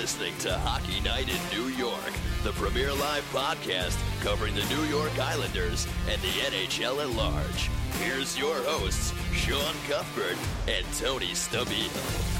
listening 0.00 0.32
to 0.38 0.50
Hockey 0.60 0.98
Night 1.00 1.28
in 1.28 1.58
New 1.58 1.68
York, 1.68 2.12
the 2.42 2.52
premier 2.52 2.90
live 2.90 3.22
podcast 3.34 3.98
covering 4.22 4.54
the 4.54 4.64
New 4.74 4.82
York 4.84 5.12
Islanders 5.18 5.86
and 6.08 6.18
the 6.22 6.28
NHL 6.28 7.02
at 7.02 7.10
large. 7.10 7.68
Here's 8.02 8.38
your 8.38 8.56
hosts, 8.62 9.12
Sean 9.34 9.74
Cuthbert 9.86 10.38
and 10.66 10.86
Tony 10.96 11.32
Stabile. 11.32 12.39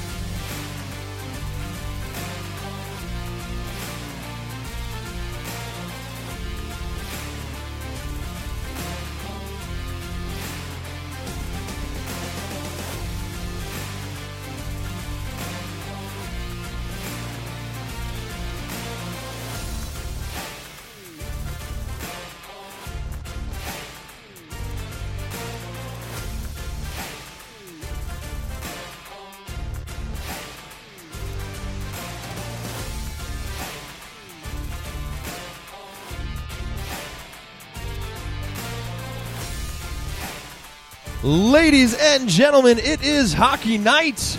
Ladies 41.31 41.95
and 41.95 42.29
gentlemen, 42.29 42.79
it 42.81 43.05
is 43.05 43.33
hockey 43.33 43.79
night 43.79 44.37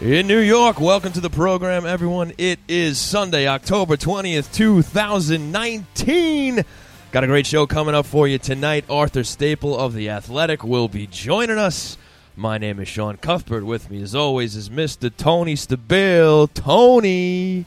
in 0.00 0.26
New 0.26 0.40
York. 0.40 0.80
Welcome 0.80 1.12
to 1.12 1.20
the 1.20 1.30
program, 1.30 1.86
everyone. 1.86 2.32
It 2.36 2.58
is 2.66 2.98
Sunday, 2.98 3.46
October 3.46 3.96
20th, 3.96 4.52
2019. 4.52 6.64
Got 7.12 7.22
a 7.22 7.28
great 7.28 7.46
show 7.46 7.68
coming 7.68 7.94
up 7.94 8.06
for 8.06 8.26
you 8.26 8.38
tonight. 8.38 8.84
Arthur 8.90 9.22
Staple 9.22 9.78
of 9.78 9.94
The 9.94 10.10
Athletic 10.10 10.64
will 10.64 10.88
be 10.88 11.06
joining 11.06 11.58
us. 11.58 11.96
My 12.34 12.58
name 12.58 12.80
is 12.80 12.88
Sean 12.88 13.18
Cuthbert. 13.18 13.64
With 13.64 13.88
me, 13.88 14.02
as 14.02 14.16
always, 14.16 14.56
is 14.56 14.68
Mr. 14.68 15.16
Tony 15.16 15.54
Stabile. 15.54 16.52
Tony, 16.52 17.66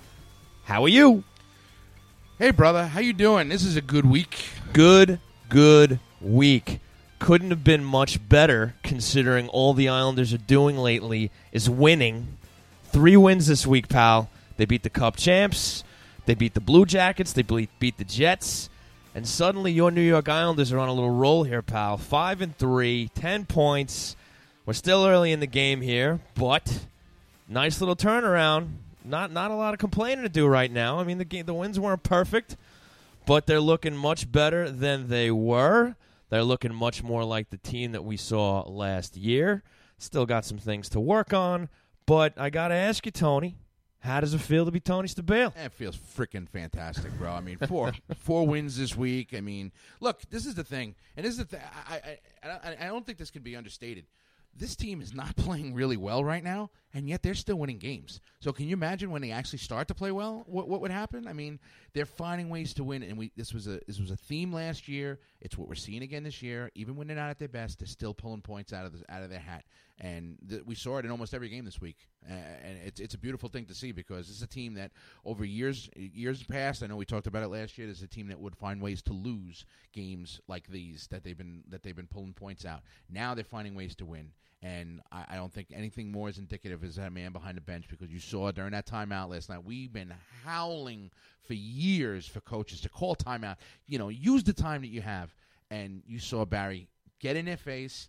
how 0.66 0.84
are 0.84 0.90
you? 0.90 1.24
Hey, 2.38 2.52
brother, 2.52 2.88
how 2.88 3.00
you 3.00 3.14
doing? 3.14 3.48
This 3.48 3.64
is 3.64 3.78
a 3.78 3.82
good 3.82 4.06
week. 4.06 4.50
Good, 4.74 5.22
good 5.48 6.02
week. 6.20 6.82
Couldn't 7.20 7.50
have 7.50 7.64
been 7.64 7.84
much 7.84 8.28
better 8.28 8.76
considering 8.84 9.48
all 9.50 9.74
the 9.74 9.90
Islanders 9.90 10.34
are 10.34 10.38
doing 10.38 10.78
lately 10.78 11.32
is 11.52 11.70
winning. 11.70 12.38
Three 12.92 13.18
wins 13.18 13.48
this 13.48 13.66
week, 13.66 13.88
pal. 13.90 14.30
They 14.58 14.66
beat 14.66 14.84
the 14.84 14.90
Cup 14.90 15.16
champs, 15.16 15.84
they 16.26 16.34
beat 16.34 16.54
the 16.54 16.62
Blue 16.62 16.86
Jackets, 16.86 17.34
they 17.34 17.42
beat 17.42 17.98
the 17.98 18.04
Jets, 18.04 18.70
and 19.14 19.28
suddenly 19.28 19.72
your 19.72 19.92
New 19.92 20.02
York 20.02 20.30
Islanders 20.30 20.72
are 20.72 20.80
on 20.80 20.90
a 20.90 20.94
little 20.94 21.10
roll 21.10 21.44
here, 21.44 21.62
pal. 21.62 21.98
Five 21.98 22.42
and 22.42 22.58
three, 22.58 23.10
ten 23.16 23.46
points. 23.46 24.16
We're 24.66 24.74
still 24.74 25.06
early 25.06 25.32
in 25.32 25.40
the 25.40 25.48
game 25.48 25.82
here, 25.82 26.20
but 26.36 26.86
nice 27.48 27.80
little 27.80 27.96
turnaround. 27.96 28.70
Not 29.04 29.32
not 29.32 29.52
a 29.52 29.56
lot 29.56 29.74
of 29.74 29.80
complaining 29.80 30.24
to 30.24 30.30
do 30.30 30.48
right 30.48 30.72
now. 30.72 31.00
I 31.00 31.04
mean, 31.04 31.18
the 31.18 31.26
game, 31.26 31.46
the 31.46 31.54
wins 31.54 31.80
weren't 31.80 32.04
perfect, 32.04 32.56
but 33.26 33.46
they're 33.46 33.60
looking 33.60 33.96
much 33.96 34.32
better 34.32 34.70
than 34.72 35.10
they 35.10 35.30
were. 35.32 35.96
They're 36.30 36.44
looking 36.44 36.74
much 36.74 37.04
more 37.04 37.24
like 37.24 37.50
the 37.50 37.58
team 37.58 37.92
that 37.92 38.04
we 38.04 38.18
saw 38.18 38.62
last 38.62 39.16
year. 39.16 39.64
Still 39.98 40.26
got 40.26 40.46
some 40.46 40.58
things 40.58 40.90
to 40.90 41.00
work 41.00 41.34
on, 41.34 41.70
but 42.06 42.34
I 42.38 42.50
got 42.50 42.70
to 42.70 42.76
ask 42.76 43.06
you, 43.06 43.12
Tony, 43.12 43.58
how 44.00 44.20
does 44.20 44.34
it 44.34 44.40
feel 44.40 44.66
to 44.66 44.72
be 44.72 44.80
Tony 44.80 45.08
Stabile? 45.08 45.54
It 45.58 45.74
feels 45.74 45.98
freaking 45.98 46.48
fantastic, 46.48 47.12
bro. 47.18 47.32
I 47.32 47.42
mean, 47.42 47.58
four 47.58 47.94
four 48.18 48.46
wins 48.46 48.78
this 48.78 48.96
week. 48.96 49.34
I 49.36 49.42
mean, 49.42 49.72
look, 50.00 50.22
this 50.30 50.46
is 50.46 50.56
the 50.56 50.64
thing, 50.64 50.96
and 51.18 51.26
this 51.26 51.38
is 51.40 51.46
the 51.46 51.60
I, 51.90 52.18
I, 52.44 52.76
I 52.82 52.88
don't 52.88 53.06
think 53.06 53.18
this 53.18 53.32
can 53.32 53.42
be 53.42 53.56
understated. 53.56 54.06
This 54.56 54.76
team 54.76 55.02
is 55.02 55.14
not 55.14 55.36
playing 55.36 55.74
really 55.74 55.98
well 55.98 56.24
right 56.24 56.44
now, 56.44 56.70
and 56.96 57.10
yet 57.10 57.22
they're 57.22 57.36
still 57.36 57.58
winning 57.58 57.78
games. 57.78 58.22
So, 58.40 58.54
can 58.54 58.68
you 58.68 58.74
imagine 58.74 59.12
when 59.12 59.22
they 59.22 59.32
actually 59.32 59.60
start 59.60 59.90
to 59.90 59.94
play 59.94 60.12
well? 60.12 60.46
What, 60.48 60.70
what 60.70 60.80
would 60.80 60.92
happen? 60.92 61.28
I 61.28 61.34
mean, 61.34 61.60
they're 61.94 62.06
finding 62.06 62.50
ways 62.50 62.74
to 62.76 62.86
win, 62.86 63.04
and 63.04 63.18
we 63.18 63.32
this 63.36 63.54
was 63.54 63.68
a 63.68 63.82
this 63.86 64.00
was 64.00 64.12
a 64.12 64.16
theme 64.16 64.54
last 64.54 64.88
year. 64.88 65.20
It's 65.42 65.58
what 65.58 65.68
we're 65.68 65.76
seeing 65.76 66.04
again 66.04 66.24
this 66.24 66.42
year. 66.42 66.72
Even 66.74 66.96
when 66.96 67.08
they're 67.08 67.18
not 67.18 67.30
at 67.30 67.38
their 67.38 67.50
best, 67.50 67.80
they're 67.80 67.88
still 67.88 68.14
pulling 68.14 68.42
points 68.42 68.72
out 68.72 68.86
of 68.86 68.98
the, 68.98 69.14
out 69.14 69.24
of 69.24 69.30
their 69.30 69.40
hat, 69.40 69.66
and 70.00 70.38
th- 70.50 70.62
we 70.66 70.74
saw 70.74 70.98
it 70.98 71.06
in 71.06 71.12
almost 71.12 71.34
every 71.34 71.50
game 71.50 71.66
this 71.66 71.82
week. 71.82 71.98
Uh, 72.28 72.34
and 72.34 72.80
it's 72.86 73.02
it's 73.02 73.14
a 73.14 73.20
beautiful 73.20 73.50
thing 73.50 73.66
to 73.66 73.76
see 73.76 73.92
because 73.92 74.30
it's 74.30 74.42
a 74.42 74.48
team 74.48 74.76
that 74.76 74.92
over 75.26 75.44
years 75.44 75.90
years 75.98 76.44
past, 76.44 76.82
I 76.82 76.88
know 76.88 76.96
we 76.96 77.06
talked 77.06 77.28
about 77.28 77.44
it 77.44 77.50
last 77.50 77.78
year. 77.78 77.88
There's 77.88 78.04
a 78.04 78.08
team 78.08 78.30
that 78.30 78.40
would 78.40 78.56
find 78.56 78.82
ways 78.82 79.02
to 79.04 79.14
lose 79.14 79.66
games 79.92 80.40
like 80.48 80.68
these 80.68 81.08
that 81.12 81.26
they've 81.26 81.38
been 81.38 81.66
that 81.68 81.84
they've 81.84 81.96
been 81.96 82.08
pulling 82.08 82.34
points 82.34 82.64
out. 82.64 82.84
Now 83.10 83.36
they're 83.36 83.44
finding 83.44 83.76
ways 83.76 83.96
to 83.98 84.06
win. 84.06 84.32
And 84.62 85.02
I, 85.12 85.26
I 85.32 85.36
don't 85.36 85.54
think 85.54 85.68
anything 85.74 86.12
more 86.12 86.28
is 86.30 86.38
indicative 86.38 86.84
as 86.84 86.96
that 86.96 87.14
man 87.14 87.32
behind 87.32 87.58
the 87.58 87.62
bench 87.62 87.86
because 87.90 88.10
you 88.10 88.20
saw 88.20 88.52
during 88.52 88.72
that 88.72 88.88
timeout 88.88 89.30
last 89.30 89.50
night, 89.50 89.64
we've 89.64 89.94
been 89.94 90.14
howling 90.44 91.12
for 91.44 91.54
years 91.54 92.26
for 92.26 92.42
coaches 92.42 92.82
to 92.82 92.90
call 92.90 93.16
timeout. 93.16 93.58
You 93.88 94.00
know, 94.00 94.10
use 94.10 94.44
the 94.44 94.54
time 94.54 94.82
that 94.82 94.88
you 94.90 95.02
have. 95.02 95.34
And 95.72 96.04
you 96.08 96.20
saw 96.20 96.46
Barry 96.46 96.88
get 97.20 97.36
in 97.36 97.46
their 97.46 97.58
face, 97.58 98.08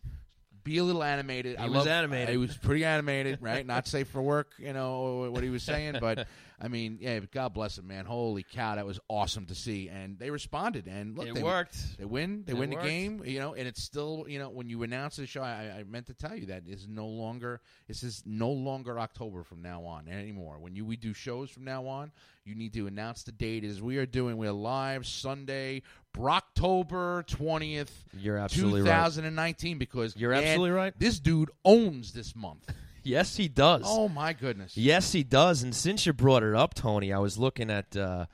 be 0.63 0.79
a 0.79 0.85
little 0.85 1.03
animated. 1.03 1.57
He 1.59 1.63
I 1.63 1.67
was 1.67 1.75
love- 1.75 1.87
animated. 1.89 2.29
He 2.31 2.37
was 2.37 2.57
pretty 2.57 2.85
animated, 2.85 3.39
right? 3.41 3.65
Not 3.67 3.87
safe 3.87 4.09
for 4.09 4.21
work, 4.21 4.53
you 4.59 4.73
know 4.73 5.31
what 5.31 5.43
he 5.43 5.49
was 5.51 5.63
saying, 5.63 5.97
but 6.01 6.27
I 6.59 6.69
mean, 6.69 6.97
yeah, 7.03 7.21
God 7.21 7.53
bless 7.53 7.77
him, 7.77 7.87
man. 7.87 8.07
Holy 8.07 8.43
cow, 8.43 8.77
that 8.77 8.87
was 8.87 8.99
awesome 9.09 9.45
to 9.47 9.55
see, 9.55 9.91
and 9.91 10.19
they 10.19 10.31
responded. 10.31 10.87
And 10.87 11.17
look, 11.17 11.29
It 11.29 11.35
they, 11.35 11.43
worked. 11.43 11.99
They 11.99 12.07
win. 12.07 12.45
They 12.47 12.53
It 12.53 12.57
win 12.57 12.71
worked. 12.71 12.83
the 12.83 12.89
game. 12.89 13.23
You 13.27 13.41
know, 13.41 13.55
and 13.55 13.69
it's 13.69 13.83
still, 13.83 14.25
you 14.27 14.39
know, 14.39 14.49
when 14.49 14.71
you 14.71 14.83
announce 14.83 15.17
the 15.17 15.27
show, 15.27 15.43
I, 15.43 15.75
I 15.81 15.85
meant 15.87 16.07
to 16.07 16.15
tell 16.15 16.35
you 16.35 16.47
that 16.47 16.63
is 16.67 16.89
no 16.89 17.07
longer. 17.07 17.61
This 17.89 18.03
is 18.03 18.23
no 18.25 18.51
longer 18.51 18.99
October 18.99 19.43
from 19.45 19.61
now 19.61 19.85
on 19.85 20.09
anymore. 20.09 20.57
When 20.59 20.75
you 20.75 20.87
we 20.87 20.97
do 20.97 21.13
shows 21.13 21.51
from 21.51 21.65
now 21.65 21.87
on, 21.87 22.11
you 22.45 22.55
need 22.55 22.73
to 22.73 22.87
announce 22.87 23.23
the 23.23 23.33
date. 23.33 23.63
As 23.63 23.83
we 23.83 23.99
are 23.99 24.07
doing, 24.07 24.39
we're 24.39 24.51
live 24.53 25.07
Sunday, 25.07 25.83
Brocktober 26.15 27.27
twentieth, 27.27 28.05
You're 28.19 28.39
absolutely 28.39 28.81
right. 28.83 28.87
2019. 28.87 29.79
Because 29.79 30.17
You're 30.17 30.31
man, 30.33 30.43
absolutely 30.45 30.71
right. 30.71 30.95
This 30.99 31.19
dude 31.19 31.51
owns 31.65 32.13
this 32.13 32.35
month. 32.35 32.73
Yes, 33.07 33.37
he 33.37 33.49
does. 33.49 33.83
Oh 33.85 34.09
my 34.09 34.33
goodness. 34.33 34.77
Yes, 34.77 35.13
he 35.13 35.23
does. 35.23 35.63
And 35.63 35.75
since 35.75 36.07
you 36.07 36.13
brought 36.13 36.43
it 36.43 36.55
up, 36.55 36.75
Tony, 36.75 37.13
I 37.13 37.19
was 37.19 37.39
looking 37.39 37.71
at 37.71 37.97
uh, 37.97 38.27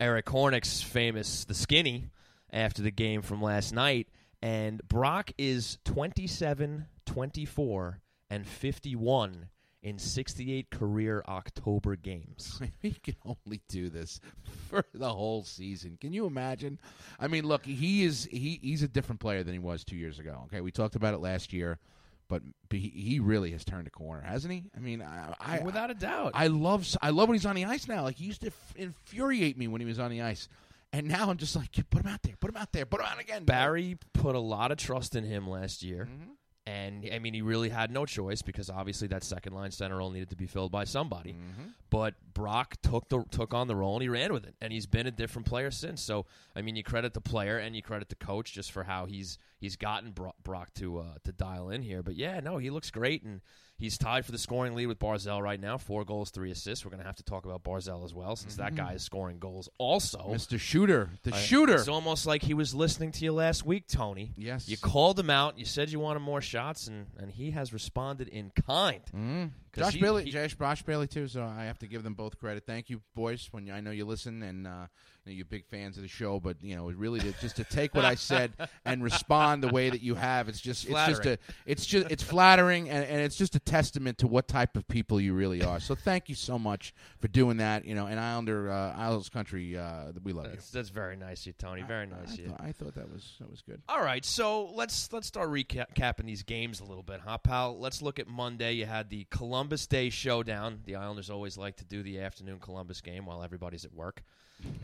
Eric 0.00 0.26
Hornick's 0.26 0.82
famous 0.82 1.44
"The 1.44 1.54
Skinny" 1.54 2.10
after 2.52 2.82
the 2.82 2.90
game 2.90 3.22
from 3.22 3.40
last 3.40 3.72
night, 3.72 4.08
and 4.42 4.80
Brock 4.88 5.32
is 5.38 5.78
27, 5.84 6.86
24, 7.06 8.00
and 8.30 8.46
51 8.46 9.48
in 9.82 9.98
68 9.98 10.70
career 10.70 11.24
October 11.28 11.96
games. 11.96 12.60
He 12.80 12.92
can 12.92 13.16
only 13.24 13.60
do 13.68 13.88
this 13.88 14.20
for 14.68 14.84
the 14.94 15.10
whole 15.10 15.44
season. 15.44 15.96
Can 16.00 16.12
you 16.12 16.26
imagine? 16.26 16.78
I 17.18 17.28
mean, 17.28 17.44
look, 17.44 17.64
he 17.64 18.04
is 18.04 18.28
he 18.30 18.58
he's 18.62 18.82
a 18.82 18.88
different 18.88 19.20
player 19.20 19.42
than 19.42 19.52
he 19.52 19.58
was 19.58 19.84
two 19.84 19.96
years 19.96 20.18
ago. 20.18 20.42
Okay, 20.46 20.60
we 20.60 20.70
talked 20.70 20.96
about 20.96 21.14
it 21.14 21.20
last 21.20 21.52
year, 21.52 21.78
but 22.28 22.42
he, 22.70 23.18
really 23.20 23.52
has 23.52 23.64
turned 23.64 23.86
a 23.86 23.90
corner, 23.90 24.22
hasn't 24.22 24.52
he? 24.52 24.64
I 24.76 24.80
mean, 24.80 25.02
I, 25.02 25.34
I 25.40 25.60
Without 25.60 25.90
a 25.90 25.94
doubt. 25.94 26.32
I 26.34 26.48
love 26.48 26.86
I 27.00 27.10
love 27.10 27.28
when 27.28 27.36
he's 27.36 27.46
on 27.46 27.56
the 27.56 27.64
ice 27.64 27.88
now. 27.88 28.02
Like 28.02 28.16
he 28.16 28.26
used 28.26 28.42
to 28.42 28.50
infuriate 28.76 29.56
me 29.58 29.68
when 29.68 29.80
he 29.80 29.86
was 29.86 29.98
on 29.98 30.10
the 30.10 30.22
ice, 30.22 30.48
and 30.92 31.08
now 31.08 31.30
I'm 31.30 31.36
just 31.38 31.56
like, 31.56 31.72
put 31.90 32.02
him 32.02 32.08
out 32.12 32.22
there, 32.22 32.34
put 32.38 32.50
him 32.50 32.56
out 32.56 32.72
there, 32.72 32.84
put 32.86 33.00
him 33.00 33.06
out 33.06 33.20
again. 33.20 33.44
Barry 33.44 33.96
put 34.12 34.34
a 34.34 34.40
lot 34.40 34.70
of 34.72 34.78
trust 34.78 35.16
in 35.16 35.24
him 35.24 35.48
last 35.48 35.82
year. 35.82 36.06
Mhm. 36.10 36.34
And 36.66 37.08
I 37.10 37.18
mean, 37.18 37.32
he 37.32 37.40
really 37.40 37.70
had 37.70 37.90
no 37.90 38.04
choice 38.04 38.42
because 38.42 38.68
obviously 38.68 39.08
that 39.08 39.24
second 39.24 39.54
line 39.54 39.70
center 39.70 39.96
role 39.96 40.10
needed 40.10 40.28
to 40.28 40.36
be 40.36 40.46
filled 40.46 40.70
by 40.70 40.84
somebody. 40.84 41.32
Mhm. 41.32 41.72
But 41.88 42.14
Brock 42.34 42.76
took 42.82 43.08
the 43.08 43.24
took 43.30 43.54
on 43.54 43.68
the 43.68 43.74
role 43.76 43.94
and 43.94 44.02
he 44.02 44.08
ran 44.10 44.34
with 44.34 44.44
it, 44.44 44.54
and 44.60 44.70
he's 44.70 44.84
been 44.84 45.06
a 45.06 45.10
different 45.10 45.46
player 45.46 45.70
since. 45.70 46.02
So 46.02 46.26
I 46.54 46.60
mean, 46.60 46.76
you 46.76 46.82
credit 46.82 47.14
the 47.14 47.22
player 47.22 47.56
and 47.56 47.74
you 47.74 47.80
credit 47.80 48.10
the 48.10 48.16
coach 48.16 48.52
just 48.52 48.70
for 48.70 48.84
how 48.84 49.06
he's 49.06 49.38
he's 49.58 49.76
gotten 49.76 50.12
Bro- 50.12 50.34
Brock 50.42 50.72
to 50.74 50.98
uh, 50.98 51.14
to 51.24 51.32
dial 51.32 51.70
in 51.70 51.82
here. 51.82 52.02
But 52.02 52.16
yeah, 52.16 52.40
no, 52.40 52.58
he 52.58 52.70
looks 52.70 52.90
great, 52.90 53.22
and 53.22 53.40
he's 53.78 53.96
tied 53.98 54.24
for 54.26 54.32
the 54.32 54.38
scoring 54.38 54.74
lead 54.74 54.86
with 54.86 54.98
Barzal 54.98 55.40
right 55.42 55.60
now, 55.60 55.78
four 55.78 56.04
goals, 56.04 56.30
three 56.30 56.50
assists. 56.50 56.84
We're 56.84 56.90
gonna 56.90 57.04
have 57.04 57.16
to 57.16 57.22
talk 57.22 57.44
about 57.44 57.62
Barzal 57.62 58.04
as 58.04 58.12
well, 58.14 58.36
since 58.36 58.56
that 58.56 58.74
guy 58.74 58.92
is 58.94 59.02
scoring 59.02 59.38
goals 59.38 59.68
also. 59.78 60.18
Mr. 60.28 60.58
Shooter, 60.58 61.10
the 61.22 61.34
I- 61.34 61.38
shooter. 61.38 61.74
It's 61.76 61.88
almost 61.88 62.26
like 62.26 62.42
he 62.42 62.54
was 62.54 62.74
listening 62.74 63.12
to 63.12 63.24
you 63.24 63.32
last 63.32 63.64
week, 63.66 63.86
Tony. 63.88 64.32
Yes. 64.36 64.68
You 64.68 64.76
called 64.76 65.18
him 65.18 65.30
out. 65.30 65.58
You 65.58 65.64
said 65.64 65.90
you 65.90 66.00
wanted 66.00 66.20
more 66.20 66.40
shots, 66.40 66.86
and, 66.88 67.06
and 67.18 67.30
he 67.30 67.50
has 67.52 67.72
responded 67.72 68.28
in 68.28 68.50
kind. 68.66 69.00
Mm. 69.14 69.50
'Cause 69.78 69.86
Josh 69.86 69.94
he- 69.94 70.00
Bailey, 70.00 70.24
he- 70.24 70.30
Josh, 70.30 70.56
Josh 70.56 70.82
Bailey 70.82 71.06
too. 71.06 71.28
So 71.28 71.42
I 71.44 71.64
have 71.64 71.78
to 71.78 71.86
give 71.86 72.02
them 72.02 72.14
both 72.14 72.38
credit. 72.38 72.64
Thank 72.66 72.90
you, 72.90 73.00
boys. 73.14 73.48
When 73.50 73.66
you, 73.66 73.72
I 73.72 73.80
know 73.80 73.90
you 73.90 74.04
listen 74.04 74.42
and 74.42 74.66
uh, 74.66 74.86
you 75.24 75.32
know, 75.32 75.36
you're 75.36 75.44
big 75.44 75.66
fans 75.66 75.96
of 75.96 76.02
the 76.02 76.08
show, 76.08 76.40
but 76.40 76.56
you 76.62 76.76
know, 76.76 76.90
really 76.90 77.20
to, 77.20 77.32
just 77.40 77.56
to 77.56 77.64
take 77.64 77.94
what 77.94 78.04
I 78.04 78.14
said 78.14 78.52
and 78.84 79.02
respond 79.02 79.28
respond 79.28 79.62
the 79.62 79.68
way 79.68 79.90
that 79.90 80.02
you 80.02 80.14
have. 80.14 80.48
It's 80.48 80.60
just 80.60 80.84
it's 80.84 80.92
just 80.92 81.20
a 81.20 81.22
Flattering. 81.22 81.38
it's 81.66 81.86
just 81.86 82.10
it's 82.10 82.22
flattering 82.22 82.88
and, 82.88 83.04
and 83.04 83.20
it's 83.20 83.36
just 83.36 83.54
a 83.54 83.58
testament 83.58 84.18
to 84.18 84.26
what 84.26 84.48
type 84.48 84.76
of 84.76 84.86
people 84.88 85.20
you 85.20 85.34
really 85.34 85.62
are. 85.62 85.80
So 85.80 85.94
thank 85.94 86.28
you 86.28 86.34
so 86.34 86.58
much 86.58 86.94
for 87.20 87.28
doing 87.28 87.58
that. 87.58 87.84
You 87.84 87.94
know, 87.94 88.06
and 88.06 88.18
Islander 88.18 88.70
uh, 88.70 88.94
Isles 88.96 89.28
country, 89.28 89.76
uh, 89.76 90.12
we 90.22 90.32
love 90.32 90.46
That's, 90.50 90.70
that's 90.70 90.88
very 90.88 91.16
nice 91.16 91.40
of 91.42 91.46
you, 91.48 91.52
Tony. 91.58 91.82
Very 91.82 92.06
you. 92.06 92.12
nice 92.12 92.30
I, 92.30 92.32
of 92.32 92.38
you. 92.38 92.48
thought, 92.48 92.60
I 92.60 92.72
thought 92.72 92.94
that 92.94 93.12
was 93.12 93.32
that 93.40 93.50
was 93.50 93.62
good. 93.62 93.82
All 93.88 94.02
right, 94.02 94.24
so 94.24 94.66
let's 94.74 95.12
let's 95.12 95.26
start 95.26 95.50
recapping 95.50 96.24
these 96.26 96.42
games 96.42 96.80
a 96.80 96.84
little 96.84 97.02
bit, 97.02 97.20
huh, 97.24 97.38
pal? 97.38 97.78
Let's 97.78 98.02
look 98.02 98.18
at 98.18 98.28
Monday. 98.28 98.74
You 98.74 98.86
had 98.86 99.10
the 99.10 99.26
Columbus 99.68 99.86
Day 99.86 100.08
showdown. 100.08 100.80
The 100.86 100.96
Islanders 100.96 101.28
always 101.28 101.58
like 101.58 101.76
to 101.76 101.84
do 101.84 102.02
the 102.02 102.20
afternoon 102.20 102.58
Columbus 102.58 103.02
game 103.02 103.26
while 103.26 103.42
everybody's 103.42 103.84
at 103.84 103.92
work 103.92 104.22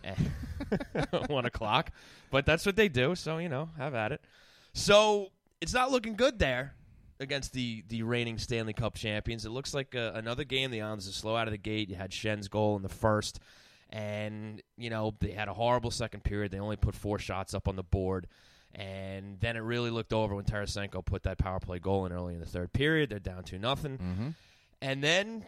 at 0.04 0.18
one 1.30 1.46
o'clock, 1.46 1.90
but 2.30 2.44
that's 2.44 2.66
what 2.66 2.76
they 2.76 2.88
do. 2.90 3.14
So 3.14 3.38
you 3.38 3.48
know, 3.48 3.70
have 3.78 3.94
at 3.94 4.12
it. 4.12 4.20
So 4.74 5.30
it's 5.62 5.72
not 5.72 5.90
looking 5.90 6.16
good 6.16 6.38
there 6.38 6.74
against 7.18 7.54
the 7.54 7.82
the 7.88 8.02
reigning 8.02 8.36
Stanley 8.36 8.74
Cup 8.74 8.94
champions. 8.94 9.46
It 9.46 9.52
looks 9.52 9.72
like 9.72 9.94
uh, 9.94 10.12
another 10.14 10.44
game. 10.44 10.70
The 10.70 10.82
Islanders 10.82 11.08
are 11.08 11.12
slow 11.12 11.34
out 11.34 11.48
of 11.48 11.52
the 11.52 11.56
gate. 11.56 11.88
You 11.88 11.96
had 11.96 12.12
Schenn's 12.12 12.48
goal 12.48 12.76
in 12.76 12.82
the 12.82 12.90
first, 12.90 13.40
and 13.88 14.60
you 14.76 14.90
know 14.90 15.14
they 15.18 15.30
had 15.30 15.48
a 15.48 15.54
horrible 15.54 15.92
second 15.92 16.24
period. 16.24 16.52
They 16.52 16.60
only 16.60 16.76
put 16.76 16.94
four 16.94 17.18
shots 17.18 17.54
up 17.54 17.68
on 17.68 17.76
the 17.76 17.82
board. 17.82 18.26
And 18.76 19.38
then 19.38 19.56
it 19.56 19.60
really 19.60 19.90
looked 19.90 20.12
over 20.12 20.34
when 20.34 20.44
Tarasenko 20.44 21.04
put 21.04 21.22
that 21.22 21.38
power 21.38 21.60
play 21.60 21.78
goal 21.78 22.06
in 22.06 22.12
early 22.12 22.34
in 22.34 22.40
the 22.40 22.46
third 22.46 22.72
period. 22.72 23.08
They're 23.08 23.20
down 23.20 23.44
two 23.44 23.56
nothing. 23.56 23.98
Mm-hmm. 23.98 24.28
And 24.84 25.02
then 25.02 25.46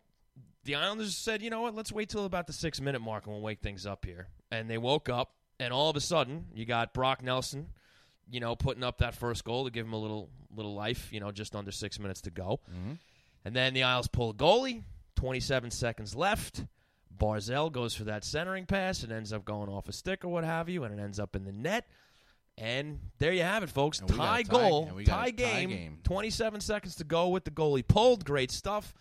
the 0.64 0.76
Islanders 0.76 1.14
said, 1.14 1.42
you 1.42 1.50
know 1.50 1.60
what, 1.60 1.74
let's 1.74 1.92
wait 1.92 2.08
till 2.08 2.24
about 2.24 2.46
the 2.46 2.54
six 2.54 2.80
minute 2.80 3.00
mark 3.02 3.26
and 3.26 3.34
we'll 3.34 3.42
wake 3.42 3.60
things 3.60 3.84
up 3.84 4.06
here. 4.06 4.28
And 4.50 4.70
they 4.70 4.78
woke 4.78 5.10
up, 5.10 5.34
and 5.60 5.74
all 5.74 5.90
of 5.90 5.96
a 5.96 6.00
sudden, 6.00 6.46
you 6.54 6.64
got 6.64 6.94
Brock 6.94 7.22
Nelson, 7.22 7.66
you 8.30 8.40
know, 8.40 8.56
putting 8.56 8.82
up 8.82 8.98
that 8.98 9.14
first 9.14 9.44
goal 9.44 9.66
to 9.66 9.70
give 9.70 9.84
him 9.84 9.92
a 9.92 9.98
little 9.98 10.30
little 10.54 10.74
life, 10.74 11.12
you 11.12 11.20
know, 11.20 11.32
just 11.32 11.54
under 11.54 11.70
six 11.70 11.98
minutes 11.98 12.22
to 12.22 12.30
go. 12.30 12.60
Mm-hmm. 12.70 12.92
And 13.44 13.54
then 13.54 13.74
the 13.74 13.82
Isles 13.82 14.08
pull 14.08 14.30
a 14.30 14.34
goalie, 14.34 14.84
27 15.16 15.70
seconds 15.70 16.14
left. 16.16 16.64
Barzal 17.14 17.70
goes 17.70 17.94
for 17.94 18.04
that 18.04 18.24
centering 18.24 18.64
pass. 18.64 19.02
It 19.04 19.10
ends 19.10 19.34
up 19.34 19.44
going 19.44 19.68
off 19.68 19.88
a 19.88 19.92
stick 19.92 20.24
or 20.24 20.28
what 20.28 20.44
have 20.44 20.70
you, 20.70 20.84
and 20.84 20.98
it 20.98 21.02
ends 21.02 21.20
up 21.20 21.36
in 21.36 21.44
the 21.44 21.52
net. 21.52 21.86
And 22.58 23.00
there 23.18 23.32
you 23.32 23.42
have 23.42 23.62
it, 23.62 23.68
folks. 23.68 24.00
And 24.00 24.10
we 24.10 24.16
got 24.16 24.26
Tie 24.26 24.42
tie- 24.44 24.48
goal, 24.48 24.90
tie 25.04 25.04
tie 25.04 25.30
game, 25.30 25.68
game. 25.68 25.98
27 26.04 26.60
seconds 26.62 26.96
to 26.96 27.04
go 27.04 27.28
with 27.28 27.44
the 27.44 27.50
goalie 27.50 27.86
pulled. 27.86 28.24
Great 28.24 28.50
stuff. 28.50 28.94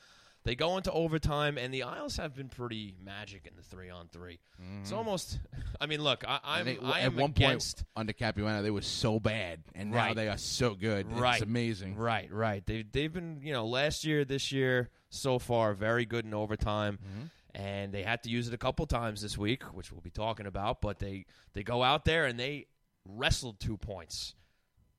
They 0.46 0.56
go 0.56 0.78
into 0.78 0.92
overtime, 0.92 1.58
and 1.58 1.74
the 1.74 1.84
Isles 1.84 2.18
have 2.18 2.34
been 2.36 2.50
pretty 2.50 2.96
magic 3.04 3.46
in 3.48 3.56
the 3.58 3.64
three 3.64 3.90
on 3.90 4.08
3 4.08 4.40
It's 4.82 4.92
almost. 4.94 5.40
I 5.82 5.88
mean, 5.88 6.02
look, 6.02 6.24
I, 6.26 6.40
I'm 6.44 6.66
Mm-hmm. 6.68 6.70
And 6.70 6.88
they- 6.88 6.94
I 6.94 7.00
at 7.02 7.06
am 7.08 7.16
one 7.18 7.32
against. 7.32 7.78
point 7.80 7.88
under 7.98 8.14
Capuano, 8.14 8.62
they 8.62 8.72
were 8.72 8.82
so 8.82 9.20
bad, 9.20 9.64
and 9.74 9.92
now 9.92 10.14
they 10.14 10.30
are 10.30 10.38
so 10.38 10.76
good. 10.76 11.12
Right. 11.12 11.34
It's 11.36 11.44
amazing. 11.44 11.96
Right, 11.98 12.32
right. 12.32 12.66
They 12.66 12.84
they've 12.90 13.12
been 13.12 13.42
you 13.44 13.52
know 13.54 13.66
last 13.66 14.06
year, 14.06 14.24
this 14.24 14.52
year 14.52 14.90
so 15.10 15.40
far 15.40 15.74
very 15.74 16.06
good 16.06 16.26
in 16.26 16.34
overtime, 16.34 17.00
Mm-hmm. 17.04 17.62
and 17.64 17.92
they 17.92 18.04
had 18.04 18.22
to 18.24 18.30
use 18.30 18.48
it 18.48 18.54
a 18.54 18.58
couple 18.58 18.86
times 18.86 19.22
this 19.22 19.38
week, 19.38 19.64
which 19.74 19.92
we'll 19.92 20.02
be 20.02 20.10
talking 20.12 20.46
about. 20.46 20.80
But 20.80 21.00
they 21.00 21.26
they 21.54 21.64
go 21.64 21.82
out 21.84 22.06
there 22.06 22.26
and 22.26 22.40
they 22.40 22.68
wrestled 23.08 23.60
two 23.60 23.78
points 23.78 24.36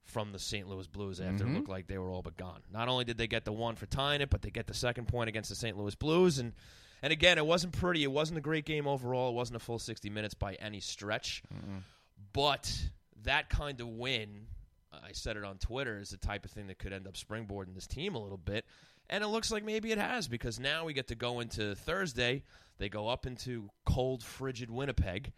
from 0.07 0.33
the 0.33 0.39
St. 0.39 0.69
Louis 0.69 0.87
Blues 0.87 1.21
after 1.21 1.45
Mhm. 1.45 1.51
it 1.51 1.55
looked 1.59 1.69
like 1.69 1.87
they 1.89 1.99
were 1.99 2.11
all 2.11 2.23
but 2.23 2.37
gone. 2.37 2.63
Not 2.73 2.89
only 2.89 3.05
did 3.05 3.19
they 3.19 3.27
get 3.27 3.45
the 3.45 3.53
one 3.53 3.77
for 3.77 3.87
tying 3.87 4.21
it, 4.23 4.31
but 4.31 4.41
they 4.43 4.51
get 4.51 4.67
the 4.67 4.75
second 4.75 5.07
point 5.09 5.29
against 5.29 5.51
the 5.51 5.57
St. 5.57 5.77
Louis 5.77 5.95
Blues 5.95 6.39
and. 6.39 6.53
And 7.03 7.13
again, 7.13 7.37
it 7.37 7.45
wasn't 7.47 7.75
pretty. 7.75 8.03
It 8.05 8.11
wasn't 8.11 8.39
a 8.39 8.41
great 8.41 8.65
game 8.65 8.87
overall. 8.89 9.29
It 9.29 9.35
wasn't 9.35 9.57
a 9.57 9.61
full 9.61 9.79
60 9.79 10.09
minutes 10.09 10.33
by 10.33 10.55
any 10.55 10.81
stretch. 10.81 11.43
But 12.33 12.91
that 13.23 13.51
kind 13.51 13.81
of 13.81 13.89
win, 13.89 14.47
I 14.93 15.13
said 15.13 15.37
it 15.37 15.45
on 15.45 15.59
Twitter, 15.59 15.99
is 15.99 16.11
the 16.11 16.17
type 16.17 16.45
of 16.47 16.51
thing 16.51 16.67
that 16.69 16.79
could 16.79 16.93
end 16.95 17.07
up 17.07 17.15
springboarding 17.15 17.75
this 17.75 17.87
team 17.87 18.15
a 18.15 18.19
little 18.19 18.39
bit. 18.39 18.65
And 19.11 19.23
it 19.23 19.29
looks 19.29 19.51
like 19.53 19.63
maybe 19.63 19.93
it 19.93 19.99
has 19.99 20.27
because 20.27 20.59
now 20.59 20.85
we 20.87 20.95
get 20.95 21.09
to 21.09 21.15
go 21.15 21.41
into 21.41 21.75
Thursday. 21.77 22.43
They 22.79 22.89
go 22.89 23.09
up 23.09 23.27
into 23.27 23.71
cold, 23.85 24.23
frigid 24.25 24.71
Winnipeg. 24.71 25.33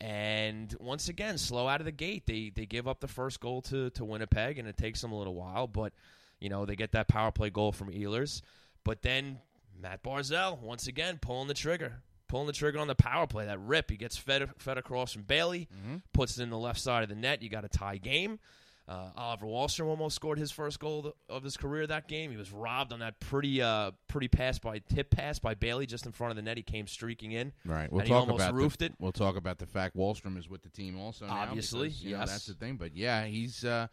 And 0.00 0.74
once 0.78 1.08
again, 1.08 1.38
slow 1.38 1.66
out 1.66 1.80
of 1.80 1.84
the 1.84 1.92
gate. 1.92 2.24
They 2.26 2.52
they 2.54 2.66
give 2.66 2.86
up 2.86 3.00
the 3.00 3.08
first 3.08 3.40
goal 3.40 3.62
to, 3.62 3.90
to 3.90 4.04
Winnipeg, 4.04 4.58
and 4.58 4.68
it 4.68 4.76
takes 4.76 5.00
them 5.00 5.10
a 5.12 5.18
little 5.18 5.34
while. 5.34 5.66
But, 5.66 5.92
you 6.38 6.48
know, 6.48 6.66
they 6.66 6.76
get 6.76 6.92
that 6.92 7.08
power 7.08 7.32
play 7.32 7.50
goal 7.50 7.72
from 7.72 7.90
Ehlers. 7.90 8.42
But 8.84 9.02
then 9.02 9.38
Matt 9.80 10.02
Barzal, 10.02 10.60
once 10.60 10.86
again, 10.86 11.18
pulling 11.20 11.48
the 11.48 11.54
trigger. 11.54 12.02
Pulling 12.28 12.46
the 12.46 12.52
trigger 12.52 12.78
on 12.78 12.86
the 12.86 12.94
power 12.94 13.26
play. 13.26 13.46
That 13.46 13.58
rip. 13.58 13.90
He 13.90 13.96
gets 13.96 14.16
fed, 14.16 14.48
fed 14.58 14.78
across 14.78 15.12
from 15.12 15.22
Bailey, 15.22 15.68
mm-hmm. 15.74 15.96
puts 16.12 16.38
it 16.38 16.42
in 16.42 16.50
the 16.50 16.58
left 16.58 16.80
side 16.80 17.02
of 17.02 17.08
the 17.08 17.14
net. 17.14 17.42
You 17.42 17.48
got 17.48 17.64
a 17.64 17.68
tie 17.68 17.96
game. 17.96 18.38
Uh, 18.88 19.10
Oliver 19.16 19.46
Wahlstrom 19.46 19.86
almost 19.86 20.16
scored 20.16 20.38
his 20.38 20.50
first 20.50 20.80
goal 20.80 21.14
of 21.28 21.42
his 21.42 21.58
career 21.58 21.86
that 21.86 22.08
game. 22.08 22.30
He 22.30 22.38
was 22.38 22.50
robbed 22.50 22.92
on 22.92 23.00
that 23.00 23.20
pretty 23.20 23.60
uh, 23.60 23.90
pretty 24.06 24.28
pass 24.28 24.58
by 24.58 24.78
tip 24.78 25.10
pass 25.10 25.38
by 25.38 25.54
Bailey 25.54 25.84
just 25.84 26.06
in 26.06 26.12
front 26.12 26.30
of 26.30 26.36
the 26.36 26.42
net. 26.42 26.56
He 26.56 26.62
came 26.62 26.86
streaking 26.86 27.32
in. 27.32 27.52
Right. 27.66 27.92
We'll 27.92 28.06
talk 28.06 28.20
almost 28.20 28.42
about 28.42 28.54
roofed 28.54 28.78
the, 28.78 28.86
it. 28.86 28.94
We'll 28.98 29.12
talk 29.12 29.36
about 29.36 29.58
the 29.58 29.66
fact 29.66 29.94
Wahlstrom 29.94 30.38
is 30.38 30.48
with 30.48 30.62
the 30.62 30.70
team 30.70 30.98
also. 30.98 31.26
now 31.26 31.34
Obviously, 31.34 31.88
because, 31.88 32.02
you 32.02 32.12
know, 32.12 32.20
yes. 32.20 32.30
that's 32.30 32.46
the 32.46 32.54
thing. 32.54 32.76
But 32.76 32.96
yeah, 32.96 33.26
he's 33.26 33.62
uh, 33.62 33.88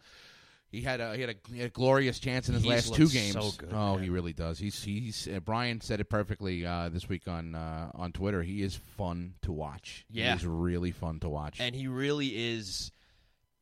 he 0.70 0.80
had 0.80 1.00
a 1.00 1.14
he 1.14 1.20
had 1.20 1.30
a, 1.30 1.34
he 1.52 1.58
had 1.58 1.66
a 1.66 1.72
glorious 1.72 2.18
chance 2.18 2.48
in 2.48 2.54
his 2.54 2.62
He's 2.62 2.70
last 2.70 2.94
two 2.94 3.08
games. 3.08 3.34
so 3.34 3.50
good, 3.56 3.74
oh, 3.74 3.96
man. 3.96 4.02
he 4.02 4.08
really 4.08 4.32
does. 4.32 4.58
He's 4.58 4.82
he's 4.82 5.28
uh, 5.28 5.40
Brian 5.40 5.80
said 5.82 6.00
it 6.00 6.08
perfectly 6.08 6.64
uh, 6.64 6.88
this 6.88 7.06
week 7.08 7.28
on 7.28 7.54
uh, 7.54 7.90
on 7.94 8.12
Twitter. 8.12 8.42
He 8.42 8.62
is 8.62 8.74
fun 8.74 9.34
to 9.42 9.52
watch. 9.52 10.06
Yeah. 10.10 10.30
he 10.30 10.36
is 10.38 10.46
really 10.46 10.90
fun 10.90 11.20
to 11.20 11.28
watch. 11.28 11.60
And 11.60 11.74
he 11.74 11.86
really 11.86 12.28
is 12.28 12.92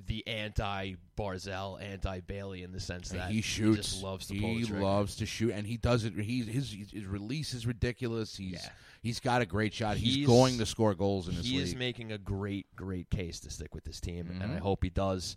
the 0.07 0.27
anti 0.27 0.95
Barzal, 1.17 1.81
anti 1.81 2.21
Bailey 2.21 2.63
in 2.63 2.73
the 2.73 2.81
sense 2.81 3.11
that 3.11 3.31
he 3.31 3.41
shoots. 3.41 3.93
just 3.93 4.03
loves 4.03 4.27
to 4.27 4.35
pull 4.41 4.55
he 4.57 4.65
loves 4.65 5.17
to 5.17 5.27
shoot, 5.27 5.53
and 5.53 5.67
he 5.67 5.77
does 5.77 6.05
it. 6.05 6.15
He's 6.15 6.47
his 6.47 6.71
his 6.93 7.07
release 7.07 7.55
is 7.55 7.67
ridiculous. 7.67 8.37
He's 8.37 8.53
Yeah. 8.53 8.69
he's 9.03 9.21
got 9.21 9.41
a 9.41 9.47
great 9.47 9.73
shot. 9.73 9.97
He's, 9.97 10.15
He's- 10.17 10.27
going 10.27 10.59
to 10.59 10.67
score 10.67 10.95
goals 10.95 11.29
in 11.29 11.37
this 11.37 11.47
he 11.47 11.53
league. 11.59 11.63
is 11.69 11.75
making 11.77 12.13
a 12.13 12.19
great, 12.19 12.67
great 12.75 13.09
case 13.11 13.41
to 13.41 13.51
stick 13.51 13.75
with 13.75 13.85
this 13.85 14.01
team, 14.01 14.29
and 14.31 14.43
I 14.43 14.57
Mhm. 14.57 14.61
hope 14.61 14.83
he 14.83 14.91
does. 14.91 15.37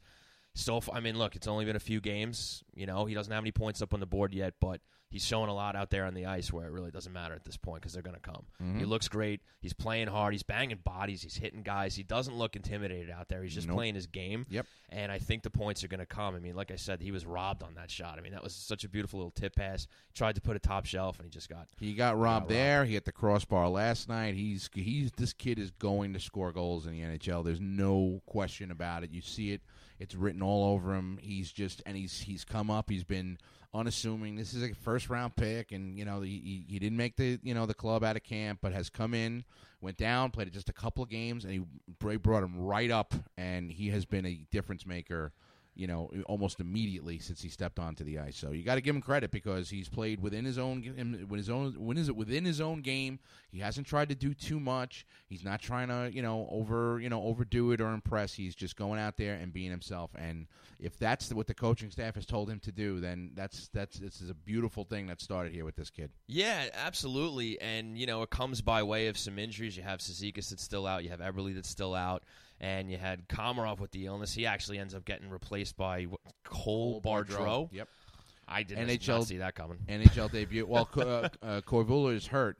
So, 0.55 0.81
I 0.91 1.01
mean, 1.01 1.19
look, 1.19 1.35
it's 1.35 1.47
only 1.47 1.65
been 1.65 1.75
a 1.75 1.79
few 1.79 2.01
games. 2.01 2.63
You 2.75 2.87
know, 2.87 3.05
he 3.05 3.13
doesn't 3.13 3.31
have 3.31 3.43
any 3.43 3.51
points 3.51 3.81
up 3.83 3.93
on 3.93 3.99
the 3.99 4.07
board 4.07 4.33
yet, 4.33 4.55
but 4.59 4.81
he's 5.09 5.23
showing 5.25 5.49
a 5.49 5.53
lot 5.53 5.75
out 5.75 5.89
there 5.89 6.05
on 6.05 6.13
the 6.13 6.25
ice 6.25 6.51
where 6.51 6.67
it 6.67 6.71
really 6.71 6.91
doesn't 6.91 7.13
matter 7.13 7.33
at 7.33 7.45
this 7.45 7.55
point 7.57 7.81
because 7.81 7.93
they're 7.93 8.01
going 8.01 8.15
to 8.15 8.21
come. 8.21 8.45
Mm-hmm. 8.61 8.79
He 8.79 8.85
looks 8.85 9.07
great. 9.07 9.41
He's 9.61 9.73
playing 9.73 10.07
hard. 10.07 10.33
He's 10.33 10.43
banging 10.43 10.79
bodies. 10.83 11.21
He's 11.21 11.35
hitting 11.37 11.63
guys. 11.63 11.95
He 11.95 12.03
doesn't 12.03 12.35
look 12.35 12.55
intimidated 12.55 13.09
out 13.09 13.29
there. 13.29 13.41
He's 13.43 13.53
just 13.53 13.67
Nope. 13.67 13.77
playing 13.77 13.95
his 13.95 14.07
game. 14.07 14.45
Yep. 14.49 14.65
And 14.89 15.11
I 15.11 15.19
think 15.19 15.43
the 15.43 15.49
points 15.49 15.83
are 15.83 15.87
going 15.87 15.99
to 16.01 16.05
come. 16.05 16.35
I 16.35 16.39
mean, 16.39 16.55
like 16.55 16.71
I 16.71 16.75
said, 16.75 17.01
he 17.01 17.11
was 17.11 17.25
robbed 17.25 17.63
on 17.63 17.75
that 17.75 17.89
shot. 17.89 18.17
I 18.17 18.21
mean, 18.21 18.33
that 18.33 18.43
was 18.43 18.53
such 18.53 18.83
a 18.83 18.89
beautiful 18.89 19.19
little 19.19 19.31
tip 19.31 19.55
pass. 19.55 19.87
Tried 20.13 20.35
to 20.35 20.41
put 20.41 20.55
a 20.55 20.59
top 20.59 20.85
shelf, 20.85 21.17
and 21.19 21.25
he 21.25 21.29
just 21.29 21.49
got 21.49 21.67
He 21.79 21.93
got 21.93 22.17
robbed 22.17 22.43
robbed. 22.43 22.49
there. 22.51 22.83
He 22.85 22.93
hit 22.93 23.05
the 23.05 23.11
crossbar 23.11 23.69
last 23.69 24.09
night. 24.09 24.35
He's 24.35 24.69
he's 24.73 25.11
this 25.13 25.31
kid 25.33 25.59
is 25.59 25.71
going 25.71 26.13
to 26.13 26.19
score 26.19 26.51
goals 26.51 26.85
in 26.85 26.91
the 26.93 27.01
NHL. 27.01 27.43
There's 27.45 27.61
no 27.61 28.21
question 28.25 28.71
about 28.71 29.03
it. 29.03 29.11
You 29.11 29.21
see 29.21 29.51
it. 29.53 29.61
It's 29.99 30.13
written 30.15 30.43
all 30.43 30.73
over 30.73 30.93
him. 30.93 31.17
He's 31.21 31.51
just 31.51 31.81
and 31.85 31.97
he's 31.97 32.19
he's 32.21 32.45
come 32.45 32.69
up. 32.69 32.89
He's 32.89 33.03
been 33.03 33.37
unassuming. 33.73 34.35
This 34.35 34.53
is 34.53 34.63
a 34.63 34.73
first 34.73 35.09
round 35.09 35.35
pick, 35.35 35.71
and 35.71 35.97
you 35.97 36.05
know 36.05 36.21
he, 36.21 36.65
he 36.67 36.79
didn't 36.79 36.97
make 36.97 37.15
the 37.15 37.39
you 37.43 37.53
know 37.53 37.65
the 37.65 37.73
club 37.73 38.03
out 38.03 38.15
of 38.15 38.23
camp, 38.23 38.59
but 38.61 38.73
has 38.73 38.89
come 38.89 39.13
in, 39.13 39.43
went 39.81 39.97
down, 39.97 40.31
played 40.31 40.51
just 40.51 40.69
a 40.69 40.73
couple 40.73 41.03
of 41.03 41.09
games, 41.09 41.43
and 41.45 41.53
he 41.53 42.17
brought 42.17 42.43
him 42.43 42.59
right 42.59 42.91
up, 42.91 43.13
and 43.37 43.71
he 43.71 43.89
has 43.89 44.05
been 44.05 44.25
a 44.25 44.45
difference 44.51 44.85
maker 44.85 45.33
you 45.77 45.87
know, 45.87 46.11
almost 46.25 46.59
immediately 46.59 47.19
since 47.19 47.41
he 47.41 47.49
stepped 47.49 47.79
onto 47.79 48.03
the 48.03 48.19
ice. 48.19 48.35
So 48.35 48.51
you 48.51 48.63
got 48.63 48.75
to 48.75 48.81
give 48.81 48.95
him 48.95 49.01
credit 49.01 49.31
because 49.31 49.69
he's 49.69 49.87
played 49.87 50.21
within 50.21 50.43
his 50.43 50.57
own 50.57 51.27
with 51.29 51.37
his 51.37 51.49
own 51.49 51.73
when 51.77 51.97
is 51.97 52.09
it 52.09 52.15
within 52.15 52.45
his 52.45 52.59
own 52.59 52.81
game. 52.81 53.19
He 53.51 53.59
hasn't 53.59 53.87
tried 53.87 54.09
to 54.09 54.15
do 54.15 54.33
too 54.33 54.59
much. 54.59 55.05
He's 55.27 55.43
not 55.43 55.61
trying 55.61 55.87
to 55.89 56.09
you 56.13 56.21
know 56.21 56.47
over 56.51 56.99
you 56.99 57.09
know 57.09 57.23
overdo 57.23 57.71
it 57.71 57.81
or 57.81 57.93
impress. 57.93 58.33
He's 58.33 58.55
just 58.55 58.75
going 58.75 58.99
out 58.99 59.17
there 59.17 59.35
and 59.35 59.53
being 59.53 59.71
himself. 59.71 60.11
And 60.17 60.47
if 60.79 60.97
that's 60.97 61.33
what 61.33 61.47
the 61.47 61.53
coaching 61.53 61.91
staff 61.91 62.15
has 62.15 62.25
told 62.25 62.49
him 62.49 62.59
to 62.61 62.71
do, 62.71 62.99
then 62.99 63.31
that's 63.33 63.69
that's 63.73 63.99
this 63.99 64.21
is 64.21 64.29
a 64.29 64.35
beautiful 64.35 64.83
thing 64.83 65.07
that 65.07 65.21
started 65.21 65.53
here 65.53 65.65
with 65.65 65.75
this 65.75 65.89
kid. 65.89 66.11
Yeah, 66.27 66.65
absolutely. 66.73 67.59
And, 67.61 67.97
you 67.97 68.05
know, 68.05 68.21
it 68.21 68.29
comes 68.29 68.61
by 68.61 68.83
way 68.83 69.07
of 69.07 69.17
some 69.17 69.39
injuries. 69.39 69.75
You 69.75 69.83
have 69.83 69.99
Cizikas 69.99 70.49
that's 70.49 70.63
still 70.63 70.85
out. 70.85 71.03
You 71.03 71.09
have 71.09 71.19
Eberle 71.19 71.53
that's 71.53 71.69
still 71.69 71.93
out. 71.95 72.23
And 72.59 72.89
you 72.89 72.97
had 72.97 73.27
Komarov 73.27 73.79
with 73.79 73.91
the 73.91 74.07
illness. 74.07 74.33
He 74.33 74.45
actually 74.45 74.79
ends 74.79 74.95
up 74.95 75.05
getting 75.05 75.29
replaced 75.29 75.77
by 75.77 76.07
Cole 76.43 77.01
Bardreau. 77.01 77.69
Yep. 77.71 77.87
I 78.47 78.63
didn't 78.63 78.87
NHL 78.87 79.07
not 79.07 79.27
see 79.27 79.37
that 79.37 79.55
coming. 79.55 79.77
NHL 79.87 80.31
debut. 80.31 80.65
Well, 80.65 80.89
uh, 80.95 81.01
uh, 81.41 81.61
Koivula 81.61 82.15
is 82.15 82.25
hurt, 82.25 82.57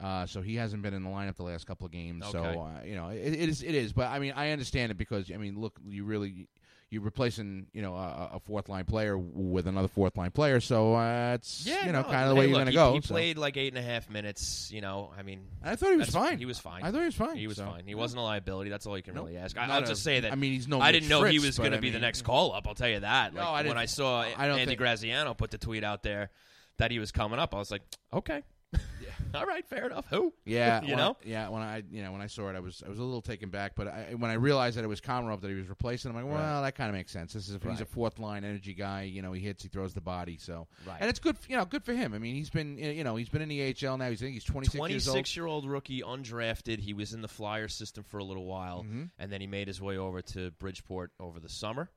uh, 0.00 0.26
so 0.26 0.40
he 0.40 0.56
hasn't 0.56 0.82
been 0.82 0.94
in 0.94 1.02
the 1.02 1.10
lineup 1.10 1.36
the 1.36 1.42
last 1.42 1.66
couple 1.66 1.84
of 1.86 1.92
games. 1.92 2.24
Okay. 2.24 2.32
So 2.32 2.60
uh, 2.62 2.82
you 2.84 2.96
know, 2.96 3.08
it, 3.10 3.34
it 3.34 3.48
is 3.48 3.62
it 3.62 3.74
is. 3.74 3.92
But 3.92 4.08
I 4.08 4.18
mean, 4.18 4.32
I 4.34 4.50
understand 4.50 4.90
it 4.90 4.96
because 4.96 5.30
I 5.32 5.36
mean, 5.36 5.60
look, 5.60 5.78
you 5.86 6.04
really 6.04 6.48
you're 6.90 7.02
replacing 7.02 7.66
you 7.74 7.82
know 7.82 7.94
a, 7.96 8.30
a 8.34 8.40
fourth 8.40 8.68
line 8.70 8.84
player 8.86 9.18
with 9.18 9.66
another 9.66 9.88
fourth 9.88 10.16
line 10.16 10.30
player. 10.30 10.58
So 10.60 10.94
uh, 10.94 11.34
it's 11.34 11.66
Yeah, 11.66 11.84
you 11.86 11.92
know 11.92 12.00
no, 12.02 12.08
kind 12.08 12.22
of 12.24 12.28
the 12.30 12.34
hey, 12.36 12.40
way 12.40 12.46
you're 12.46 12.54
going 12.54 12.66
to 12.66 12.72
go. 12.72 12.94
He 12.94 13.00
so. 13.02 13.14
played 13.14 13.36
like 13.36 13.56
eight 13.56 13.74
and 13.74 13.78
a 13.78 13.86
half 13.86 14.08
minutes. 14.08 14.70
You 14.72 14.80
know, 14.80 15.12
I 15.18 15.22
mean, 15.22 15.40
I 15.62 15.76
thought 15.76 15.90
he 15.90 15.96
was 15.96 16.08
fine. 16.10 16.38
He 16.38 16.46
was 16.46 16.58
fine. 16.58 16.82
I 16.82 16.90
thought 16.90 17.00
he 17.00 17.06
was 17.06 17.14
fine. 17.14 17.36
He 17.36 17.46
was 17.46 17.58
so. 17.58 17.66
fine. 17.66 17.84
He 17.86 17.94
wasn't 17.94 18.20
a 18.20 18.22
liability. 18.24 18.70
That's 18.70 18.86
all 18.86 18.96
you 18.96 19.02
can 19.02 19.14
Nope. 19.14 19.26
really 19.26 19.36
ask. 19.38 19.56
I, 19.58 19.66
I'll 19.66 19.82
a- 19.82 19.86
just 19.86 20.02
say 20.02 20.20
that. 20.20 20.32
I 20.32 20.34
mean, 20.34 20.52
he's 20.54 20.66
no 20.68 20.80
I 20.80 20.92
didn't 20.92 21.08
know 21.10 21.24
he 21.24 21.38
was 21.38 21.56
but 21.58 21.64
going 21.64 21.72
to 21.72 21.78
I 21.78 21.80
be 21.80 21.90
the 21.90 21.98
next 21.98 22.22
call 22.22 22.52
up. 22.54 22.66
I'll 22.66 22.74
tell 22.74 22.88
you 22.88 23.00
that. 23.00 23.34
No, 23.34 23.42
I 23.42 23.62
when 23.64 23.76
I 23.76 23.84
saw 23.86 24.22
I 24.22 24.48
Andy 24.48 24.64
think- 24.66 24.78
Graziano 24.78 25.34
put 25.34 25.50
the 25.50 25.58
tweet 25.58 25.84
out 25.84 26.02
there 26.02 26.30
that 26.78 26.90
he 26.90 26.98
was 26.98 27.12
coming 27.12 27.38
up, 27.38 27.54
I 27.54 27.58
was 27.58 27.70
like, 27.70 27.82
okay, 28.14 28.42
all 29.34 29.44
right, 29.46 29.66
fair 29.66 29.86
enough. 29.86 30.06
Who? 30.10 30.32
Yeah, 30.44 30.82
you 30.84 30.96
know. 30.96 31.16
I, 31.22 31.28
yeah. 31.28 31.48
When 31.48 31.62
I, 31.62 31.82
you 31.90 32.02
know, 32.02 32.12
when 32.12 32.20
I 32.20 32.26
saw 32.26 32.48
it, 32.48 32.56
I 32.56 32.60
was, 32.60 32.82
I 32.84 32.88
was 32.88 32.98
a 32.98 33.02
little 33.02 33.20
taken 33.22 33.50
back. 33.50 33.72
But 33.74 33.88
I, 33.88 34.14
when 34.16 34.30
I 34.30 34.34
realized 34.34 34.76
that 34.78 34.84
it 34.84 34.88
was 34.88 35.00
Komarov 35.00 35.40
that 35.42 35.48
he 35.48 35.54
was 35.54 35.68
replacing, 35.68 36.10
I'm 36.10 36.16
like, 36.16 36.24
well, 36.26 36.34
Right. 36.34 36.60
that 36.62 36.74
kind 36.74 36.88
of 36.88 36.94
makes 36.94 37.12
sense. 37.12 37.32
This 37.32 37.48
is 37.48 37.54
if 37.54 37.62
he's 37.62 37.80
a 37.80 37.84
fourth 37.86 38.18
line 38.18 38.44
energy 38.44 38.74
guy. 38.74 39.02
You 39.02 39.22
know, 39.22 39.32
he 39.32 39.40
hits, 39.40 39.62
he 39.62 39.68
throws 39.68 39.94
the 39.94 40.00
body. 40.00 40.38
So, 40.38 40.66
Right. 40.86 40.98
and 41.00 41.10
it's 41.10 41.18
good, 41.18 41.36
you 41.48 41.56
know, 41.56 41.64
good 41.64 41.84
for 41.84 41.92
him. 41.92 42.14
I 42.14 42.18
mean, 42.18 42.34
he's 42.34 42.50
been, 42.50 42.78
you 42.78 43.04
know, 43.04 43.16
he's 43.16 43.28
been 43.28 43.42
in 43.42 43.48
the 43.48 43.62
AHL 43.86 43.96
now. 43.98 44.08
He's, 44.10 44.22
I 44.22 44.26
think 44.26 44.34
he's 44.34 44.44
26, 44.44 44.88
years 44.90 45.08
old. 45.08 45.36
year 45.36 45.46
old 45.46 45.66
rookie, 45.68 46.02
undrafted. 46.02 46.78
He 46.80 46.94
was 46.94 47.12
in 47.14 47.20
the 47.22 47.28
Flyer 47.28 47.68
system 47.68 48.04
for 48.04 48.18
a 48.18 48.24
little 48.24 48.44
while, 48.46 48.82
Mm-hmm. 48.84 49.04
and 49.18 49.32
then 49.32 49.40
he 49.40 49.46
made 49.46 49.66
his 49.68 49.80
way 49.80 49.96
over 49.98 50.22
to 50.22 50.50
Bridgeport 50.52 51.10
over 51.20 51.40
the 51.40 51.48
summer, 51.48 51.90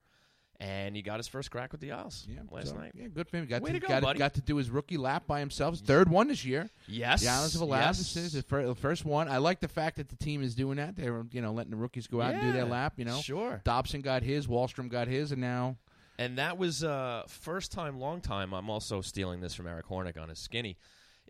and 0.61 0.95
he 0.95 1.01
got 1.01 1.17
his 1.17 1.27
first 1.27 1.49
crack 1.49 1.71
with 1.71 1.81
the 1.81 1.91
Isles 1.91 2.25
Yeah, 2.29 2.41
last 2.51 2.69
so, 2.69 2.75
night. 2.75 2.91
Yeah, 2.95 3.07
good 3.07 3.27
for 3.27 3.37
him. 3.37 3.47
Got 3.47 3.63
Way 3.63 3.71
to, 3.71 3.79
to 3.79 3.85
go, 3.85 3.87
got, 3.87 4.03
buddy. 4.03 4.19
got 4.19 4.35
to 4.35 4.41
do 4.41 4.57
his 4.57 4.69
rookie 4.69 4.97
lap 4.97 5.25
by 5.25 5.39
himself. 5.39 5.79
Third 5.79 6.07
one 6.07 6.27
this 6.27 6.45
year. 6.45 6.69
Yes, 6.87 7.21
The 7.21 7.29
Islands 7.29 7.53
have 7.53 7.63
allowed 7.63 7.79
yes. 7.79 7.97
this 7.97 8.15
is 8.15 8.33
his 8.33 8.45
first 8.77 9.03
one. 9.03 9.27
I 9.27 9.37
like 9.37 9.59
the 9.59 9.67
fact 9.67 9.97
that 9.97 10.09
the 10.09 10.15
team 10.15 10.43
is 10.43 10.53
doing 10.53 10.77
that. 10.77 10.95
They're 10.95 11.25
you 11.31 11.41
know 11.41 11.51
letting 11.51 11.71
the 11.71 11.77
rookies 11.77 12.05
go 12.07 12.21
out 12.21 12.35
and 12.35 12.41
do 12.43 12.51
their 12.51 12.65
lap. 12.65 12.93
You 12.97 13.05
know, 13.05 13.17
sure. 13.19 13.61
Dobson 13.63 14.01
got 14.01 14.21
his, 14.23 14.45
Wahlstrom 14.47 14.87
got 14.87 15.07
his, 15.07 15.31
and 15.31 15.41
now 15.41 15.77
And 16.19 16.37
that 16.37 16.57
was 16.59 16.83
uh, 16.83 17.23
first 17.27 17.71
time, 17.71 17.99
long 17.99 18.21
time. 18.21 18.53
I'm 18.53 18.69
also 18.69 19.01
stealing 19.01 19.41
this 19.41 19.55
from 19.55 19.65
Eric 19.65 19.87
Hornick 19.87 20.21
on 20.21 20.29
his 20.29 20.37
skinny. 20.39 20.77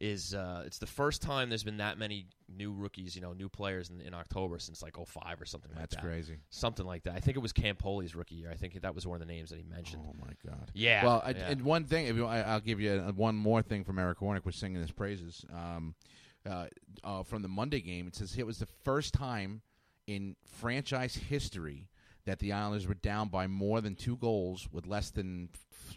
Is 0.03 0.33
uh, 0.33 0.63
it's 0.65 0.79
the 0.79 0.87
first 0.87 1.21
time 1.21 1.49
there's 1.49 1.63
been 1.63 1.77
that 1.77 1.99
many 1.99 2.25
new 2.49 2.73
rookies, 2.73 3.15
you 3.15 3.21
know, 3.21 3.33
new 3.33 3.47
players 3.47 3.91
in, 3.91 4.01
in 4.01 4.15
October 4.15 4.57
since 4.57 4.81
like 4.81 4.97
05 4.97 5.39
or 5.39 5.45
something 5.45 5.69
like 5.69 5.79
that. 5.79 5.91
that's 5.91 6.03
crazy. 6.03 6.39
Something 6.49 6.87
like 6.87 7.03
that. 7.03 7.13
I 7.13 7.19
think 7.19 7.37
it 7.37 7.39
was 7.39 7.53
Campoli's 7.53 8.15
rookie 8.15 8.33
year. 8.33 8.49
I 8.49 8.55
think 8.55 8.81
that 8.81 8.95
was 8.95 9.05
one 9.05 9.21
of 9.21 9.27
the 9.27 9.31
names 9.31 9.51
that 9.51 9.57
he 9.57 9.63
mentioned. 9.63 10.01
Oh 10.03 10.15
my 10.19 10.33
God. 10.43 10.71
Yeah. 10.73 11.05
Well, 11.05 11.21
I, 11.23 11.29
yeah. 11.29 11.49
and 11.49 11.61
one 11.61 11.85
thing, 11.85 12.07
if 12.07 12.15
you, 12.15 12.25
I, 12.25 12.41
I'll 12.41 12.61
give 12.61 12.81
you 12.81 12.93
uh 12.93 13.11
one 13.11 13.35
more 13.35 13.61
thing 13.61 13.83
from 13.83 13.99
Eric 13.99 14.17
Hornick 14.19 14.43
was 14.43 14.55
singing 14.55 14.81
his 14.81 14.91
praises. 14.91 15.45
Um, 15.53 15.93
uh, 16.49 16.65
uh, 17.03 17.21
from 17.21 17.43
the 17.43 17.47
Monday 17.47 17.81
game, 17.81 18.07
it 18.07 18.15
says 18.15 18.35
it 18.35 18.47
was 18.47 18.57
the 18.57 18.67
first 18.83 19.13
time 19.13 19.61
in 20.07 20.35
franchise 20.43 21.13
history 21.13 21.89
that 22.25 22.39
the 22.39 22.53
Islanders 22.53 22.87
were 22.87 22.95
down 22.95 23.29
by 23.29 23.47
more 23.47 23.81
than 23.81 23.95
two 23.95 24.17
goals 24.17 24.67
with 24.71 24.87
less 24.87 25.09
than, 25.11 25.49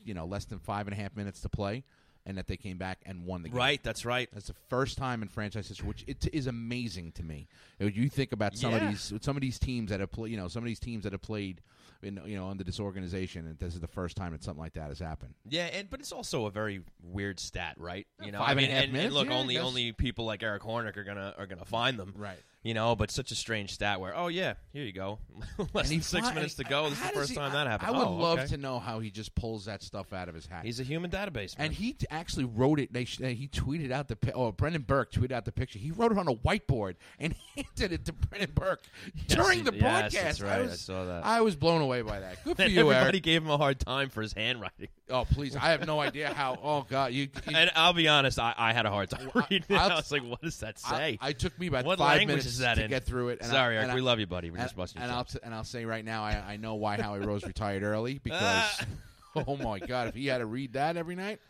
you 0.05 0.15
know, 0.15 0.27
less 0.27 0.45
than 0.45 0.59
five 0.59 0.87
and 0.87 0.95
a 0.95 1.01
half 1.01 1.17
minutes 1.17 1.41
to 1.41 1.49
play, 1.49 1.85
and 2.27 2.39
that 2.39 2.47
they 2.47 2.57
came 2.57 2.79
back 2.79 3.01
and 3.05 3.27
won 3.27 3.43
the 3.43 3.49
game. 3.51 3.59
right. 3.59 3.83
That's 3.83 4.05
right. 4.05 4.29
That's 4.33 4.47
the 4.47 4.55
first 4.69 4.97
time 4.97 5.21
in 5.23 5.29
franchise 5.29 5.69
history, 5.69 5.87
which 5.87 6.05
it 6.07 6.27
is 6.33 6.47
amazing 6.47 7.13
to 7.13 7.23
me. 7.23 7.49
You, 7.79 8.09
think 8.09 8.33
about 8.33 8.57
some 8.57 8.73
Yeah. 8.73 8.85
of 8.85 8.91
these, 8.91 9.13
some 9.23 9.37
of 9.37 9.43
these 9.43 9.59
teams 9.59 9.91
that 9.91 10.01
have 10.01 10.11
played, 10.11 10.31
you 10.31 10.37
know, 10.39 10.49
some 10.49 10.63
of 10.63 10.67
these 10.67 10.81
teams 10.81 11.05
that 11.05 11.13
have 11.13 11.23
played, 11.23 11.61
in, 12.03 12.21
you 12.27 12.37
know, 12.37 12.49
under 12.49 12.65
this 12.65 12.81
organization, 12.81 13.47
and 13.47 13.59
this 13.59 13.75
is 13.75 13.81
the 13.81 13.87
first 13.87 14.17
time 14.17 14.33
that 14.33 14.43
something 14.43 14.61
like 14.63 14.75
that 14.75 14.89
has 14.89 14.99
happened. 14.99 15.35
Yeah, 15.49 15.65
and 15.67 15.89
but 15.89 16.01
it's 16.01 16.13
also 16.13 16.45
a 16.47 16.51
very 16.51 16.83
weird 17.03 17.41
stat, 17.41 17.77
right? 17.79 18.07
You 18.23 18.31
know, 18.33 18.39
Five 18.39 18.49
I 18.49 18.51
and 18.53 18.59
a 18.59 18.63
mean, 18.63 18.71
half 18.71 18.85
and, 18.85 18.93
minutes? 18.93 19.15
look, 19.15 19.29
Yeah, 19.29 19.35
only 19.39 19.59
only 19.59 19.93
people 19.93 20.25
like 20.27 20.43
Eric 20.43 20.63
Hornick 20.63 20.97
are 20.99 21.05
gonna 21.05 21.35
are 21.39 21.47
gonna 21.47 21.65
find 21.65 21.99
them, 21.99 22.13
Right. 22.17 22.39
You 22.65 22.73
know, 22.75 22.97
but 22.97 23.11
such 23.11 23.31
a 23.31 23.35
strange 23.35 23.73
stat 23.75 24.01
where, 24.01 24.17
oh 24.17 24.29
yeah, 24.29 24.55
here 24.73 24.85
you 24.85 24.93
go, 24.93 25.19
less 25.75 25.91
than 25.91 26.01
six 26.01 26.27
fi- 26.29 26.35
minutes 26.35 26.55
to 26.55 26.65
go. 26.65 26.89
This 26.89 26.99
is 26.99 27.07
the 27.09 27.13
first 27.15 27.31
he- 27.31 27.37
time 27.37 27.53
that 27.53 27.67
happened. 27.67 27.89
I 27.95 27.99
would 27.99 28.07
Oh, 28.09 28.13
love 28.17 28.39
okay. 28.41 28.49
to 28.49 28.57
know 28.57 28.79
how 28.79 29.01
he 29.01 29.11
just 29.11 29.35
pulls 29.35 29.67
that 29.67 29.83
stuff 29.83 30.13
out 30.15 30.29
of 30.31 30.35
his 30.35 30.47
hat. 30.47 30.65
He's 30.65 30.81
a 30.81 30.83
human 30.83 31.11
database, 31.11 31.59
man. 31.59 31.67
and 31.67 31.73
he 31.75 31.93
t- 31.93 32.07
actually 32.11 32.47
wrote 32.47 32.81
it. 32.81 32.91
They 32.93 33.05
sh- 33.05 33.19
he 33.19 33.49
tweeted 33.49 33.91
out 33.93 34.09
the 34.09 34.17
oh 34.35 34.51
Brendan 34.53 34.83
Burke 34.83 35.13
tweeted 35.13 35.33
out 35.33 35.45
the 35.45 35.53
picture. 35.53 35.79
He 35.79 35.91
wrote 35.91 36.11
it 36.13 36.17
on 36.19 36.27
a 36.27 36.35
whiteboard 36.35 36.95
and 37.21 37.35
handed 37.55 37.93
it 37.93 38.05
to 38.07 38.13
Brendan 38.15 38.53
Burke 38.55 38.85
during 39.29 39.59
he- 39.59 39.65
the 39.65 39.75
yes, 39.75 39.83
broadcast. 39.83 40.15
that's 40.15 40.41
right. 40.41 40.53
I, 40.53 40.59
I 40.61 40.63
was, 40.63 40.81
saw 40.81 41.05
that. 41.05 41.25
I 41.27 41.41
was 41.43 41.57
blown 41.57 41.83
away 41.83 42.01
by 42.01 42.21
that. 42.21 42.43
Good 42.45 42.57
for 42.57 42.63
you, 42.63 42.81
everybody 42.93 43.19
Eric. 43.19 43.23
gave 43.25 43.43
him 43.43 43.51
a 43.51 43.59
hard 43.59 43.79
time 43.79 44.09
for 44.09 44.23
his 44.23 44.33
handwriting. 44.33 44.89
Oh 45.11 45.27
please, 45.27 45.55
I 45.55 45.67
have 45.73 45.87
no 45.87 46.01
idea 46.01 46.33
how. 46.33 46.59
Oh 46.63 46.87
God, 46.89 47.13
you. 47.13 47.25
you 47.25 47.55
And 47.55 47.71
I'll 47.77 47.93
be 47.93 48.09
honest, 48.09 48.39
I, 48.39 48.55
I 48.57 48.73
had 48.73 48.87
a 48.87 48.91
hard 48.91 49.11
time 49.11 49.31
I- 49.35 49.41
reading 49.51 49.67
it. 49.69 49.77
I'll- 49.77 49.93
I 49.93 49.97
was 49.97 50.11
like, 50.11 50.25
what 50.25 50.41
does 50.41 50.59
that 50.61 50.79
say? 50.79 51.19
I 51.21 51.33
took 51.33 51.59
me 51.61 51.67
about 51.67 51.85
what 51.85 51.99
five 51.99 52.27
minutes 52.27 52.54
is 52.55 52.59
that 52.61 52.75
to 52.75 52.85
in? 52.85 52.91
get 52.91 53.05
through 53.05 53.29
it. 53.31 53.41
And 53.41 53.51
Sorry, 53.51 53.77
I, 53.79 53.83
Eric, 53.83 53.95
we 53.95 54.01
I, 54.01 54.05
love 54.05 54.19
you, 54.21 54.27
buddy. 54.27 54.51
We're 54.51 54.57
and, 54.59 54.65
just 54.65 54.77
busting 54.77 55.01
your 55.01 55.09
and 55.09 55.17
I'll 55.17 55.25
t- 55.25 55.39
and 55.43 55.55
I'll 55.55 55.65
say 55.65 55.85
right 55.85 56.05
now, 56.05 56.23
I, 56.25 56.43
I 56.47 56.57
know 56.57 56.75
why 56.75 57.01
Howie 57.01 57.21
Rose 57.21 57.45
retired 57.45 57.83
early 57.83 58.19
because, 58.23 58.83
oh 59.37 59.57
my 59.57 59.79
God, 59.79 60.09
if 60.09 60.15
he 60.15 60.27
had 60.27 60.39
to 60.39 60.47
read 60.47 60.73
that 60.75 60.97
every 60.97 61.15
night, 61.15 61.41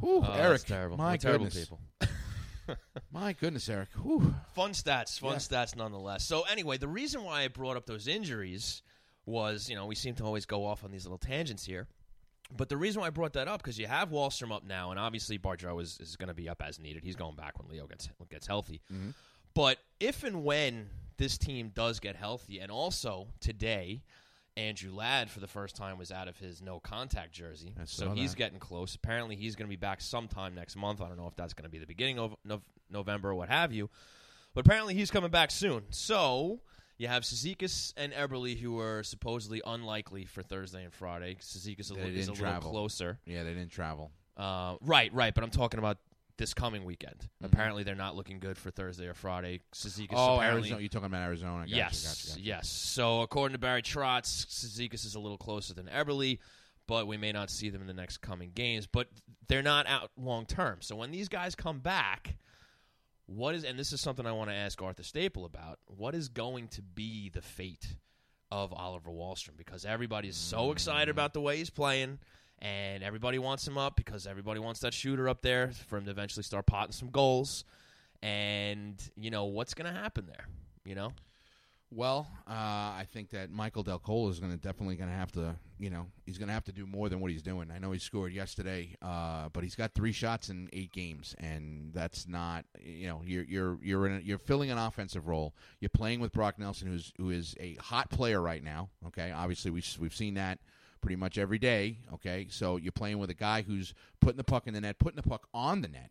whew, 0.00 0.24
Oh, 0.26 0.32
Eric, 0.32 0.64
terrible. 0.64 0.96
my 0.96 1.12
We're 1.12 1.16
terrible 1.18 1.46
goodness, 1.46 1.68
people. 1.68 1.80
my 3.12 3.32
goodness, 3.32 3.68
Eric, 3.68 3.88
whew. 4.02 4.34
Fun 4.54 4.72
stats, 4.72 5.18
fun 5.18 5.32
Yeah. 5.32 5.38
stats 5.38 5.76
nonetheless. 5.76 6.24
So 6.24 6.42
anyway, 6.42 6.78
the 6.78 6.88
reason 6.88 7.22
why 7.24 7.42
I 7.42 7.48
brought 7.48 7.76
up 7.76 7.86
those 7.86 8.06
injuries 8.08 8.82
was, 9.26 9.68
you 9.68 9.76
know, 9.76 9.86
we 9.86 9.94
seem 9.94 10.14
to 10.16 10.24
always 10.24 10.46
go 10.46 10.64
off 10.66 10.84
on 10.84 10.90
these 10.90 11.04
little 11.04 11.18
tangents 11.18 11.64
here. 11.64 11.86
But 12.54 12.68
the 12.68 12.76
reason 12.76 13.00
why 13.00 13.06
I 13.06 13.10
brought 13.10 13.32
that 13.34 13.48
up 13.48 13.62
because 13.62 13.78
you 13.78 13.86
have 13.86 14.10
Wahlstrom 14.10 14.54
up 14.54 14.62
now, 14.64 14.90
and 14.90 15.00
obviously 15.00 15.38
Bardreau 15.38 15.80
is, 15.80 15.98
is 16.00 16.16
going 16.16 16.28
to 16.28 16.34
be 16.34 16.48
up 16.50 16.62
as 16.62 16.78
needed. 16.78 17.02
He's 17.02 17.16
going 17.16 17.34
back 17.34 17.58
when 17.58 17.68
Leo 17.70 17.86
gets 17.86 18.08
gets 18.30 18.46
healthy. 18.46 18.82
Mm-hmm. 18.92 19.10
But 19.54 19.78
if 20.00 20.24
and 20.24 20.44
when 20.44 20.88
this 21.16 21.38
team 21.38 21.70
does 21.74 22.00
get 22.00 22.16
healthy, 22.16 22.58
and 22.60 22.70
also 22.70 23.28
today, 23.40 24.02
Andrew 24.56 24.92
Ladd 24.92 25.30
for 25.30 25.40
the 25.40 25.46
first 25.46 25.76
time 25.76 25.98
was 25.98 26.10
out 26.10 26.28
of 26.28 26.36
his 26.38 26.60
no 26.60 26.80
contact 26.80 27.32
jersey, 27.32 27.74
so 27.84 28.06
saw 28.06 28.14
he's 28.14 28.34
getting 28.34 28.58
close. 28.58 28.94
Apparently, 28.94 29.36
he's 29.36 29.56
going 29.56 29.66
to 29.66 29.70
be 29.70 29.76
back 29.76 30.00
sometime 30.00 30.54
next 30.54 30.76
month. 30.76 31.00
I 31.00 31.08
don't 31.08 31.16
know 31.16 31.26
if 31.26 31.36
that's 31.36 31.54
going 31.54 31.64
to 31.64 31.70
be 31.70 31.78
the 31.78 31.86
beginning 31.86 32.18
of 32.18 32.36
November 32.90 33.30
or 33.30 33.34
what 33.34 33.48
have 33.48 33.72
you, 33.72 33.88
but 34.54 34.66
apparently 34.66 34.94
he's 34.94 35.10
coming 35.10 35.30
back 35.30 35.50
soon. 35.50 35.84
So 35.90 36.60
you 36.98 37.08
have 37.08 37.22
Cizikas 37.22 37.94
and 37.96 38.12
Eberle, 38.12 38.58
who 38.58 38.78
are 38.78 39.02
supposedly 39.02 39.62
unlikely 39.66 40.24
for 40.24 40.42
Thursday 40.42 40.84
and 40.84 40.92
Friday. 40.92 41.36
Cizikas 41.40 41.90
a 41.90 41.98
is 42.08 42.28
a 42.28 42.32
little 42.32 42.36
travel. 42.36 42.70
closer. 42.70 43.18
Yeah, 43.24 43.42
they 43.44 43.54
didn't 43.54 43.72
travel. 43.72 44.10
Uh, 44.36 44.76
right, 44.82 45.12
right. 45.14 45.34
But 45.34 45.44
I'm 45.44 45.50
talking 45.50 45.78
about 45.78 45.98
this 46.42 46.54
coming 46.54 46.84
weekend. 46.84 47.14
Mm-hmm. 47.20 47.44
Apparently, 47.46 47.84
they're 47.84 47.94
not 47.94 48.16
looking 48.16 48.40
good 48.40 48.58
for 48.58 48.72
Thursday 48.72 49.06
or 49.06 49.14
Friday. 49.14 49.60
Cizikas 49.72 50.08
Oh. 50.12 50.40
Arizona, 50.40 50.80
you're 50.80 50.88
talking 50.88 51.06
about 51.06 51.22
Arizona? 51.22 51.60
Gotcha, 51.60 51.76
yes, 51.76 52.04
gotcha, 52.04 52.28
gotcha. 52.30 52.40
yes. 52.40 52.68
So 52.68 53.20
according 53.20 53.54
to 53.54 53.58
Barry 53.60 53.82
Trotz, 53.82 54.46
Cizikas 54.46 55.06
is 55.06 55.14
a 55.14 55.20
little 55.20 55.38
closer 55.38 55.72
than 55.72 55.86
Eberle, 55.86 56.38
but 56.88 57.06
we 57.06 57.16
may 57.16 57.30
not 57.30 57.48
see 57.48 57.70
them 57.70 57.80
in 57.80 57.86
the 57.86 57.94
next 57.94 58.18
coming 58.18 58.50
games. 58.52 58.88
But 58.88 59.06
they're 59.46 59.62
not 59.62 59.86
out 59.86 60.10
long 60.16 60.46
term. 60.46 60.78
So 60.80 60.96
when 60.96 61.12
these 61.12 61.28
guys 61.28 61.54
come 61.54 61.78
back, 61.78 62.36
what 63.26 63.54
is 63.54 63.62
and 63.62 63.78
this 63.78 63.92
is 63.92 64.00
something 64.00 64.26
I 64.26 64.32
want 64.32 64.50
to 64.50 64.56
ask 64.56 64.82
Arthur 64.82 65.04
Staple 65.04 65.44
about. 65.44 65.78
What 65.86 66.16
is 66.16 66.28
going 66.28 66.68
to 66.68 66.82
be 66.82 67.28
the 67.28 67.42
fate 67.42 67.86
of 68.50 68.72
Oliver 68.72 69.10
Wahlstrom? 69.10 69.56
Because 69.56 69.84
everybody 69.84 70.26
is 70.26 70.36
so 70.36 70.72
excited 70.72 71.08
about 71.08 71.34
the 71.34 71.40
way 71.40 71.58
he's 71.58 71.70
playing. 71.70 72.18
And 72.62 73.02
everybody 73.02 73.40
wants 73.40 73.66
him 73.66 73.76
up 73.76 73.96
because 73.96 74.24
everybody 74.24 74.60
wants 74.60 74.78
that 74.80 74.94
shooter 74.94 75.28
up 75.28 75.42
there 75.42 75.72
for 75.88 75.98
him 75.98 76.04
to 76.04 76.12
eventually 76.12 76.44
start 76.44 76.64
potting 76.64 76.92
some 76.92 77.10
goals. 77.10 77.64
And 78.22 79.02
you 79.16 79.30
know 79.32 79.46
what's 79.46 79.74
going 79.74 79.92
to 79.92 80.00
happen 80.00 80.26
there. 80.26 80.46
You 80.84 80.94
know, 80.94 81.12
Well, 81.94 82.26
uh, 82.48 82.52
I 82.52 83.06
think 83.12 83.30
that 83.30 83.50
Michael 83.50 83.82
Dal 83.82 83.98
Colle 83.98 84.30
is 84.30 84.40
going 84.40 84.50
to 84.52 84.56
definitely 84.56 84.94
going 84.96 85.10
to 85.10 85.16
have 85.16 85.30
to, 85.32 85.56
you 85.78 85.90
know, 85.90 86.06
he's 86.24 86.38
going 86.38 86.48
to 86.48 86.54
have 86.54 86.64
to 86.64 86.72
do 86.72 86.86
more 86.86 87.08
than 87.10 87.20
what 87.20 87.30
he's 87.30 87.42
doing. 87.42 87.70
I 87.70 87.78
know 87.78 87.92
he 87.92 87.98
scored 87.98 88.32
yesterday, 88.32 88.96
uh, 89.02 89.50
but 89.52 89.62
he's 89.62 89.74
got 89.74 89.92
three 89.92 90.12
shots 90.12 90.48
in 90.48 90.70
eight 90.72 90.92
games, 90.92 91.34
and 91.38 91.92
that's 91.92 92.26
not, 92.26 92.64
you 92.80 93.08
know, 93.08 93.20
you're 93.26 93.44
you're 93.44 93.78
you're 93.82 94.06
in 94.06 94.16
a, 94.16 94.20
you're 94.20 94.38
filling 94.38 94.70
an 94.70 94.78
offensive 94.78 95.26
role. 95.28 95.54
You're 95.80 95.90
playing 95.90 96.20
with 96.20 96.32
Brock 96.32 96.58
Nelson, 96.58 96.88
who's 96.88 97.12
who 97.18 97.30
is 97.30 97.54
a 97.60 97.74
hot 97.74 98.08
player 98.08 98.40
right 98.40 98.64
now. 98.64 98.88
Okay, 99.08 99.30
obviously 99.30 99.70
we 99.70 99.82
we've 100.00 100.14
seen 100.14 100.34
that 100.34 100.60
pretty 101.02 101.16
much 101.16 101.36
every 101.36 101.58
day. 101.58 101.98
Okay, 102.14 102.46
so 102.50 102.76
you're 102.76 102.92
playing 102.92 103.18
with 103.18 103.28
a 103.28 103.34
guy 103.34 103.60
who's 103.62 103.92
putting 104.20 104.38
the 104.38 104.44
puck 104.44 104.66
in 104.66 104.72
the 104.72 104.80
net, 104.80 104.98
putting 104.98 105.16
the 105.16 105.28
puck 105.28 105.46
on 105.52 105.82
the 105.82 105.88
net. 105.88 106.10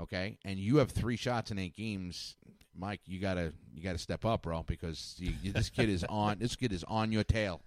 Okay, 0.00 0.38
and 0.44 0.58
you 0.58 0.78
have 0.78 0.90
three 0.90 1.16
shots 1.16 1.50
in 1.52 1.58
eight 1.58 1.76
games. 1.76 2.36
Mike, 2.76 3.00
you 3.06 3.20
gotta 3.20 3.52
you 3.74 3.82
gotta 3.82 3.98
step 3.98 4.24
up, 4.24 4.42
bro, 4.42 4.64
because 4.64 5.14
you, 5.18 5.32
you, 5.42 5.52
this 5.52 5.68
kid 5.70 5.88
is 5.88 6.02
on 6.04 6.38
this 6.38 6.56
kid 6.56 6.72
is 6.72 6.82
on 6.84 7.12
your 7.12 7.22
tail. 7.22 7.60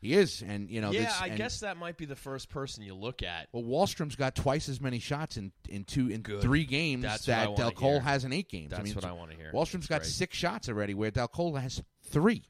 He 0.00 0.12
is, 0.12 0.42
and 0.46 0.70
you 0.70 0.82
know. 0.82 0.90
yeah, 0.92 1.04
this, 1.04 1.20
I 1.20 1.26
and- 1.28 1.38
guess 1.38 1.60
that 1.60 1.76
might 1.78 1.96
be 1.96 2.04
the 2.04 2.14
first 2.14 2.50
person 2.50 2.84
you 2.84 2.94
look 2.94 3.22
at. 3.22 3.48
Well, 3.52 3.62
Wahlstrom's 3.64 4.16
got 4.16 4.34
twice 4.36 4.68
as 4.68 4.80
many 4.80 4.98
shots 5.00 5.36
in 5.38 5.50
in 5.68 5.84
two 5.84 6.08
in 6.08 6.20
Good. 6.20 6.42
three 6.42 6.64
games 6.66 7.02
That's 7.02 7.24
that 7.24 7.56
Dal 7.56 7.72
Colle 7.72 7.92
hear. 7.92 8.00
has 8.02 8.24
in 8.24 8.32
eight 8.32 8.48
games. 8.50 8.70
That's 8.70 8.80
I 8.80 8.84
mean, 8.84 8.94
what 8.94 9.04
I 9.04 9.12
wanna 9.12 9.34
hear. 9.34 9.50
Wahlstrom's 9.52 9.72
That's 9.72 9.88
got 9.88 10.00
great. 10.02 10.10
six 10.12 10.36
shots 10.36 10.68
already, 10.68 10.94
where 10.94 11.10
Dal 11.10 11.26
Colle 11.26 11.56
has 11.56 11.82
three. 12.04 12.44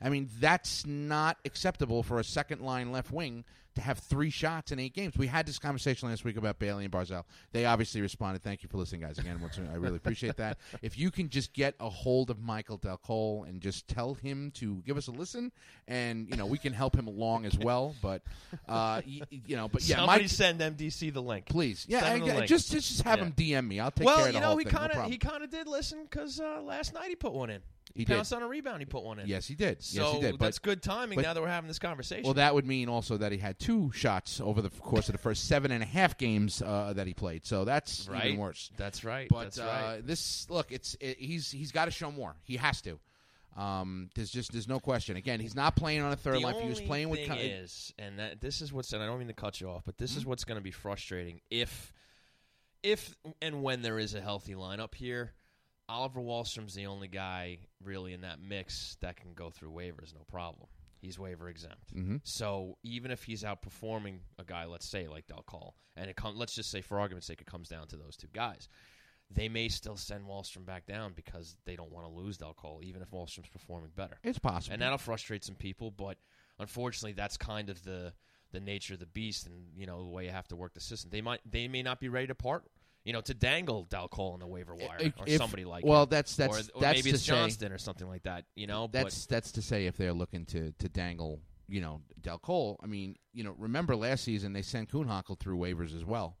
I 0.00 0.08
mean, 0.10 0.28
that's 0.38 0.86
not 0.86 1.38
acceptable 1.44 2.02
for 2.02 2.18
a 2.20 2.24
second 2.24 2.60
line 2.60 2.92
left 2.92 3.10
wing 3.10 3.44
to 3.74 3.80
have 3.84 3.98
three 3.98 4.30
shots 4.30 4.72
in 4.72 4.78
eight 4.80 4.92
games. 4.92 5.16
We 5.16 5.28
had 5.28 5.46
this 5.46 5.58
conversation 5.58 6.08
last 6.08 6.24
week 6.24 6.36
about 6.36 6.58
Bailey 6.58 6.84
and 6.84 6.92
Barzal. 6.92 7.22
They 7.52 7.64
obviously 7.64 8.00
responded. 8.00 8.42
Thank 8.42 8.62
you 8.64 8.68
for 8.68 8.76
listening, 8.76 9.02
guys. 9.02 9.18
Again, 9.18 9.40
once 9.40 9.58
I 9.58 9.76
really 9.76 9.96
appreciate 9.96 10.36
that. 10.38 10.58
If 10.82 10.98
you 10.98 11.10
can 11.10 11.28
just 11.28 11.52
get 11.52 11.74
a 11.80 11.88
hold 11.88 12.30
of 12.30 12.40
Michael 12.40 12.76
Dal 12.76 12.96
Colle 12.96 13.44
and 13.48 13.60
just 13.60 13.86
tell 13.88 14.14
him 14.14 14.50
to 14.56 14.82
give 14.86 14.96
us 14.96 15.06
a 15.08 15.12
listen, 15.12 15.52
and 15.86 16.28
you 16.28 16.36
know 16.36 16.46
we 16.46 16.58
can 16.58 16.72
help 16.72 16.94
him 16.96 17.06
along 17.06 17.46
as 17.46 17.56
well. 17.58 17.94
But 18.02 18.22
uh, 18.68 19.02
y- 19.06 19.20
you 19.30 19.56
know, 19.56 19.68
but 19.68 19.82
yeah, 19.84 19.96
Somebody 19.96 20.22
Mike, 20.24 20.30
send 20.30 20.60
MDC 20.60 21.12
the 21.12 21.22
link. 21.22 21.46
please, 21.46 21.84
yeah, 21.88 22.00
send 22.00 22.22
him 22.22 22.28
the 22.28 22.34
I- 22.34 22.36
link. 22.38 22.48
just 22.48 22.70
just 22.72 23.02
have 23.02 23.18
Yeah. 23.18 23.24
him 23.26 23.32
DM 23.32 23.66
me. 23.68 23.80
I'll 23.80 23.90
take 23.90 24.06
care 24.06 24.16
well, 24.16 24.20
of 24.20 24.26
you 24.28 24.32
the 24.34 24.40
know, 24.40 24.46
whole 24.48 24.56
he 24.58 24.64
thing. 24.64 24.74
no 24.94 25.02
of 25.04 25.10
he 25.10 25.18
kind 25.18 25.42
of 25.44 25.50
did 25.50 25.66
listen 25.68 26.04
because 26.08 26.40
uh, 26.40 26.60
last 26.62 26.94
night 26.94 27.08
he 27.08 27.16
put 27.16 27.32
one 27.32 27.50
in. 27.50 27.60
He 27.94 28.04
did. 28.04 28.32
on 28.32 28.42
a 28.42 28.48
rebound. 28.48 28.80
He 28.80 28.86
put 28.86 29.02
one 29.02 29.18
in. 29.18 29.26
Yes, 29.26 29.46
he 29.46 29.54
did. 29.54 29.82
So 29.82 30.02
yes, 30.02 30.14
he 30.14 30.20
did. 30.20 30.38
But 30.38 30.46
that's 30.46 30.58
good 30.58 30.82
timing. 30.82 31.16
but- 31.16 31.22
now 31.22 31.34
that 31.34 31.40
we're 31.40 31.48
having 31.48 31.68
this 31.68 31.78
conversation. 31.78 32.24
Well, 32.24 32.34
that 32.34 32.54
would 32.54 32.66
mean 32.66 32.88
also 32.88 33.16
that 33.16 33.32
he 33.32 33.38
had 33.38 33.58
two 33.58 33.90
shots 33.92 34.40
over 34.40 34.62
the 34.62 34.70
course 34.70 35.08
of 35.08 35.12
the 35.12 35.18
first 35.18 35.48
seven 35.48 35.70
and 35.70 35.82
a 35.82 35.86
half 35.86 36.18
games 36.18 36.62
uh, 36.62 36.92
that 36.94 37.06
he 37.06 37.14
played. 37.14 37.46
So 37.46 37.64
that's 37.64 38.08
right. 38.08 38.26
even 38.26 38.38
worse. 38.38 38.70
That's 38.76 39.04
right. 39.04 39.28
But 39.30 39.44
that's 39.44 39.58
uh, 39.58 39.82
right. 39.94 40.06
this 40.06 40.48
look, 40.50 40.72
it's 40.72 40.96
it, 41.00 41.18
he's 41.18 41.50
he's 41.50 41.72
got 41.72 41.86
to 41.86 41.90
show 41.90 42.10
more. 42.10 42.36
He 42.44 42.56
has 42.56 42.80
to. 42.82 42.98
Um, 43.56 44.10
there's 44.14 44.30
just 44.30 44.52
there's 44.52 44.68
no 44.68 44.78
question. 44.78 45.16
Again, 45.16 45.40
he's 45.40 45.56
not 45.56 45.74
playing 45.74 46.00
on 46.02 46.12
a 46.12 46.16
third 46.16 46.36
the 46.36 46.40
line. 46.40 46.54
He 46.62 46.68
was 46.68 46.80
playing 46.80 47.08
with. 47.08 47.26
Con- 47.26 47.38
is, 47.38 47.92
and 47.98 48.18
that 48.20 48.40
this 48.40 48.60
is 48.62 48.72
what's, 48.72 48.92
and 48.92 49.02
I 49.02 49.06
don't 49.06 49.18
mean 49.18 49.26
to 49.28 49.34
cut 49.34 49.60
you 49.60 49.68
off, 49.68 49.82
but 49.84 49.98
this 49.98 50.12
is 50.12 50.18
Mm-hmm. 50.20 50.28
what's 50.30 50.44
going 50.44 50.58
to 50.58 50.62
be 50.62 50.70
frustrating 50.70 51.40
if, 51.50 51.92
if 52.84 53.16
and 53.42 53.62
when 53.62 53.82
there 53.82 53.98
is 53.98 54.14
a 54.14 54.20
healthy 54.20 54.54
lineup 54.54 54.94
here. 54.94 55.32
Oliver 55.88 56.20
Wahlstrom's 56.20 56.74
the 56.74 56.86
only 56.86 57.08
guy 57.08 57.58
really 57.82 58.12
in 58.12 58.20
that 58.22 58.40
mix 58.40 58.96
that 59.00 59.16
can 59.16 59.32
go 59.34 59.50
through 59.50 59.70
waivers, 59.70 60.14
no 60.14 60.22
problem. 60.28 60.68
He's 61.00 61.18
waiver 61.18 61.48
exempt. 61.48 61.94
Mhm. 61.94 62.20
So 62.24 62.76
even 62.82 63.10
if 63.10 63.24
he's 63.24 63.42
outperforming 63.44 64.18
a 64.38 64.44
guy, 64.44 64.64
let's 64.64 64.86
say 64.86 65.06
like 65.08 65.26
Dal 65.28 65.44
Colle, 65.44 65.74
and 65.96 66.10
it 66.10 66.16
come, 66.16 66.36
let's 66.36 66.54
just 66.54 66.70
say 66.70 66.80
for 66.80 66.98
argument's 67.00 67.26
sake, 67.26 67.40
it 67.40 67.46
comes 67.46 67.68
down 67.68 67.86
to 67.88 67.96
those 67.96 68.16
two 68.16 68.26
guys, 68.32 68.68
they 69.30 69.48
may 69.48 69.68
still 69.68 69.96
send 69.96 70.24
Wahlstrom 70.26 70.64
back 70.66 70.86
down 70.86 71.12
because 71.14 71.56
they 71.66 71.76
don't 71.76 71.92
want 71.92 72.06
to 72.06 72.12
lose 72.12 72.36
Dal 72.36 72.54
Colle, 72.54 72.80
even 72.82 73.00
if 73.02 73.10
Wahlstrom's 73.10 73.48
performing 73.48 73.90
better 73.94 74.18
it's 74.24 74.38
possible. 74.38 74.72
and 74.74 74.82
that'll 74.82 74.98
frustrate 74.98 75.44
some 75.44 75.54
people. 75.54 75.90
But 75.90 76.18
unfortunately, 76.58 77.12
that's 77.12 77.36
kind 77.36 77.70
of 77.70 77.82
the 77.84 78.12
the 78.50 78.60
nature 78.60 78.94
of 78.94 79.00
the 79.00 79.06
beast, 79.06 79.46
and 79.46 79.66
you 79.76 79.86
know 79.86 80.02
the 80.02 80.08
way 80.08 80.24
you 80.24 80.30
have 80.30 80.48
to 80.48 80.56
work 80.56 80.72
the 80.74 80.80
system. 80.80 81.10
They 81.10 81.20
might 81.20 81.40
they 81.48 81.68
may 81.68 81.82
not 81.82 82.00
be 82.00 82.08
ready 82.08 82.26
to 82.28 82.34
part. 82.34 82.64
You 83.08 83.14
know, 83.14 83.22
to 83.22 83.32
dangle 83.32 83.84
Dal 83.84 84.06
Colle 84.06 84.34
on 84.34 84.38
the 84.38 84.46
waiver 84.46 84.74
wire 84.74 84.98
If- 85.00 85.14
or 85.18 85.26
somebody 85.38 85.64
like 85.64 85.82
that. 85.82 85.88
well, 85.88 86.02
him. 86.02 86.10
that's 86.10 86.36
that's 86.36 86.68
or, 86.68 86.72
or 86.74 86.80
that's 86.82 86.98
maybe 86.98 87.08
to 87.10 87.14
it's 87.14 87.24
say, 87.24 87.32
Johnston 87.32 87.72
or 87.72 87.78
something 87.78 88.06
like 88.06 88.24
that. 88.24 88.44
You 88.54 88.66
know, 88.66 88.86
That's 88.92 89.24
that's 89.24 89.50
to 89.52 89.62
say 89.62 89.86
if 89.86 89.96
they're 89.96 90.12
looking 90.12 90.44
to 90.44 90.72
to 90.72 90.88
dangle, 90.90 91.40
you 91.68 91.80
know, 91.80 92.02
Dal 92.20 92.38
Colle. 92.38 92.78
I 92.82 92.86
mean, 92.86 93.16
you 93.32 93.44
know, 93.44 93.54
remember 93.56 93.96
last 93.96 94.24
season 94.24 94.52
they 94.52 94.60
sent 94.60 94.90
Kuhnhackl 94.92 95.38
through 95.38 95.56
waivers 95.56 95.96
as 95.96 96.04
well 96.04 96.36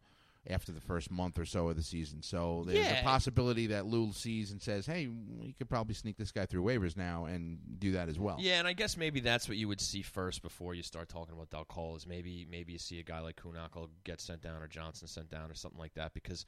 after 0.48 0.72
the 0.72 0.80
first 0.80 1.10
month 1.10 1.38
or 1.38 1.44
so 1.44 1.68
of 1.68 1.76
the 1.76 1.82
season. 1.82 2.22
So 2.22 2.64
there's 2.66 2.78
Yeah. 2.78 3.00
a 3.00 3.02
possibility 3.02 3.66
that 3.68 3.86
Lou 3.86 4.12
sees 4.12 4.50
and 4.50 4.62
says, 4.62 4.86
"Hey, 4.86 5.06
we 5.06 5.52
could 5.52 5.68
probably 5.68 5.94
sneak 5.94 6.16
this 6.16 6.32
guy 6.32 6.46
through 6.46 6.62
waivers 6.62 6.96
now 6.96 7.26
and 7.26 7.58
do 7.78 7.92
that 7.92 8.08
as 8.08 8.18
well." 8.18 8.36
yeah, 8.40 8.58
and 8.58 8.66
I 8.66 8.72
guess 8.72 8.96
maybe 8.96 9.20
that's 9.20 9.48
what 9.48 9.58
you 9.58 9.68
would 9.68 9.80
see 9.80 10.02
first 10.02 10.42
before 10.42 10.74
you 10.74 10.82
start 10.82 11.08
talking 11.08 11.34
about 11.34 11.50
Dal 11.50 11.64
Colle. 11.66 11.96
Is 11.96 12.06
maybe 12.06 12.46
maybe 12.50 12.72
you 12.72 12.78
see 12.78 12.98
a 12.98 13.02
guy 13.02 13.20
like 13.20 13.36
Kuhnhackl 13.36 13.90
get 14.04 14.20
sent 14.20 14.40
down 14.40 14.62
or 14.62 14.68
Johnston 14.68 15.08
sent 15.08 15.30
down 15.30 15.50
or 15.50 15.54
something 15.54 15.78
like 15.78 15.94
that 15.94 16.14
because 16.14 16.46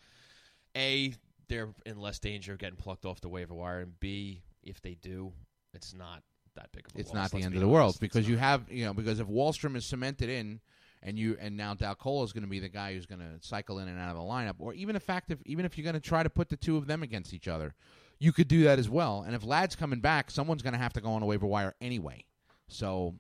a 0.77 1.15
they're 1.49 1.75
in 1.85 1.99
less 2.01 2.19
danger 2.19 2.53
of 2.53 2.59
getting 2.59 2.77
plucked 2.77 3.05
off 3.05 3.21
the 3.21 3.29
waiver 3.29 3.55
wire, 3.55 3.81
and 3.81 3.99
b 4.01 4.43
if 4.63 4.81
they 4.81 4.95
do, 4.95 5.33
it's 5.75 5.93
not 5.93 6.23
that 6.55 6.71
big 6.73 6.87
of 6.87 6.93
a 6.93 6.95
deal. 6.95 7.01
it's 7.01 7.11
loss, 7.15 7.33
not 7.33 7.39
the 7.39 7.45
end 7.45 7.55
of 7.55 7.61
the 7.61 7.69
world 7.69 7.83
honest. 7.85 7.97
It's 7.97 8.01
because 8.15 8.29
you 8.29 8.37
have 8.39 8.71
you 8.71 8.85
know 8.85 8.95
because 8.95 9.21
if 9.21 9.27
Wahlstrom 9.27 9.77
is 9.77 9.85
cemented 9.85 10.29
in 10.29 10.61
and 11.03 11.19
you 11.19 11.37
and 11.41 11.57
now 11.57 11.75
Dal 11.75 11.95
Colle 11.95 12.25
is 12.25 12.33
going 12.33 12.45
to 12.45 12.49
be 12.49 12.61
the 12.61 12.69
guy 12.69 12.95
who's 12.95 13.07
going 13.07 13.21
to 13.21 13.47
cycle 13.47 13.79
in 13.79 13.89
and 13.89 13.99
out 13.99 14.11
of 14.11 14.17
the 14.17 14.23
lineup. 14.23 14.57
Or 14.59 14.75
even 14.75 14.95
the 14.95 15.01
fact 15.01 15.31
if 15.31 15.39
even 15.47 15.65
if 15.65 15.77
you're 15.77 15.85
going 15.85 15.95
to 15.95 16.01
try 16.01 16.23
to 16.23 16.31
put 16.31 16.49
the 16.49 16.57
two 16.57 16.77
of 16.77 16.87
them 16.87 17.03
against 17.03 17.33
each 17.33 17.49
other 17.49 17.75
you 18.19 18.33
could 18.33 18.49
do 18.49 18.65
that 18.65 18.79
as 18.79 18.89
well. 18.89 19.25
And 19.27 19.35
if 19.35 19.45
Ladd's 19.45 19.77
coming 19.77 20.01
back 20.01 20.31
someone's 20.31 20.63
going 20.63 20.75
to 20.75 20.79
have 20.79 20.93
to 20.95 21.01
go 21.01 21.11
on 21.11 21.23
a 21.23 21.27
waiver 21.27 21.47
wire 21.47 21.75
anyway. 21.81 22.25
So 22.69 23.15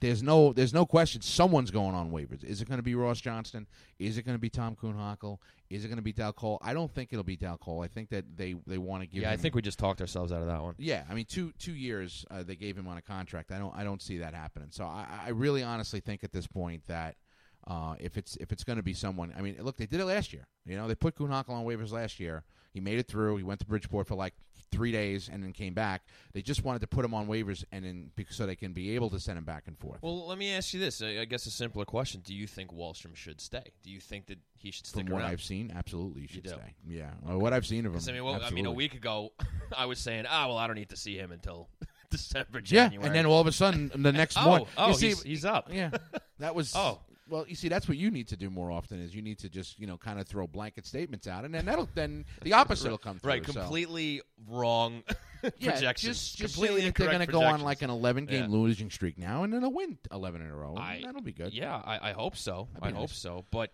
there's 0.00 0.22
no 0.22 0.52
there's 0.52 0.74
no 0.74 0.84
question 0.84 1.20
someone's 1.22 1.70
going 1.70 1.94
on 1.94 2.10
waivers 2.10 2.44
is 2.44 2.60
it 2.60 2.68
going 2.68 2.78
to 2.78 2.82
be 2.82 2.94
Ross 2.94 3.20
Johnston 3.20 3.66
is 3.98 4.18
it 4.18 4.22
going 4.22 4.36
to 4.36 4.40
be 4.40 4.50
Tom 4.50 4.76
Kuhnhackl 4.76 5.38
is 5.70 5.84
it 5.84 5.88
going 5.88 5.96
to 5.96 6.02
be 6.02 6.12
Dal 6.12 6.32
Colle 6.32 6.58
I 6.62 6.74
don't 6.74 6.92
think 6.92 7.12
it'll 7.12 7.24
be 7.24 7.36
Dal 7.36 7.56
Colle 7.56 7.80
I 7.82 7.88
think 7.88 8.10
that 8.10 8.24
they 8.36 8.54
they 8.66 8.78
want 8.78 9.02
to 9.02 9.08
give 9.08 9.22
Yeah, 9.22 9.30
I 9.30 9.36
think 9.36 9.54
we 9.54 9.62
just 9.62 9.78
talked 9.78 10.00
ourselves 10.00 10.32
out 10.32 10.42
of 10.42 10.48
that 10.48 10.62
one. 10.62 10.74
yeah, 10.78 11.04
I 11.08 11.14
mean, 11.14 11.24
two 11.24 11.52
two 11.58 11.74
years 11.74 12.24
uh, 12.30 12.42
they 12.42 12.56
gave 12.56 12.76
him 12.76 12.86
on 12.86 12.96
a 12.98 13.02
contract. 13.02 13.50
I 13.52 13.58
don't 13.58 13.74
I 13.74 13.84
don't 13.84 14.02
see 14.02 14.18
that 14.18 14.34
happening. 14.34 14.68
So 14.70 14.84
I, 14.84 15.06
I 15.26 15.28
really 15.30 15.62
honestly 15.62 16.00
think 16.00 16.22
at 16.24 16.32
this 16.32 16.46
point 16.46 16.82
that 16.86 17.16
uh, 17.66 17.94
if 17.98 18.16
it's 18.16 18.36
if 18.36 18.52
it's 18.52 18.64
going 18.64 18.76
to 18.76 18.82
be 18.82 18.94
someone, 18.94 19.32
I 19.36 19.40
mean, 19.40 19.56
look, 19.60 19.76
they 19.76 19.86
did 19.86 20.00
it 20.00 20.04
last 20.04 20.32
year. 20.32 20.46
You 20.66 20.76
know, 20.76 20.86
they 20.86 20.94
put 20.94 21.16
Kuhnhackl 21.16 21.50
on 21.50 21.64
waivers 21.64 21.90
last 21.90 22.20
year. 22.20 22.44
He 22.72 22.80
made 22.80 22.98
it 22.98 23.08
through. 23.08 23.38
He 23.38 23.42
went 23.42 23.60
to 23.60 23.66
Bridgeport 23.66 24.06
for 24.06 24.14
like 24.14 24.34
three 24.76 24.92
days 24.92 25.28
and 25.32 25.42
then 25.42 25.52
came 25.52 25.74
back. 25.74 26.02
They 26.32 26.42
just 26.42 26.62
wanted 26.64 26.80
to 26.80 26.86
put 26.86 27.04
him 27.04 27.14
on 27.14 27.26
waivers 27.26 27.64
and 27.72 27.84
then 27.84 28.10
because 28.14 28.36
so 28.36 28.46
they 28.46 28.54
can 28.56 28.72
be 28.72 28.94
able 28.94 29.08
to 29.10 29.18
send 29.18 29.38
him 29.38 29.44
back 29.44 29.64
and 29.66 29.78
forth. 29.78 29.98
Well, 30.02 30.26
let 30.28 30.36
me 30.38 30.52
ask 30.52 30.74
you 30.74 30.80
this. 30.80 31.00
I 31.02 31.20
I 31.20 31.24
guess 31.24 31.46
a 31.46 31.50
simpler 31.50 31.84
question. 31.84 32.20
Do 32.24 32.34
you 32.34 32.46
think 32.46 32.72
Wahlstrom 32.72 33.16
should 33.16 33.40
stay? 33.40 33.72
Do 33.82 33.90
you 33.90 34.00
think 34.00 34.26
that 34.26 34.38
he 34.58 34.70
should 34.70 34.86
stick 34.86 35.06
From 35.06 35.14
what 35.14 35.22
around? 35.22 35.30
I've 35.30 35.42
seen, 35.42 35.72
absolutely, 35.74 36.22
you 36.22 36.28
should 36.28 36.42
do? 36.42 36.50
stay. 36.50 36.74
Yeah, 36.86 37.10
well, 37.22 37.38
what 37.38 37.52
I've 37.52 37.66
seen 37.66 37.86
of 37.86 37.94
him. 37.94 38.00
I 38.06 38.12
mean, 38.12 38.24
well, 38.24 38.40
I 38.42 38.50
mean, 38.50 38.66
a 38.66 38.72
week 38.72 38.94
ago, 38.94 39.32
I 39.76 39.86
was 39.86 39.98
saying, 39.98 40.26
ah, 40.28 40.46
well, 40.48 40.58
I 40.58 40.66
don't 40.66 40.76
need 40.76 40.90
to 40.90 40.96
see 40.96 41.16
him 41.16 41.32
until 41.32 41.68
December, 42.10 42.58
Yeah, 42.64 42.84
January. 42.88 43.06
and 43.06 43.14
then 43.14 43.26
all 43.26 43.40
of 43.40 43.46
a 43.46 43.52
sudden, 43.52 43.90
the 43.94 44.12
next 44.12 44.36
oh, 44.40 44.44
morning, 44.44 44.66
oh, 44.76 44.88
you 44.88 44.94
see, 44.94 45.08
he's, 45.08 45.22
he's 45.22 45.44
up. 45.44 45.68
Yeah, 45.72 45.90
that 46.38 46.54
was. 46.54 46.74
Oh. 46.76 47.00
Well, 47.28 47.44
you 47.48 47.54
see, 47.56 47.68
that's 47.68 47.88
what 47.88 47.96
you 47.96 48.10
need 48.10 48.28
to 48.28 48.36
do 48.36 48.50
more 48.50 48.70
often. 48.70 49.00
Is 49.00 49.14
you 49.14 49.22
need 49.22 49.38
to 49.40 49.48
just 49.48 49.78
you 49.78 49.86
know 49.86 49.96
kind 49.96 50.20
of 50.20 50.26
throw 50.26 50.46
blanket 50.46 50.86
statements 50.86 51.26
out, 51.26 51.44
and 51.44 51.54
then 51.54 51.64
that'll 51.66 51.88
then 51.94 52.24
the 52.42 52.52
opposite 52.52 52.90
will 52.90 52.98
come 52.98 53.18
through. 53.20 53.28
Right, 53.30 53.46
so. 53.46 53.52
completely 53.52 54.22
wrong 54.48 55.02
Yeah, 55.58 55.72
projections. 55.72 56.16
just 56.18 56.36
just 56.36 56.54
completely 56.54 56.82
that 56.82 56.94
they're 56.94 57.06
going 57.08 57.20
to 57.20 57.26
go 57.26 57.42
on 57.42 57.60
like 57.60 57.82
an 57.82 57.90
11 57.90 58.26
game 58.26 58.42
Yeah. 58.44 58.48
losing 58.48 58.90
streak 58.90 59.18
now, 59.18 59.44
and 59.44 59.52
then 59.52 59.60
they'll 59.60 59.72
win 59.72 59.98
11 60.10 60.40
in 60.40 60.48
a 60.48 60.54
row. 60.56 60.76
I- 60.76 61.00
that'll 61.04 61.20
be 61.22 61.32
good. 61.32 61.52
Yeah, 61.52 61.74
I, 61.76 62.10
I 62.10 62.12
hope 62.12 62.36
so. 62.36 62.68
I 62.82 62.90
be 62.90 62.96
hope 62.96 63.10
so. 63.10 63.44
But, 63.50 63.70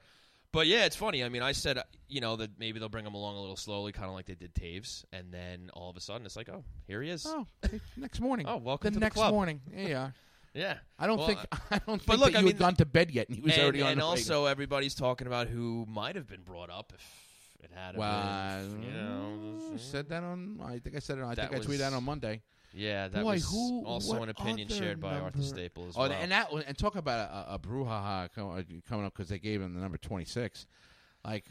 but 0.53 0.67
yeah, 0.67 0.85
it's 0.85 0.97
funny. 0.97 1.25
I 1.25 1.29
mean, 1.31 1.41
I 1.43 1.53
said, 1.53 1.79
you 2.09 2.21
know, 2.21 2.37
that 2.37 2.59
maybe 2.59 2.79
they'll 2.79 2.89
bring 2.91 3.07
him 3.07 3.15
along 3.15 3.37
a 3.37 3.41
little 3.41 3.57
slowly, 3.57 3.93
kind 3.93 4.07
of 4.09 4.13
like 4.15 4.27
they 4.27 4.35
did 4.35 4.55
Taves, 4.55 5.05
and 5.13 5.33
then 5.33 5.71
all 5.73 5.89
of 5.89 5.97
a 5.97 6.01
sudden 6.01 6.27
it's 6.27 6.37
like, 6.37 6.49
oh, 6.51 6.65
here 6.87 7.01
he 7.01 7.09
is. 7.11 7.25
Oh, 7.27 7.47
next 7.97 8.21
morning. 8.21 8.47
Oh, 8.49 8.59
welcome 8.59 8.89
the 8.89 8.91
to 8.91 9.01
the 9.01 9.05
next 9.07 9.17
morning. 9.17 9.61
There 9.73 9.89
you 9.89 9.97
are. 9.97 10.15
Yeah, 10.55 10.77
I 10.99 11.07
don't 11.07 11.19
Well, 11.19 11.27
think 11.29 11.39
I 11.71 11.79
don't 11.87 12.03
think 12.03 12.21
look, 12.21 12.33
that 12.33 12.37
I 12.39 12.41
you 12.41 12.47
mean, 12.47 12.55
had 12.55 12.59
gone 12.59 12.75
to 12.77 12.85
bed 12.85 13.11
yet, 13.11 13.29
and 13.29 13.37
he 13.37 13.43
was 13.43 13.55
and, 13.55 13.63
already 13.63 13.83
on 13.83 13.93
and 13.93 14.03
also 14.03 14.45
everybody's 14.47 14.95
talking 14.95 15.27
about 15.27 15.49
who 15.49 15.87
might 15.89 16.15
have 16.17 16.27
been 16.29 16.43
brought 16.43 16.69
up 16.71 16.93
if 16.95 17.65
it 17.65 17.71
had. 17.75 17.97
Well, 17.97 18.69
been, 18.69 18.83
you 18.83 18.91
know, 18.93 19.77
said 19.79 20.09
that 20.11 20.23
on. 20.23 20.61
I 20.63 20.79
think 20.79 20.95
I 20.97 20.99
said 20.99 21.19
it. 21.19 21.25
I 21.25 21.35
That 21.35 21.51
think 21.51 21.63
I 21.63 21.67
tweeted 21.67 21.79
that 21.79 21.93
on 21.95 22.05
Monday. 22.05 22.43
Yeah, 22.75 23.09
that 23.09 23.23
Boy, 23.23 23.33
was 23.35 23.51
who- 23.51 23.85
also 23.87 24.23
an 24.23 24.29
opinion 24.31 24.69
shared 24.69 24.99
by 25.01 25.15
Arthur 25.19 25.39
number- 25.39 25.43
Staple 25.43 25.89
as 25.89 25.95
Oh, 25.97 26.01
well. 26.03 26.13
and 26.13 26.33
that 26.33 26.51
and 26.67 26.77
talk 26.79 26.97
about 26.97 27.31
a, 27.31 27.55
a 27.55 27.59
brouhaha 27.59 28.25
uh, 28.27 28.63
coming 28.89 29.07
up 29.07 29.13
because 29.15 29.29
they 29.29 29.39
gave 29.39 29.61
him 29.61 29.75
the 29.75 29.81
number 29.81 29.99
twenty 29.99 30.25
six. 30.25 30.67
Like, 31.25 31.45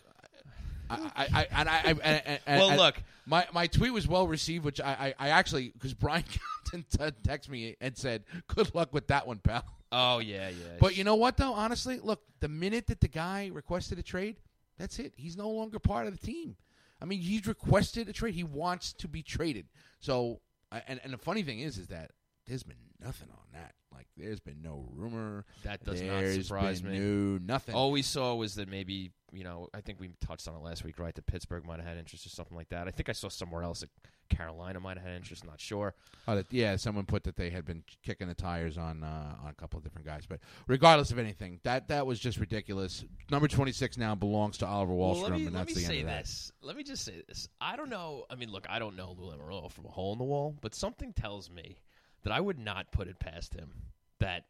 I, 0.92 1.12
I, 1.16 1.26
I 1.34 1.48
and 1.52 1.70
I, 1.70 1.76
I 1.76 1.90
and, 2.04 2.40
and, 2.46 2.60
well, 2.60 2.76
look, 2.76 3.04
my 3.26 3.48
my 3.54 3.68
tweet 3.68 3.94
was 3.94 4.08
well 4.08 4.28
received, 4.28 4.66
which 4.66 4.82
I, 4.82 5.14
I, 5.20 5.28
I 5.28 5.30
actually 5.30 5.70
because 5.70 5.94
Brian 5.94 6.24
Compton 6.72 6.86
t- 6.90 7.30
texted 7.30 7.50
me 7.50 7.76
and 7.82 7.98
said, 7.98 8.24
"Good 8.48 8.74
luck 8.76 8.94
with 8.94 9.08
that 9.08 9.28
one, 9.28 9.40
pal." 9.40 9.64
oh 9.92 10.20
yeah, 10.20 10.50
yeah. 10.50 10.78
But 10.80 10.98
you 10.98 11.04
know 11.04 11.16
what, 11.16 11.38
though? 11.38 11.54
Honestly, 11.54 12.00
look, 12.02 12.22
the 12.40 12.48
minute 12.48 12.88
that 12.88 13.02
the 13.02 13.08
guy 13.08 13.50
requested 13.54 14.00
a 14.00 14.04
trade, 14.04 14.38
that's 14.78 15.00
it. 15.00 15.14
He's 15.16 15.38
no 15.38 15.50
longer 15.50 15.80
part 15.80 16.08
of 16.08 16.20
the 16.20 16.26
team. 16.26 16.56
I 17.02 17.06
mean, 17.06 17.20
he's 17.20 17.48
requested 17.48 18.08
a 18.10 18.14
trade. 18.14 18.36
He 18.36 18.44
wants 18.44 18.94
to 18.94 19.08
be 19.08 19.24
traded. 19.24 19.66
So, 20.00 20.42
and 20.88 21.00
and 21.04 21.14
the 21.14 21.18
funny 21.18 21.44
thing 21.44 21.60
is, 21.60 21.78
is 21.78 21.88
that 21.88 22.12
there's 22.48 22.64
been 22.64 22.76
nothing 23.04 23.30
on 23.32 23.46
that. 23.54 23.74
Like, 23.94 24.08
there's 24.18 24.40
been 24.40 24.62
no 24.62 24.88
rumor. 24.94 25.46
That 25.64 25.84
does 25.84 26.02
not 26.02 26.26
surprise 26.26 26.82
been 26.82 26.92
me. 26.92 27.00
No, 27.00 27.40
nothing. 27.46 27.76
All 27.76 27.92
we 27.92 28.02
saw 28.02 28.36
was 28.36 28.56
that 28.56 28.70
maybe 28.70 29.12
you 29.34 29.44
know 29.44 29.70
I 29.74 29.82
think 29.82 30.00
we 30.00 30.10
touched 30.26 30.48
on 30.48 30.56
it 30.56 30.62
last 30.62 30.84
week, 30.84 31.00
right? 31.00 31.14
That 31.14 31.26
Pittsburgh 31.26 31.66
might 31.66 31.80
have 31.80 31.88
had 31.88 31.98
interest 31.98 32.26
or 32.26 32.30
something 32.30 32.56
like 32.56 32.70
that. 32.70 32.88
I 32.88 32.92
think 32.92 33.10
I 33.10 33.14
saw 33.14 33.30
somewhere 33.30 33.64
else 33.64 33.82
that 33.82 33.90
Carolina 34.30 34.80
might 34.80 34.98
have 34.98 35.06
had 35.06 35.16
interest. 35.16 35.46
Not 35.46 35.60
sure. 35.60 35.94
Oh, 36.28 36.36
that, 36.36 36.48
yeah, 36.52 36.76
someone 36.78 37.06
put 37.06 37.24
that 37.24 37.36
they 37.36 37.50
had 37.50 37.66
been 37.66 37.84
kicking 38.04 38.28
the 38.28 38.34
tires 38.34 38.78
on 38.78 39.04
uh, 39.04 39.36
on 39.44 39.50
a 39.50 39.54
couple 39.54 39.78
of 39.78 39.84
different 39.84 40.08
guys. 40.08 40.26
But 40.26 40.40
regardless 40.68 41.12
of 41.12 41.20
anything, 41.20 41.60
that 41.64 41.90
that 41.90 42.06
was 42.06 42.20
just 42.20 42.40
ridiculous. 42.40 43.04
Number 43.30 43.48
twenty 43.48 43.72
six 43.72 43.98
now 43.98 44.16
belongs 44.16 44.58
to 44.60 44.66
Oliver 44.66 44.94
Wahlstrom, 44.94 45.22
well, 45.22 45.30
let 45.30 45.32
me, 45.34 45.46
and 45.48 45.56
that's 45.56 45.74
the 45.74 45.82
say 45.82 46.00
end 46.00 46.08
of 46.08 46.16
that. 46.16 46.24
this. 46.24 46.52
Let 46.62 46.78
me 46.78 46.84
just 46.84 47.04
say 47.04 47.22
this. 47.28 47.50
I 47.60 47.76
don't 47.76 47.90
know. 47.90 48.26
I 48.30 48.36
mean, 48.36 48.52
look, 48.52 48.66
I 48.70 48.80
don't 48.80 48.96
know 48.96 49.16
Lou 49.18 49.32
Lamoriello 49.32 49.72
from 49.72 49.86
a 49.86 49.90
hole 49.90 50.14
in 50.14 50.18
the 50.18 50.24
wall, 50.24 50.56
but 50.62 50.74
something 50.74 51.14
tells 51.14 51.50
me 51.50 51.78
that 52.24 52.34
I 52.34 52.40
would 52.40 52.60
not 52.60 52.92
put 52.92 53.08
it 53.08 53.20
past 53.20 53.54
him 53.54 53.72
that 54.20 54.46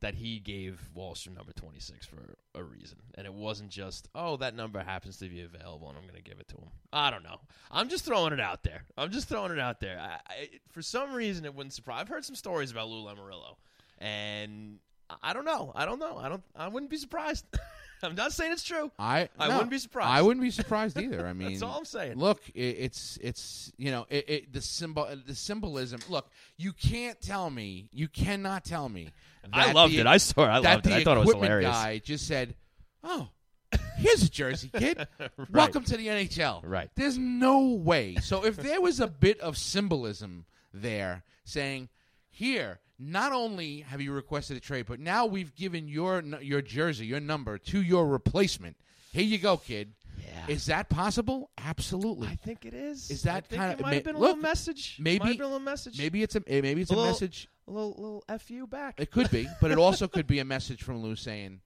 that 0.00 0.14
he 0.14 0.38
gave 0.38 0.78
Wahlstrom 0.94 1.34
number 1.34 1.52
26 1.52 2.06
for 2.06 2.36
a 2.54 2.62
reason. 2.62 2.98
And 3.14 3.26
it 3.26 3.32
wasn't 3.32 3.70
just, 3.70 4.08
oh, 4.14 4.36
that 4.36 4.54
number 4.54 4.82
happens 4.82 5.16
to 5.18 5.28
be 5.28 5.40
available 5.40 5.88
and 5.88 5.96
I'm 5.96 6.04
going 6.04 6.16
to 6.16 6.22
give 6.22 6.38
it 6.38 6.48
to 6.48 6.56
him. 6.56 6.68
I 6.92 7.10
don't 7.10 7.24
know. 7.24 7.40
I'm 7.70 7.88
just 7.88 8.04
throwing 8.04 8.34
it 8.34 8.40
out 8.40 8.62
there. 8.62 8.82
I'm 8.98 9.10
just 9.10 9.26
throwing 9.26 9.52
it 9.52 9.58
out 9.58 9.80
there. 9.80 9.98
I, 9.98 10.20
I, 10.30 10.48
for 10.70 10.82
some 10.82 11.14
reason, 11.14 11.46
it 11.46 11.54
wouldn't 11.54 11.72
surprise. 11.72 12.02
I've 12.02 12.08
heard 12.08 12.26
some 12.26 12.36
stories 12.36 12.70
about 12.70 12.88
Lou 12.88 13.04
Lamoriello. 13.06 13.56
And 13.98 14.80
I 15.22 15.32
don't 15.32 15.46
know. 15.46 15.72
I 15.74 15.86
don't 15.86 15.98
know. 15.98 16.18
I 16.18 16.28
don't. 16.28 16.42
I 16.54 16.68
wouldn't 16.68 16.90
be 16.90 16.98
surprised. 16.98 17.46
I'm 18.02 18.14
not 18.14 18.32
saying 18.32 18.52
it's 18.52 18.62
true. 18.62 18.90
I 18.98 19.28
I 19.38 19.48
no, 19.48 19.54
wouldn't 19.54 19.70
be 19.70 19.78
surprised. 19.78 20.08
I 20.10 20.22
wouldn't 20.22 20.42
be 20.42 20.50
surprised 20.50 20.98
either. 21.00 21.26
I 21.26 21.32
mean, 21.34 21.50
That's 21.52 21.62
all 21.62 21.78
I'm 21.78 21.84
saying. 21.84 22.18
Look, 22.18 22.40
it, 22.54 22.60
it's 22.60 23.18
it's 23.22 23.72
you 23.76 23.90
know 23.90 24.06
it, 24.08 24.28
it, 24.28 24.52
the 24.52 24.60
symbol 24.60 25.08
the 25.26 25.34
symbolism. 25.34 26.00
Look, 26.08 26.28
you 26.56 26.72
can't 26.72 27.20
tell 27.20 27.48
me, 27.50 27.88
you 27.92 28.08
cannot 28.08 28.64
tell 28.64 28.88
me. 28.88 29.08
I 29.52 29.72
loved 29.72 29.94
the- 29.94 30.00
it. 30.00 30.06
I 30.06 30.16
saw 30.18 30.44
it. 30.44 30.48
I 30.48 30.58
loved 30.58 30.86
it. 30.86 30.92
I 30.92 31.04
thought 31.04 31.16
it 31.18 31.26
was 31.26 31.34
hilarious. 31.34 31.70
guy 31.70 31.98
just 31.98 32.26
said, 32.26 32.54
"Oh, 33.04 33.28
here's 33.96 34.22
a 34.22 34.30
jersey, 34.30 34.70
kid. 34.76 35.06
Right. 35.18 35.50
Welcome 35.50 35.84
to 35.84 35.96
the 35.96 36.06
NHL." 36.06 36.62
Right. 36.64 36.90
There's 36.96 37.18
no 37.18 37.68
way. 37.74 38.16
So 38.16 38.44
if 38.44 38.56
there 38.56 38.80
was 38.80 39.00
a 39.00 39.06
bit 39.06 39.40
of 39.40 39.56
symbolism 39.56 40.44
there, 40.74 41.24
saying, 41.44 41.88
"Here, 42.28 42.80
not 42.98 43.32
only 43.32 43.80
have 43.80 44.00
you 44.00 44.12
requested 44.12 44.56
a 44.56 44.60
trade, 44.60 44.86
but 44.86 45.00
now 45.00 45.26
we've 45.26 45.54
given 45.54 45.88
your 45.88 46.22
your 46.40 46.62
jersey, 46.62 47.06
your 47.06 47.20
number 47.20 47.58
to 47.58 47.82
your 47.82 48.06
replacement. 48.06 48.76
Here 49.12 49.22
you 49.24 49.38
go, 49.38 49.56
kid." 49.56 49.92
Yeah. 50.22 50.46
Is 50.48 50.66
that 50.66 50.88
possible? 50.88 51.50
Absolutely. 51.58 52.28
I 52.28 52.36
think 52.36 52.64
it 52.64 52.72
is. 52.74 53.10
Is 53.10 53.22
that 53.24 53.36
I 53.36 53.40
think 53.40 53.60
kinda- 53.60 53.72
it 53.74 53.80
might 53.80 53.88
ma- 53.90 53.94
have 53.94 54.04
been 54.04 54.14
a 54.14 54.18
look, 54.18 54.28
little 54.36 54.42
message? 54.42 54.96
maybe- 54.98 55.18
might 55.20 55.28
have 55.28 55.36
been 55.36 55.44
a 55.44 55.48
little 55.48 55.60
message. 55.60 55.98
Maybe 55.98 56.22
it's 56.22 56.36
a 56.36 56.42
eh, 56.46 56.60
maybe 56.62 56.80
it's 56.82 56.90
a, 56.90 56.94
A 56.94 56.96
little- 56.96 57.10
message. 57.12 57.48
a 57.68 57.70
little 57.70 57.90
little 57.90 58.38
fu 58.38 58.66
back. 58.66 58.98
It 59.00 59.10
could 59.10 59.30
be, 59.30 59.46
but 59.60 59.70
it 59.70 59.78
also 59.78 60.08
could 60.08 60.26
be 60.26 60.38
a 60.38 60.44
message 60.44 60.82
from 60.82 61.02
Lou 61.02 61.16
saying, 61.16 61.60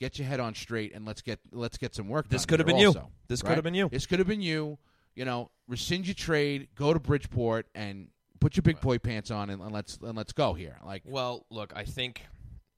"Get 0.00 0.18
your 0.18 0.28
head 0.28 0.38
on 0.40 0.54
straight 0.54 0.94
and 0.94 1.04
let's 1.04 1.20
get 1.22 1.40
let's 1.52 1.78
get 1.78 1.94
some 1.94 2.08
work." 2.08 2.28
This 2.28 2.42
done 2.42 2.48
could 2.48 2.60
have 2.60 2.68
here 2.68 2.74
been 2.76 2.80
you. 2.82 2.88
also," 2.88 3.10
This 3.28 3.42
could 3.42 3.52
have 3.56 3.64
been 3.64 3.74
you. 3.74 3.88
This 3.88 4.06
could 4.06 4.18
have 4.20 4.28
been 4.28 4.42
you. 4.42 4.78
You 5.16 5.24
know, 5.24 5.50
rescind 5.66 6.06
your 6.06 6.14
trade, 6.14 6.68
go 6.74 6.92
to 6.92 7.00
Bridgeport, 7.00 7.66
and 7.74 8.08
put 8.46 8.56
your 8.56 8.62
big 8.62 8.80
boy 8.80 8.96
pants 8.96 9.32
on, 9.32 9.50
and, 9.50 9.60
and 9.60 9.72
let's 9.72 9.98
and 10.00 10.16
let's 10.16 10.32
go 10.32 10.54
here. 10.54 10.76
Like, 10.84 11.02
Well, 11.04 11.46
look, 11.50 11.72
I 11.74 11.82
think 11.84 12.22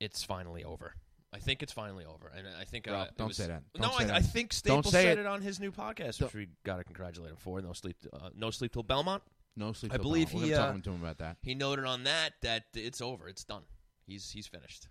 it's 0.01 0.25
finally 0.25 0.65
over. 0.65 0.95
I 1.31 1.39
think 1.41 1.63
it's 1.63 1.73
finally 1.75 2.07
over, 2.07 2.33
and 2.35 2.47
I 2.59 2.65
think 2.65 2.89
uh, 2.89 3.09
don't 3.19 3.29
was- 3.29 3.37
say 3.37 3.49
that. 3.49 3.63
no, 3.77 3.83
Don't 3.83 3.99
say 3.99 4.05
I, 4.05 4.07
that. 4.07 4.17
I 4.17 4.21
think 4.21 4.55
Staples 4.55 4.91
said 4.91 5.19
it. 5.19 5.21
it. 5.21 5.27
on 5.27 5.43
his 5.43 5.61
new 5.61 5.71
podcast, 5.71 6.19
Don't- 6.21 6.33
which 6.33 6.35
we 6.35 6.49
got 6.65 6.79
to 6.79 6.85
congratulate 6.85 7.33
him 7.33 7.37
for. 7.37 7.61
No 7.61 7.75
sleep, 7.75 7.97
uh, 8.15 8.31
no 8.35 8.51
sleep 8.51 8.73
till 8.73 8.83
Belmont. 8.83 9.23
no 9.57 9.75
sleep. 9.75 9.93
I 9.93 9.97
till 9.97 10.05
believe. 10.05 10.33
We're 10.33 10.45
he, 10.45 10.51
gonna 10.51 10.63
uh, 10.63 10.73
talk 10.73 10.83
to 10.85 10.91
him 10.91 11.03
about 11.03 11.19
that. 11.19 11.37
He 11.43 11.55
noted 11.55 11.85
on 11.85 12.05
that 12.05 12.33
that 12.41 12.65
it's 12.75 13.03
over. 13.03 13.29
It's 13.29 13.45
done. 13.45 13.65
He's 14.07 14.31
he's 14.31 14.47
finished. 14.47 14.89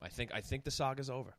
I 0.00 0.08
think 0.08 0.30
I 0.32 0.40
think 0.40 0.62
the 0.62 0.70
saga's 0.70 1.10
over. 1.10 1.34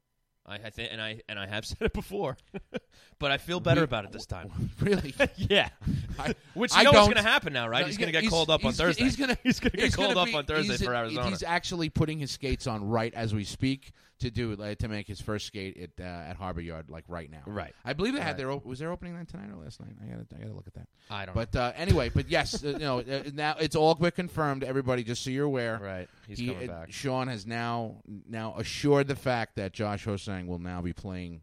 I, 0.48 0.56
I 0.56 0.70
think, 0.70 0.90
and 0.92 1.02
I 1.02 1.22
and 1.28 1.38
I 1.38 1.46
have 1.46 1.66
said 1.66 1.82
it 1.82 1.94
before, 1.94 2.38
but 3.20 3.32
I 3.32 3.38
feel 3.38 3.60
better 3.60 3.84
about 3.84 4.06
it 4.06 4.12
this 4.12 4.26
time. 4.26 4.72
really. 4.80 5.14
yeah, 5.36 5.70
I- 6.18 6.36
which 6.54 6.72
I 6.76 6.84
know 6.84 6.92
what's 6.92 7.08
going 7.08 7.18
to 7.18 7.30
happen 7.30 7.54
now, 7.54 7.68
right? 7.68 7.82
No, 7.82 7.88
he's 7.88 7.98
going 7.98 8.12
to 8.12 8.20
get 8.22 8.30
called 8.30 8.50
up 8.50 8.64
on 8.64 8.74
Thursday. 8.74 9.04
He's 9.04 9.16
gonna 9.16 9.38
he's 9.44 9.60
going 9.60 9.72
to 9.72 9.78
get 9.78 9.94
called 9.94 10.18
up 10.18 10.34
on 10.34 10.46
Thursday 10.46 10.78
for 10.78 10.94
Arizona. 10.94 11.30
He's 11.30 11.44
actually 11.44 11.90
putting 11.90 12.20
his 12.20 12.32
skates 12.32 12.68
on 12.68 12.88
right 12.88 13.14
as 13.14 13.34
we 13.34 13.44
speak 13.44 13.94
to 14.20 14.32
do 14.32 14.56
like, 14.56 14.80
to 14.80 14.88
make 14.88 15.08
his 15.08 15.22
first 15.22 15.46
skate 15.46 15.78
at 15.78 16.04
uh, 16.04 16.30
at 16.30 16.36
Harbor 16.36 16.62
Yard 16.62 16.90
like 16.90 17.04
right 17.08 17.30
now. 17.30 17.44
Right. 17.46 17.74
I 17.86 17.94
believe 17.94 18.14
they 18.14 18.22
had 18.22 18.38
their 18.38 18.52
op- 18.52 18.66
was 18.66 18.80
their 18.80 18.92
opening 18.92 19.16
night 19.16 19.28
tonight 19.28 19.50
or 19.52 19.64
last 19.64 19.80
night. 19.80 19.92
I 20.02 20.08
got 20.08 20.30
to 20.30 20.36
I 20.36 20.40
got 20.40 20.48
to 20.48 20.54
look 20.54 20.68
at 20.68 20.74
that. 20.74 20.88
I 21.10 21.26
don't 21.26 21.36
But 21.36 21.56
uh, 21.56 21.72
anyway, 21.76 22.10
but 22.10 22.30
yes, 22.30 22.64
uh, 22.64 22.70
you 22.70 22.80
know 22.80 23.00
uh, 23.00 23.24
now 23.34 23.56
it's 23.60 23.76
all 23.76 23.94
been 23.96 24.12
confirmed. 24.12 24.64
Everybody, 24.64 25.04
just 25.04 25.24
so 25.24 25.30
you're 25.30 25.46
aware. 25.46 25.80
Right, 25.82 26.08
he's 26.28 26.40
he, 26.40 26.48
coming 26.48 26.70
uh, 26.70 26.74
back. 26.74 26.92
Sean 26.92 27.28
has 27.28 27.46
now 27.46 27.98
now 28.28 28.56
assured 28.58 29.08
the 29.08 29.16
fact 29.16 29.56
that 29.58 29.74
Josh 29.74 30.06
Will 30.46 30.60
now 30.60 30.82
be 30.82 30.94
playing 30.94 31.42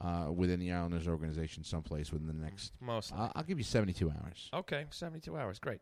uh, 0.00 0.26
within 0.30 0.60
the 0.60 0.72
Islanders 0.72 1.08
organization 1.08 1.64
someplace 1.64 2.12
within 2.12 2.26
the 2.26 2.34
next. 2.34 2.72
Mostly. 2.80 3.16
I'll, 3.18 3.32
I'll 3.36 3.42
give 3.42 3.58
you 3.58 3.64
72 3.64 4.10
hours. 4.10 4.50
Okay, 4.52 4.84
72 4.90 5.36
hours. 5.36 5.58
Great. 5.58 5.80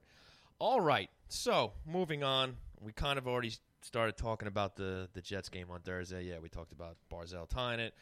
All 0.59 0.81
right. 0.81 1.11
So, 1.29 1.73
moving 1.87 2.23
on. 2.23 2.57
We 2.81 2.93
kind 2.93 3.19
of 3.19 3.27
already 3.27 3.53
started 3.83 4.17
talking 4.17 4.47
about 4.47 4.77
the, 4.77 5.09
the 5.15 5.21
Jets 5.21 5.49
game 5.49 5.67
on 5.71 5.81
Thursday. 5.81 6.25
Yeah, 6.25 6.39
we 6.41 6.49
talked 6.49 6.73
about 6.73 6.97
Barzal 7.13 7.49
tying 7.49 7.81
it. 7.81 7.95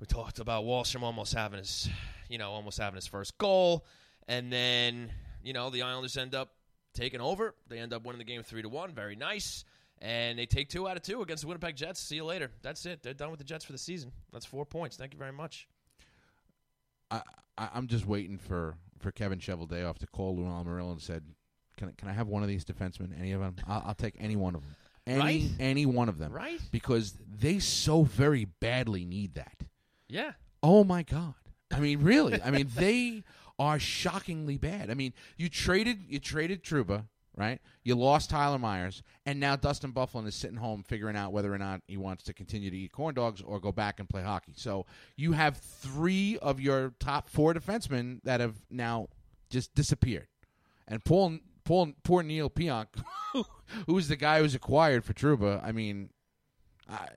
We 0.00 0.06
talked 0.06 0.38
about 0.38 0.64
Wahlstrom 0.64 1.02
almost 1.02 1.34
having 1.34 1.58
his, 1.58 1.88
you 2.28 2.38
know, 2.38 2.50
almost 2.50 2.78
having 2.78 2.94
his 2.94 3.06
first 3.06 3.36
goal. 3.36 3.84
And 4.28 4.52
then, 4.52 5.10
you 5.42 5.52
know, 5.52 5.70
the 5.70 5.82
Islanders 5.82 6.16
end 6.16 6.34
up 6.34 6.52
taking 6.94 7.20
over. 7.20 7.54
They 7.68 7.78
end 7.78 7.92
up 7.92 8.04
winning 8.04 8.18
the 8.18 8.24
game 8.24 8.42
3 8.42 8.62
to 8.62 8.68
1. 8.68 8.94
Very 8.94 9.16
nice. 9.16 9.64
And 10.00 10.38
they 10.38 10.46
take 10.46 10.68
two 10.68 10.88
out 10.88 10.96
of 10.96 11.02
two 11.02 11.22
against 11.22 11.42
the 11.42 11.48
Winnipeg 11.48 11.74
Jets. 11.76 12.00
See 12.00 12.16
you 12.16 12.24
later. 12.24 12.50
That's 12.62 12.86
it. 12.86 13.02
They're 13.02 13.14
done 13.14 13.30
with 13.30 13.38
the 13.38 13.44
Jets 13.44 13.64
for 13.64 13.72
the 13.72 13.78
season. 13.78 14.12
That's 14.32 14.46
four 14.46 14.64
points. 14.64 14.96
Thank 14.96 15.12
you 15.12 15.18
very 15.18 15.32
much. 15.32 15.66
I, 17.10 17.22
I 17.56 17.68
I'm 17.74 17.86
just 17.88 18.06
waiting 18.06 18.38
for, 18.38 18.76
for 19.00 19.10
Kevin 19.10 19.38
Cheveldayoff 19.38 19.98
to 19.98 20.06
call 20.06 20.36
Lou 20.36 20.44
Lamoriello 20.44 20.92
and 20.92 21.00
said, 21.02 21.24
"Can 21.76 21.88
I, 21.88 21.92
can 21.96 22.08
I 22.08 22.12
have 22.12 22.28
one 22.28 22.42
of 22.42 22.48
these 22.48 22.64
defensemen? 22.64 23.18
Any 23.18 23.32
of 23.32 23.40
them? 23.40 23.56
I'll, 23.66 23.82
I'll 23.88 23.94
take 23.94 24.14
any 24.20 24.36
one 24.36 24.54
of 24.54 24.62
them. 24.62 24.76
Any 25.06 25.18
Right? 25.20 25.50
any 25.58 25.86
one 25.86 26.08
of 26.08 26.18
them, 26.18 26.32
Right? 26.32 26.60
Because 26.70 27.14
they 27.40 27.58
so 27.58 28.02
very 28.02 28.44
badly 28.44 29.04
need 29.04 29.34
that. 29.34 29.56
Yeah. 30.08 30.32
Oh 30.62 30.84
my 30.84 31.02
god! 31.02 31.34
I 31.72 31.80
mean, 31.80 32.02
really? 32.02 32.40
I 32.42 32.50
mean, 32.50 32.68
they 32.76 33.24
are 33.58 33.78
shockingly 33.78 34.58
bad. 34.58 34.90
I 34.90 34.94
mean, 34.94 35.12
you 35.36 35.48
traded 35.48 36.00
you 36.08 36.18
traded 36.18 36.62
Trouba, 36.62 37.04
right? 37.38 37.60
You 37.84 37.94
lost 37.94 38.30
Tyler 38.30 38.58
Myers, 38.58 39.02
and 39.24 39.38
now 39.38 39.54
Dustin 39.54 39.92
Byfuglien 39.92 40.26
is 40.26 40.34
sitting 40.34 40.56
home 40.56 40.82
figuring 40.82 41.16
out 41.16 41.32
whether 41.32 41.54
or 41.54 41.58
not 41.58 41.80
he 41.86 41.96
wants 41.96 42.24
to 42.24 42.34
continue 42.34 42.68
to 42.68 42.76
eat 42.76 42.92
corn 42.92 43.14
dogs 43.14 43.40
or 43.40 43.60
go 43.60 43.70
back 43.70 44.00
and 44.00 44.08
play 44.08 44.22
hockey. 44.22 44.52
So 44.56 44.86
you 45.16 45.32
have 45.32 45.56
three 45.56 46.36
of 46.38 46.60
your 46.60 46.94
top 46.98 47.30
four 47.30 47.54
defensemen 47.54 48.20
that 48.24 48.40
have 48.40 48.56
now 48.70 49.08
just 49.48 49.74
disappeared, 49.74 50.28
and 50.86 51.04
Paul. 51.04 51.38
Paul, 51.64 51.92
poor 52.02 52.22
Neal 52.22 52.48
Pionk, 52.48 52.86
who's 53.86 54.08
the 54.08 54.16
guy 54.16 54.40
who's 54.40 54.54
acquired 54.54 55.04
for 55.04 55.12
Trouba. 55.12 55.62
I 55.62 55.70
mean, 55.70 56.08
I, 56.88 57.08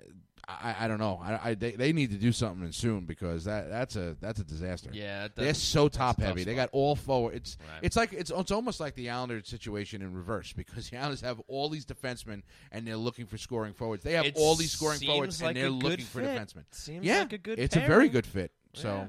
I, 0.48 0.76
I 0.82 0.88
don't 0.88 1.00
know. 1.00 1.20
I, 1.24 1.50
I 1.50 1.54
they, 1.54 1.72
they 1.72 1.94
need 1.94 2.12
to 2.12 2.18
do 2.18 2.32
something 2.32 2.72
soon 2.72 3.06
because 3.06 3.46
that 3.46 3.70
that's 3.70 3.96
a 3.96 4.16
that's 4.20 4.40
a 4.40 4.44
disaster. 4.44 4.90
Yeah. 4.94 5.24
that- 5.24 5.36
They're 5.36 5.54
so 5.54 5.88
top 5.88 6.20
heavy. 6.20 6.44
They 6.44 6.56
got 6.56 6.70
all 6.72 6.96
forward. 6.96 7.36
It's 7.36 7.58
Right. 7.62 7.80
it's 7.84 7.96
like 7.96 8.12
it's 8.14 8.32
it's 8.32 8.52
almost 8.52 8.80
like 8.80 8.96
the 8.96 9.10
Islanders 9.10 9.48
situation 9.48 10.02
in 10.02 10.14
reverse 10.14 10.52
because 10.58 10.90
the 10.90 10.98
Islanders 10.98 11.22
have 11.22 11.40
all 11.48 11.70
these 11.70 11.86
defensemen 11.86 12.42
and 12.72 12.86
they're 12.88 12.98
looking 12.98 13.26
for 13.26 13.38
scoring 13.38 13.74
forwards. 13.74 14.04
They 14.04 14.14
have 14.14 14.26
It 14.26 14.36
all 14.38 14.56
these 14.56 14.72
scoring 14.72 15.00
forwards 15.00 15.42
like 15.42 15.56
and 15.56 15.58
they're 15.64 15.70
looking 15.70 16.06
for 16.06 16.22
fit. 16.22 16.38
defensemen. 16.40 16.64
Seems 16.72 17.06
yeah, 17.06 17.20
like 17.20 17.34
a 17.34 17.38
good 17.38 17.60
It's 17.60 17.76
a 17.76 17.80
very 17.82 18.10
good 18.10 18.26
fit. 18.26 18.52
So 18.74 18.90
Yeah. 18.90 19.08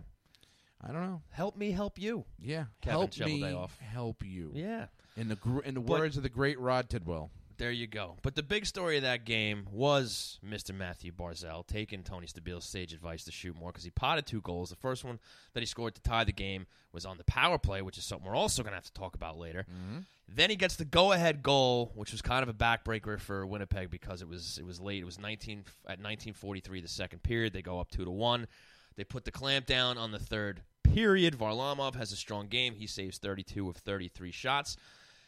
I 0.84 0.92
don't 0.92 1.02
know. 1.02 1.22
Help 1.30 1.56
me 1.56 1.70
help 1.70 1.98
you. 1.98 2.24
Yeah, 2.40 2.64
Kevin 2.80 2.98
help 3.00 3.18
me 3.20 3.40
Cheveldayoff. 3.40 3.78
help 3.78 4.24
you. 4.24 4.50
Yeah. 4.54 4.86
In 5.16 5.28
the 5.28 5.36
gr- 5.36 5.60
in 5.60 5.74
the 5.74 5.80
But- 5.80 6.00
words 6.00 6.16
of 6.16 6.22
the 6.24 6.28
great 6.28 6.58
Rod 6.58 6.88
Tidwell. 6.90 7.30
There 7.62 7.70
you 7.70 7.86
go. 7.86 8.16
But 8.22 8.34
the 8.34 8.42
big 8.42 8.66
story 8.66 8.96
of 8.96 9.04
that 9.04 9.24
game 9.24 9.68
was 9.70 10.40
Mr. 10.44 10.74
Matthew 10.74 11.12
Barzal 11.12 11.64
taking 11.64 12.02
Tony 12.02 12.26
Stabile's 12.26 12.64
sage 12.64 12.92
advice 12.92 13.22
to 13.22 13.30
shoot 13.30 13.54
more 13.54 13.70
because 13.70 13.84
he 13.84 13.90
potted 13.90 14.26
two 14.26 14.40
goals. 14.40 14.70
The 14.70 14.74
first 14.74 15.04
one 15.04 15.20
that 15.54 15.60
he 15.60 15.66
scored 15.66 15.94
to 15.94 16.02
tie 16.02 16.24
the 16.24 16.32
game 16.32 16.66
was 16.92 17.06
on 17.06 17.18
the 17.18 17.24
power 17.24 17.58
play, 17.58 17.80
which 17.80 17.98
is 17.98 18.04
something 18.04 18.26
we're 18.26 18.34
also 18.34 18.64
going 18.64 18.72
to 18.72 18.76
have 18.78 18.86
to 18.86 18.92
talk 18.92 19.14
about 19.14 19.38
later. 19.38 19.64
Mm-hmm. 19.70 20.00
Then 20.26 20.50
he 20.50 20.56
gets 20.56 20.74
the 20.74 20.84
go-ahead 20.84 21.44
goal, 21.44 21.92
which 21.94 22.10
was 22.10 22.20
kind 22.20 22.42
of 22.42 22.48
a 22.48 22.52
backbreaker 22.52 23.20
for 23.20 23.46
Winnipeg 23.46 23.90
because 23.90 24.22
it 24.22 24.28
was 24.28 24.58
it 24.58 24.66
was 24.66 24.80
late. 24.80 25.00
It 25.00 25.06
was 25.06 25.20
19 25.20 25.58
at 25.84 26.00
1943, 26.00 26.80
the 26.80 26.88
second 26.88 27.22
period. 27.22 27.52
They 27.52 27.62
go 27.62 27.78
up 27.78 27.92
two 27.92 28.04
to 28.04 28.10
one. 28.10 28.48
They 28.96 29.04
put 29.04 29.24
the 29.24 29.30
clamp 29.30 29.66
down 29.66 29.98
on 29.98 30.10
the 30.10 30.18
third 30.18 30.62
period. 30.82 31.38
Varlamov 31.38 31.94
has 31.94 32.10
a 32.10 32.16
strong 32.16 32.48
game. 32.48 32.74
He 32.74 32.88
saves 32.88 33.18
32 33.18 33.68
of 33.68 33.76
33 33.76 34.32
shots, 34.32 34.76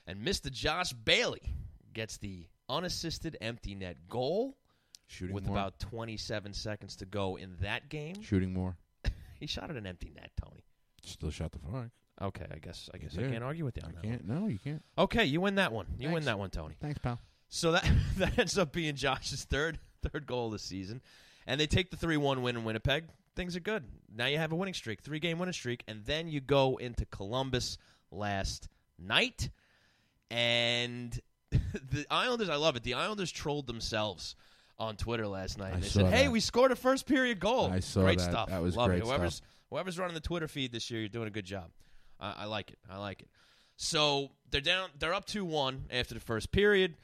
and 0.04 0.18
Mr. 0.18 0.50
Josh 0.50 0.92
Bailey 0.92 1.54
gets 1.94 2.18
the 2.18 2.46
unassisted 2.68 3.36
empty 3.40 3.74
net 3.74 3.96
goal 4.08 4.56
Shooting 5.06 5.34
with 5.34 5.46
more. 5.46 5.56
about 5.56 5.78
27 5.80 6.52
seconds 6.52 6.96
to 6.96 7.04
go 7.06 7.36
in 7.36 7.56
that 7.60 7.88
game. 7.88 8.20
shooting 8.22 8.52
more. 8.52 8.76
He 9.40 9.46
shot 9.46 9.68
at 9.68 9.76
an 9.76 9.86
empty 9.86 10.10
net, 10.14 10.30
Tony. 10.42 10.64
Still 11.02 11.30
shot 11.30 11.52
the 11.52 11.58
puck. 11.58 11.88
Okay, 12.22 12.46
I 12.50 12.58
guess 12.58 12.88
I 12.94 12.98
guess 12.98 13.18
I 13.18 13.22
can't 13.22 13.42
argue 13.44 13.64
with 13.64 13.76
you 13.76 13.82
on 13.82 13.90
I 13.90 13.92
that. 13.94 14.02
can't. 14.02 14.28
No, 14.28 14.46
you 14.46 14.58
can't. 14.58 14.82
Okay, 14.96 15.24
you 15.26 15.40
win 15.40 15.56
that 15.56 15.72
one. 15.72 15.86
You 15.98 16.10
win 16.10 16.24
that 16.24 16.38
one, 16.38 16.48
Tony. 16.50 16.76
Thanks, 16.80 16.98
pal. 17.00 17.18
So 17.48 17.72
that 17.72 17.84
that 18.16 18.38
ends 18.38 18.56
up 18.56 18.72
being 18.72 18.94
Josh's 18.94 19.44
third 19.44 19.78
third 20.02 20.26
goal 20.26 20.50
this 20.50 20.62
season, 20.62 21.02
and 21.46 21.60
they 21.60 21.66
take 21.66 21.90
the 21.90 21.96
three 21.96 22.16
one 22.16 22.42
win 22.42 22.56
in 22.56 22.64
Winnipeg. 22.64 23.04
Things 23.36 23.56
are 23.56 23.60
good. 23.60 23.84
Now 24.14 24.26
you 24.26 24.38
have 24.38 24.52
a 24.52 24.56
winning 24.56 24.72
streak, 24.74 25.02
three 25.02 25.18
game 25.18 25.38
winning 25.38 25.52
streak, 25.52 25.82
and 25.88 26.04
then 26.06 26.28
you 26.28 26.40
go 26.40 26.76
into 26.76 27.04
Columbus 27.06 27.76
last 28.12 28.68
night, 28.98 29.50
and 30.30 31.18
the 31.90 32.06
Islanders. 32.10 32.48
I 32.48 32.56
love 32.56 32.76
it. 32.76 32.82
The 32.82 32.94
Islanders 32.94 33.30
trolled 33.32 33.66
themselves 33.66 34.36
on 34.78 34.96
Twitter 34.96 35.26
last 35.26 35.58
night. 35.58 35.74
I 35.74 35.80
they 35.80 35.88
said, 35.88 36.06
"Hey, 36.06 36.24
that. 36.24 36.32
we 36.32 36.40
scored 36.40 36.72
a 36.72 36.76
first 36.76 37.06
period 37.06 37.40
goal." 37.40 37.70
I 37.70 37.80
saw 37.80 38.02
great 38.02 38.18
that. 38.18 38.30
stuff. 38.30 38.48
That 38.48 38.62
was 38.62 38.76
love 38.76 38.88
great 38.88 39.02
it. 39.02 39.04
Whoever's 39.04 39.36
stuff. 39.36 39.48
whoever's 39.70 39.98
running 39.98 40.14
the 40.14 40.20
Twitter 40.20 40.48
feed 40.48 40.72
this 40.72 40.90
year, 40.90 41.00
you're 41.00 41.08
doing 41.08 41.28
a 41.28 41.30
good 41.32 41.44
job. 41.44 41.70
I, 42.20 42.34
I 42.38 42.44
like 42.46 42.70
it. 42.70 42.78
I 42.90 42.98
like 42.98 43.22
it. 43.22 43.28
So 43.76 44.30
they're 44.50 44.60
down. 44.60 44.88
They're 44.98 45.14
up 45.14 45.26
two 45.26 45.44
one 45.44 45.84
after 45.90 46.14
the 46.14 46.20
first 46.20 46.52
period. 46.52 46.94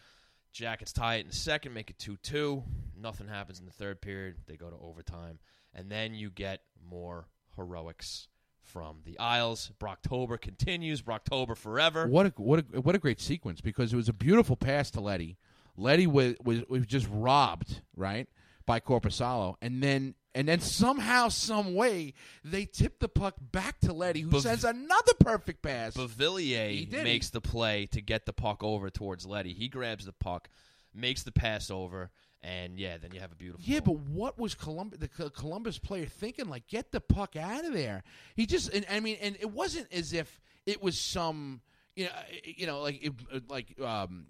Jackets 0.53 0.93
tie 0.93 1.17
it 1.17 1.21
in 1.21 1.29
the 1.29 1.35
second, 1.35 1.75
make 1.75 1.91
it 1.91 1.99
2 1.99 2.17
2. 2.17 2.63
Nothing 3.01 3.29
happens 3.29 3.61
in 3.61 3.67
the 3.67 3.73
third 3.73 4.01
period. 4.01 4.37
They 4.47 4.57
go 4.57 4.69
to 4.69 4.77
overtime. 4.77 5.39
And 5.75 5.91
then 5.91 6.15
you 6.15 6.31
get 6.31 6.63
more 6.89 7.29
heroics 7.57 8.29
from 8.73 8.99
the 9.05 9.19
Isles. 9.19 9.73
Brocktober 9.81 10.41
continues. 10.41 11.03
Brocktober 11.03 11.57
forever. 11.57 12.07
What 12.07 12.27
a 12.27 12.33
what 12.37 12.65
a 12.73 12.81
what 12.81 12.95
a 12.95 12.99
great 12.99 13.21
sequence 13.21 13.61
because 13.61 13.93
it 13.93 13.97
was 13.97 14.09
a 14.09 14.13
beautiful 14.13 14.57
pass 14.57 14.91
to 14.93 15.01
Leddy. 15.01 15.37
Leddy 15.77 16.07
was 16.07 16.35
was, 16.43 16.63
was 16.69 16.87
just 16.87 17.07
robbed 17.11 17.83
right 17.97 18.29
by 18.67 18.81
Korpisalo, 18.81 19.57
and 19.61 19.83
then 19.83 20.15
and 20.35 20.47
then 20.47 20.61
somehow, 20.61 21.29
some 21.29 21.75
way, 21.75 22.15
they 22.45 22.65
tip 22.65 23.01
the 23.01 23.09
puck 23.09 23.35
back 23.41 23.81
to 23.81 23.93
Leddy, 23.93 24.21
who 24.21 24.31
Bav- 24.31 24.43
sends 24.43 24.65
another 24.65 25.13
perfect 25.19 25.61
pass. 25.61 25.95
Beauvillier 25.95 26.91
makes 27.03 27.31
the 27.31 27.41
play 27.41 27.87
to 27.87 28.01
get 28.01 28.27
the 28.27 28.33
puck 28.33 28.63
over 28.63 28.91
towards 28.91 29.27
Leddy. 29.27 29.53
He 29.53 29.69
grabs 29.69 30.05
the 30.05 30.13
puck, 30.13 30.49
makes 30.95 31.25
the 31.25 31.33
pass 31.33 31.69
over, 31.71 32.11
and 32.43 32.79
yeah, 32.79 32.97
then 32.99 33.11
you 33.13 33.21
have 33.21 33.33
a 33.33 33.37
beautiful. 33.37 33.63
Yeah, 33.65 33.81
but 33.81 33.97
what 33.99 34.39
was 34.39 34.55
Columbus, 34.55 34.99
the 34.99 35.31
Columbus 35.31 35.79
player 35.79 36.07
thinking? 36.07 36.49
Like, 36.49 36.67
get 36.69 36.91
the 36.93 37.01
puck 37.01 37.37
out 37.37 37.65
of 37.65 37.73
there. 37.73 38.03
He 38.35 38.47
just, 38.47 38.73
and, 38.73 38.87
I 38.91 39.01
mean, 39.01 39.19
and 39.21 39.37
it 39.41 39.51
wasn't 39.51 39.93
as 39.93 40.13
if 40.13 40.41
it 40.67 40.83
was 40.83 40.99
some, 40.99 41.61
you 41.97 42.05
know, 42.05 42.11
eh, 42.31 42.35
eh, 42.47 42.53
you 42.57 42.67
know, 42.67 42.81
like, 42.81 43.03
it, 43.05 43.13
eh, 43.35 43.41
like 43.49 43.79
um, 43.81 44.25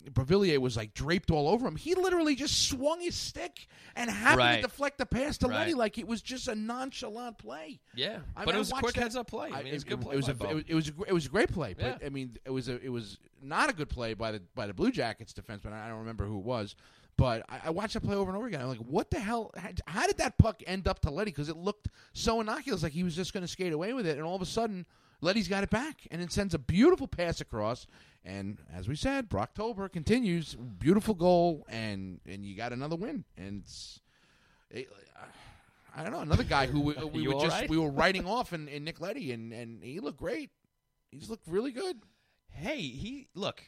was 0.61 0.77
like 0.77 0.92
draped 0.94 1.31
all 1.31 1.49
over 1.49 1.68
him. 1.68 1.77
He 1.77 1.94
literally 1.94 2.35
just 2.35 2.68
swung 2.68 3.01
his 3.01 3.14
stick 3.14 3.68
and 3.94 4.11
happened 4.11 4.38
Right. 4.38 4.57
to 4.57 4.62
deflect 4.62 4.99
the 4.99 5.07
pass 5.07 5.38
to 5.38 5.46
Right. 5.49 5.59
Leddy 5.61 5.75
like 5.75 5.99
it 5.99 6.09
was 6.09 6.20
just 6.23 6.49
a 6.49 6.55
nonchalant 6.55 7.38
play. 7.38 7.79
yeah, 7.94 8.20
I 8.37 8.44
but 8.44 8.46
mean, 8.46 8.55
it 8.57 8.59
was 8.59 8.73
a 8.73 8.75
quick 8.77 8.94
that- 8.94 9.03
heads 9.03 9.16
up 9.16 9.29
play. 9.29 9.51
I 9.53 9.62
mean, 9.62 9.75
it's 9.75 9.85
a 9.85 9.87
good 9.87 10.01
play. 10.01 10.14
It 10.14 10.16
was 10.16 10.29
a, 10.29 10.33
it 10.33 10.55
was, 10.55 10.64
it 10.66 10.75
was 10.75 10.88
a 10.88 10.92
it 11.09 11.12
was 11.12 11.27
a 11.27 11.29
great 11.29 11.53
play, 11.53 11.75
but 11.75 11.99
Yeah. 12.01 12.07
I 12.07 12.09
mean, 12.09 12.37
it 12.44 12.51
was 12.51 12.68
a 12.68 12.81
it 12.85 12.90
was 12.90 13.18
not 13.42 13.70
a 13.70 13.73
good 13.73 13.88
play 13.88 14.14
by 14.14 14.33
the 14.33 14.42
by 14.57 14.66
the 14.66 14.75
Blue 14.75 14.90
Jackets 14.90 15.33
defenseman. 15.33 15.73
I 15.73 15.88
don't 15.88 15.99
remember 16.01 16.27
who 16.27 16.38
it 16.38 16.44
was, 16.44 16.75
but 17.16 17.44
I, 17.49 17.61
I 17.66 17.70
watched 17.70 17.94
that 17.94 18.01
play 18.01 18.16
over 18.16 18.31
and 18.31 18.37
over 18.37 18.46
again. 18.46 18.61
I'm 18.61 18.68
like, 18.68 18.79
what 18.79 19.11
the 19.11 19.20
hell? 19.20 19.51
How, 19.57 19.70
how 19.87 20.07
did 20.07 20.18
that 20.18 20.38
puck 20.38 20.62
end 20.66 20.88
up 20.88 21.01
to 21.01 21.11
Leddy? 21.11 21.31
Because 21.31 21.49
it 21.49 21.57
looked 21.57 21.88
so 22.12 22.40
innocuous, 22.40 22.83
like 22.83 22.92
he 22.92 23.03
was 23.03 23.16
just 23.16 23.33
going 23.33 23.42
to 23.42 23.49
skate 23.49 23.73
away 23.73 23.92
with 23.92 24.07
it, 24.07 24.16
and 24.16 24.27
all 24.27 24.37
of 24.37 24.42
a 24.42 24.46
sudden, 24.46 24.87
Leddy's 25.20 25.49
got 25.49 25.62
it 25.62 25.70
back, 25.70 26.07
and 26.11 26.23
it 26.23 26.33
sends 26.33 26.55
a 26.55 26.59
beautiful 26.59 27.07
pass 27.07 27.40
across. 27.40 27.87
And 28.25 28.59
as 28.75 28.88
we 28.88 28.96
said, 28.96 29.29
Brocktober 29.29 29.90
continues, 29.90 30.55
beautiful 30.55 31.14
goal, 31.14 31.66
and 31.68 32.20
and 32.27 32.44
you 32.44 32.57
got 32.57 32.73
another 32.73 32.96
win, 32.96 33.25
and 33.37 33.62
it's. 33.62 34.01
It, 34.70 34.88
uh, 35.16 35.25
I 35.94 36.03
don't 36.03 36.12
know 36.12 36.20
another 36.20 36.44
guy 36.44 36.66
who 36.66 36.81
we, 36.81 36.94
we 37.12 37.29
were 37.29 37.40
just 37.40 37.61
right? 37.61 37.68
we 37.68 37.79
were 37.79 37.90
writing 37.90 38.27
off 38.27 38.53
in, 38.53 38.68
in 38.68 38.85
Nick 38.85 39.01
Leddy 39.01 39.33
and, 39.33 39.53
and 39.53 39.83
he 39.83 40.01
looked 40.01 40.18
great. 40.18 40.51
He's 41.11 41.29
looked 41.29 41.46
really 41.49 41.73
good. 41.73 41.96
Hey, 42.51 42.81
he 42.81 43.29
look. 43.35 43.62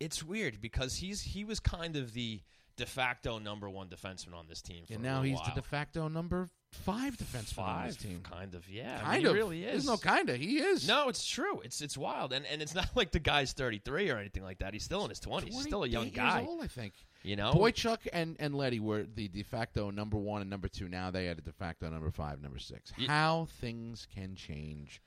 It's 0.00 0.22
weird 0.22 0.60
because 0.60 0.96
he's 0.96 1.22
he 1.22 1.44
was 1.44 1.60
kind 1.60 1.96
of 1.96 2.12
the 2.12 2.40
de 2.76 2.86
facto 2.86 3.38
number 3.38 3.68
one 3.70 3.88
defenseman 3.88 4.34
on 4.34 4.46
this 4.48 4.60
team. 4.62 4.84
For 4.86 4.94
And 4.94 5.02
now 5.02 5.22
he's 5.22 5.36
while. 5.36 5.44
the 5.54 5.60
de 5.60 5.62
facto 5.66 6.08
number 6.08 6.48
five 6.72 7.16
defenseman 7.16 7.58
on 7.62 7.86
this 7.86 7.96
team. 7.96 8.20
kind 8.22 8.54
of. 8.54 8.68
Yeah, 8.68 8.98
I 9.00 9.04
Kind 9.04 9.16
mean, 9.18 9.26
of. 9.26 9.32
He 9.32 9.38
really 9.38 9.64
is. 9.64 9.72
There's 9.72 9.86
no 9.86 9.96
kind 9.96 10.28
of. 10.28 10.36
He 10.36 10.58
is. 10.58 10.88
No, 10.88 11.08
it's 11.08 11.24
true. 11.24 11.60
It's 11.60 11.80
it's 11.80 11.96
wild, 11.96 12.32
and 12.32 12.44
and 12.46 12.60
it's 12.60 12.74
not 12.80 12.88
like 12.96 13.12
the 13.12 13.20
guy's 13.20 13.52
thirty 13.52 13.78
three 13.78 14.10
or 14.10 14.18
anything 14.18 14.42
like 14.42 14.58
that. 14.58 14.72
He's 14.72 14.84
still 14.84 15.04
in 15.04 15.10
his 15.10 15.20
twenties. 15.20 15.54
He's 15.54 15.62
still 15.64 15.84
a 15.84 15.88
young 15.88 16.10
28 16.10 16.16
years 16.22 16.34
guy. 16.34 16.44
old, 16.46 16.62
I 16.62 16.66
think. 16.66 16.94
You 17.22 17.36
know, 17.36 17.52
Boychuk 17.54 18.00
and, 18.12 18.36
and 18.38 18.54
Leddy 18.54 18.80
were 18.80 19.04
the 19.04 19.28
de 19.28 19.42
facto 19.42 19.90
number 19.90 20.18
one 20.18 20.42
and 20.42 20.50
number 20.50 20.68
two. 20.68 20.88
Now 20.88 21.10
they 21.10 21.24
had 21.24 21.38
a 21.38 21.42
de 21.42 21.52
facto 21.52 21.88
number 21.88 22.10
five, 22.10 22.42
number 22.42 22.58
six. 22.58 22.92
How 23.06 23.48
things 23.62 24.06
can 24.14 24.34
change 24.34 25.00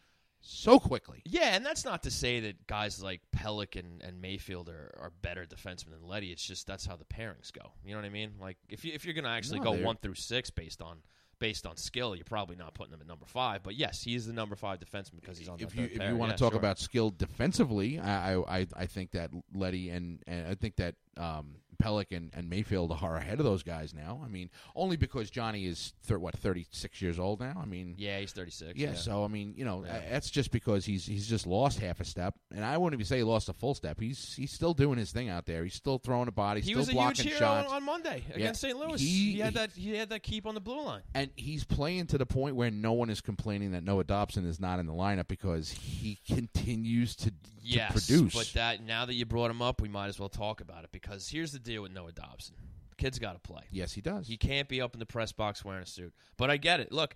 so 0.50 0.80
quickly. 0.80 1.22
Yeah, 1.26 1.56
and 1.56 1.66
that's 1.66 1.84
not 1.86 2.04
to 2.04 2.12
say 2.12 2.40
that 2.42 2.68
guys 2.68 3.02
like 3.04 3.22
Pelech 3.36 3.76
and, 3.80 4.02
and 4.02 4.22
Mayfield 4.22 4.70
are, 4.70 4.92
are 5.00 5.12
better 5.22 5.46
defensemen 5.46 5.92
than 5.92 6.04
Leddy. 6.08 6.32
It's 6.32 6.44
just 6.44 6.68
that's 6.68 6.86
how 6.86 6.96
the 6.96 7.06
pairings 7.06 7.52
go. 7.52 7.72
You 7.84 7.92
know 7.92 7.98
what 8.00 8.06
I 8.06 8.10
mean? 8.10 8.32
Like 8.40 8.58
if 8.70 8.84
you 8.86 8.94
if 8.94 9.06
you're 9.06 9.14
gonna 9.14 9.30
actually 9.30 9.60
No, 9.60 9.66
go 9.66 9.76
they're- 9.76 9.86
one 9.86 9.98
through 9.98 10.16
six 10.16 10.50
based 10.50 10.82
on 10.82 10.98
based 11.40 11.68
on 11.68 11.78
skill, 11.78 12.16
you're 12.16 12.26
probably 12.26 12.56
not 12.56 12.74
putting 12.74 12.92
them 12.92 13.00
at 13.02 13.06
number 13.08 13.26
five. 13.28 13.62
But 13.62 13.76
yes, 13.76 14.02
he 14.02 14.16
is 14.16 14.26
the 14.26 14.34
number 14.34 14.56
five 14.56 14.80
defenseman 14.80 15.18
because 15.22 15.38
he's 15.38 15.48
on 15.48 15.60
if 15.60 15.76
you 15.76 15.84
if 15.86 15.98
pair. 16.00 16.10
you 16.10 16.16
want 16.18 16.32
Yeah, 16.32 16.36
to 16.38 16.44
talk 16.44 16.54
sure. 16.54 16.60
about 16.60 16.80
skill 16.80 17.12
defensively, 17.12 18.00
I 18.00 18.34
I, 18.36 18.60
I- 18.62 18.68
I 18.76 18.86
think 18.88 19.12
that 19.12 19.30
Letty 19.54 19.90
and, 19.90 20.20
and 20.28 20.48
I 20.48 20.56
think 20.56 20.78
that 20.78 20.96
um, 21.18 21.56
Pelech 21.82 22.16
and, 22.16 22.32
and 22.34 22.50
Mayfield 22.50 22.98
are 23.02 23.18
ahead 23.18 23.40
of 23.40 23.46
those 23.46 23.64
guys 23.64 23.94
now. 23.94 24.22
I 24.24 24.28
mean, 24.28 24.50
only 24.76 24.98
because 24.98 25.30
Johnny 25.30 25.66
is 25.66 25.94
thir- 26.04 26.18
what 26.20 26.36
thirty 26.38 26.66
six 26.72 27.02
years 27.02 27.20
old 27.20 27.40
now. 27.40 27.60
I 27.62 27.66
mean, 27.66 27.96
yeah, 27.98 28.20
he's 28.20 28.32
thirty 28.32 28.52
six. 28.52 28.74
yeah, 28.80 28.94
So 28.94 29.24
I 29.24 29.28
mean, 29.28 29.54
you 29.58 29.66
know, 29.66 29.84
Yeah. 29.86 30.02
that's 30.10 30.30
just 30.30 30.52
because 30.52 30.86
he's 30.86 31.06
he's 31.06 31.28
just 31.28 31.46
lost 31.48 31.80
half 31.80 32.00
a 32.00 32.06
step, 32.06 32.36
and 32.54 32.64
I 32.66 32.78
wouldn't 32.78 33.00
even 33.00 33.06
say 33.06 33.18
he 33.18 33.24
lost 33.24 33.50
a 33.50 33.54
full 33.54 33.74
step. 33.76 34.00
He's 34.00 34.36
he's 34.36 34.52
still 34.52 34.74
doing 34.74 34.98
his 34.98 35.12
thing 35.12 35.30
out 35.30 35.46
there. 35.46 35.64
He's 35.64 35.76
still 35.76 35.98
throwing 36.00 36.28
a 36.28 36.32
body, 36.32 36.62
he 36.62 36.68
still 36.72 36.80
was 36.80 36.90
a 36.90 36.94
blocking 36.94 37.26
huge 37.26 37.38
hero 37.38 37.50
on, 37.50 37.64
shots. 37.64 37.74
on 37.74 37.84
Monday 37.84 38.24
against 38.34 38.62
St. 38.62 38.78
Louis. 38.78 39.00
He- 39.00 39.34
He, 39.34 39.40
had 39.40 39.54
that 39.54 39.72
he 39.74 39.96
had 39.96 40.10
that 40.10 40.24
keep 40.24 40.46
on 40.46 40.56
the 40.56 40.62
blue 40.62 40.84
line. 40.84 41.02
and 41.14 41.30
he's 41.36 41.64
playing 41.64 42.08
to 42.08 42.18
the 42.18 42.26
point 42.26 42.56
where 42.56 42.72
no 42.72 42.94
one 42.94 43.10
is 43.10 43.22
complaining 43.22 43.72
that 43.72 43.84
Noah 43.84 44.04
Dobson 44.04 44.46
is 44.46 44.60
not 44.60 44.80
in 44.80 44.86
the 44.88 44.94
lineup 44.94 45.28
because 45.28 45.70
he 45.72 46.20
continues 46.28 47.16
to, 47.18 47.32
Yes, 47.62 47.88
to 47.88 47.94
produce. 47.94 48.34
but 48.34 48.52
that 48.54 48.82
now 48.84 49.06
that 49.06 49.14
you 49.16 49.26
brought 49.26 49.52
him 49.52 49.62
up, 49.62 49.82
we 49.82 49.90
might 49.90 50.08
as 50.08 50.18
well 50.20 50.30
talk 50.30 50.62
about 50.62 50.84
it 50.86 50.92
because 50.92 51.28
here's 51.28 51.52
the 51.52 51.60
deal 51.68 51.82
with 51.84 51.92
Noah 51.92 52.12
Dobson. 52.12 52.56
The 52.90 52.96
kid's 52.96 53.20
got 53.20 53.34
to 53.34 53.40
play. 53.40 53.64
yes, 53.72 53.94
he 53.94 54.02
does. 54.02 54.28
He 54.28 54.38
can't 54.38 54.68
be 54.68 54.82
up 54.82 54.94
in 54.94 55.00
the 55.00 55.06
press 55.06 55.32
box 55.32 55.64
wearing 55.64 55.84
a 55.84 55.86
suit. 55.86 56.14
But 56.38 56.50
I 56.50 56.58
get 56.58 56.80
it. 56.80 56.92
Look, 56.92 57.16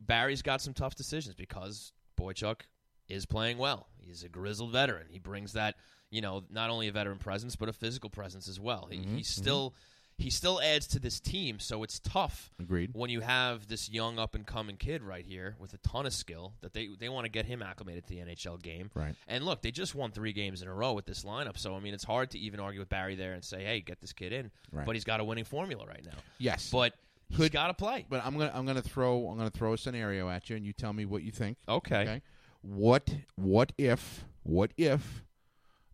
Barry's 0.00 0.42
got 0.42 0.60
some 0.60 0.74
tough 0.74 0.94
decisions 0.94 1.34
because 1.34 1.92
Boychuk 2.18 2.62
is 3.08 3.26
playing 3.26 3.58
well. 3.58 3.86
He's 3.98 4.24
a 4.24 4.28
grizzled 4.28 4.72
veteran. 4.72 5.06
He 5.10 5.18
brings 5.18 5.52
that, 5.54 5.76
you 6.10 6.20
know, 6.20 6.44
not 6.50 6.70
only 6.70 6.88
a 6.88 6.92
veteran 6.92 7.18
presence 7.18 7.56
but 7.56 7.68
a 7.68 7.72
physical 7.72 8.10
presence 8.10 8.48
as 8.48 8.58
well. 8.60 8.88
He, 8.90 8.98
Mm-hmm, 8.98 9.16
he 9.16 9.22
still 9.22 9.74
he 10.20 10.30
still 10.30 10.60
adds 10.60 10.86
to 10.88 10.98
this 10.98 11.18
team, 11.18 11.58
so 11.58 11.82
it's 11.82 11.98
tough 11.98 12.50
Agreed. 12.60 12.90
when 12.92 13.10
you 13.10 13.20
have 13.20 13.66
this 13.68 13.88
young 13.90 14.18
up 14.18 14.34
and 14.34 14.46
coming 14.46 14.76
kid 14.76 15.02
right 15.02 15.24
here 15.24 15.56
with 15.58 15.72
a 15.74 15.78
ton 15.78 16.06
of 16.06 16.12
skill 16.12 16.52
that 16.60 16.72
they 16.74 16.88
they 16.98 17.08
want 17.08 17.24
to 17.24 17.30
get 17.30 17.46
him 17.46 17.62
acclimated 17.62 18.06
to 18.06 18.10
the 18.14 18.20
NHL 18.20 18.62
game. 18.62 18.90
Right. 18.94 19.14
And 19.26 19.44
look, 19.44 19.62
they 19.62 19.70
just 19.70 19.94
won 19.94 20.10
three 20.12 20.32
games 20.32 20.62
in 20.62 20.68
a 20.68 20.74
row 20.74 20.92
with 20.92 21.06
this 21.06 21.24
lineup, 21.24 21.56
so 21.58 21.74
I 21.74 21.80
mean 21.80 21.94
it's 21.94 22.04
hard 22.04 22.30
to 22.32 22.38
even 22.38 22.60
argue 22.60 22.80
with 22.80 22.88
Barry 22.88 23.14
there 23.14 23.32
and 23.32 23.44
say, 23.44 23.64
"Hey, 23.64 23.80
get 23.80 24.00
this 24.00 24.12
kid 24.12 24.32
in." 24.32 24.50
Right. 24.70 24.86
But 24.86 24.94
he's 24.96 25.04
got 25.04 25.20
a 25.20 25.24
winning 25.24 25.44
formula 25.44 25.86
right 25.86 26.04
now. 26.04 26.18
Yes, 26.38 26.70
But 26.70 26.94
he's 27.28 27.36
Could- 27.38 27.52
got 27.52 27.68
to 27.68 27.74
play. 27.74 28.06
But 28.08 28.24
I'm 28.24 28.36
gonna 28.36 28.52
I'm 28.54 28.66
gonna 28.66 28.82
throw 28.82 29.26
I'm 29.28 29.38
gonna 29.38 29.50
throw 29.50 29.72
a 29.72 29.78
scenario 29.78 30.28
at 30.28 30.50
you, 30.50 30.56
and 30.56 30.64
you 30.66 30.72
tell 30.72 30.92
me 30.92 31.04
what 31.06 31.22
you 31.22 31.30
think. 31.32 31.56
Okay. 31.68 31.96
Okay. 32.02 32.22
What 32.62 33.08
what 33.36 33.72
if 33.78 34.24
what 34.42 34.72
if 34.76 35.24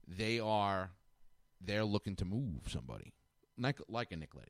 they 0.08 0.40
are 0.40 0.90
they're 1.60 1.84
looking 1.84 2.16
to 2.16 2.24
move 2.24 2.62
somebody 2.68 3.12
like 3.58 3.80
like 3.88 4.12
a 4.12 4.16
Nick 4.16 4.34
Leddy? 4.34 4.48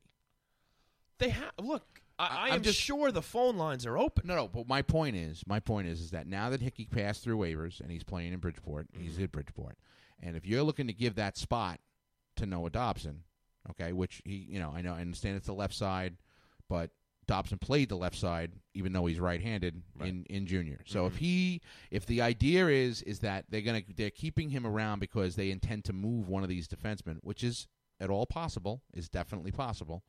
They 1.19 1.31
have 1.31 1.53
look. 1.61 2.03
I, 2.19 2.49
I- 2.51 2.55
am 2.55 2.63
just- 2.63 2.79
sure 2.79 3.13
the 3.13 3.23
phone 3.23 3.57
lines 3.57 3.85
are 3.85 3.99
open. 3.99 4.27
No, 4.27 4.35
no. 4.35 4.49
But 4.49 4.69
my 4.69 4.83
point 4.83 5.17
is 5.17 5.43
my 5.47 5.61
point 5.61 5.89
is 5.89 6.01
is 6.01 6.11
that 6.11 6.27
now 6.27 6.51
that 6.51 6.61
Hickey 6.61 6.87
passed 6.87 7.23
through 7.23 7.39
waivers 7.39 7.81
and 7.81 7.91
he's 7.91 8.05
playing 8.05 8.33
in 8.33 8.39
Bridgeport, 8.39 8.89
he's 8.93 9.15
mm-hmm. 9.15 9.25
at 9.25 9.33
Bridgeport, 9.33 9.79
and 10.23 10.37
if 10.37 10.47
you're 10.47 10.63
looking 10.63 10.87
to 10.87 10.93
give 10.93 11.17
that 11.17 11.37
spot 11.37 11.81
to 12.37 12.47
Noah 12.47 12.71
Dobson, 12.71 13.23
okay, 13.71 13.93
which 13.93 14.23
he 14.25 14.47
you 14.49 14.59
know 14.59 14.73
I 14.75 14.83
know 14.83 14.95
I 14.95 15.01
understand 15.01 15.37
it's 15.37 15.47
the 15.47 15.53
left 15.53 15.75
side, 15.75 16.17
but 16.69 16.91
Dobson 17.27 17.59
played 17.59 17.89
the 17.89 17.97
left 17.97 18.17
side 18.17 18.53
even 18.75 18.93
though 18.93 19.07
he's 19.07 19.19
right-handed 19.19 19.83
in 20.01 20.25
in 20.31 20.47
junior. 20.47 20.81
So 20.87 21.07
if 21.07 21.15
mm-hmm. 21.15 21.25
he 21.25 21.63
if 21.91 22.07
the 22.07 22.23
idea 22.23 22.69
is 22.69 23.03
is 23.03 23.21
that 23.21 23.47
they're 23.51 23.63
gonna 23.63 23.83
they're 23.97 24.11
keeping 24.11 24.51
him 24.51 24.67
around 24.67 25.01
because 25.01 25.37
they 25.37 25.51
intend 25.51 25.85
to 25.87 25.93
move 25.93 26.29
one 26.29 26.43
of 26.43 26.49
these 26.49 26.69
defensemen, 26.69 27.19
which 27.23 27.43
is 27.43 27.67
at 28.01 28.11
all 28.11 28.27
possible, 28.27 28.83
is 28.93 29.09
definitely 29.09 29.53
possible. 29.53 30.03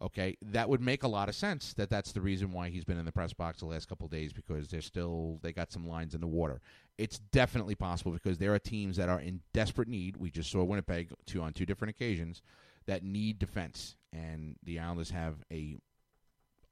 Okay, 0.00 0.36
that 0.42 0.68
would 0.68 0.80
make 0.80 1.04
a 1.04 1.08
lot 1.08 1.28
of 1.28 1.34
sense. 1.36 1.74
That 1.74 1.88
that's 1.88 2.10
the 2.10 2.20
reason 2.20 2.50
why 2.50 2.70
he's 2.70 2.84
been 2.84 2.98
in 2.98 3.04
the 3.04 3.12
press 3.12 3.32
box 3.32 3.60
the 3.60 3.66
last 3.66 3.88
couple 3.88 4.08
days 4.08 4.32
because 4.32 4.66
they're 4.66 4.80
still 4.80 5.38
they 5.42 5.52
got 5.52 5.70
some 5.70 5.86
lines 5.86 6.14
in 6.14 6.20
the 6.20 6.26
water. 6.26 6.60
It's 6.98 7.18
definitely 7.18 7.76
possible 7.76 8.10
because 8.10 8.38
there 8.38 8.52
are 8.52 8.58
teams 8.58 8.96
that 8.96 9.08
are 9.08 9.20
in 9.20 9.40
desperate 9.52 9.86
need. 9.86 10.16
We 10.16 10.30
just 10.30 10.50
saw 10.50 10.64
Winnipeg 10.64 11.12
two 11.26 11.40
on 11.40 11.52
two 11.52 11.66
different 11.66 11.90
occasions 11.90 12.42
that 12.86 13.04
need 13.04 13.38
defense, 13.38 13.94
and 14.12 14.56
the 14.64 14.80
Islanders 14.80 15.10
have 15.10 15.36
a, 15.52 15.76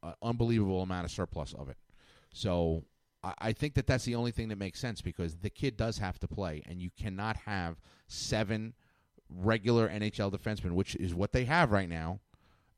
a 0.03 0.14
unbelievable 0.23 0.83
amount 0.83 1.05
of 1.05 1.12
surplus 1.12 1.55
of 1.55 1.68
it. 1.68 1.77
So 2.33 2.83
I, 3.23 3.35
I 3.38 3.53
think 3.53 3.75
that 3.75 3.87
that's 3.87 4.05
the 4.05 4.16
only 4.16 4.33
thing 4.33 4.49
that 4.49 4.59
makes 4.59 4.81
sense 4.81 5.01
because 5.01 5.37
the 5.37 5.51
kid 5.51 5.77
does 5.77 5.99
have 5.99 6.18
to 6.18 6.27
play, 6.27 6.62
and 6.66 6.83
you 6.83 6.90
cannot 6.99 7.37
have 7.37 7.81
seven 8.09 8.75
regular 9.35 9.88
NHL 9.88 10.33
defensemen, 10.33 10.73
which 10.73 10.95
is 10.97 11.14
what 11.14 11.33
they 11.33 11.45
have 11.45 11.71
right 11.71 11.88
now. 11.88 12.21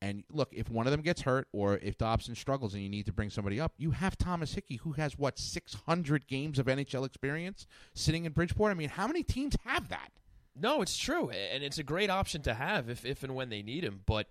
And 0.01 0.25
look, 0.33 0.49
if 0.53 0.69
one 0.69 0.88
of 0.88 0.91
them 0.91 1.01
gets 1.01 1.23
hurt 1.23 1.47
or 1.53 1.79
if 1.79 1.97
Dobson 1.97 2.35
struggles 2.35 2.75
and 2.75 2.83
you 2.83 2.88
need 2.88 3.07
to 3.07 3.12
bring 3.12 3.31
somebody 3.31 3.61
up, 3.61 3.73
you 3.79 3.93
have 3.93 4.19
Thomas 4.19 4.55
Hickey, 4.55 4.77
who 4.77 4.93
has 4.93 5.17
what 5.17 5.38
six 5.38 5.75
hundred 5.87 6.27
games 6.27 6.59
of 6.59 6.67
NHL 6.67 7.07
experience 7.07 7.69
sitting 7.95 8.25
in 8.25 8.33
Bridgeport. 8.33 8.73
I 8.73 8.75
mean, 8.75 8.88
how 8.88 9.07
many 9.07 9.23
teams 9.23 9.57
have 9.65 9.88
that? 9.91 10.11
No, 10.61 10.83
it's 10.83 10.99
true, 10.99 11.31
and 11.31 11.62
it's 11.62 11.79
a 11.79 11.85
great 11.85 12.11
option 12.11 12.43
to 12.43 12.55
have 12.55 12.91
if 12.91 13.05
if 13.05 13.23
and 13.23 13.37
when 13.37 13.49
they 13.49 13.62
need 13.62 13.85
him. 13.85 14.01
But 14.05 14.27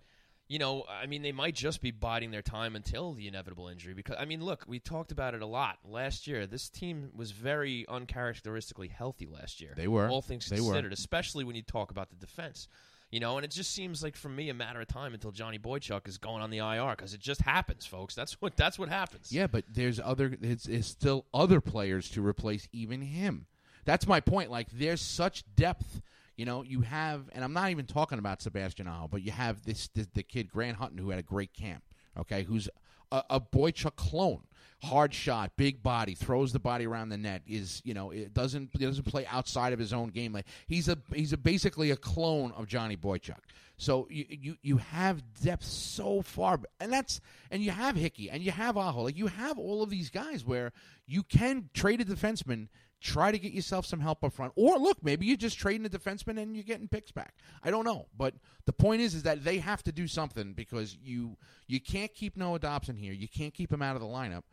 you 0.52 0.60
know, 0.60 0.84
I 0.90 1.06
mean, 1.06 1.22
they 1.22 1.32
might 1.32 1.56
just 1.56 1.82
be 1.82 1.92
biding 1.92 2.32
their 2.32 2.42
time 2.42 2.76
until 2.76 3.14
the 3.14 3.26
inevitable 3.26 3.70
injury. 3.70 3.94
Because 3.94 4.18
I 4.20 4.26
mean, 4.26 4.44
look, 4.44 4.66
we 4.68 4.80
talked 4.80 5.14
about 5.14 5.34
it 5.34 5.42
a 5.42 5.46
lot 5.46 5.78
last 5.86 6.28
year. 6.28 6.46
This 6.46 6.68
team 6.68 7.10
was 7.16 7.32
very 7.32 7.86
uncharacteristically 7.88 8.90
healthy 8.90 9.28
last 9.28 9.62
year. 9.62 9.72
They 9.78 9.88
were. 9.88 10.10
all 10.10 10.22
things 10.22 10.48
They 10.48 10.60
were. 10.60 10.74
considered, 10.74 10.92
especially 10.92 11.46
when 11.46 11.56
you 11.56 11.62
talk 11.62 11.90
about 11.90 12.10
the 12.10 12.18
defense. 12.18 12.68
You 13.12 13.22
know, 13.22 13.38
and 13.38 13.46
it 13.46 13.52
just 13.52 13.72
seems 13.72 14.04
like 14.04 14.18
for 14.18 14.28
me 14.28 14.50
a 14.50 14.54
matter 14.54 14.82
of 14.82 14.90
time 14.90 15.14
until 15.14 15.32
Johnny 15.32 15.58
Boychuk 15.58 16.06
is 16.06 16.18
going 16.18 16.42
on 16.42 16.50
the 16.50 16.58
IR 16.58 16.98
because 16.98 17.14
it 17.14 17.22
just 17.22 17.40
happens, 17.40 17.86
folks. 17.86 18.14
That's 18.14 18.34
what 18.42 18.58
that's 18.58 18.78
what 18.78 18.90
happens. 18.90 19.32
Yeah, 19.32 19.48
but 19.48 19.64
there's 19.72 20.02
other. 20.02 20.36
There's, 20.38 20.64
there's 20.64 20.88
still 20.88 21.28
other 21.34 21.62
players 21.62 22.10
to 22.10 22.26
replace 22.26 22.68
even 22.74 23.00
him. 23.00 23.46
That's 23.86 24.06
my 24.06 24.20
point. 24.20 24.52
Like 24.52 24.68
there's 24.74 25.00
such 25.00 25.46
depth. 25.56 26.02
You 26.42 26.46
know, 26.46 26.64
you 26.64 26.82
have, 26.82 27.30
and 27.34 27.44
I'm 27.44 27.54
not 27.54 27.70
even 27.70 27.86
talking 27.86 28.18
about 28.18 28.42
Sebastian 28.42 28.88
Aho, 28.88 29.08
but 29.08 29.22
you 29.22 29.32
have 29.32 29.64
this, 29.64 29.90
this 29.90 30.08
the 30.16 30.24
kid 30.24 30.50
Grant 30.50 30.76
Hutton 30.76 30.98
who 30.98 31.12
had 31.12 31.20
a 31.20 31.22
great 31.22 31.54
camp. 31.54 31.84
Okay, 32.18 32.42
who's 32.42 32.68
a, 33.12 33.24
a 33.30 33.40
Boychuk 33.40 33.96
clone. 33.96 34.42
Hard 34.82 35.14
shot, 35.14 35.52
big 35.56 35.84
body, 35.84 36.16
throws 36.16 36.52
the 36.52 36.60
body 36.60 36.88
around 36.88 37.10
the 37.10 37.18
net. 37.20 37.44
Is 37.46 37.84
you 37.86 37.94
know 37.94 38.10
it 38.10 38.34
doesn't 38.34 38.72
it 38.74 38.80
doesn't 38.80 39.04
play 39.04 39.28
outside 39.28 39.72
of 39.72 39.78
his 39.78 39.94
own 39.94 40.10
game. 40.10 40.34
Like 40.34 40.48
he's 40.66 40.90
a 40.90 40.98
he's 41.14 41.32
a 41.32 41.38
basically 41.38 41.92
a 41.92 41.96
clone 41.96 42.54
of 42.54 42.66
Johnny 42.66 42.98
Boychuk. 42.98 43.38
So 43.78 44.08
you 44.10 44.26
you 44.28 44.58
you 44.64 44.78
have 44.78 45.22
depth 45.44 45.66
so 45.66 46.24
far, 46.24 46.60
and 46.80 46.92
that's 46.92 47.22
and 47.52 47.62
you 47.62 47.70
have 47.70 47.96
Hickey 47.96 48.32
and 48.32 48.42
you 48.42 48.50
have 48.50 48.78
Aho. 48.78 49.04
Like 49.04 49.16
you 49.16 49.28
have 49.28 49.60
all 49.60 49.84
of 49.84 49.92
these 49.92 50.10
guys 50.10 50.44
where 50.44 50.72
you 51.06 51.22
can 51.22 51.70
trade 51.76 52.02
a 52.02 52.06
defenseman 52.06 52.70
try 53.02 53.32
to 53.32 53.40
get 53.40 53.52
yourself 53.52 53.86
some 53.86 54.00
help 54.00 54.24
up 54.24 54.32
front. 54.32 54.54
Or 54.56 54.78
look, 54.78 55.04
maybe 55.04 55.26
you're 55.26 55.36
just 55.38 55.58
trading 55.58 55.86
a 55.86 55.90
defenseman 55.90 56.40
and 56.40 56.56
you're 56.56 56.64
getting 56.64 56.88
picks 56.88 57.12
back. 57.12 57.34
I 57.64 57.72
don't 57.72 57.84
know, 57.84 58.08
but 58.16 58.36
the 58.66 58.74
point 58.74 59.02
is, 59.02 59.16
is 59.16 59.24
that 59.24 59.44
they 59.44 59.58
have 59.58 59.84
to 59.84 59.92
do 59.92 60.08
something 60.08 60.54
because 60.54 60.96
you 61.02 61.36
you 61.68 61.80
can't 61.80 62.14
keep 62.14 62.38
Noah 62.38 62.60
Dobson 62.60 62.96
here. 62.96 63.14
You 63.14 63.28
can't 63.28 63.54
keep 63.54 63.72
him 63.72 63.82
out 63.82 63.96
of 63.96 64.02
the 64.02 64.08
lineup 64.08 64.44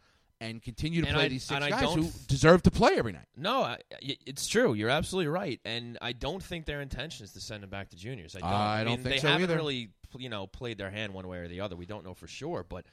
and 0.41 0.63
continue 0.63 1.03
to 1.03 1.09
And 1.09 1.17
play 1.17 1.25
I- 1.27 1.29
these 1.29 1.45
six 1.45 1.67
guys 1.69 1.95
who 1.95 2.09
deserve 2.29 2.63
to 2.63 2.71
play 2.71 2.95
every 2.97 3.13
night. 3.13 3.27
No, 3.37 3.63
I, 3.63 3.79
it's 4.01 4.47
true. 4.47 4.73
You're 4.75 4.89
absolutely 4.89 5.29
right, 5.29 5.61
and 5.65 5.99
I 6.01 6.13
don't 6.13 6.43
think 6.43 6.65
their 6.65 6.81
intention 6.81 7.25
is 7.25 7.33
to 7.33 7.41
send 7.41 7.63
them 7.63 7.71
back 7.71 7.91
to 7.91 7.97
juniors. 7.97 8.35
I 8.37 8.41
don't. 8.41 8.49
I 8.51 8.81
I 8.81 8.85
don't 8.85 9.03
think 9.03 9.17
they 9.17 9.19
so 9.19 9.29
haven't 9.29 9.43
either. 9.45 9.57
really, 9.57 9.91
you 10.17 10.29
know, 10.29 10.47
played 10.47 10.79
their 10.79 10.91
hand 10.91 11.13
one 11.13 11.27
way 11.29 11.39
or 11.39 11.49
the 11.49 11.61
other. 11.61 11.77
We 11.77 11.87
don't 11.87 12.05
know 12.05 12.15
for 12.15 12.27
sure, 12.29 12.65
but 12.69 12.87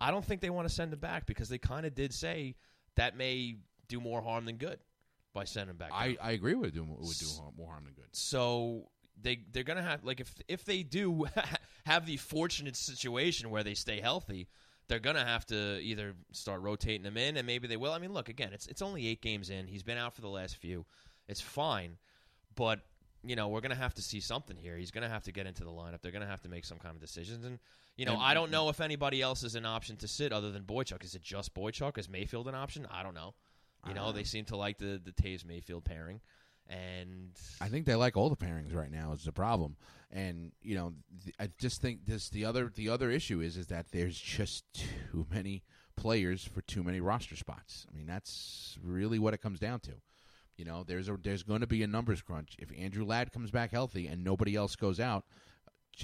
I 0.00 0.10
don't 0.10 0.24
think 0.24 0.40
they 0.40 0.50
want 0.50 0.68
to 0.68 0.74
send 0.74 0.92
them 0.92 1.00
back 1.00 1.24
because 1.26 1.48
they 1.48 1.58
kind 1.58 1.86
of 1.86 1.94
did 1.94 2.12
say 2.12 2.56
that 2.96 3.16
may 3.16 3.56
do 3.88 4.00
more 4.00 4.20
harm 4.20 4.44
than 4.44 4.56
good 4.56 4.78
by 5.34 5.44
sending 5.44 5.76
back. 5.76 5.90
I, 5.92 6.08
down. 6.08 6.16
I 6.22 6.30
agree 6.32 6.54
with 6.54 6.74
it. 6.76 6.80
Would 6.80 7.18
do 7.18 7.26
more 7.56 7.68
harm 7.70 7.84
than 7.84 7.94
good. 7.94 8.06
so 8.12 8.88
they 9.20 9.40
they're 9.52 9.64
gonna 9.64 9.82
have 9.82 10.04
like 10.04 10.20
if 10.20 10.32
if 10.46 10.64
they 10.64 10.82
do 10.82 11.26
have 11.86 12.06
the 12.06 12.16
fortunate 12.16 12.76
situation 12.76 13.50
where 13.50 13.64
they 13.64 13.74
stay 13.74 14.00
healthy, 14.00 14.48
they're 14.88 15.00
gonna 15.00 15.24
have 15.24 15.44
to 15.46 15.80
either 15.80 16.14
start 16.32 16.60
rotating 16.62 17.02
them 17.02 17.16
in, 17.16 17.36
and 17.36 17.46
maybe 17.46 17.66
they 17.66 17.76
will. 17.76 17.92
I 17.92 17.98
mean, 17.98 18.12
look 18.12 18.28
again, 18.28 18.52
it's 18.52 18.66
it's 18.68 18.82
only 18.82 19.06
eight 19.08 19.20
games 19.20 19.50
in. 19.50 19.66
He's 19.66 19.82
been 19.82 19.98
out 19.98 20.14
for 20.14 20.20
the 20.20 20.28
last 20.28 20.56
few. 20.56 20.86
It's 21.28 21.40
fine, 21.40 21.98
but 22.54 22.80
you 23.24 23.34
know 23.34 23.48
we're 23.48 23.60
gonna 23.60 23.74
have 23.74 23.94
to 23.94 24.02
see 24.02 24.20
something 24.20 24.56
here. 24.56 24.76
He's 24.76 24.92
gonna 24.92 25.08
have 25.08 25.24
to 25.24 25.32
get 25.32 25.46
into 25.46 25.64
the 25.64 25.70
lineup. 25.70 26.00
They're 26.00 26.12
gonna 26.12 26.26
have 26.26 26.42
to 26.42 26.48
make 26.48 26.64
some 26.64 26.78
kind 26.78 26.94
of 26.94 27.00
decisions, 27.00 27.44
and 27.44 27.58
you 27.96 28.06
know 28.06 28.12
And- 28.12 28.22
I 28.22 28.34
don't 28.34 28.50
know 28.52 28.68
if 28.68 28.80
anybody 28.80 29.20
else 29.20 29.42
is 29.42 29.56
an 29.56 29.66
option 29.66 29.96
to 29.96 30.06
sit 30.08 30.32
other 30.32 30.52
than 30.52 30.62
Boychuk. 30.62 31.04
Is 31.04 31.14
it 31.16 31.22
just 31.22 31.54
Boychuk? 31.54 31.98
Is 31.98 32.08
Mayfield 32.08 32.46
an 32.46 32.54
option? 32.54 32.86
I 32.88 33.02
don't 33.02 33.14
know. 33.14 33.34
You 33.86 33.94
know, 33.94 34.12
they 34.12 34.22
ah. 34.22 34.24
seem 34.24 34.44
to 34.46 34.56
like 34.56 34.78
the 34.78 35.00
the 35.02 35.12
Toews 35.12 35.44
Mayfield 35.44 35.84
pairing, 35.84 36.20
and 36.68 37.30
I 37.60 37.68
think 37.68 37.86
they 37.86 37.94
like 37.94 38.16
all 38.16 38.28
the 38.28 38.36
pairings 38.36 38.74
right 38.74 38.90
now. 38.90 39.12
Is 39.12 39.24
the 39.24 39.32
problem, 39.32 39.76
and 40.10 40.52
you 40.62 40.74
know, 40.74 40.94
th- 41.24 41.36
I 41.38 41.50
just 41.58 41.80
think 41.80 42.04
this 42.04 42.28
the 42.28 42.44
other 42.44 42.70
the 42.74 42.88
other 42.88 43.10
issue 43.10 43.40
is 43.40 43.56
is 43.56 43.68
that 43.68 43.86
there's 43.92 44.18
just 44.18 44.64
too 44.74 45.26
many 45.30 45.62
players 45.96 46.44
for 46.44 46.60
too 46.62 46.82
many 46.82 47.00
roster 47.00 47.36
spots. 47.36 47.86
I 47.90 47.96
mean, 47.96 48.06
that's 48.06 48.78
really 48.82 49.18
what 49.18 49.34
it 49.34 49.38
comes 49.38 49.58
down 49.58 49.80
to. 49.80 49.92
You 50.56 50.64
know, 50.64 50.84
there's 50.84 51.08
a 51.08 51.16
there's 51.22 51.42
going 51.42 51.60
to 51.60 51.66
be 51.66 51.82
a 51.82 51.86
numbers 51.86 52.20
crunch 52.20 52.56
if 52.58 52.70
Andrew 52.76 53.04
Ladd 53.04 53.32
comes 53.32 53.50
back 53.50 53.70
healthy 53.70 54.06
and 54.06 54.24
nobody 54.24 54.56
else 54.56 54.76
goes 54.76 54.98
out. 54.98 55.24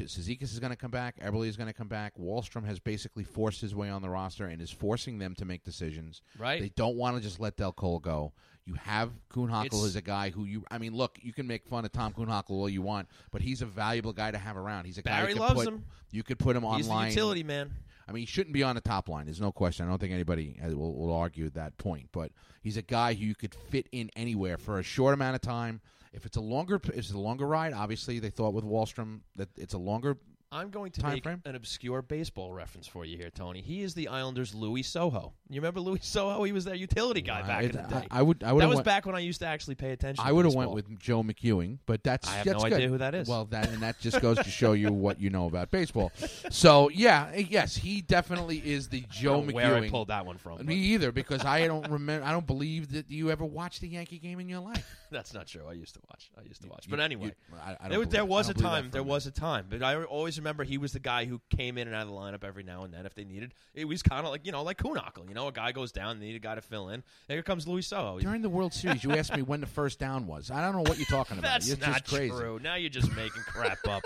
Cizikas 0.03 0.53
is 0.53 0.59
going 0.59 0.71
to 0.71 0.77
come 0.77 0.91
back. 0.91 1.21
Eberle 1.21 1.47
is 1.47 1.57
going 1.57 1.69
to 1.69 1.75
come 1.75 1.89
back. 1.89 2.17
Wahlstrom 2.19 2.65
has 2.67 2.79
basically 2.79 3.25
forced 3.25 3.61
his 3.61 3.75
way 3.75 3.89
on 3.89 4.03
the 4.03 4.11
roster 4.11 4.47
and 4.47 4.61
is 4.61 4.71
forcing 4.71 5.19
them 5.19 5.35
to 5.37 5.45
make 5.45 5.65
decisions. 5.65 6.23
Right. 6.39 6.61
They 6.61 6.71
don't 6.71 6.97
want 6.97 7.17
to 7.17 7.23
just 7.23 7.41
let 7.41 7.57
Dal 7.57 7.73
Colle 7.73 8.01
go. 8.01 8.33
You 8.67 8.75
have 8.75 9.11
Kuhnhackl 9.31 9.85
as 9.85 9.95
a 9.95 10.01
guy 10.01 10.31
who 10.31 10.45
you. 10.45 10.65
I 10.71 10.79
mean, 10.79 10.95
look, 10.95 11.19
you 11.21 11.35
can 11.35 11.47
make 11.47 11.67
fun 11.67 11.85
of 11.85 11.93
Tom 11.93 12.15
Kuhnhackl 12.15 12.51
all 12.51 12.69
you 12.69 12.81
want, 12.81 13.09
but 13.31 13.43
he's 13.43 13.61
a 13.61 13.67
valuable 13.67 14.15
guy 14.15 14.31
to 14.31 14.39
have 14.39 14.57
around. 14.57 14.87
He's 14.87 14.97
a 14.97 15.03
guy 15.03 15.21
Barry 15.21 15.29
you 15.29 15.35
could 15.35 15.43
loves 15.43 15.55
put, 15.55 15.69
him. 15.69 15.85
You 16.11 16.23
could 16.23 16.39
put 16.39 16.57
him 16.57 16.63
he's 16.63 16.87
the 16.87 16.93
online. 16.93 17.11
utility 17.11 17.43
man. 17.43 17.73
I 18.09 18.13
mean, 18.13 18.21
he 18.23 18.27
shouldn't 18.27 18.53
be 18.53 18.63
on 18.63 18.75
the 18.75 18.81
top 18.81 19.09
line. 19.09 19.27
There's 19.27 19.41
no 19.41 19.53
question. 19.53 19.87
I 19.87 19.89
don't 19.89 19.99
think 19.99 20.13
anybody 20.13 20.59
uh, 20.63 20.77
will, 20.77 20.95
will 20.95 21.13
argue 21.13 21.49
that 21.51 21.77
point. 21.79 22.09
But 22.13 22.33
he's 22.63 22.77
a 22.77 22.83
guy 22.83 23.15
who 23.15 23.25
you 23.25 23.35
could 23.35 23.55
fit 23.55 23.89
in 23.93 24.11
anywhere 24.15 24.59
for 24.59 24.79
a 24.79 24.83
short 24.83 25.15
amount 25.15 25.37
of 25.37 25.41
time. 25.41 25.81
If 26.15 26.27
it's 26.27 26.37
a 26.37 26.41
longer, 26.41 26.81
it's 26.95 27.11
a 27.11 27.19
longer 27.19 27.47
ride. 27.47 27.73
Obviously, 27.73 28.19
they 28.21 28.31
thought 28.31 28.55
with 28.55 28.65
Wahlstrom 28.65 29.21
that 29.37 29.49
it's 29.57 29.75
a 29.75 29.79
longer. 29.79 30.17
I'm 30.53 30.71
going 30.71 30.93
to 30.93 31.01
Time 31.01 31.15
make 31.15 31.25
frame? 31.25 31.43
an 31.47 31.57
obscure 31.57 32.01
baseball 32.01 32.53
reference 32.53 32.87
for 32.87 33.05
you 33.05 33.17
here, 33.17 33.31
Tony. 33.31 33.61
He 33.61 33.83
is 33.83 33.93
the 33.95 34.07
Islanders' 34.07 34.55
Louis 34.55 34.83
Sojo. 34.83 35.33
You 35.51 35.61
remember 35.61 35.81
Louis 35.81 35.99
Sojo? 36.03 36.47
He 36.47 36.53
was 36.53 36.65
their 36.65 36.77
utility 36.77 37.23
guy 37.23 37.43
back 37.43 37.59
I, 37.59 37.63
in 37.63 37.73
the 37.73 37.79
day. 37.79 38.07
I, 38.13 38.21
I 38.21 38.23
would. 38.23 38.45
I 38.45 38.53
would. 38.53 38.63
that 38.63 38.69
was 38.69 38.77
went, 38.77 38.85
back 38.85 39.05
when 39.05 39.17
I 39.17 39.19
used 39.19 39.41
to 39.41 39.47
actually 39.47 39.75
pay 39.75 39.91
attention. 39.91 40.25
I 40.25 40.31
would 40.31 40.45
have 40.45 40.55
went 40.55 40.71
with 40.71 40.97
Joe 41.01 41.25
McEwing, 41.25 41.79
but 41.87 42.05
that's 42.05 42.29
I 42.29 42.35
have 42.37 42.47
that's 42.47 42.63
no 42.63 42.69
good. 42.69 42.77
idea 42.77 42.89
who 42.89 42.99
that 42.99 43.17
is. 43.17 43.27
Well, 43.27 43.47
that 43.47 43.69
and 43.71 43.83
that 43.83 43.99
just 43.99 44.21
goes 44.21 44.37
to 44.37 44.45
show 44.49 44.75
you 44.75 44.93
what 44.93 45.21
you 45.21 45.29
know 45.29 45.47
about 45.47 45.73
baseball. 45.73 46.13
So 46.51 46.89
yeah, 46.91 47.35
yes, 47.35 47.75
he 47.77 48.01
definitely 48.03 48.59
is 48.59 48.89
the 48.89 49.03
I 49.11 49.13
Joe 49.13 49.33
don't 49.39 49.49
know 49.49 49.55
where 49.55 49.75
I 49.75 49.81
McEwing. 49.81 49.91
pulled 49.91 50.09
that 50.09 50.25
one 50.25 50.39
from. 50.39 50.59
Me 50.59 50.65
but 50.67 50.73
either, 50.75 51.11
because 51.11 51.45
I 51.45 51.67
don't 51.67 51.91
remember. 51.91 52.25
I 52.25 52.31
don't 52.31 52.47
believe 52.47 52.93
that 52.93 53.11
you 53.11 53.33
ever 53.33 53.45
watched 53.45 53.83
a 53.83 53.89
Yankee 53.89 54.21
game 54.21 54.39
in 54.39 54.49
your 54.49 54.61
life. 54.61 54.87
That's 55.15 55.33
not 55.33 55.47
true. 55.47 55.63
I 55.69 55.73
used 55.73 55.95
to 55.95 56.01
watch. 56.11 56.31
I 56.39 56.43
used 56.47 56.61
to 56.63 56.69
watch. 56.69 56.87
You- 56.87 56.91
But 56.91 57.01
anyway, 57.01 57.27
you- 57.27 57.57
I, 57.65 57.77
I 57.81 57.89
there, 57.89 58.01
was- 58.01 58.09
there 58.09 58.25
was 58.25 58.49
a 58.49 58.55
don't 58.55 58.63
believe 58.63 58.73
that 58.73 58.81
time. 58.83 58.91
There 58.91 59.03
minute. 59.03 59.13
was 59.13 59.27
a 59.27 59.31
time. 59.31 59.67
But 59.71 59.83
I 59.83 60.03
always 60.03 60.37
remember 60.39 60.65
he 60.65 60.77
was 60.77 60.93
the 60.93 60.99
guy 60.99 61.25
who 61.25 61.41
came 61.57 61.79
in 61.79 61.87
and 61.87 61.95
out 61.97 62.03
of 62.03 62.09
the 62.09 62.15
lineup 62.15 62.45
every 62.45 62.65
now 62.65 62.83
and 62.85 62.93
then 62.93 63.07
if 63.07 63.15
they 63.15 63.25
needed. 63.25 63.55
It 63.75 63.87
was 63.87 64.03
kind 64.03 64.27
of 64.27 64.33
like 64.33 64.45
you 64.45 64.53
know, 64.53 64.63
like 64.63 64.79
Kuhnhackl. 64.79 65.29
You 65.29 65.35
know, 65.35 65.49
a 65.49 65.53
guy 65.53 65.73
goes 65.73 65.93
down, 65.93 66.19
they 66.21 66.27
need 66.27 66.37
a 66.37 66.41
guy 66.41 66.57
to 66.57 66.61
fill 66.61 66.89
in. 66.89 67.03
Here 67.29 67.43
comes 67.43 67.67
Louis 67.67 67.89
Sojo. 67.89 68.21
During 68.21 68.43
the 68.43 68.49
World 68.49 68.75
Series, 68.75 69.03
you 69.05 69.13
asked 69.13 69.35
me 69.35 69.43
when 69.43 69.61
the 69.61 69.67
first 69.67 69.99
down 69.99 70.27
was. 70.27 70.51
I 70.51 70.61
don't 70.61 70.75
know 70.75 70.89
what 70.89 70.99
you're 70.99 71.07
talking 71.07 71.39
about. 71.39 71.49
That's 71.53 71.69
You're 71.69 71.79
not 71.79 72.05
just 72.05 72.15
crazy. 72.15 72.31
true. 72.35 72.59
Now 72.63 72.75
you're 72.75 72.91
just 72.91 73.15
making 73.15 73.43
crap 73.47 73.79
up. 73.89 74.03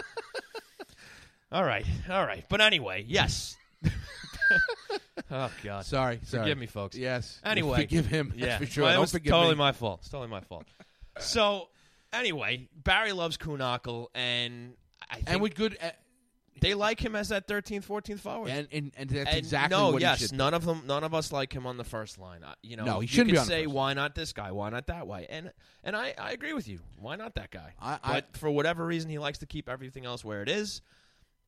all 1.53 1.65
right, 1.65 1.87
all 2.11 2.25
right. 2.25 2.45
But 2.49 2.61
anyway, 2.61 3.05
yes. 3.09 3.57
oh 5.31 5.51
God. 5.63 5.85
Sorry, 5.85 6.21
sorry. 6.25 6.43
Forgive 6.45 6.59
me, 6.59 6.67
folks. 6.67 6.97
Yes. 6.97 7.41
Anyway, 7.45 7.81
forgive 7.83 8.07
him. 8.07 8.29
That's 8.31 8.41
yeah, 8.41 8.59
for 8.59 8.67
sure. 8.67 8.85
Well, 8.85 8.97
it 8.97 9.01
was 9.01 9.13
totally 9.13 9.51
me. 9.51 9.55
my 9.57 9.73
fault. 9.73 10.01
It's 10.01 10.09
totally 10.11 10.29
my 10.31 10.41
fault. 10.41 10.65
So, 11.21 11.69
anyway, 12.13 12.69
Barry 12.85 13.13
loves 13.13 13.37
Kuhnhackl, 13.37 14.07
and 14.15 14.75
I 15.11 15.17
think 15.17 15.31
and 15.31 15.41
with 15.41 15.55
good. 15.55 15.77
Uh, 15.83 15.91
they 16.61 16.75
like 16.75 16.99
him 16.99 17.15
as 17.15 17.29
that 17.29 17.47
13th, 17.47 17.87
14th 17.87 18.19
forward. 18.19 18.51
and, 18.51 18.67
and 18.73 18.91
and 18.97 19.09
that's 19.11 19.29
And 19.29 19.39
exactly 19.39 19.79
no, 19.79 19.93
what 19.93 20.01
yes, 20.03 20.19
he 20.19 20.27
should. 20.27 20.37
none 20.37 20.55
of 20.55 20.65
them, 20.65 20.83
none 20.87 21.05
of 21.05 21.15
us 21.15 21.31
like 21.31 21.53
him 21.53 21.67
on 21.69 21.77
the 21.77 21.85
first 21.85 22.19
line. 22.19 22.43
Uh, 22.43 22.55
you 22.65 22.77
know, 22.77 22.85
No, 22.85 22.95
he 22.99 23.05
you 23.05 23.07
shouldn't 23.09 23.29
could 23.29 23.33
be 23.35 23.39
on 23.39 23.45
the 23.47 23.49
say 23.53 23.67
why 23.69 23.95
not 23.95 24.17
this 24.17 24.33
guy, 24.33 24.51
why 24.51 24.69
not 24.71 24.89
that 24.89 25.07
way, 25.07 25.29
and 25.31 25.53
and 25.85 25.95
I, 25.95 26.15
I 26.19 26.33
agree 26.33 26.55
with 26.55 26.67
you. 26.67 26.81
Why 26.99 27.15
not 27.15 27.37
that 27.37 27.53
guy? 27.53 27.75
I- 27.81 28.01
I- 28.03 28.13
but 28.15 28.37
for 28.37 28.51
whatever 28.51 28.85
reason, 28.85 29.09
he 29.09 29.19
likes 29.19 29.39
to 29.39 29.47
keep 29.47 29.69
everything 29.69 30.05
else 30.05 30.25
where 30.25 30.43
it 30.43 30.49
is, 30.49 30.83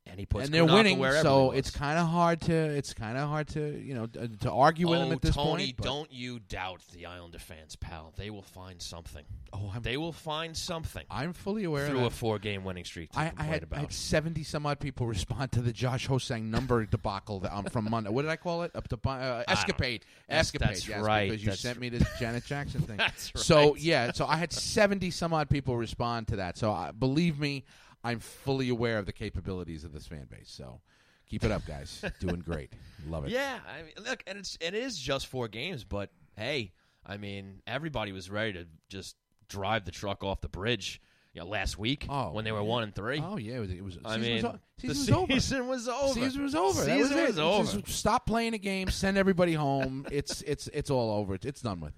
and 0.07 0.19
he 0.19 0.27
puts 0.27 0.47
and 0.47 0.55
they're 0.55 0.65
winning, 0.65 0.99
wherever 0.99 1.23
so 1.23 1.51
it's 1.53 1.71
kind 1.71 1.99
of 1.99 2.07
hard 2.07 2.41
to 2.41 2.55
it's 2.55 2.95
kind 2.95 3.17
of 3.17 3.29
hard 3.29 3.49
to 3.49 3.79
you 3.81 3.95
know 3.95 4.07
to, 4.07 4.29
to 4.29 4.51
argue 4.51 4.89
with 4.89 4.99
oh, 4.99 5.03
them 5.05 5.13
at 5.13 5.23
this 5.23 5.35
Tony, 5.35 5.67
point. 5.67 5.77
but- 5.77 5.85
don't 5.85 6.13
you 6.13 6.41
doubt 6.41 6.83
the 6.95 7.07
Islander 7.07 7.39
fans, 7.39 7.77
pal. 7.77 8.13
They 8.17 8.31
will 8.31 8.43
find 8.43 8.81
something. 8.81 9.25
Oh, 9.53 9.73
I'm 9.75 9.83
They 9.83 9.97
will 9.97 10.13
find 10.13 10.57
something 10.57 11.05
I'm 11.11 11.33
fully 11.33 11.65
aware 11.65 11.89
through 11.89 12.01
of 12.01 12.05
a 12.05 12.11
four-game 12.11 12.65
winning 12.65 12.85
streak. 12.85 13.11
I, 13.15 13.33
I 13.37 13.45
had. 13.45 13.67
I 13.73 13.81
had 13.81 13.93
seventy 13.93 14.43
some 14.43 14.67
odd 14.67 14.81
people 14.81 15.07
respond 15.21 15.53
to 15.53 15.63
the 15.63 15.73
Josh 15.73 16.07
Ho-Sang 16.07 16.51
number 16.51 16.87
debacle 16.91 17.41
that, 17.41 17.55
um, 17.55 17.65
from 17.67 17.89
Monday. 17.91 18.11
What 18.11 18.23
did 18.23 18.31
I 18.31 18.37
call 18.37 18.63
it? 18.63 18.75
Up 18.75 18.89
to 18.89 18.99
uh, 19.09 19.45
escapade, 19.49 20.05
escapade. 20.29 20.69
that's 20.69 20.89
yes, 20.89 21.03
right, 21.03 21.31
Because 21.31 21.45
you 21.45 21.51
that's 21.51 21.61
sent 21.61 21.79
me 21.79 21.89
this 21.89 22.07
Janet 22.19 22.45
Jackson 22.45 22.81
thing. 22.83 22.97
That's 22.97 23.33
right. 23.35 23.45
So 23.45 23.77
yeah, 23.77 24.13
so 24.13 24.27
I 24.27 24.37
had 24.37 24.53
seventy 24.53 25.11
some 25.11 25.33
odd 25.33 25.51
people 25.51 25.77
respond 25.77 26.29
to 26.29 26.37
that. 26.37 26.57
So 26.59 26.73
uh, 26.73 26.93
believe 26.93 27.39
me, 27.39 27.65
I'm 28.03 28.19
fully 28.21 28.69
aware 28.69 28.99
of 28.99 29.07
the 29.07 29.13
capabilities 29.13 29.85
of 29.85 29.93
this 29.93 30.07
fan 30.07 30.27
base. 30.31 30.51
So 30.51 30.81
keep 31.29 31.45
it 31.45 31.51
up, 31.51 31.67
guys. 31.67 32.05
Doing 32.21 32.41
great. 32.41 32.73
Love 33.09 33.25
it. 33.27 33.31
Yeah, 33.31 33.59
I 33.69 33.83
mean, 33.83 33.93
look, 34.09 34.23
and 34.27 34.39
it's 34.39 34.57
it 34.61 34.75
is 34.75 34.99
just 34.99 35.27
four 35.27 35.49
games, 35.49 35.85
but 35.85 36.11
hey, 36.37 36.73
I 37.07 37.17
mean, 37.17 37.61
everybody 37.67 38.13
was 38.13 38.31
ready 38.31 38.53
to 38.55 38.67
just 38.89 39.17
drive 39.49 39.85
the 39.85 39.91
truck 39.91 40.23
off 40.25 40.41
the 40.41 40.49
bridge. 40.49 41.01
You 41.33 41.43
know, 41.43 41.47
last 41.47 41.79
week 41.79 42.07
Oh, 42.09 42.33
when 42.33 42.45
they 42.45 42.51
were 42.51 42.59
yeah. 42.59 42.65
one 42.65 42.83
and 42.83 42.93
three. 42.93 43.23
Oh 43.25 43.37
yeah, 43.37 43.57
it 43.57 43.61
was. 43.61 43.71
It 43.71 43.85
was 43.85 43.99
I 44.05 44.17
mean, 44.17 44.43
was, 44.43 44.45
o- 44.47 44.59
the 44.79 44.95
season 44.95 44.99
was 45.07 45.09
over. 45.13 45.41
season 45.41 45.69
was 45.69 45.87
over. 45.89 46.13
Season 46.13 46.43
was 46.43 46.55
over. 46.57 46.73
Season 46.85 47.17
was, 47.17 47.27
was 47.29 47.39
over. 47.39 47.81
Just 47.83 47.99
stop 48.01 48.27
playing 48.27 48.55
a 48.55 48.59
game. 48.59 48.89
Send 48.91 49.17
everybody 49.17 49.53
home. 49.53 50.07
it's 50.11 50.43
it's 50.43 50.67
it's 50.73 50.91
all 50.91 51.13
over. 51.13 51.35
It's, 51.35 51.47
it's 51.47 51.61
done 51.61 51.79
with. 51.81 51.93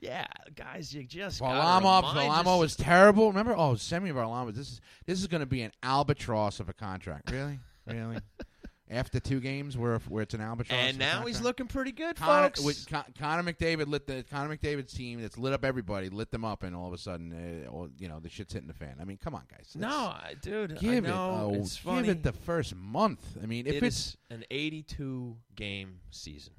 Yeah, 0.00 0.26
guys, 0.54 0.94
you 0.94 1.02
just 1.02 1.40
Varlamov, 1.40 2.04
Varlamov 2.04 2.60
was 2.60 2.76
terrible. 2.76 3.28
Remember? 3.28 3.54
Oh, 3.56 3.74
Semi 3.74 4.10
Varlamov. 4.10 4.54
This 4.54 4.68
is 4.70 4.80
this 5.06 5.20
is 5.20 5.26
going 5.26 5.40
to 5.40 5.46
be 5.46 5.62
an 5.62 5.72
albatross 5.82 6.60
of 6.60 6.68
a 6.68 6.72
contract. 6.72 7.32
Really, 7.32 7.58
really, 7.84 8.18
after 8.90 9.18
two 9.18 9.40
games 9.40 9.76
where 9.76 9.98
where 10.08 10.22
it's 10.22 10.34
an 10.34 10.40
albatross. 10.40 10.78
and 10.78 10.98
now 11.00 11.26
he's 11.26 11.40
looking 11.40 11.66
pretty 11.66 11.90
good, 11.90 12.14
Connor, 12.14 12.46
folks. 12.46 12.60
with 12.60 12.86
Con- 12.88 13.12
Connor 13.18 13.42
McDavid 13.52 13.88
lit 13.88 14.06
the 14.06 14.24
Connor 14.30 14.56
McDavid's 14.56 14.92
team 14.92 15.20
that's 15.20 15.36
lit 15.36 15.52
up 15.52 15.64
everybody, 15.64 16.10
lit 16.10 16.30
them 16.30 16.44
up, 16.44 16.62
and 16.62 16.76
all 16.76 16.86
of 16.86 16.92
a 16.92 16.98
sudden, 16.98 17.64
uh, 17.66 17.68
all, 17.68 17.88
you 17.98 18.06
know, 18.08 18.20
the 18.20 18.28
shit's 18.28 18.52
hitting 18.52 18.68
the 18.68 18.74
fan. 18.74 18.94
I 19.00 19.04
mean, 19.04 19.16
come 19.16 19.34
on, 19.34 19.42
guys. 19.50 19.72
no, 19.74 19.88
I- 19.88 20.34
dude, 20.40 20.78
give 20.78 21.06
I 21.06 21.08
know 21.08 21.54
it. 21.60 21.68
Funny. 21.70 22.06
Give 22.06 22.16
it 22.18 22.22
the 22.22 22.32
first 22.32 22.76
month. 22.76 23.36
I 23.42 23.46
mean, 23.46 23.66
if 23.66 23.74
It 23.74 23.82
it's 23.82 24.16
an 24.30 24.44
82 24.48 25.36
game 25.56 25.98
season, 26.12 26.52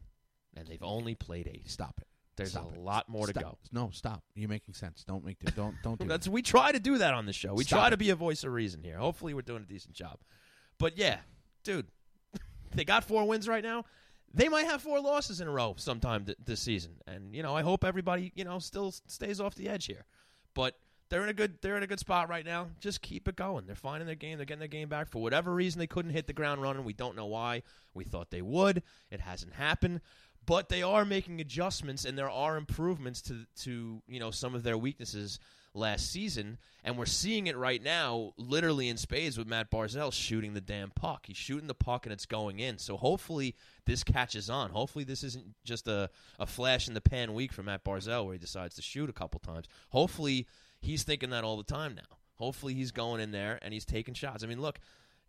and 0.58 0.68
they've 0.68 0.84
only 0.84 1.16
played 1.16 1.48
eight. 1.48 1.70
stop 1.70 1.96
it. 2.02 2.08
There's 2.40 2.52
Stop 2.52 2.72
a 2.72 2.76
it. 2.76 2.82
lot 2.82 3.08
more 3.10 3.28
to 3.28 3.34
go. 3.34 3.58
No, 3.72 3.90
stop. 3.94 4.24
You're 4.36 4.50
making 4.50 4.74
sense. 4.74 5.04
Don't 5.08 5.24
make. 5.24 5.40
The, 5.40 5.52
don't 5.52 5.76
don't 5.84 6.00
do 6.00 6.06
That's 6.08 6.26
that. 6.26 6.32
we 6.32 6.42
try 6.42 6.72
to 6.72 6.80
do 6.80 6.98
that 6.98 7.14
on 7.14 7.26
the 7.26 7.34
show. 7.34 7.54
We 7.54 7.64
Stop 7.64 7.80
try 7.80 7.88
it. 7.88 7.92
to 7.92 7.98
be 7.98 8.10
a 8.10 8.16
voice 8.16 8.44
of 8.44 8.52
reason 8.54 8.84
here. 8.84 8.98
Hopefully, 8.98 9.34
we're 9.34 9.42
doing 9.42 9.64
a 9.64 9.72
decent 9.72 9.94
job. 9.94 10.18
But 10.78 10.98
yeah, 10.98 11.18
dude, 11.64 11.88
they 12.74 12.84
got 12.86 13.04
four 13.04 13.28
wins 13.28 13.48
right 13.48 13.64
now. 13.64 13.86
They 14.34 14.48
might 14.48 14.66
have 14.66 14.82
four 14.82 15.00
losses 15.00 15.42
in 15.42 15.48
a 15.48 15.52
row 15.52 15.74
sometime 15.78 16.26
th- 16.26 16.38
this 16.44 16.60
season, 16.60 16.94
and 17.08 17.36
you 17.36 17.42
know, 17.44 17.56
I 17.56 17.62
hope 17.64 17.84
everybody 17.84 18.32
you 18.36 18.44
know 18.46 18.60
still 18.60 18.92
stays 19.08 19.40
off 19.42 19.56
the 19.56 19.68
edge 19.70 19.86
here. 19.88 20.06
But 20.54 20.76
they're 21.10 21.24
in 21.24 21.30
a 21.30 21.34
good 21.34 21.58
they're 21.64 21.76
in 21.78 21.82
a 21.84 21.88
good 21.88 22.00
spot 22.00 22.30
right 22.30 22.46
now. 22.46 22.68
Just 22.80 23.02
keep 23.02 23.28
it 23.28 23.36
going. 23.36 23.66
They're 23.66 23.76
finding 23.76 24.06
their 24.06 24.14
game. 24.16 24.38
They're 24.38 24.46
getting 24.46 24.60
their 24.60 24.68
game 24.68 24.88
back. 24.90 25.10
For 25.10 25.20
whatever 25.22 25.54
reason, 25.54 25.80
they 25.80 25.88
couldn't 25.88 26.12
hit 26.12 26.28
the 26.28 26.34
ground 26.34 26.62
running. 26.62 26.84
We 26.84 26.94
don't 26.94 27.16
know 27.16 27.26
why. 27.26 27.64
We 27.96 28.04
thought 28.04 28.30
they 28.30 28.44
would. 28.44 28.84
It 29.10 29.20
hasn't 29.22 29.54
happened. 29.54 30.02
But 30.50 30.68
they 30.68 30.82
are 30.82 31.06
making 31.06 31.42
adjustments, 31.42 32.06
and 32.06 32.18
there 32.18 32.28
are 32.30 32.58
improvements 32.58 33.22
to 33.22 33.46
to 33.58 34.02
you 34.08 34.20
know 34.20 34.32
some 34.32 34.56
of 34.56 34.64
their 34.64 34.80
weaknesses 34.80 35.38
last 35.76 36.12
season, 36.12 36.58
and 36.84 36.98
we're 36.98 37.06
seeing 37.06 37.46
it 37.46 37.56
right 37.56 37.84
now, 37.84 38.34
literally 38.36 38.90
in 38.90 38.98
spades 38.98 39.38
with 39.38 39.46
Matt 39.46 39.70
Barzal 39.70 40.12
shooting 40.12 40.56
the 40.56 40.60
damn 40.60 40.90
puck. 40.90 41.28
He's 41.28 41.38
shooting 41.38 41.68
the 41.68 41.76
puck 41.76 42.08
and 42.08 42.14
it's 42.14 42.26
going 42.26 42.58
in. 42.58 42.80
So 42.80 42.98
hopefully 42.98 43.56
this 43.86 44.04
catches 44.04 44.50
on. 44.50 44.72
Hopefully 44.72 45.06
this 45.06 45.24
isn't 45.24 45.54
just 45.64 45.88
a, 45.88 46.10
a 46.40 46.48
flash 46.48 46.88
in 46.88 46.96
the 46.96 47.02
pan 47.02 47.36
week 47.36 47.54
for 47.54 47.62
Matt 47.62 47.84
Barzal 47.84 48.26
where 48.26 48.34
he 48.34 48.40
decides 48.40 48.74
to 48.78 48.82
shoot 48.82 49.08
a 49.08 49.14
couple 49.14 49.40
times. 49.40 49.68
Hopefully 49.90 50.48
he's 50.82 51.04
thinking 51.04 51.30
that 51.30 51.44
all 51.44 51.58
the 51.58 51.64
time 51.64 51.94
now. 51.94 52.18
Hopefully 52.40 52.74
he's 52.74 52.92
going 52.92 53.22
in 53.22 53.30
there 53.30 53.60
and 53.62 53.72
he's 53.72 53.86
taking 53.86 54.16
shots. 54.16 54.44
I 54.44 54.48
mean, 54.48 54.62
look, 54.62 54.80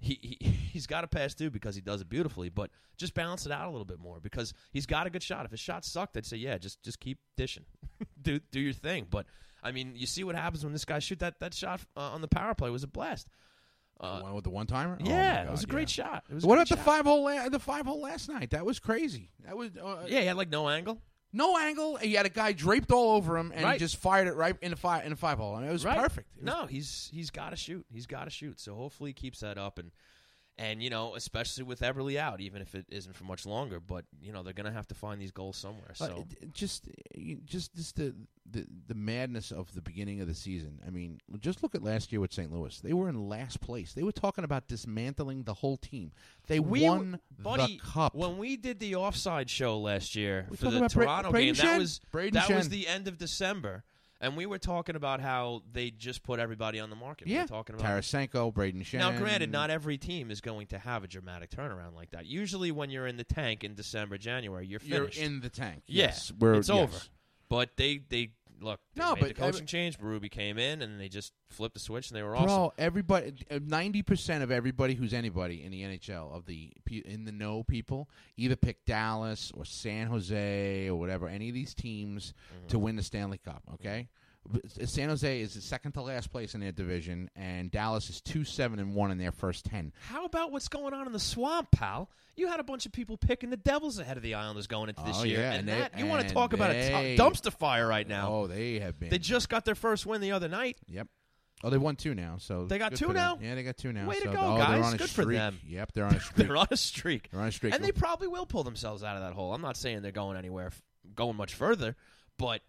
he, 0.00 0.18
he 0.40 0.48
he's 0.72 0.86
got 0.86 1.02
to 1.02 1.06
pass 1.06 1.34
through 1.34 1.50
because 1.50 1.74
he 1.74 1.80
does 1.80 2.00
it 2.00 2.08
beautifully, 2.08 2.48
but 2.48 2.70
just 2.96 3.14
balance 3.14 3.46
it 3.46 3.52
out 3.52 3.68
a 3.68 3.70
little 3.70 3.84
bit 3.84 3.98
more 4.00 4.18
because 4.20 4.52
he's 4.72 4.86
got 4.86 5.06
a 5.06 5.10
good 5.10 5.22
shot. 5.22 5.44
If 5.44 5.50
his 5.50 5.60
shot 5.60 5.84
sucked, 5.84 6.16
I'd 6.16 6.26
say 6.26 6.36
yeah, 6.38 6.58
just 6.58 6.82
just 6.82 7.00
keep 7.00 7.18
dishing, 7.36 7.64
do 8.22 8.40
do 8.50 8.60
your 8.60 8.72
thing. 8.72 9.06
But 9.08 9.26
I 9.62 9.72
mean, 9.72 9.92
you 9.94 10.06
see 10.06 10.24
what 10.24 10.34
happens 10.34 10.64
when 10.64 10.72
this 10.72 10.84
guy 10.84 10.98
shoot 10.98 11.18
that 11.20 11.38
that 11.40 11.54
shot 11.54 11.80
uh, 11.96 12.00
on 12.00 12.20
the 12.20 12.28
power 12.28 12.54
play 12.54 12.70
was 12.70 12.82
a 12.82 12.88
blast. 12.88 13.28
Uh, 14.00 14.16
the 14.16 14.24
one 14.24 14.34
with 14.34 14.44
the 14.44 14.50
one 14.50 14.66
timer. 14.66 14.96
yeah, 15.02 15.42
it 15.44 15.50
was 15.50 15.62
a 15.62 15.66
great 15.66 15.90
shot. 15.90 16.24
It 16.30 16.34
was 16.34 16.46
What 16.46 16.54
about 16.56 16.70
the 16.70 16.78
five 16.78 17.04
hole? 17.04 17.22
La- 17.24 17.50
the 17.50 17.58
five 17.58 17.84
hole 17.84 18.00
last 18.00 18.30
night. 18.30 18.50
That 18.50 18.64
was 18.64 18.78
crazy. 18.78 19.28
That 19.44 19.58
was 19.58 19.76
uh, 19.76 20.06
Yeah, 20.08 20.20
he 20.20 20.26
had 20.26 20.38
like 20.38 20.48
no 20.48 20.70
angle. 20.70 21.02
No 21.32 21.56
angle. 21.58 21.96
He 21.96 22.14
had 22.14 22.26
a 22.26 22.30
guy 22.30 22.52
draped 22.52 22.90
all 22.92 23.12
over 23.16 23.36
him, 23.38 23.52
and 23.54 23.64
Right. 23.64 23.74
he 23.74 23.78
just 23.78 23.96
fired 23.96 24.26
it 24.28 24.34
right 24.34 24.56
in 24.62 24.70
the 24.70 24.76
five 24.76 25.04
in 25.04 25.10
the 25.10 25.16
five 25.16 25.38
hole. 25.38 25.54
I 25.54 25.60
mean, 25.60 25.68
it 25.68 25.72
was 25.72 25.84
Right. 25.84 25.98
perfect. 25.98 26.28
It 26.36 26.44
was 26.44 26.54
No, 26.54 26.66
he's 26.66 27.08
he's 27.12 27.30
got 27.30 27.50
to 27.50 27.56
shoot. 27.56 27.84
He's 27.92 28.06
got 28.06 28.24
to 28.24 28.30
shoot. 28.30 28.58
So 28.60 28.74
hopefully 28.74 29.10
he 29.10 29.14
keeps 29.14 29.40
that 29.40 29.58
up 29.58 29.78
and 29.78 29.90
and 30.60 30.82
you 30.82 30.90
know, 30.90 31.14
especially 31.14 31.64
with 31.64 31.80
Eberle 31.80 32.16
out, 32.18 32.40
even 32.40 32.60
if 32.60 32.74
it 32.74 32.84
isn't 32.90 33.16
for 33.16 33.24
much 33.24 33.46
longer. 33.46 33.80
But 33.80 34.04
you 34.22 34.30
know, 34.32 34.42
they're 34.42 34.52
gonna 34.52 34.70
have 34.70 34.86
to 34.88 34.94
find 34.94 35.20
these 35.20 35.30
goals 35.32 35.56
somewhere. 35.56 35.92
Uh, 35.92 36.06
So 36.06 36.26
it- 36.42 36.52
just, 36.52 36.88
just, 37.46 37.74
just 37.74 37.96
the, 37.96 38.14
the 38.50 38.66
the 38.88 38.94
madness 38.94 39.52
of 39.52 39.72
the 39.74 39.80
beginning 39.80 40.20
of 40.20 40.26
the 40.28 40.34
season. 40.34 40.78
I 40.86 40.90
mean, 40.90 41.18
just 41.40 41.62
look 41.62 41.74
at 41.74 41.82
last 41.82 42.12
year 42.12 42.20
with 42.20 42.32
St. 42.32 42.52
Louis. 42.52 42.78
They 42.80 42.92
were 42.92 43.08
in 43.08 43.28
last 43.28 43.60
place. 43.60 43.94
They 43.94 44.02
were 44.02 44.12
talking 44.12 44.44
about 44.44 44.68
dismantling 44.68 45.44
the 45.44 45.54
whole 45.54 45.78
team. 45.78 46.12
They 46.46 46.60
we 46.60 46.82
won 46.82 47.20
buddy, 47.38 47.78
the 47.78 47.82
cup. 47.90 48.14
when 48.14 48.36
we 48.36 48.56
did 48.56 48.80
the 48.80 48.96
offside 48.96 49.48
show 49.48 49.78
last 49.78 50.14
year 50.14 50.46
We 50.50 50.56
for 50.58 50.70
the 50.70 50.78
Bra- 50.80 50.88
Toronto 50.88 51.32
game. 51.32 51.54
That 51.54 51.78
was 51.78 52.00
Braden 52.12 52.34
that 52.34 52.50
was 52.50 52.68
the 52.68 52.86
end 52.86 53.08
of 53.08 53.16
December. 53.16 53.84
And 54.22 54.36
we 54.36 54.44
were 54.44 54.58
talking 54.58 54.96
about 54.96 55.20
how 55.20 55.62
they 55.72 55.90
just 55.90 56.22
put 56.22 56.40
everybody 56.40 56.78
on 56.78 56.90
the 56.90 56.96
market. 56.96 57.26
We 57.26 57.34
yeah, 57.34 57.42
were 57.42 57.48
talking 57.48 57.74
about 57.74 57.86
Tarasenko, 57.86 58.52
Braden. 58.52 58.84
Now, 58.92 59.16
granted, 59.16 59.50
not 59.50 59.70
every 59.70 59.96
team 59.96 60.30
is 60.30 60.42
going 60.42 60.66
to 60.68 60.78
have 60.78 61.04
a 61.04 61.08
dramatic 61.08 61.50
turnaround 61.50 61.94
like 61.94 62.10
that. 62.10 62.26
Usually, 62.26 62.70
when 62.70 62.90
you're 62.90 63.06
in 63.06 63.16
the 63.16 63.24
tank 63.24 63.64
in 63.64 63.74
December, 63.74 64.18
January, 64.18 64.66
you're 64.66 64.78
finished. 64.78 65.16
you're 65.16 65.26
in 65.26 65.40
the 65.40 65.48
tank. 65.48 65.84
Yeah, 65.86 66.06
yes, 66.06 66.32
we're, 66.38 66.54
it's 66.54 66.68
yes. 66.68 66.76
over. 66.78 66.98
But 67.48 67.76
they 67.76 68.00
they 68.08 68.32
look. 68.60 68.80
No, 68.96 69.14
but- 69.18 69.28
the 69.28 69.34
coaching 69.34 69.66
change. 69.66 69.96
Ruby 70.00 70.28
came 70.28 70.58
in, 70.58 70.82
and 70.82 71.00
they 71.00 71.08
just 71.08 71.32
flipped 71.48 71.74
the 71.74 71.80
switch, 71.80 72.10
and 72.10 72.16
they 72.18 72.22
were 72.22 72.30
Bro, 72.30 72.40
awesome. 72.40 72.70
everybody, 72.78 73.32
ninety 73.62 74.02
percent 74.02 74.42
of 74.42 74.50
everybody 74.50 74.94
who's 74.94 75.12
anybody 75.14 75.62
in 75.64 75.70
the 75.70 75.82
NHL 75.82 76.32
of 76.34 76.46
the 76.46 76.72
in 77.04 77.24
the 77.24 77.32
know 77.32 77.62
people 77.64 78.08
either 78.36 78.56
pick 78.56 78.84
Dallas 78.84 79.50
or 79.54 79.64
San 79.64 80.06
Jose 80.08 80.88
or 80.88 80.96
whatever 80.96 81.28
any 81.28 81.48
of 81.48 81.54
these 81.54 81.74
teams 81.74 82.34
Mm-hmm. 82.54 82.66
to 82.68 82.78
win 82.78 82.96
the 82.96 83.02
Stanley 83.02 83.38
Cup. 83.38 83.62
Okay, 83.74 84.08
San 84.84 85.08
Jose 85.10 85.40
is 85.40 85.54
the 85.54 85.60
second 85.60 85.92
to 85.92 86.02
last 86.02 86.32
place 86.32 86.54
in 86.54 86.60
their 86.60 86.72
division, 86.72 87.30
and 87.36 87.70
Dallas 87.70 88.08
is 88.10 88.20
two 88.20 88.44
seven 88.44 88.78
and 88.78 88.94
one 88.94 89.10
in 89.10 89.18
their 89.18 89.32
first 89.32 89.64
ten. 89.66 89.92
How 90.08 90.24
about 90.24 90.50
what's 90.50 90.68
going 90.68 90.94
on 90.94 91.06
in 91.06 91.12
the 91.12 91.20
swamp, 91.20 91.70
pal? 91.70 92.10
You 92.36 92.48
had 92.48 92.58
a 92.58 92.64
bunch 92.64 92.86
of 92.86 92.92
people 92.92 93.16
picking 93.16 93.50
the 93.50 93.56
Devils 93.58 93.98
ahead 93.98 94.16
of 94.16 94.22
the 94.22 94.34
Islanders 94.34 94.66
going 94.66 94.88
into 94.88 95.02
this 95.02 95.18
Oh, 95.20 95.24
year, 95.24 95.40
yeah, 95.40 95.50
and, 95.52 95.58
and 95.60 95.68
they- 95.68 95.78
that 95.78 95.98
you 95.98 96.06
want 96.06 96.26
to 96.26 96.34
talk 96.34 96.52
about 96.52 96.70
a 96.70 96.74
they- 96.74 97.16
t- 97.16 97.22
dumpster 97.22 97.52
fire 97.52 97.86
right 97.86 98.08
now? 98.08 98.32
Oh, 98.32 98.46
they 98.46 98.80
have 98.80 98.98
been. 98.98 99.10
They 99.10 99.18
just 99.18 99.48
got 99.48 99.64
their 99.64 99.74
first 99.74 100.06
win 100.06 100.20
the 100.20 100.32
other 100.32 100.48
night. 100.48 100.78
yep. 100.88 101.06
Oh, 101.62 101.68
they 101.68 101.76
won 101.76 101.94
two 101.94 102.14
now. 102.14 102.36
So 102.38 102.64
They 102.64 102.78
got 102.78 102.94
two 102.94 103.12
now? 103.12 103.38
Yeah, 103.42 103.54
they 103.54 103.62
got 103.62 103.76
two 103.76 103.92
now. 103.92 104.08
Way 104.08 104.18
to 104.20 104.28
go, 104.28 104.32
oh, 104.38 104.56
guys. 104.56 104.82
on 104.82 104.94
a 104.94 104.96
Good 104.96 105.10
for 105.10 105.22
streak. 105.22 105.36
them. 105.36 105.60
Yep, 105.68 105.92
they're 105.92 106.06
on 106.06 106.14
a 106.14 106.20
streak. 106.20 106.46
They're 106.46 106.56
on 106.56 106.66
a 106.70 106.76
streak. 106.78 107.28
They're 107.30 107.40
on 107.42 107.48
a 107.48 107.52
streak. 107.52 107.74
And 107.74 107.84
they 107.84 107.92
probably 107.92 108.28
will 108.28 108.46
pull 108.46 108.64
themselves 108.64 109.02
out 109.04 109.16
of 109.16 109.22
that 109.22 109.34
hole. 109.34 109.52
I'm 109.52 109.60
not 109.60 109.76
saying 109.76 110.00
they're 110.00 110.10
going 110.10 110.38
anywhere, 110.38 110.68
f- 110.68 110.82
going 111.14 111.36
much 111.36 111.52
further, 111.52 111.96
but 112.38 112.62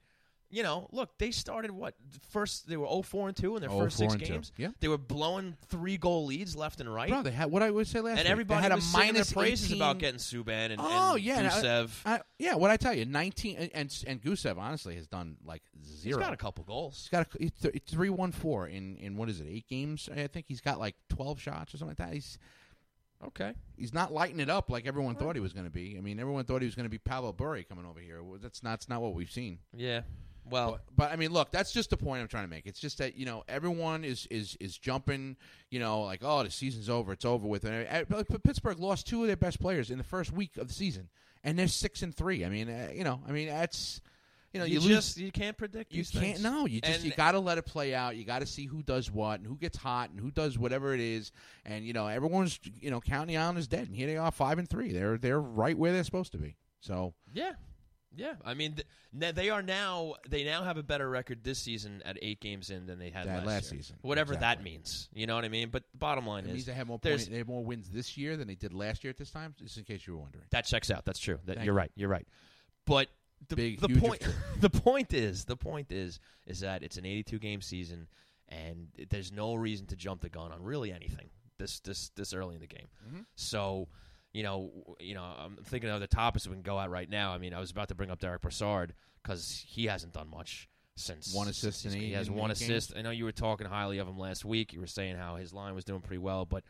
you 0.52 0.64
know, 0.64 0.88
look, 0.92 1.18
they 1.18 1.32
started 1.32 1.72
what 1.72 1.96
first 2.30 2.68
they 2.68 2.78
were 2.78 2.86
0-4 2.86 3.30
and 3.30 3.38
2 3.38 3.56
in 3.56 3.62
their 3.62 3.70
first 3.70 3.98
0-4 3.98 4.00
six 4.00 4.14
oh, 4.14 4.18
two. 4.18 4.26
games. 4.26 4.52
Yeah. 4.58 4.68
They 4.80 4.88
were 4.88 4.98
blowing 4.98 5.56
three 5.70 5.98
goal 5.98 6.26
leads 6.26 6.56
left 6.56 6.82
and 6.82 6.94
right. 6.94 7.10
Bro, 7.10 7.24
they 7.24 7.32
had 7.32 7.50
what 7.50 7.64
I 7.64 7.72
would 7.72 7.88
say 7.88 8.02
last 8.02 8.18
and 8.20 8.26
week. 8.26 8.32
everybody 8.32 8.58
they 8.60 8.64
had 8.70 8.76
was 8.76 8.86
a 8.86 8.88
singing 8.88 9.14
their 9.14 9.26
praises 9.26 9.68
18 9.72 9.78
about 9.78 9.98
getting 10.00 10.20
Subban 10.20 10.72
and, 10.72 10.78
Oh 10.80 11.14
and 11.16 11.24
yeah, 11.24 11.38
and 11.40 11.48
I- 11.48 11.52
Gusev. 11.52 11.90
I, 12.06 12.22
yeah. 12.38 12.56
What 12.56 12.70
I 12.70 12.78
tell 12.78 12.94
you, 12.94 13.06
nineteen 13.06 13.56
and 13.58 13.72
and, 13.74 14.04
and 14.08 14.22
Gusev 14.22 14.58
honestly 14.58 14.96
has 14.96 15.08
done 15.08 15.38
like 15.46 15.62
He's 15.74 16.02
zero. 16.02 16.20
got 16.20 16.34
a 16.34 16.38
couple 16.38 16.64
goals. 16.64 16.98
He's 16.98 17.10
got 17.10 17.28
a 17.34 17.38
he's 17.40 17.52
th- 17.52 17.82
three 17.88 18.10
one 18.10 18.32
four 18.32 18.68
in 18.68 18.98
in 18.98 19.16
what 19.16 19.30
is 19.30 19.40
it 19.40 19.48
eight 19.50 19.68
games? 19.68 20.10
I 20.14 20.28
think 20.28 20.46
he's 20.48 20.62
got 20.62 20.80
like 20.80 20.96
twelve 21.10 21.40
shots 21.42 21.74
or 21.74 21.78
something 21.78 21.96
like 21.98 22.10
that. 22.10 22.14
He's 22.14 22.38
Okay. 23.24 23.54
he's 23.78 23.94
not 23.94 24.12
lighting 24.12 24.40
it 24.40 24.50
up 24.50 24.70
like 24.70 24.88
everyone 24.88 25.16
thought 25.16 25.36
he 25.36 25.42
was 25.42 25.54
going 25.54 25.66
to 25.68 25.72
be. 25.72 25.96
I 25.98 26.02
mean, 26.02 26.20
everyone 26.20 26.44
thought 26.46 26.62
he 26.62 26.66
was 26.66 26.74
going 26.76 26.86
to 26.86 26.90
be 26.90 26.98
Pavel 26.98 27.34
Bure 27.34 27.62
coming 27.64 27.86
over 27.86 28.00
here. 28.00 28.20
That's 28.42 28.64
not 28.64 28.72
that's 28.72 28.90
not 28.90 29.02
what 29.02 29.14
we've 29.14 29.30
seen. 29.32 29.60
Yeah. 29.76 30.02
Well, 30.50 30.72
But, 30.72 30.96
but 30.96 31.12
I 31.12 31.16
mean, 31.16 31.32
look, 31.32 31.52
that's 31.52 31.72
just 31.72 31.90
the 31.92 31.98
point 31.98 32.22
I'm 32.22 32.28
trying 32.28 32.44
to 32.46 32.50
make. 32.50 32.66
It's 32.66 32.80
just 32.80 32.98
that 32.98 33.16
you 33.18 33.26
know 33.26 33.44
everyone 33.48 34.04
is 34.04 34.28
is 34.32 34.58
is 34.60 34.78
jumping. 34.78 35.38
You 35.70 35.80
know, 35.80 36.02
like 36.02 36.22
oh, 36.24 36.44
the 36.44 36.52
season's 36.52 36.90
over, 36.90 37.14
it's 37.14 37.26
over 37.26 37.48
with. 37.48 37.64
And 37.66 37.88
uh, 37.88 38.04
but- 38.10 38.28
but 38.30 38.44
Pittsburgh 38.44 38.80
lost 38.80 39.08
two 39.08 39.22
of 39.22 39.28
their 39.28 39.38
best 39.38 39.60
players 39.60 39.92
in 39.92 39.98
the 39.98 40.04
first 40.04 40.32
week 40.32 40.58
of 40.58 40.68
the 40.68 40.74
season, 40.74 41.10
and 41.44 41.58
they're 41.58 41.68
six 41.68 42.02
and 42.02 42.14
three. 42.16 42.44
I 42.44 42.50
mean, 42.50 42.70
uh, 42.70 42.90
you 42.94 43.04
know, 43.04 43.22
I 43.28 43.32
mean 43.32 43.48
that's 43.48 44.02
you 44.54 44.60
know 44.60 44.66
you, 44.66 44.74
you, 44.76 44.80
lose. 44.82 44.90
just 44.90 45.18
you 45.18 45.32
can't 45.32 45.56
predict. 45.58 45.94
You 45.94 46.00
these 46.00 46.10
can't. 46.10 46.24
things. 46.26 46.44
No, 46.44 46.66
you 46.66 46.82
just 46.82 46.96
And- 47.02 47.06
you 47.06 47.12
got 47.12 47.32
to 47.34 47.40
let 47.40 47.58
it 47.58 47.66
play 47.66 47.94
out. 47.96 48.18
You 48.18 48.26
got 48.26 48.40
to 48.40 48.46
see 48.46 48.66
who 48.66 48.84
does 48.84 49.10
what 49.10 49.40
and 49.40 49.48
who 49.48 49.56
gets 49.56 49.78
hot 49.78 50.10
and 50.10 50.20
who 50.20 50.30
does 50.32 50.58
whatever 50.58 50.94
it 50.94 51.00
is. 51.00 51.32
And 51.66 51.86
you 51.86 51.94
know, 51.94 52.08
everyone's 52.08 52.60
you 52.82 52.92
know 52.92 53.00
counting 53.00 53.34
the 53.36 53.38
Islanders 53.42 53.68
dead, 53.68 53.88
and 53.88 53.96
here 53.96 54.08
they 54.08 54.18
are, 54.18 54.32
five 54.32 54.58
and 54.60 54.68
three. 54.70 54.92
They're 54.92 55.18
they're 55.18 55.40
right 55.40 55.78
where 55.78 55.94
they're 55.94 56.04
supposed 56.04 56.32
to 56.34 56.38
be. 56.38 56.58
So 56.82 57.14
Yeah, 57.32 57.52
yeah. 58.16 58.34
I 58.44 58.54
mean, 58.54 58.76
th- 59.20 59.36
they 59.36 59.50
are 59.50 59.62
now. 59.62 60.16
They 60.30 60.44
now 60.44 60.64
have 60.64 60.78
a 60.78 60.84
better 60.84 61.10
record 61.10 61.44
this 61.44 61.60
season 61.60 62.02
at 62.06 62.18
eight 62.22 62.42
games 62.42 62.70
in 62.70 62.86
than 62.86 63.00
they 63.00 63.10
had 63.10 63.26
last, 63.26 63.46
last 63.46 63.72
year. 63.72 63.82
season. 63.82 63.98
Whatever 64.02 64.36
that 64.36 64.64
means, 64.64 65.10
you 65.14 65.28
know 65.28 65.36
what 65.36 65.46
I 65.46 65.50
mean. 65.50 65.70
But 65.70 65.84
the 65.92 65.98
bottom 65.98 66.26
line 66.26 66.46
it 66.46 66.50
is 66.50 66.54
means 66.54 66.66
they 66.66 66.74
have 66.74 66.88
more 66.88 67.00
point, 67.00 67.30
they 67.30 67.38
have 67.38 67.48
more 67.48 67.64
wins 67.64 67.90
this 67.90 68.18
year 68.18 68.38
than 68.38 68.48
they 68.48 68.56
did 68.56 68.74
last 68.74 69.04
year 69.04 69.12
at 69.12 69.18
this 69.18 69.32
time. 69.32 69.56
Just 69.58 69.78
in 69.78 69.84
case 69.84 70.06
you 70.06 70.14
were 70.14 70.20
wondering. 70.20 70.46
that 70.52 70.66
checks 70.66 70.92
out. 70.92 71.06
That's 71.06 71.20
true. 71.20 71.40
That, 71.46 71.58
you're 71.58 71.66
you. 71.66 71.72
right. 71.74 71.92
You're 71.96 72.10
right. 72.10 72.28
But 72.86 73.08
the, 73.48 73.56
Big, 73.56 73.80
the 73.80 73.90
point, 73.90 74.28
the 74.60 74.70
point 74.70 75.14
is, 75.14 75.46
the 75.46 75.58
point 75.58 75.92
is, 75.92 76.20
is 76.46 76.60
that 76.60 76.84
it's 76.84 76.98
an 76.98 77.06
82 77.06 77.40
game 77.40 77.62
season, 77.62 78.08
and 78.50 78.88
there's 79.10 79.32
no 79.32 79.56
reason 79.56 79.88
to 79.88 79.96
jump 79.96 80.22
the 80.22 80.30
gun 80.30 80.52
on 80.52 80.62
really 80.62 80.92
anything 80.92 81.30
this 81.58 81.80
this 81.82 82.10
this 82.16 82.34
early 82.34 82.56
in 82.56 82.62
the 82.62 82.68
game. 82.68 82.88
Mhm. 83.08 83.26
So, 83.36 83.88
you 84.34 84.44
know, 84.44 84.72
you 85.00 85.14
know, 85.14 85.24
I'm 85.24 85.58
thinking 85.64 85.90
of 85.90 86.00
the 86.00 86.08
topics 86.08 86.48
we 86.48 86.54
can 86.54 86.62
go 86.62 86.80
at 86.80 86.90
right 86.90 87.10
now. 87.10 87.34
I 87.34 87.38
mean, 87.38 87.54
I 87.54 87.60
was 87.60 87.72
about 87.72 87.90
to 87.90 87.96
bring 87.96 88.10
up 88.12 88.20
Derek 88.20 88.42
Brassard 88.42 88.94
because 89.22 89.64
he 89.68 89.86
hasn't 89.86 90.14
done 90.14 90.30
much 90.30 90.68
since 90.96 91.34
One 91.34 91.48
assist 91.48 91.82
since 91.82 91.94
in 91.94 92.02
He 92.02 92.12
has 92.14 92.30
one 92.30 92.50
games. 92.50 92.62
assist. 92.62 92.94
I 92.96 93.02
know 93.02 93.12
you 93.12 93.26
were 93.26 93.32
talking 93.32 93.68
highly 93.68 93.98
of 93.98 94.08
him 94.08 94.18
last 94.18 94.46
week. 94.46 94.74
You 94.74 94.80
were 94.80 94.88
saying 94.88 95.16
how 95.18 95.36
his 95.36 95.54
line 95.54 95.76
was 95.76 95.84
doing 95.86 96.02
pretty 96.02 96.20
well, 96.20 96.46
but 96.46 96.64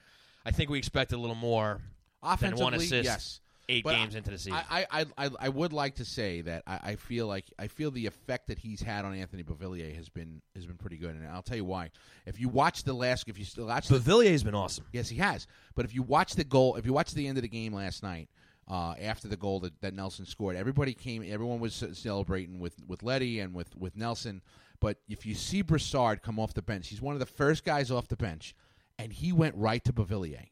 I 0.46 0.52
think 0.52 0.70
we 0.70 0.78
expected 0.78 1.16
a 1.16 1.20
little 1.20 1.36
more. 1.36 1.82
Offensively, 2.24 2.64
one 2.64 2.74
assist. 2.76 3.04
yes. 3.04 3.40
Eight 3.72 3.84
But 3.86 3.96
games 3.96 4.16
into 4.16 4.32
the 4.32 4.38
season. 4.38 4.60
I, 4.70 4.86
I, 4.92 5.06
I, 5.18 5.30
I 5.40 5.50
would 5.50 5.72
like 5.72 5.96
to 5.96 6.06
say 6.06 6.42
that 6.42 6.64
I, 6.68 6.80
I 6.84 6.96
feel 6.96 7.26
like 7.26 7.46
I 7.58 7.68
feel 7.68 7.90
the 7.90 8.06
effect 8.06 8.48
that 8.48 8.60
he's 8.60 8.82
had 8.82 9.06
on 9.06 9.16
Anthony 9.16 9.44
Beauvillier 9.44 9.96
has 9.96 10.10
been 10.10 10.42
has 10.56 10.66
been 10.66 10.76
pretty 10.76 10.98
good, 10.98 11.16
and 11.16 11.26
I'll 11.28 11.42
tell 11.42 11.56
you 11.56 11.64
why. 11.64 11.92
If 12.26 12.40
you 12.40 12.50
watch 12.50 12.84
the 12.84 12.94
last, 12.94 13.30
if 13.30 13.40
you 13.40 13.46
still 13.46 13.68
watch 13.68 13.88
the 13.88 13.96
Beauvillier's 14.00 14.44
been 14.44 14.56
awesome. 14.56 14.86
Yes, 14.92 15.08
he 15.08 15.18
has. 15.18 15.48
But 15.74 15.86
if 15.86 15.96
you 15.96 16.04
watch 16.04 16.34
the 16.34 16.44
goal, 16.44 16.76
if 16.76 16.86
you 16.86 16.92
watch 16.92 17.14
the 17.14 17.28
end 17.28 17.38
of 17.38 17.44
the 17.44 17.48
game 17.48 17.74
last 17.74 18.04
night, 18.04 18.28
uh, 18.68 18.94
after 19.02 19.28
the 19.28 19.38
goal 19.38 19.62
that, 19.62 19.80
that 19.82 19.94
Nelson 19.94 20.26
scored, 20.26 20.56
everybody 20.58 20.94
came. 20.94 21.24
Everyone 21.26 21.60
was 21.60 21.84
celebrating 21.94 22.60
with 22.60 22.76
with 22.88 23.04
Leddy 23.04 23.40
and 23.40 23.54
with 23.54 23.76
with 23.78 23.96
Nelson. 23.96 24.42
But 24.82 24.98
if 25.08 25.26
you 25.26 25.36
see 25.36 25.62
Brassard 25.62 26.24
come 26.24 26.40
off 26.40 26.54
the 26.54 26.62
bench, 26.62 26.90
he's 26.90 27.02
one 27.02 27.14
of 27.14 27.20
the 27.20 27.26
first 27.26 27.64
guys 27.64 27.90
off 27.90 28.08
the 28.10 28.18
bench, 28.18 28.54
and 29.00 29.14
he 29.14 29.32
went 29.32 29.56
right 29.56 29.84
to 29.86 29.94
Beauvillier. 29.94 30.48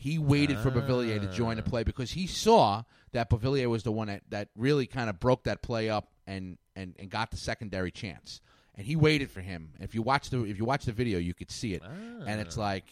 He 0.00 0.18
waited 0.18 0.58
for 0.60 0.70
Beauvillier 0.70 1.20
to 1.20 1.26
join 1.26 1.56
the 1.56 1.62
ah. 1.62 1.68
play 1.68 1.82
because 1.82 2.10
he 2.10 2.26
saw 2.26 2.84
that 3.12 3.28
Beauvillier 3.28 3.68
was 3.68 3.82
the 3.82 3.92
one 3.92 4.06
that, 4.08 4.22
that 4.30 4.48
really 4.56 4.86
kind 4.86 5.10
of 5.10 5.20
broke 5.20 5.44
that 5.44 5.60
play 5.60 5.90
up 5.90 6.08
and, 6.26 6.56
and, 6.74 6.96
and 6.98 7.10
got 7.10 7.30
the 7.30 7.36
secondary 7.36 7.90
chance. 7.90 8.40
And 8.74 8.86
he 8.86 8.96
waited 8.96 9.30
for 9.30 9.42
him. 9.42 9.74
If 9.78 9.94
you 9.94 10.00
watch 10.00 10.30
the 10.30 10.44
if 10.44 10.56
you 10.56 10.64
watch 10.64 10.86
the 10.86 10.92
video, 10.92 11.18
you 11.18 11.34
could 11.34 11.50
see 11.50 11.74
it. 11.74 11.82
And 11.82 12.40
it's 12.40 12.56
ah. 12.56 12.62
like, 12.62 12.84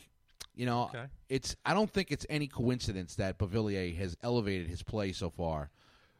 you 0.55 0.67
know, 0.67 0.91
Okay. 0.95 1.07
it's 1.31 1.57
I 1.65 1.73
don't 1.73 1.91
think 1.91 2.13
it's 2.13 2.27
any 2.29 2.47
coincidence 2.47 3.15
that 3.15 3.39
Beauvillier 3.39 3.97
has 3.97 4.15
elevated 4.23 4.67
his 4.67 4.83
play 4.83 5.13
so 5.13 5.31
far. 5.31 5.71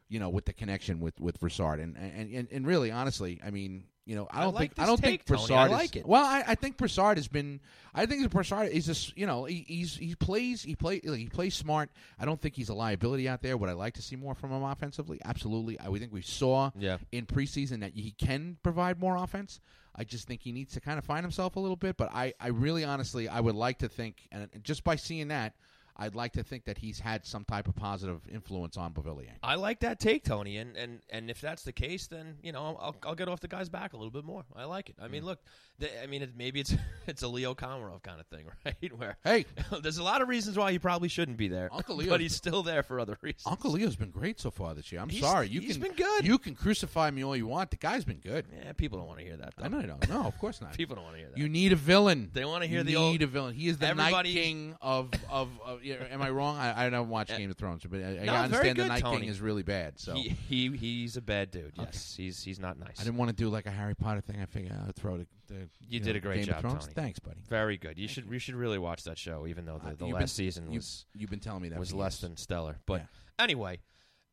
You 0.07 0.19
know, 0.19 0.29
with 0.29 0.45
the 0.45 0.53
connection 0.53 1.01
with 1.01 1.19
with 1.19 1.39
Brassard, 1.39 1.79
and 1.79 1.95
and 1.97 2.33
and, 2.33 2.47
and 2.51 2.65
really, 2.65 2.89
honestly, 2.89 3.39
I 3.45 3.51
mean, 3.51 3.83
you 4.09 4.15
know, 4.15 4.27
I 4.31 4.39
I 4.39 4.43
don't 4.45 4.55
like 4.55 4.73
think 4.75 4.79
I 4.79 4.85
don't 4.87 4.97
take, 4.97 5.23
think 5.23 5.25
Tony. 5.25 5.37
Brassard. 5.47 5.59
I 5.59 5.65
is- 5.65 5.79
like 5.79 5.95
it. 5.95 6.05
Well, 6.07 6.25
I, 6.25 6.43
I 6.47 6.55
think 6.55 6.77
Brassard 6.77 7.17
has 7.17 7.27
been. 7.27 7.59
I 7.93 8.07
think 8.07 8.27
Brassard 8.31 8.69
is 8.69 8.87
just 8.87 9.15
you 9.15 9.27
know 9.27 9.45
he, 9.45 9.63
he's 9.67 9.95
he 9.95 10.15
plays 10.15 10.63
he 10.63 10.75
play 10.75 10.99
he 11.03 11.27
plays 11.27 11.53
smart. 11.53 11.91
I 12.19 12.25
don't 12.25 12.41
think 12.41 12.55
he's 12.55 12.69
a 12.69 12.73
liability 12.73 13.29
out 13.29 13.43
there. 13.43 13.55
Would 13.55 13.69
I 13.69 13.73
like 13.73 13.93
to 13.95 14.01
see 14.01 14.15
more 14.15 14.33
from 14.33 14.51
him 14.51 14.63
offensively? 14.63 15.19
Absolutely. 15.23 15.79
I 15.79 15.89
would 15.89 16.01
think 16.01 16.11
we 16.11 16.23
saw 16.23 16.71
Yeah. 16.75 16.97
in 17.11 17.27
preseason 17.27 17.81
that 17.81 17.93
he 17.93 18.09
can 18.11 18.57
provide 18.63 18.99
more 18.99 19.15
offense. 19.15 19.59
I 19.95 20.05
just 20.05 20.27
think 20.27 20.41
he 20.41 20.51
needs 20.51 20.73
to 20.73 20.81
kind 20.81 20.97
of 20.97 21.05
find 21.05 21.23
himself 21.23 21.55
a 21.55 21.59
little 21.59 21.75
bit. 21.75 21.95
But 21.97 22.09
I, 22.13 22.33
I 22.39 22.47
really 22.47 22.83
honestly 22.83 23.27
I 23.29 23.39
would 23.39 23.55
like 23.55 23.77
to 23.79 23.89
think, 23.89 24.27
and 24.31 24.47
just 24.63 24.83
by 24.83 24.95
seeing 24.95 25.27
that, 25.27 25.53
I'd 25.99 26.15
like 26.15 26.31
to 26.33 26.43
think 26.43 26.63
that 26.65 26.77
he's 26.77 26.99
had 26.99 27.25
some 27.25 27.43
type 27.43 27.67
of 27.67 27.75
positive 27.75 28.21
influence 28.31 28.77
on 28.77 28.93
Beauvillier. 28.93 29.31
I 29.43 29.55
like 29.55 29.81
that 29.81 29.99
take, 29.99 30.23
Tony, 30.23 30.57
and, 30.57 30.75
and, 30.77 31.01
and 31.09 31.29
if 31.29 31.41
that's 31.41 31.63
the 31.63 31.73
case, 31.73 32.07
then 32.07 32.37
you 32.41 32.51
know 32.53 32.77
I'll, 32.79 32.95
I'll 33.05 33.15
get 33.15 33.27
off 33.27 33.41
the 33.41 33.47
guy's 33.49 33.67
back 33.69 33.93
a 33.93 33.97
little 33.97 34.11
bit 34.11 34.23
more. 34.23 34.45
I 34.55 34.63
like 34.63 34.89
it. 34.89 34.95
I 35.01 35.07
Mm. 35.07 35.11
mean, 35.11 35.25
look, 35.25 35.39
the, 35.77 36.01
I 36.01 36.07
mean, 36.07 36.21
it, 36.21 36.31
maybe 36.37 36.59
it's 36.61 36.73
it's 37.07 37.21
a 37.21 37.27
Leo 37.27 37.53
Komarov 37.53 38.01
kind 38.01 38.19
of 38.19 38.27
thing, 38.27 38.45
right? 38.65 38.97
Where 38.97 39.17
Hey, 39.23 39.45
there's 39.83 39.97
a 39.97 40.03
lot 40.03 40.21
of 40.21 40.29
reasons 40.29 40.57
why 40.57 40.71
he 40.71 40.79
probably 40.79 41.09
shouldn't 41.09 41.37
be 41.37 41.49
there, 41.49 41.69
Uncle 41.73 41.97
Leo's- 41.97 42.09
but 42.09 42.21
he's 42.21 42.35
still 42.35 42.63
there 42.63 42.81
for 42.81 42.99
other 42.99 43.17
reasons. 43.21 43.43
Uncle 43.45 43.71
Leo's 43.71 43.95
been 43.97 44.09
great 44.11 44.39
so 44.39 44.51
far 44.51 44.73
this 44.73 44.91
year. 44.91 45.01
I'm 45.01 45.09
He's- 45.09 45.23
sorry, 45.23 45.49
you 45.49 45.59
he's 45.61 45.73
can 45.77 45.81
been 45.83 45.93
good. 45.95 46.25
You 46.25 46.37
can 46.37 46.55
crucify 46.55 47.11
me 47.11 47.23
all 47.25 47.35
you 47.35 47.47
want. 47.47 47.71
The 47.71 47.77
guy's 47.77 48.05
been 48.05 48.19
good. 48.19 48.45
yeah, 48.55 48.71
people 48.73 48.97
don't 48.99 49.07
want 49.07 49.19
to 49.19 49.25
hear 49.25 49.35
that. 49.37 49.53
Though. 49.57 49.65
I 49.65 49.67
know 49.67 49.81
don't. 49.81 50.07
No, 50.09 50.21
of 50.23 50.37
course 50.39 50.61
not. 50.61 50.73
People 50.77 50.95
don't 50.95 51.03
want 51.03 51.15
to 51.17 51.19
hear 51.21 51.29
that. 51.29 51.37
You 51.37 51.49
need 51.49 51.73
a 51.73 51.75
villain. 51.75 52.29
They 52.33 52.45
wanna 52.45 52.67
hear 52.67 52.79
you 52.79 52.83
the 52.85 52.91
need 52.93 52.97
old- 52.97 53.21
a 53.21 53.27
villain. 53.27 53.53
He 53.55 53.67
is 53.67 53.77
the 53.77 53.93
Night 53.93 54.23
King 54.25 54.75
of 54.81 55.09
of. 55.29 55.49
of 55.65 55.83
am 55.93 56.21
I 56.21 56.29
wrong? 56.29 56.57
I, 56.57 56.85
I 56.85 56.89
don't 56.89 57.09
watch 57.09 57.31
uh, 57.31 57.37
Game 57.37 57.49
of 57.49 57.57
Thrones, 57.57 57.83
but 57.89 57.99
I, 58.01 58.03
I 58.03 58.05
No, 58.05 58.17
very 58.17 58.37
understand 58.37 58.77
the 58.77 58.83
good, 58.83 58.87
Night 58.87 59.01
Tony. 59.01 59.19
King 59.21 59.29
is 59.29 59.41
really 59.41 59.63
bad. 59.63 59.99
So 59.99 60.13
he, 60.13 60.29
he 60.29 60.69
he's 60.75 61.17
a 61.17 61.21
bad 61.21 61.51
dude. 61.51 61.73
Yes, 61.77 62.15
he's 62.15 62.41
he's 62.43 62.59
not 62.59 62.79
nice. 62.79 62.99
I 62.99 63.03
didn't 63.03 63.17
want 63.17 63.29
to 63.29 63.35
do 63.35 63.49
like 63.49 63.65
a 63.65 63.71
Harry 63.71 63.95
Potter 63.95 64.21
thing. 64.21 64.41
I 64.41 64.45
figured 64.45 64.73
I'd 64.87 64.95
throw 64.95 65.17
the. 65.17 65.23
Uh, 65.23 65.25
the 65.47 65.69
You 65.87 65.99
did 65.99 66.15
a 66.15 66.19
great 66.19 66.37
Game 66.37 66.45
job, 66.45 66.55
of 66.57 66.61
Thrones. 66.61 66.83
Tony. 66.85 66.93
Thanks, 66.93 67.19
buddy. 67.19 67.41
Very 67.49 67.77
good. 67.77 67.97
You 67.97 68.07
should 68.07 68.29
you 68.29 68.39
should 68.39 68.55
really 68.55 68.77
watch 68.77 69.03
that 69.03 69.17
show, 69.17 69.47
even 69.47 69.65
though 69.65 69.79
the, 69.79 69.89
Uh, 69.89 69.95
the 69.97 70.05
you've 70.05 70.13
last 70.13 70.21
been- 70.21 70.27
season 70.27 70.71
you- 70.71 70.77
was 70.77 71.05
You've 71.13 71.29
been 71.29 71.39
telling 71.39 71.61
me 71.61 71.69
that 71.69 71.79
was 71.79 71.91
for 71.91 71.97
less 71.97 72.15
years. 72.15 72.29
than 72.29 72.37
stellar. 72.37 72.77
But 72.85 73.05
anyway, 73.37 73.79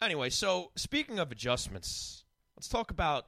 anyway. 0.03 0.31
So 0.31 0.73
speaking 0.77 1.19
of 1.19 1.33
adjustments, 1.33 2.25
let's 2.57 2.69
talk 2.69 2.91
about 2.91 3.27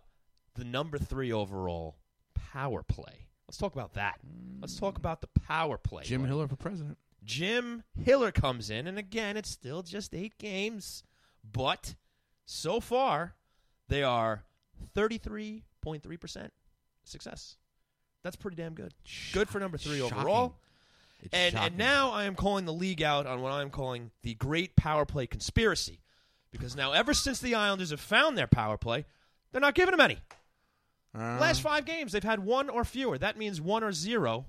the 0.55 0.65
number 0.65 0.99
three 0.99 1.33
overall 1.33 1.97
power 2.35 2.83
play. 2.83 3.27
Let's 3.49 3.57
talk 3.57 3.73
about 3.73 3.95
that. 3.95 4.21
Let's 4.61 4.77
talk 4.77 4.95
mm. 4.95 4.99
about 4.99 5.23
the 5.23 5.29
power 5.29 5.79
play. 5.79 6.05
Jim. 6.05 6.25
Hiller 6.25 6.47
for 6.47 6.57
president. 6.57 6.99
Jim 7.29 7.85
Hiller 8.03 8.33
comes 8.33 8.71
in, 8.71 8.87
and 8.87 8.99
again, 8.99 9.37
it's 9.37 9.51
still 9.51 9.83
just 9.83 10.15
eight 10.15 10.39
games, 10.39 11.03
but 11.45 11.95
so 12.47 12.81
far 12.81 13.35
they 13.89 14.03
are 14.03 14.45
thirty-three 14.95 15.65
point 15.83 16.03
three 16.03 16.17
percent 16.17 16.53
success. 17.05 17.57
That's 18.25 18.35
pretty 18.37 18.57
damn 18.57 18.73
good. 18.75 18.95
Good 19.33 19.49
for 19.51 19.61
number 19.61 19.77
three 19.77 19.99
Shocking. 19.99 20.17
overall. 20.19 20.55
It's 21.23 21.35
And 21.35 21.53
shocking. 21.53 21.67
and 21.67 21.79
now 21.79 22.11
I 22.13 22.25
am 22.25 22.35
calling 22.35 22.65
the 22.65 22.73
league 22.73 23.03
out 23.03 23.27
on 23.27 23.43
what 23.43 23.53
I'm 23.53 23.71
calling 23.71 24.11
the 24.23 24.35
great 24.35 24.75
power 24.75 25.05
play 25.05 25.27
conspiracy, 25.27 26.01
because 26.51 26.75
now 26.75 26.93
ever 26.93 27.13
since 27.13 27.41
the 27.41 27.55
Islanders 27.55 27.91
have 27.91 28.01
found 28.01 28.39
their 28.39 28.47
power 28.47 28.79
play, 28.79 29.05
they're 29.53 29.61
not 29.61 29.75
giving 29.75 29.93
them 29.93 30.01
any. 30.01 30.19
Uh, 31.15 31.39
Last 31.41 31.61
five 31.61 31.85
games, 31.85 32.13
they've 32.13 32.25
had 32.25 32.41
one 32.41 32.69
or 32.71 32.85
fewer. 32.85 33.19
That 33.19 33.37
means 33.37 33.61
one 33.61 33.83
or 33.85 33.93
zero 33.93 34.47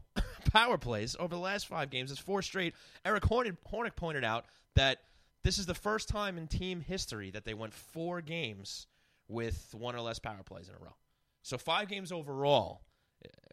power 0.49 0.77
plays 0.77 1.15
over 1.19 1.35
the 1.35 1.41
last 1.41 1.67
five 1.67 1.89
games. 1.89 2.11
It's 2.11 2.19
four 2.19 2.41
straight. 2.41 2.73
Eric 3.05 3.23
Hornick, 3.23 3.57
Hornick 3.71 3.95
pointed 3.95 4.23
out 4.23 4.45
that 4.75 4.99
this 5.43 5.57
is 5.57 5.65
the 5.65 5.73
first 5.73 6.09
time 6.09 6.37
in 6.37 6.47
team 6.47 6.81
history 6.81 7.31
that 7.31 7.45
they 7.45 7.53
went 7.53 7.73
four 7.73 8.21
games 8.21 8.87
with 9.27 9.73
one 9.77 9.95
or 9.95 10.01
less 10.01 10.19
power 10.19 10.43
plays 10.43 10.67
in 10.67 10.75
a 10.75 10.79
row. 10.79 10.95
So 11.43 11.57
five 11.57 11.87
games 11.87 12.11
overall. 12.11 12.81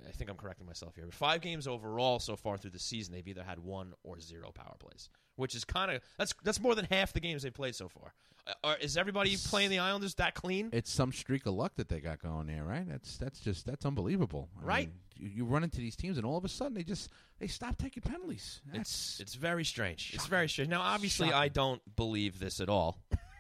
I 0.07 0.11
think 0.12 0.31
I'm 0.31 0.37
correcting 0.37 0.67
myself 0.67 0.95
here, 0.95 1.05
but 1.05 1.14
five 1.14 1.41
games 1.41 1.67
overall 1.67 2.19
so 2.21 2.37
far 2.37 2.57
through 2.57 2.71
the 2.71 2.79
season, 2.79 3.12
they've 3.14 3.27
either 3.27 3.43
had 3.43 3.59
one 3.59 3.93
or 4.05 4.21
zero 4.21 4.53
power 4.53 4.77
plays, 4.79 5.11
which 5.35 5.55
is 5.55 5.64
kind 5.64 5.91
of 5.91 6.01
that's 6.19 6.33
that's 6.45 6.61
more 6.61 6.75
than 6.75 6.87
half 6.91 7.12
the 7.12 7.21
games 7.21 7.43
they've 7.43 7.53
played 7.53 7.75
so 7.75 7.89
far. 7.89 8.12
Uh, 8.47 8.53
are- 8.62 8.77
is 8.79 8.97
everybody 8.97 9.37
playing 9.37 9.71
the 9.71 9.81
Islanders 9.81 10.14
that 10.14 10.35
clean? 10.35 10.71
it's 10.73 10.91
some 10.93 11.12
streak 11.12 11.47
of 11.47 11.55
luck 11.55 11.73
that 11.77 11.89
they 11.89 11.99
got 12.01 12.21
going 12.23 12.47
there, 12.47 12.62
right? 12.62 12.89
That's 12.89 13.17
that's 13.17 13.41
just 13.41 13.67
that's 13.67 13.85
unbelievable, 13.85 14.49
I 14.62 14.64
Right. 14.64 14.89
mean, 14.89 14.99
you, 15.17 15.29
you 15.39 15.45
run 15.45 15.64
into 15.64 15.79
these 15.79 15.97
teams, 15.97 16.17
and 16.19 16.25
all 16.25 16.37
of 16.39 16.45
a 16.45 16.49
sudden 16.49 16.75
they 16.75 16.85
just 16.85 17.11
they 17.41 17.49
stop 17.49 17.77
taking 17.77 18.03
penalties. 18.05 18.61
It's 18.67 18.73
That's- 18.73 19.19
it's 19.21 19.35
very 19.35 19.64
strange. 19.64 20.12
It's 20.14 20.27
very 20.27 20.49
strange. 20.49 20.71
Now, 20.71 20.83
obviously, 20.83 21.29
Shocking. 21.29 21.41
I 21.43 21.49
don't 21.49 21.97
believe 21.97 22.39
this 22.39 22.61
at 22.61 22.69
all, 22.69 22.99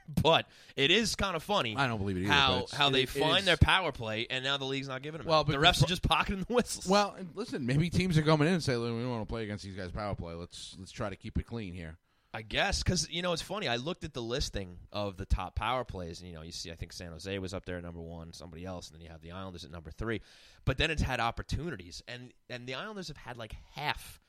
but 0.22 0.46
it 0.76 0.90
is 0.90 1.14
kind 1.16 1.36
of 1.36 1.42
funny. 1.42 1.76
I 1.76 1.86
don't 1.86 1.98
believe 1.98 2.16
it 2.16 2.20
either, 2.20 2.32
How 2.32 2.66
how 2.72 2.90
they 2.90 3.02
it 3.02 3.08
find 3.08 3.46
their 3.46 3.56
power 3.56 3.92
play, 3.92 4.26
and 4.28 4.44
now 4.44 4.56
the 4.56 4.64
league's 4.64 4.88
not 4.88 5.02
giving 5.02 5.18
them. 5.18 5.28
Well, 5.28 5.42
it. 5.42 5.48
the 5.48 5.54
refs 5.54 5.82
are 5.82 5.86
just 5.86 6.02
pocketing 6.02 6.44
the 6.46 6.54
whistles. 6.54 6.86
Well, 6.86 7.14
and 7.18 7.30
listen, 7.34 7.66
maybe 7.66 7.90
teams 7.90 8.16
are 8.18 8.22
coming 8.22 8.48
in 8.48 8.54
and 8.54 8.62
say, 8.62 8.76
"Look, 8.76 8.94
"We 8.94 9.00
don't 9.00 9.10
want 9.10 9.26
to 9.26 9.32
play 9.32 9.44
against 9.44 9.64
these 9.64 9.74
guys' 9.74 9.90
power 9.90 10.14
play. 10.14 10.34
Let's 10.34 10.76
let's 10.78 10.92
try 10.92 11.10
to 11.10 11.16
keep 11.16 11.38
it 11.38 11.46
clean 11.46 11.74
here." 11.74 11.98
I 12.36 12.42
guess 12.42 12.82
because 12.82 13.08
you 13.10 13.22
know 13.22 13.32
it's 13.32 13.40
funny. 13.40 13.66
I 13.66 13.76
looked 13.76 14.04
at 14.04 14.12
the 14.12 14.20
listing 14.20 14.76
of 14.92 15.16
the 15.16 15.24
top 15.24 15.54
power 15.54 15.84
plays, 15.84 16.20
and 16.20 16.28
you 16.28 16.34
know 16.36 16.42
you 16.42 16.52
see 16.52 16.70
I 16.70 16.74
think 16.74 16.92
San 16.92 17.12
Jose 17.12 17.38
was 17.38 17.54
up 17.54 17.64
there 17.64 17.78
at 17.78 17.82
number 17.82 18.00
one, 18.00 18.34
somebody 18.34 18.66
else, 18.66 18.90
and 18.90 18.98
then 18.98 19.04
you 19.04 19.10
have 19.10 19.22
the 19.22 19.32
Islanders 19.32 19.64
at 19.64 19.70
number 19.70 19.90
three. 19.90 20.20
But 20.66 20.76
then 20.76 20.90
it's 20.90 21.00
had 21.00 21.18
opportunities, 21.18 22.02
and 22.06 22.34
and 22.50 22.66
the 22.66 22.74
Islanders 22.74 23.08
have 23.08 23.16
had 23.16 23.38
like 23.38 23.54
half 23.72 24.20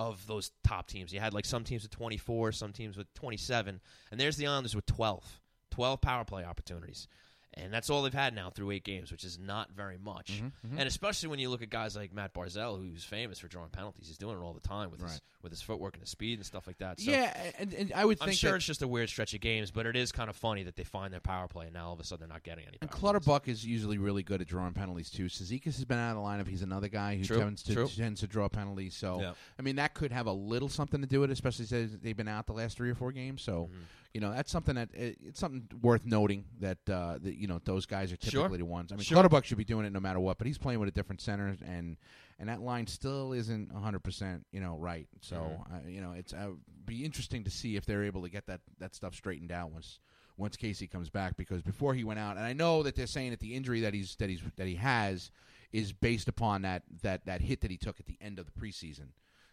of 0.00 0.26
those 0.26 0.50
top 0.64 0.86
teams. 0.88 1.12
You 1.12 1.20
had 1.20 1.34
like 1.34 1.44
some 1.44 1.62
teams 1.62 1.82
with 1.82 1.90
24, 1.90 2.52
some 2.52 2.72
teams 2.72 2.96
with 2.96 3.12
27, 3.14 3.80
and 4.10 4.20
there's 4.20 4.38
the 4.38 4.46
Islanders 4.46 4.74
with 4.74 4.86
12, 4.86 5.40
12 5.70 6.00
power 6.00 6.24
play 6.24 6.42
opportunities. 6.42 7.06
And 7.54 7.72
that's 7.74 7.90
all 7.90 8.02
they've 8.02 8.14
had 8.14 8.32
now 8.32 8.50
through 8.50 8.70
eight 8.70 8.84
games, 8.84 9.10
which 9.10 9.24
is 9.24 9.36
not 9.36 9.72
very 9.72 9.98
much. 9.98 10.40
Mm-hmm, 10.40 10.78
And 10.78 10.86
especially 10.86 11.30
when 11.30 11.40
you 11.40 11.50
look 11.50 11.62
at 11.62 11.68
guys 11.68 11.96
like 11.96 12.12
Matt 12.14 12.32
Barzal, 12.32 12.78
who's 12.78 13.02
famous 13.02 13.40
for 13.40 13.48
drawing 13.48 13.70
penalties, 13.70 14.06
he's 14.06 14.18
doing 14.18 14.36
it 14.36 14.40
all 14.40 14.52
the 14.52 14.60
time 14.60 14.90
with 14.92 15.00
his 15.02 15.20
with 15.42 15.50
his 15.50 15.60
footwork 15.62 15.94
and 15.94 16.02
his 16.02 16.10
speed 16.10 16.38
and 16.38 16.46
stuff 16.46 16.66
like 16.68 16.78
that. 16.78 17.00
So 17.00 17.10
yeah, 17.10 17.34
and, 17.58 17.72
and 17.74 17.92
I 17.94 18.04
would 18.04 18.18
I'm 18.20 18.28
think 18.28 18.38
sure 18.38 18.54
it's 18.54 18.64
just 18.66 18.82
a 18.82 18.88
weird 18.88 19.08
stretch 19.08 19.34
of 19.34 19.40
games, 19.40 19.70
but 19.72 19.84
it 19.86 19.96
is 19.96 20.12
kind 20.12 20.30
of 20.30 20.36
funny 20.36 20.62
that 20.64 20.76
they 20.76 20.84
find 20.84 21.12
their 21.12 21.20
power 21.20 21.48
play 21.48 21.64
and 21.64 21.74
now 21.74 21.88
all 21.88 21.94
of 21.94 21.98
a 22.00 22.04
sudden 22.04 22.28
they're 22.28 22.34
not 22.34 22.44
getting 22.44 22.66
any. 22.68 22.76
and 22.80 22.88
power 22.90 23.00
plays. 23.00 23.00
Clutterbuck 23.00 23.48
is 23.48 23.66
usually 23.66 23.98
really 23.98 24.22
good 24.22 24.40
at 24.40 24.46
drawing 24.46 24.72
penalties 24.74 25.10
too. 25.10 25.24
Cizikas 25.24 25.64
has 25.76 25.84
been 25.84 25.98
out 25.98 26.10
of 26.10 26.16
the 26.16 26.22
lineup. 26.22 26.46
He's 26.46 26.62
another 26.62 26.88
guy 26.88 27.16
who 27.16 27.24
True, 27.24 27.38
tends 27.38 27.62
to 27.64 27.74
true. 27.74 27.88
tends 27.88 28.20
to 28.20 28.26
draw 28.28 28.48
penalties. 28.48 28.94
So 28.94 29.20
Yeah. 29.20 29.32
I 29.58 29.62
mean 29.62 29.76
that 29.76 29.94
could 29.94 30.12
have 30.12 30.26
a 30.26 30.32
little 30.32 30.68
something 30.68 31.00
to 31.00 31.06
do 31.08 31.20
with 31.20 31.30
it, 31.30 31.32
especially 31.32 31.64
since 31.64 31.96
they've 32.00 32.16
been 32.16 32.28
out 32.28 32.46
the 32.46 32.52
last 32.52 32.76
three 32.76 32.90
or 32.90 32.94
four 32.94 33.10
games. 33.10 33.42
So 33.42 33.70
Mm-hmm. 33.72 33.82
You 34.14 34.20
know 34.20 34.32
that's 34.32 34.50
something 34.50 34.74
that 34.74 34.88
it, 34.94 35.16
it's 35.24 35.38
something 35.40 35.66
worth 35.82 36.04
noting 36.04 36.44
that 36.60 36.78
uh, 36.90 37.18
that 37.22 37.34
you 37.36 37.46
know 37.46 37.60
those 37.64 37.86
guys 37.86 38.12
are 38.12 38.16
Sure. 38.20 38.42
typically 38.42 38.58
the 38.58 38.64
ones. 38.64 38.90
I 38.92 38.96
mean 38.96 39.04
Sure. 39.04 39.16
Clutterbuck 39.16 39.44
should 39.44 39.58
be 39.58 39.64
doing 39.64 39.86
it 39.86 39.92
no 39.92 40.00
matter 40.00 40.20
what, 40.20 40.38
but 40.38 40.46
he's 40.46 40.58
playing 40.58 40.80
with 40.80 40.88
a 40.88 40.92
different 40.92 41.20
center 41.20 41.56
and. 41.66 41.96
And 42.38 42.48
that 42.48 42.62
line 42.62 42.86
still 42.86 43.34
isn't 43.34 43.70
100, 43.70 43.98
percent 44.02 44.46
you 44.50 44.60
know, 44.60 44.78
right. 44.78 45.06
So, 45.20 45.36
Mm-hmm. 45.36 45.74
uh, 45.74 45.90
you 45.90 46.00
know, 46.00 46.12
it's 46.12 46.32
uh, 46.32 46.52
be 46.86 47.04
interesting 47.04 47.44
to 47.44 47.50
see 47.50 47.76
if 47.76 47.84
they're 47.84 48.02
able 48.04 48.22
to 48.22 48.30
get 48.30 48.46
that, 48.46 48.62
that 48.78 48.94
stuff 48.94 49.14
straightened 49.14 49.52
out 49.52 49.72
once 49.72 49.98
once 50.38 50.56
Casey 50.56 50.86
comes 50.86 51.10
back 51.10 51.36
because 51.36 51.60
before 51.60 51.92
he 51.92 52.02
went 52.02 52.18
out, 52.18 52.38
and 52.38 52.46
I 52.46 52.54
know 52.54 52.82
that 52.84 52.96
they're 52.96 53.06
saying 53.06 53.32
that 53.32 53.40
the 53.40 53.54
injury 53.54 53.82
that 53.82 53.92
he's 53.92 54.16
that 54.16 54.30
he's 54.30 54.40
that 54.56 54.66
he 54.66 54.76
has 54.76 55.30
is 55.70 55.92
based 55.92 56.28
upon 56.28 56.62
that 56.62 56.82
that 57.02 57.26
that 57.26 57.42
hit 57.42 57.60
that 57.60 57.70
he 57.70 57.76
took 57.76 58.00
at 58.00 58.06
the 58.06 58.16
end 58.22 58.38
of 58.38 58.46
the 58.46 58.52
preseason. 58.52 59.08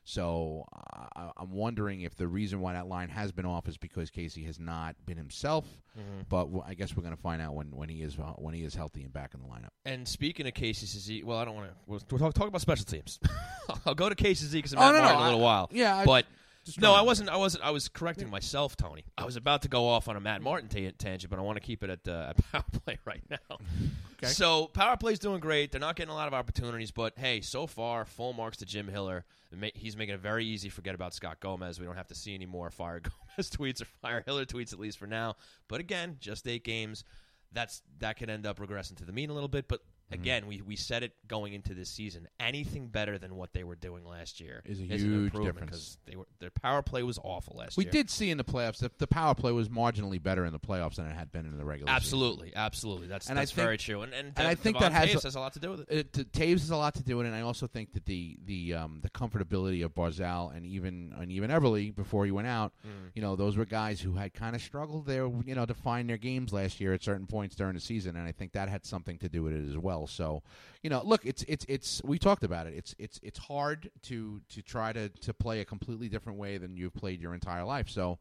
So 0.10 0.64
uh, 0.74 1.06
I- 1.18 1.32
I'm 1.36 1.52
wondering 1.52 2.00
if 2.00 2.16
the 2.16 2.30
reason 2.30 2.62
why 2.62 2.72
that 2.74 2.88
line 2.88 3.10
has 3.10 3.34
been 3.34 3.46
off 3.46 3.68
is 3.68 3.76
because 3.78 4.10
Casey 4.10 4.44
has 4.46 4.58
not 4.58 4.96
been 5.06 5.18
himself. 5.18 5.66
But 6.30 6.46
w- 6.46 6.64
I 6.66 6.76
guess 6.76 6.96
we're 6.96 7.04
going 7.04 7.16
to 7.16 7.22
find 7.22 7.42
out 7.42 7.56
when, 7.56 7.72
when 7.72 7.90
he 7.90 8.02
is 8.04 8.18
uh, 8.18 8.34
when 8.38 8.54
he 8.54 8.64
is 8.64 8.74
healthy 8.74 9.04
and 9.04 9.12
back 9.12 9.34
in 9.34 9.42
the 9.42 9.48
lineup. 9.48 9.70
And 9.84 10.08
speaking 10.08 10.48
of 10.48 10.54
Casey 10.54 10.86
Cizik, 10.86 11.26
well, 11.26 11.40
I 11.40 11.44
don't 11.46 11.56
want 11.56 11.68
to. 11.68 11.74
We'll, 11.88 12.00
we'll 12.10 12.20
talk, 12.20 12.34
talk 12.36 12.48
about 12.48 12.62
special 12.62 12.86
teams. 12.86 13.20
I'll 13.86 13.96
go 13.96 14.08
to 14.08 14.16
Casey 14.16 14.46
Cizik 14.46 14.52
because 14.60 14.74
I'm 14.76 14.80
Oh, 14.80 14.92
no, 14.94 15.00
no, 15.04 15.10
in 15.10 15.16
a 15.16 15.24
little 15.26 15.40
I- 15.42 15.44
while. 15.44 15.70
yeah, 15.74 15.98
I- 15.98 16.06
but 16.06 16.26
Just 16.26 16.32
No, 16.80 16.94
I 16.94 17.02
wasn't. 17.02 17.30
I 17.30 17.38
wasn't. 17.38 17.64
I 17.64 17.72
was 17.72 17.88
correcting 17.90 18.30
myself, 18.30 18.76
Tony. 18.76 19.04
I 19.18 19.26
was 19.26 19.36
about 19.36 19.62
to 19.64 19.68
go 19.68 19.88
off 19.88 20.08
on 20.08 20.16
a 20.16 20.20
Matt 20.20 20.42
Martin 20.42 20.70
ta- 20.70 20.96
tangent, 20.98 21.30
but 21.30 21.40
I 21.40 21.42
want 21.42 21.58
to 21.58 21.62
keep 21.62 21.84
it 21.84 21.90
at, 21.90 22.08
uh, 22.08 22.28
at 22.36 22.52
power 22.52 22.64
play 22.84 22.98
right 23.06 23.24
now. 23.30 23.58
Okay. 24.20 24.32
So 24.32 24.66
power 24.66 24.98
play's 24.98 25.20
doing 25.20 25.40
great. 25.40 25.72
They're 25.72 25.80
not 25.80 25.96
getting 25.96 26.10
a 26.10 26.16
lot 26.16 26.28
of 26.28 26.34
opportunities, 26.34 26.90
but 26.90 27.14
hey, 27.20 27.40
so 27.42 27.68
far, 27.68 28.04
full 28.04 28.34
marks 28.34 28.58
to 28.58 28.66
Jim 28.66 28.88
Hiller. 28.88 29.26
He's 29.76 29.96
making 29.96 30.16
it 30.16 30.22
very 30.22 30.44
easy. 30.44 30.70
Forget 30.70 30.96
about 30.96 31.14
Scott 31.14 31.40
Gomez. 31.40 31.80
We 31.80 31.86
don't 31.86 31.98
have 31.98 32.08
to 32.08 32.16
see 32.16 32.34
any 32.34 32.48
more 32.48 32.72
fire 32.72 33.00
Gomez 33.38 33.52
tweets 33.52 33.80
or 33.80 33.86
fire 33.86 34.24
Hiller 34.26 34.44
tweets 34.44 34.74
at 34.74 34.80
least 34.80 34.98
for 34.98 35.06
now. 35.06 35.36
But 35.68 35.82
again, 35.82 36.18
just 36.20 36.48
eight 36.48 36.64
games. 36.64 37.04
That's 37.54 37.84
that 38.00 38.18
could 38.18 38.32
end 38.32 38.48
up 38.48 38.58
regressing 38.58 38.96
to 38.98 39.06
the 39.06 39.12
mean 39.12 39.30
a 39.30 39.34
little 39.34 39.48
bit, 39.48 39.68
but. 39.68 39.82
Mm-hmm. 40.10 40.22
Again, 40.22 40.48
we, 40.48 40.62
we 40.62 40.76
said 40.78 41.04
it 41.04 41.12
going 41.28 41.52
into 41.54 41.74
this 41.74 41.90
season. 41.90 42.30
Anything 42.40 42.88
better 42.88 43.18
than 43.18 43.36
what 43.36 43.52
they 43.52 43.66
were 43.66 43.76
doing 43.76 44.06
last 44.06 44.40
year 44.40 44.62
Is 44.66 44.80
a 44.80 44.84
an 44.84 44.90
huge 44.90 45.02
improvement 45.04 45.56
difference. 45.56 45.72
'cause 45.72 45.98
they 46.06 46.16
were 46.16 46.26
their 46.40 46.50
power 46.50 46.82
play 46.82 47.04
was 47.04 47.20
awful 47.24 47.58
last 47.58 47.76
We 47.76 47.84
year. 47.84 47.92
We 47.92 47.98
did 48.00 48.10
see 48.10 48.30
in 48.30 48.38
the 48.38 48.46
playoffs 48.46 48.78
that 48.78 49.00
the 49.00 49.08
power 49.08 49.36
play 49.36 49.52
was 49.52 49.68
marginally 49.68 50.24
better 50.24 50.46
in 50.46 50.54
the 50.54 50.60
playoffs 50.60 50.96
than 50.96 51.08
it 51.08 51.14
had 51.14 51.30
been 51.34 51.46
in 51.46 51.58
the 51.58 51.66
regular 51.66 51.90
season. 51.90 51.96
Absolutely, 51.98 52.54
absolutely. 52.56 53.08
That's 53.08 53.28
And 53.28 53.38
that's 53.38 53.52
think- 53.52 53.66
very 53.66 53.78
true. 53.78 54.02
And 54.04 54.14
and, 54.14 54.32
and 54.38 54.48
I 54.48 54.56
think 54.56 54.78
Devon 54.78 54.94
that 54.94 55.08
has 55.08 55.10
Toews 55.18 55.24
a- 55.24 55.28
has 55.28 55.36
a 55.36 55.40
lot 55.42 55.54
to 55.54 55.60
do 55.60 55.72
with 55.72 55.80
it. 55.82 55.88
It, 55.90 56.14
t- 56.14 56.24
Toews 56.24 56.60
has 56.62 56.70
a 56.70 56.78
lot 56.78 56.96
to 56.96 57.04
do 57.04 57.18
with 57.18 57.26
it, 57.26 57.30
and 57.30 57.36
I 57.38 57.42
also 57.42 57.68
think 57.68 57.92
that 57.92 58.06
the 58.06 58.38
the 58.46 58.76
um, 58.76 59.00
the 59.02 59.10
comfortability 59.10 59.84
of 59.84 59.94
Barzal 59.94 60.56
and 60.56 60.66
even 60.66 61.14
and 61.20 61.34
even 61.34 61.50
Eberle 61.52 61.94
before 61.94 62.24
he 62.24 62.32
went 62.32 62.48
out, 62.48 62.72
Mm. 62.86 63.12
you 63.14 63.22
know, 63.22 63.36
those 63.36 63.58
were 63.58 63.66
guys 63.66 64.00
who 64.00 64.14
had 64.14 64.34
kind 64.34 64.56
of 64.56 64.62
struggled 64.62 65.06
there, 65.06 65.28
you 65.46 65.54
know, 65.56 65.66
to 65.66 65.74
find 65.74 66.10
their 66.10 66.18
games 66.18 66.54
last 66.54 66.80
year 66.80 66.94
at 66.94 67.04
certain 67.04 67.28
points 67.28 67.56
during 67.58 67.74
the 67.74 67.82
season, 67.82 68.16
and 68.16 68.26
I 68.26 68.32
think 68.32 68.54
that 68.54 68.70
had 68.70 68.86
something 68.86 69.18
to 69.18 69.28
do 69.28 69.44
with 69.44 69.54
it 69.54 69.68
as 69.68 69.78
well. 69.78 69.97
So, 70.06 70.44
you 70.84 70.90
know, 70.90 71.02
look, 71.04 71.26
it's 71.26 71.44
it's 71.48 71.66
it's 71.68 72.02
we 72.04 72.20
talked 72.20 72.44
about 72.44 72.68
it. 72.68 72.74
It's 72.76 72.96
it's 73.00 73.20
it's 73.24 73.40
hard 73.40 73.90
to 74.04 74.42
to 74.50 74.62
try 74.62 74.94
to 74.94 75.10
to 75.10 75.34
play 75.34 75.62
a 75.62 75.66
completely 75.66 76.10
different 76.10 76.38
way 76.38 76.58
than 76.58 76.78
you've 76.78 76.94
played 76.94 77.22
your 77.22 77.34
entire 77.34 77.64
life. 77.64 77.90
So, 77.90 78.20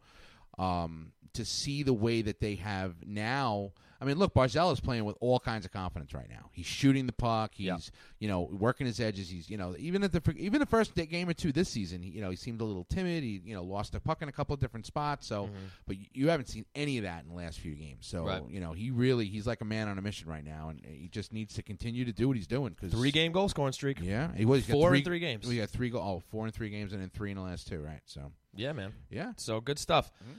um, 0.59 1.13
to 1.35 1.45
see 1.45 1.83
the 1.83 1.95
way 1.95 2.23
that 2.23 2.41
they 2.41 2.55
have 2.57 2.95
now. 3.07 3.73
I 4.01 4.05
mean, 4.05 4.19
look, 4.19 4.35
Barzal 4.35 4.73
is 4.73 4.81
playing 4.81 5.05
with 5.05 5.17
all 5.21 5.39
kinds 5.41 5.65
of 5.65 5.73
confidence 5.73 6.13
right 6.15 6.29
now. 6.29 6.51
He's 6.53 6.67
shooting 6.67 7.07
the 7.07 7.13
puck. 7.13 7.53
He's 7.55 7.91
you 8.19 8.29
know 8.29 8.43
working 8.53 8.87
his 8.87 9.01
edges. 9.01 9.29
He's 9.31 9.49
you 9.49 9.57
know 9.57 9.75
even 9.79 10.03
at 10.05 10.13
the 10.13 10.21
even 10.37 10.61
the 10.61 10.67
first 10.67 10.95
day- 10.95 11.07
game 11.07 11.29
or 11.29 11.35
two 11.35 11.53
this 11.53 11.69
season, 11.69 12.03
he, 12.03 12.11
you 12.11 12.21
know 12.21 12.31
he 12.31 12.37
seemed 12.37 12.61
a 12.61 12.65
little 12.65 12.85
timid. 12.85 13.23
He 13.23 13.41
you 13.45 13.55
know 13.55 13.63
lost 13.65 13.93
the 13.93 14.01
puck 14.01 14.23
in 14.23 14.29
a 14.29 14.33
couple 14.33 14.55
of 14.55 14.61
different 14.61 14.87
spots. 14.87 15.27
So, 15.27 15.49
but 15.87 15.97
you- 16.13 16.29
haven't 16.29 16.49
seen 16.49 16.67
any 16.75 16.99
of 16.99 17.05
that 17.05 17.23
in 17.23 17.29
the 17.31 17.35
last 17.37 17.59
few 17.61 17.75
games. 17.75 18.07
So 18.07 18.25
Right. 18.25 18.43
you 18.49 18.61
know 18.61 18.73
he 18.73 18.91
really 18.91 19.27
he's 19.27 19.47
like 19.47 19.61
a 19.61 19.65
man 19.65 19.89
on 19.89 19.97
a 19.99 20.03
mission 20.03 20.29
right 20.29 20.45
now, 20.45 20.69
and 20.71 20.85
he 20.85 21.09
just 21.09 21.33
needs 21.33 21.55
to 21.55 21.63
continue 21.63 22.05
to 22.05 22.13
do 22.13 22.27
what 22.29 22.37
he's 22.37 22.47
doing. 22.47 22.75
Cause, 22.81 22.91
Three 22.91 23.11
game 23.13 23.33
goal 23.33 23.49
scoring 23.49 23.73
streak. 23.73 23.99
yeah, 24.03 24.33
he 24.35 24.45
was 24.45 24.67
Four 24.67 24.91
three, 24.91 24.99
in 24.99 25.05
three 25.05 25.19
games. 25.21 25.47
We 25.47 25.57
got 25.57 25.71
three 25.71 25.89
go 25.91 25.99
oh 26.01 26.23
four 26.31 26.47
in 26.47 26.53
three 26.53 26.71
games, 26.71 26.93
and 26.93 27.01
then 27.01 27.11
three 27.11 27.31
in 27.31 27.37
the 27.37 27.43
last 27.43 27.67
two. 27.69 27.79
Right, 27.81 28.01
so 28.07 28.33
Yeah, 28.55 28.73
man. 28.73 28.93
yeah, 29.11 29.33
So 29.37 29.61
good 29.61 29.79
stuff. 29.79 30.11
Mm-hmm. 30.23 30.39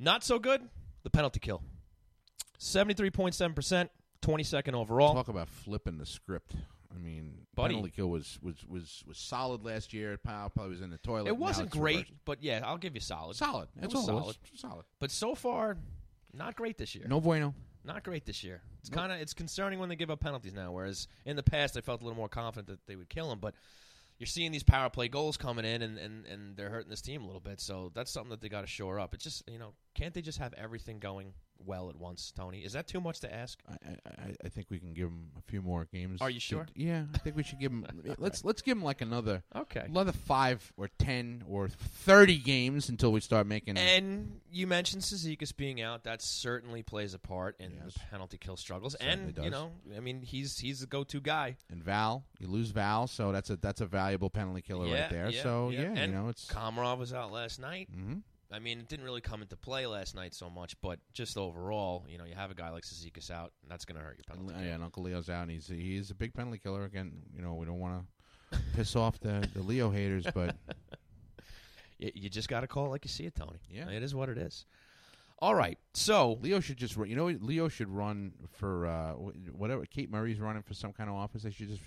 Not 0.00 0.24
so 0.24 0.38
good. 0.38 0.62
The 1.02 1.10
penalty 1.10 1.40
kill. 1.40 1.62
Seventy-three 2.62 3.10
point 3.10 3.34
seven 3.34 3.54
percent. 3.54 3.90
Twenty-second 4.20 4.74
overall. 4.74 5.14
Talk 5.14 5.28
about 5.28 5.48
flipping 5.48 5.96
the 5.96 6.04
script. 6.04 6.54
I 6.94 6.98
mean, 6.98 7.46
Buddy. 7.54 7.74
penalty 7.74 7.90
kill 7.96 8.08
was, 8.10 8.38
was 8.42 8.56
was 8.68 9.02
was 9.06 9.16
solid 9.16 9.64
last 9.64 9.94
year. 9.94 10.18
Powell 10.18 10.50
probably 10.50 10.72
was 10.72 10.82
in 10.82 10.90
the 10.90 10.98
toilet. 10.98 11.28
it 11.28 11.36
wasn't 11.38 11.70
great, 11.70 11.96
reversed. 11.96 12.12
but 12.26 12.42
yeah, 12.42 12.60
I'll 12.62 12.76
give 12.76 12.94
you 12.94 13.00
solid. 13.00 13.36
Solid. 13.36 13.68
It 13.76 13.80
That's 13.82 13.94
was 13.94 14.08
all. 14.10 14.18
it 14.18 14.20
solid. 14.20 14.36
was. 14.52 14.60
Solid. 14.60 14.84
But 14.98 15.10
so 15.10 15.34
far, 15.34 15.78
not 16.34 16.54
great 16.54 16.76
this 16.76 16.94
year. 16.94 17.06
No 17.08 17.18
bueno. 17.18 17.54
Not 17.82 18.04
great 18.04 18.26
this 18.26 18.44
year. 18.44 18.60
It's 18.80 18.90
kind 18.90 19.10
of 19.10 19.20
it's 19.20 19.32
concerning 19.32 19.78
when 19.78 19.88
they 19.88 19.96
give 19.96 20.10
up 20.10 20.20
penalties 20.20 20.52
now. 20.52 20.70
Whereas 20.70 21.08
in 21.24 21.36
the 21.36 21.42
past, 21.42 21.78
I 21.78 21.80
felt 21.80 22.02
a 22.02 22.04
little 22.04 22.18
more 22.18 22.28
confident 22.28 22.66
that 22.66 22.86
they 22.86 22.94
would 22.96 23.08
kill 23.08 23.32
him. 23.32 23.38
But 23.38 23.54
you're 24.18 24.26
seeing 24.26 24.52
these 24.52 24.62
power 24.64 24.90
play 24.90 25.08
goals 25.08 25.38
coming 25.38 25.64
in, 25.64 25.80
and, 25.80 25.96
and, 25.96 26.26
and 26.26 26.56
they're 26.58 26.68
hurting 26.68 26.90
this 26.90 27.00
team 27.00 27.22
a 27.22 27.26
little 27.26 27.40
bit. 27.40 27.58
So 27.58 27.90
that's 27.94 28.10
something 28.10 28.30
that 28.30 28.42
they 28.42 28.50
got 28.50 28.60
to 28.62 28.66
shore 28.66 29.00
up. 29.00 29.14
It's 29.14 29.24
just 29.24 29.48
you 29.50 29.58
know, 29.58 29.72
can't 29.94 30.12
they 30.12 30.20
just 30.20 30.38
have 30.38 30.52
everything 30.58 30.98
going 30.98 31.32
well 31.64 31.88
at 31.90 31.96
once, 31.96 32.32
Tony? 32.36 32.60
Is 32.60 32.72
that 32.72 32.86
too 32.86 33.00
much 33.00 33.20
to 33.20 33.32
ask? 33.32 33.58
I, 33.68 33.74
I, 34.06 34.34
I 34.44 34.48
think 34.48 34.66
we 34.70 34.78
can 34.78 34.92
give 34.92 35.08
him 35.08 35.28
a 35.38 35.42
few 35.50 35.62
more 35.62 35.86
games. 35.92 36.20
Are 36.20 36.30
you 36.30 36.40
to- 36.40 36.44
sure? 36.46 36.66
yeah, 36.74 37.04
I 37.14 37.18
think 37.18 37.36
we 37.36 37.42
should 37.42 37.58
give 37.60 37.72
him. 37.72 37.86
let's 38.18 38.44
let's 38.44 38.62
give 38.62 38.76
him 38.76 38.84
like 38.84 39.00
another 39.00 39.42
Okay. 39.54 39.84
another 39.86 40.12
five 40.12 40.72
or 40.76 40.88
ten 40.98 41.42
or 41.48 41.68
thirty 41.68 42.38
games 42.38 42.88
until 42.88 43.12
we 43.12 43.20
start 43.20 43.46
making. 43.46 43.76
And 43.78 44.40
you 44.50 44.66
mentioned 44.66 45.02
Cizikas 45.02 45.56
being 45.56 45.80
out. 45.80 46.04
That 46.04 46.22
certainly 46.22 46.82
plays 46.82 47.14
a 47.14 47.18
part 47.18 47.56
in 47.60 47.72
Yes. 47.84 47.94
the 47.94 48.00
penalty 48.10 48.38
kill 48.38 48.56
struggles. 48.56 48.96
Certainly 49.00 49.24
and 49.26 49.34
does. 49.34 49.44
you 49.44 49.50
know, 49.50 49.70
I 49.96 50.00
mean, 50.00 50.22
he's 50.22 50.58
he's 50.58 50.80
the 50.80 50.86
go-to 50.86 51.20
guy. 51.20 51.56
and 51.70 51.82
Val, 51.84 52.24
you 52.38 52.48
lose 52.48 52.70
Val, 52.70 53.06
so 53.06 53.32
that's 53.32 53.50
a 53.50 53.56
that's 53.56 53.80
a 53.80 53.86
valuable 53.86 54.30
penalty 54.30 54.62
killer 54.62 54.86
yeah, 54.86 55.00
right 55.02 55.10
there. 55.10 55.28
yeah, 55.30 55.42
so 55.42 55.70
yeah. 55.70 55.80
yeah, 55.82 55.86
and 55.96 56.12
you 56.12 56.18
know 56.18 56.28
it's. 56.28 56.46
Komarov 56.46 56.98
was 56.98 57.12
out 57.12 57.32
last 57.32 57.60
night. 57.60 57.88
Mm 57.92 58.04
hmm 58.04 58.14
I 58.52 58.58
mean, 58.58 58.80
it 58.80 58.88
didn't 58.88 59.04
really 59.04 59.20
come 59.20 59.42
into 59.42 59.56
play 59.56 59.86
last 59.86 60.14
night 60.14 60.34
so 60.34 60.50
much, 60.50 60.74
but 60.80 60.98
just 61.12 61.36
overall, 61.36 62.04
you 62.08 62.18
know, 62.18 62.24
you 62.24 62.34
have 62.34 62.50
a 62.50 62.54
guy 62.54 62.70
like 62.70 62.82
Cizikas 62.82 63.30
out, 63.30 63.52
and 63.62 63.70
that's 63.70 63.84
going 63.84 63.96
to 63.96 64.04
hurt 64.04 64.18
your 64.18 64.24
penalty. 64.36 64.54
Yeah, 64.66 64.74
and 64.74 64.82
Uncle 64.82 65.04
Leo's 65.04 65.30
out. 65.30 65.42
And 65.42 65.50
he's 65.50 65.68
he's 65.68 66.10
a 66.10 66.14
big 66.14 66.34
penalty 66.34 66.58
killer. 66.58 66.84
Again, 66.84 67.12
you 67.34 67.42
know 67.42 67.54
we 67.54 67.66
don't 67.66 67.78
want 67.78 68.04
to 68.52 68.58
piss 68.74 68.96
off 68.96 69.20
the 69.20 69.48
the 69.54 69.62
Leo 69.62 69.90
haters, 69.90 70.26
but 70.34 70.56
You, 72.00 72.10
you 72.14 72.28
just 72.30 72.48
got 72.48 72.60
to 72.60 72.66
call 72.66 72.86
it 72.86 72.88
like 72.88 73.04
you 73.04 73.10
see 73.10 73.24
it, 73.24 73.34
Tony. 73.34 73.58
Yeah. 73.70 73.88
it 73.90 74.02
is 74.02 74.14
what 74.14 74.28
it 74.28 74.38
is. 74.38 74.64
All 75.38 75.54
right, 75.54 75.78
so 75.94 76.38
Leo 76.42 76.60
should 76.60 76.76
just 76.76 76.96
run. 76.96 77.08
You 77.08 77.16
know. 77.16 77.26
Leo 77.26 77.68
should 77.68 77.88
run 77.88 78.32
for 78.52 78.86
uh, 78.86 79.12
whatever. 79.12 79.86
Kate 79.86 80.10
Murray's 80.10 80.38
running 80.38 80.62
for 80.62 80.74
some 80.74 80.92
kind 80.92 81.08
of 81.08 81.16
office. 81.16 81.44
They 81.44 81.50
should 81.50 81.68
just 81.68 81.80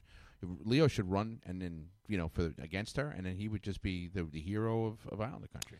Leo 0.64 0.88
should 0.88 1.10
run, 1.10 1.40
and 1.46 1.62
then 1.62 1.86
you 2.08 2.18
know 2.18 2.30
for 2.30 2.52
against 2.62 2.98
her, 2.98 3.14
and 3.16 3.26
then 3.26 3.36
he 3.36 3.48
would 3.48 3.62
just 3.62 3.84
be 3.84 4.08
the, 4.08 4.24
the 4.24 4.42
hero 4.42 4.86
of, 4.86 4.98
of 5.12 5.22
Islander 5.22 5.48
country. 5.48 5.78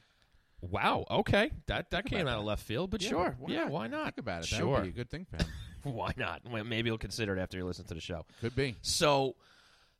Wow, 0.70 1.06
okay, 1.12 1.52
that 1.68 1.92
that 1.92 2.06
came 2.06 2.28
out 2.28 2.40
of 2.40 2.46
left 2.46 2.64
field, 2.64 2.90
but 2.90 3.02
Yeah, 3.02 3.10
sure, 3.10 3.36
why 3.38 3.54
yeah, 3.54 3.64
not? 3.64 3.72
why 3.72 3.88
not? 3.88 4.06
Think 4.06 4.18
about 4.20 4.44
it. 4.44 4.50
That 4.50 4.56
Sure, 4.56 4.68
would 4.76 4.84
be 4.84 4.90
a 4.90 4.92
good 4.94 5.10
thing 5.10 5.26
for 5.26 5.38
him. 5.38 5.48
why 5.84 6.14
not? 6.16 6.42
Well, 6.50 6.64
Maybe 6.64 6.90
he'll 6.90 6.98
consider 6.98 7.36
it 7.36 7.42
after 7.42 7.58
you 7.58 7.66
listen 7.66 7.86
to 7.86 7.94
the 7.94 8.00
show. 8.00 8.26
Could 8.40 8.56
be. 8.56 8.76
So 8.82 9.36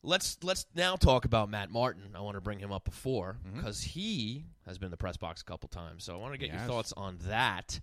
let's 0.04 0.38
let's 0.42 0.66
now 0.76 0.96
talk 0.96 1.26
about 1.26 1.50
Matt 1.50 1.70
Martin. 1.70 2.04
I 2.16 2.22
want 2.22 2.36
to 2.36 2.42
bring 2.42 2.60
him 2.60 2.72
up 2.72 2.86
before 2.86 3.38
mm-hmm. 3.46 3.58
because 3.58 3.82
he 3.82 4.46
has 4.66 4.78
been 4.78 4.88
in 4.88 4.92
the 4.92 4.98
press 4.98 5.18
box 5.18 5.42
a 5.42 5.46
couple 5.46 5.68
times. 5.70 6.04
So 6.04 6.14
I 6.14 6.18
want 6.18 6.34
to 6.34 6.38
get 6.38 6.50
your 6.50 6.62
thoughts 6.62 6.94
on 6.96 7.18
that 7.28 7.80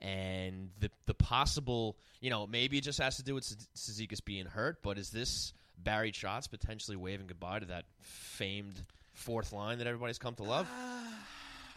and 0.00 0.70
the 0.80 0.90
the 1.06 1.14
possible. 1.14 1.96
You 2.20 2.30
know, 2.30 2.46
maybe 2.46 2.78
it 2.78 2.84
just 2.84 3.00
has 3.00 3.16
to 3.16 3.22
do 3.22 3.34
with 3.34 3.44
Cizikas 3.76 4.24
being 4.24 4.46
hurt, 4.46 4.82
but 4.82 4.98
is 4.98 5.10
this 5.10 5.52
Barry 5.78 6.10
Trotz 6.10 6.50
potentially 6.50 6.96
waving 6.96 7.26
goodbye 7.26 7.60
to 7.60 7.66
that 7.66 7.84
famed 8.00 8.82
fourth 9.12 9.52
line 9.52 9.78
that 9.78 9.86
everybody's 9.86 10.18
come 10.18 10.34
to 10.36 10.42
love? 10.42 10.66
Uh, 10.66 11.02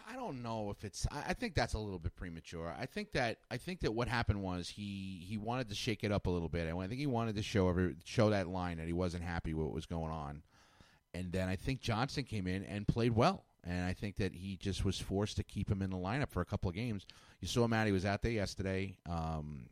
I 0.09 0.15
don't 0.15 0.41
know 0.41 0.69
if 0.69 0.85
it's. 0.85 1.05
I, 1.11 1.29
I 1.29 1.33
think 1.33 1.53
that's 1.53 1.73
a 1.73 1.79
little 1.79 1.99
bit 1.99 2.15
premature. 2.15 2.73
I 2.79 2.85
think 2.85 3.11
that 3.11 3.39
I 3.51 3.57
think 3.57 3.81
that 3.81 3.93
what 3.93 4.07
happened 4.07 4.41
was 4.41 4.69
he 4.69 5.25
he 5.27 5.37
wanted 5.37 5.67
to 5.69 5.75
shake 5.75 6.03
it 6.03 6.11
up 6.11 6.27
a 6.27 6.29
little 6.29 6.47
bit. 6.47 6.73
I 6.73 6.87
think 6.87 6.99
he 6.99 7.07
wanted 7.07 7.35
to 7.35 7.43
show 7.43 7.67
every 7.67 7.95
show 8.05 8.29
that 8.29 8.47
line 8.47 8.77
that 8.77 8.87
he 8.87 8.93
wasn't 8.93 9.23
happy 9.23 9.53
with 9.53 9.65
what 9.65 9.75
was 9.75 9.85
going 9.85 10.11
on. 10.11 10.43
And 11.13 11.31
then 11.31 11.49
I 11.49 11.55
think 11.55 11.81
Johnston 11.81 12.23
came 12.23 12.47
in 12.47 12.63
and 12.63 12.87
played 12.87 13.15
well. 13.15 13.43
And 13.63 13.85
I 13.85 13.91
think 13.91 14.15
that 14.17 14.33
he 14.33 14.55
just 14.55 14.85
was 14.85 14.97
forced 14.97 15.35
to 15.37 15.43
keep 15.43 15.69
him 15.69 15.81
in 15.81 15.89
the 15.89 15.97
lineup 15.97 16.29
for 16.29 16.41
a 16.41 16.45
couple 16.45 16.69
of 16.69 16.75
games. 16.75 17.05
You 17.41 17.49
saw 17.49 17.65
him 17.65 17.73
out; 17.73 17.85
he 17.85 17.91
was 17.91 18.05
out 18.05 18.21
there 18.21 18.31
yesterday. 18.31 18.95
Um, 19.09 19.65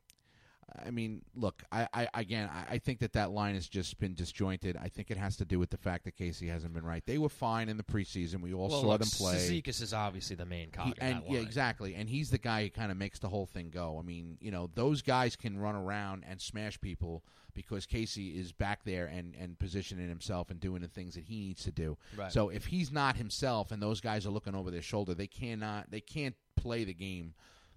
I 0.85 0.91
mean, 0.91 1.21
look, 1.35 1.63
I, 1.71 1.87
I 1.93 2.07
again, 2.13 2.49
I, 2.51 2.75
I 2.75 2.77
think 2.77 2.99
that 2.99 3.13
that 3.13 3.31
line 3.31 3.55
has 3.55 3.67
just 3.67 3.99
been 3.99 4.13
disjointed. 4.13 4.77
I 4.77 4.87
think 4.87 5.11
it 5.11 5.17
has 5.17 5.37
to 5.37 5.45
do 5.45 5.59
with 5.59 5.69
the 5.69 5.77
fact 5.77 6.05
that 6.05 6.15
Casey 6.15 6.47
hasn't 6.47 6.73
been 6.73 6.85
right. 6.85 7.03
They 7.05 7.17
were 7.17 7.29
fine 7.29 7.69
in 7.69 7.77
the 7.77 7.83
preseason. 7.83 8.41
We 8.41 8.53
all 8.53 8.69
well, 8.69 8.81
saw 8.81 8.87
look, 8.87 9.01
them 9.01 9.09
play. 9.09 9.35
Cizikas 9.35 9.81
is 9.81 9.93
obviously 9.93 10.35
the 10.35 10.45
main 10.45 10.71
cog 10.71 10.87
He- 10.87 10.93
in 11.01 11.17
and 11.17 11.23
yeah, 11.29 11.39
exactly. 11.39 11.95
And 11.95 12.09
he's 12.09 12.29
the 12.29 12.37
guy 12.37 12.63
who 12.63 12.69
kind 12.69 12.91
of 12.91 12.97
makes 12.97 13.19
the 13.19 13.29
whole 13.29 13.45
thing 13.45 13.69
go. 13.69 13.97
I 13.99 14.05
mean, 14.05 14.37
you 14.41 14.51
know, 14.51 14.69
those 14.73 15.01
guys 15.01 15.35
can 15.35 15.57
run 15.57 15.75
around 15.75 16.23
and 16.27 16.41
smash 16.41 16.79
people 16.81 17.23
because 17.53 17.85
Casey 17.85 18.37
is 18.37 18.51
back 18.51 18.83
there 18.83 19.05
and 19.05 19.35
and 19.39 19.57
positioning 19.57 20.09
himself 20.09 20.49
and 20.49 20.59
doing 20.59 20.81
the 20.81 20.87
things 20.87 21.15
that 21.15 21.23
he 21.23 21.39
needs 21.39 21.63
to 21.63 21.71
do. 21.71 21.97
Right. 22.15 22.31
So 22.31 22.49
if 22.49 22.65
he's 22.65 22.91
not 22.91 23.15
himself 23.15 23.71
and 23.71 23.81
those 23.81 24.01
guys 24.01 24.25
are 24.25 24.31
looking 24.31 24.55
over 24.55 24.71
their 24.71 24.81
shoulder, 24.81 25.13
they 25.13 25.27
cannot 25.27 25.89
they 25.89 26.01
can't 26.01 26.35
play 26.55 26.83
the 26.83 26.93
game 26.93 27.33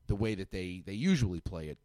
the 0.09 0.17
way 0.17 0.35
that 0.35 0.51
they 0.51 0.83
they 0.85 0.95
usually 0.95 1.41
play 1.41 1.69
it. 1.69 1.79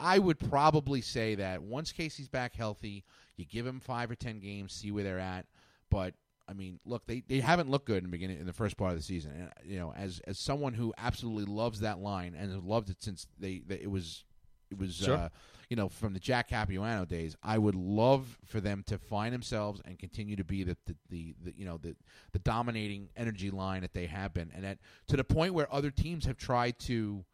I 0.00 0.18
would 0.18 0.38
probably 0.38 1.00
say 1.02 1.34
that 1.36 1.62
once 1.62 1.92
Casey's 1.92 2.28
back 2.28 2.54
healthy, 2.56 3.04
you 3.36 3.44
give 3.44 3.66
him 3.66 3.78
five 3.80 4.10
or 4.10 4.14
ten 4.16 4.40
games, 4.40 4.72
see 4.72 4.90
where 4.90 5.04
they're 5.04 5.18
at. 5.18 5.46
But 5.90 6.14
I 6.48 6.52
mean, 6.52 6.80
look, 6.84 7.06
they, 7.06 7.22
they 7.28 7.38
haven't 7.40 7.70
looked 7.70 7.86
good 7.86 7.98
in 7.98 8.04
the 8.04 8.10
beginning 8.10 8.40
in 8.40 8.46
the 8.46 8.52
first 8.52 8.76
part 8.76 8.90
of 8.92 8.96
the 8.96 9.04
season. 9.04 9.32
And 9.32 9.70
you 9.70 9.78
know, 9.78 9.92
as 9.96 10.20
as 10.26 10.38
someone 10.38 10.72
who 10.72 10.92
absolutely 10.98 11.44
loves 11.44 11.80
that 11.80 11.98
line 12.00 12.34
and 12.36 12.50
has 12.50 12.62
loved 12.62 12.90
it 12.90 12.96
since 13.02 13.26
they, 13.38 13.62
they 13.66 13.76
it 13.76 13.90
was 13.90 14.24
it 14.70 14.78
was 14.78 14.96
Sure. 14.96 15.16
uh, 15.16 15.28
you 15.68 15.76
know 15.76 15.88
from 15.88 16.12
the 16.12 16.18
Jack 16.20 16.48
Capuano 16.48 17.04
days, 17.04 17.36
I 17.42 17.58
would 17.58 17.74
love 17.74 18.38
for 18.46 18.60
them 18.60 18.82
to 18.86 18.98
find 18.98 19.32
themselves 19.34 19.80
and 19.84 19.98
continue 19.98 20.34
to 20.36 20.44
be 20.44 20.64
the 20.64 20.76
the, 20.86 20.96
the, 21.08 21.34
the 21.44 21.54
you 21.56 21.66
know 21.66 21.76
the 21.76 21.94
the 22.32 22.38
dominating 22.40 23.10
energy 23.16 23.50
line 23.50 23.82
that 23.82 23.94
they 23.94 24.06
have 24.06 24.32
been, 24.34 24.50
and 24.54 24.64
that 24.64 24.78
to 25.08 25.16
the 25.16 25.24
point 25.24 25.54
where 25.54 25.72
other 25.72 25.90
teams 25.90 26.24
have 26.24 26.36
tried 26.36 26.78
to 26.80 27.24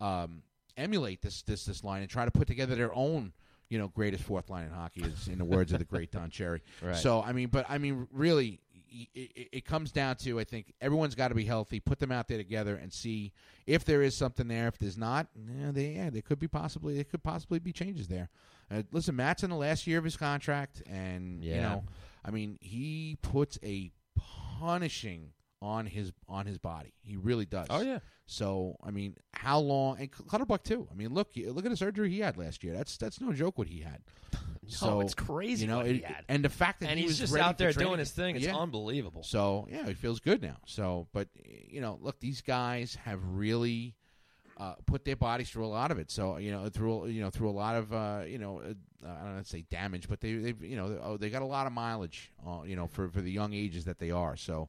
um, 0.00 0.42
emulate 0.76 1.22
this 1.22 1.42
this 1.42 1.64
this 1.64 1.82
line 1.84 2.02
and 2.02 2.10
try 2.10 2.24
to 2.24 2.30
put 2.30 2.46
together 2.46 2.74
their 2.74 2.94
own 2.94 3.32
you 3.68 3.78
know 3.78 3.88
greatest 3.88 4.22
fourth 4.24 4.48
line 4.50 4.64
in 4.64 4.70
hockey 4.70 5.02
is 5.02 5.28
in 5.28 5.38
the 5.38 5.44
words 5.44 5.72
of 5.72 5.78
the 5.78 5.84
great 5.84 6.10
Don 6.12 6.30
Cherry. 6.30 6.62
Right. 6.82 6.96
So 6.96 7.22
I 7.22 7.32
mean, 7.32 7.48
but 7.48 7.66
I 7.68 7.78
mean, 7.78 8.06
really, 8.12 8.60
it, 8.90 9.08
it, 9.14 9.48
it 9.52 9.64
comes 9.64 9.90
down 9.90 10.16
to 10.16 10.38
I 10.38 10.44
think 10.44 10.72
everyone's 10.80 11.14
got 11.14 11.28
to 11.28 11.34
be 11.34 11.44
healthy. 11.44 11.80
Put 11.80 11.98
them 11.98 12.12
out 12.12 12.28
there 12.28 12.38
together 12.38 12.76
and 12.76 12.92
see 12.92 13.32
if 13.66 13.84
there 13.84 14.02
is 14.02 14.16
something 14.16 14.46
there. 14.48 14.68
If 14.68 14.78
there's 14.78 14.98
not, 14.98 15.26
yeah, 15.34 15.70
they 15.72 15.92
yeah, 15.92 16.10
there 16.10 16.22
could 16.22 16.38
be 16.38 16.48
possibly 16.48 16.94
there 16.94 17.04
could 17.04 17.22
possibly 17.22 17.58
be 17.58 17.72
changes 17.72 18.08
there. 18.08 18.28
Uh, 18.70 18.82
listen, 18.92 19.16
Matt's 19.16 19.42
in 19.42 19.50
the 19.50 19.56
last 19.56 19.86
year 19.86 19.98
of 19.98 20.04
his 20.04 20.16
contract, 20.16 20.82
and 20.86 21.42
you 21.56 21.60
know, 21.62 21.84
I 22.24 22.30
mean, 22.30 22.58
he 22.60 23.16
puts 23.22 23.58
a 23.62 23.90
punishing 24.58 25.32
on 25.66 25.86
his 25.86 26.12
on 26.28 26.46
his 26.46 26.58
body. 26.58 26.92
He 27.02 27.16
really 27.16 27.44
does. 27.44 27.66
Oh 27.70 27.80
yeah. 27.82 27.98
So 28.26 28.76
I 28.82 28.90
mean, 28.90 29.16
how 29.32 29.58
long? 29.58 29.98
And 29.98 30.10
Clutterbuck 30.10 30.62
too. 30.62 30.88
I 30.90 30.94
mean, 30.94 31.12
look, 31.12 31.30
look 31.36 31.64
at 31.64 31.70
the 31.70 31.76
surgery 31.76 32.10
he 32.10 32.20
had 32.20 32.36
last 32.36 32.62
year. 32.64 32.72
That's 32.74 32.96
that's 32.96 33.20
no 33.20 33.32
joke 33.32 33.58
what 33.58 33.68
he 33.68 33.80
had. 33.80 34.00
so 34.68 35.00
it's 35.00 35.14
crazy 35.14 35.62
You 35.64 35.70
know, 35.70 35.78
what 35.78 35.86
he 35.86 35.96
it- 35.96 36.04
had. 36.04 36.24
and 36.28 36.44
the 36.44 36.48
fact 36.48 36.80
that 36.80 36.90
And 36.90 36.98
he 36.98 37.02
he's 37.06 37.20
was 37.20 37.30
just 37.30 37.36
out 37.40 37.58
there 37.58 37.72
doing 37.72 37.98
his 37.98 38.10
thing. 38.10 38.36
It's 38.36 38.44
yeah. 38.46 38.56
unbelievable. 38.56 39.22
So 39.22 39.66
yeah, 39.70 39.86
he 39.86 39.94
feels 39.94 40.20
good 40.20 40.42
now. 40.42 40.56
So, 40.66 41.08
but 41.12 41.28
you 41.68 41.80
know, 41.80 41.98
look, 42.00 42.18
these 42.20 42.40
guys 42.42 42.96
have 43.04 43.20
really 43.24 43.94
uh, 44.56 44.74
put 44.86 45.04
their 45.04 45.16
bodies 45.16 45.50
through 45.50 45.66
a 45.66 45.68
lot 45.68 45.90
of 45.90 45.98
it. 45.98 46.10
So 46.10 46.38
you 46.38 46.50
know, 46.50 46.68
through 46.68 47.06
you 47.08 47.20
know, 47.20 47.30
through 47.30 47.50
a 47.50 47.52
lot 47.52 47.76
of 47.76 47.92
uh, 47.92 48.22
you 48.26 48.38
know, 48.38 48.58
uh, 48.60 48.72
I 49.08 49.14
don't 49.24 49.34
want 49.34 49.44
to 49.44 49.50
say 49.50 49.64
damage, 49.70 50.08
but 50.08 50.20
they 50.20 50.34
they 50.34 50.54
you 50.66 50.76
know, 50.76 50.98
oh, 51.02 51.16
they 51.16 51.30
got 51.30 51.42
a 51.42 51.46
lot 51.46 51.66
of 51.68 51.72
mileage. 51.72 52.32
Uh, 52.44 52.62
you 52.64 52.74
know, 52.74 52.86
for 52.88 53.08
for 53.08 53.20
the 53.20 53.30
young 53.30 53.52
ages 53.54 53.84
that 53.84 53.98
they 54.00 54.10
are. 54.10 54.36
So. 54.36 54.68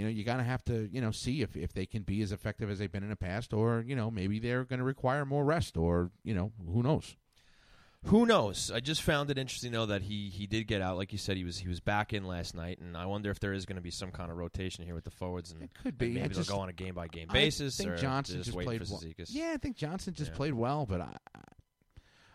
You 0.00 0.06
know, 0.06 0.12
you 0.12 0.24
gotta 0.24 0.42
have 0.44 0.64
to, 0.64 0.88
you 0.90 1.02
know, 1.02 1.10
see 1.10 1.42
if, 1.42 1.54
if 1.58 1.74
they 1.74 1.84
can 1.84 2.04
be 2.04 2.22
as 2.22 2.32
effective 2.32 2.70
as 2.70 2.78
they've 2.78 2.90
been 2.90 3.02
in 3.02 3.10
the 3.10 3.16
past, 3.16 3.52
or 3.52 3.84
you 3.86 3.94
know, 3.94 4.10
maybe 4.10 4.38
they're 4.38 4.64
going 4.64 4.78
to 4.78 4.84
require 4.84 5.26
more 5.26 5.44
rest, 5.44 5.76
or 5.76 6.10
you 6.24 6.32
know, 6.32 6.52
who 6.72 6.82
knows? 6.82 7.16
Who 8.06 8.24
knows? 8.24 8.70
I 8.74 8.80
just 8.80 9.02
found 9.02 9.30
it 9.30 9.36
interesting 9.36 9.72
though 9.72 9.84
that 9.84 10.00
he 10.00 10.30
he 10.30 10.46
did 10.46 10.66
get 10.66 10.80
out. 10.80 10.96
Like 10.96 11.12
you 11.12 11.18
said, 11.18 11.36
he 11.36 11.44
was 11.44 11.58
he 11.58 11.68
was 11.68 11.80
back 11.80 12.14
in 12.14 12.24
last 12.24 12.54
night, 12.54 12.78
and 12.78 12.96
I 12.96 13.04
wonder 13.04 13.30
if 13.30 13.40
there 13.40 13.52
is 13.52 13.66
going 13.66 13.76
to 13.76 13.82
be 13.82 13.90
some 13.90 14.10
kind 14.10 14.30
of 14.30 14.38
rotation 14.38 14.86
here 14.86 14.94
with 14.94 15.04
the 15.04 15.10
forwards, 15.10 15.50
and 15.52 15.62
It 15.62 15.72
could 15.74 15.98
be. 15.98 16.06
and 16.06 16.16
I 16.16 16.22
maybe 16.22 16.34
they'll 16.34 16.44
go 16.44 16.60
on 16.60 16.70
a 16.70 16.72
game 16.72 16.94
by 16.94 17.06
game 17.06 17.28
basis. 17.30 17.78
I 17.78 17.84
think 17.84 17.98
Johnston 17.98 18.38
just, 18.38 18.52
just, 18.54 18.64
played 18.64 18.88
well. 18.88 19.02
Yeah, 19.28 19.50
I 19.52 19.58
think 19.58 19.76
Johnston 19.76 20.14
just 20.14 20.30
Yeah. 20.30 20.36
played 20.38 20.54
well, 20.54 20.86
but 20.86 21.02
I, 21.02 21.14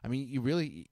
I 0.04 0.08
mean, 0.08 0.28
you 0.30 0.42
really, 0.42 0.92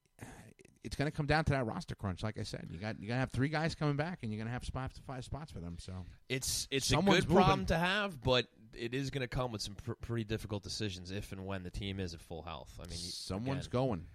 it's 0.83 0.95
going 0.95 1.09
to 1.09 1.15
come 1.15 1.25
down 1.25 1.45
to 1.45 1.51
that 1.53 1.65
roster 1.65 1.95
crunch. 1.95 2.23
Like 2.23 2.37
I 2.37 2.43
said, 2.43 2.67
you 2.69 2.77
got 2.77 2.99
you 2.99 3.07
got 3.07 3.15
to 3.15 3.19
have 3.21 3.31
three 3.31 3.49
guys 3.49 3.75
coming 3.75 3.95
back, 3.95 4.19
and 4.23 4.31
you're 4.31 4.37
going 4.37 4.47
to 4.47 4.53
have 4.53 4.65
spots 4.65 4.99
five 5.07 5.23
spots 5.23 5.51
for 5.51 5.59
them. 5.59 5.77
So 5.79 5.93
It's 6.29 6.67
it's 6.71 6.87
Someone's 6.87 7.19
a 7.19 7.21
good 7.21 7.29
moving. 7.29 7.43
problem 7.45 7.65
to 7.67 7.77
have, 7.77 8.21
but 8.21 8.47
it 8.73 8.93
is 8.93 9.09
going 9.11 9.21
to 9.21 9.27
come 9.27 9.51
with 9.51 9.61
some 9.61 9.75
pr- 9.75 9.93
pretty 10.01 10.23
difficult 10.23 10.63
decisions 10.63 11.11
if 11.11 11.31
and 11.31 11.45
when 11.45 11.63
the 11.63 11.69
team 11.69 11.99
is 11.99 12.13
at 12.13 12.21
full 12.21 12.41
health. 12.41 12.71
I 12.79 12.83
mean, 12.83 12.91
you- 12.99 13.11
someone's 13.11 13.67
again, 13.67 13.79
going. 13.81 14.05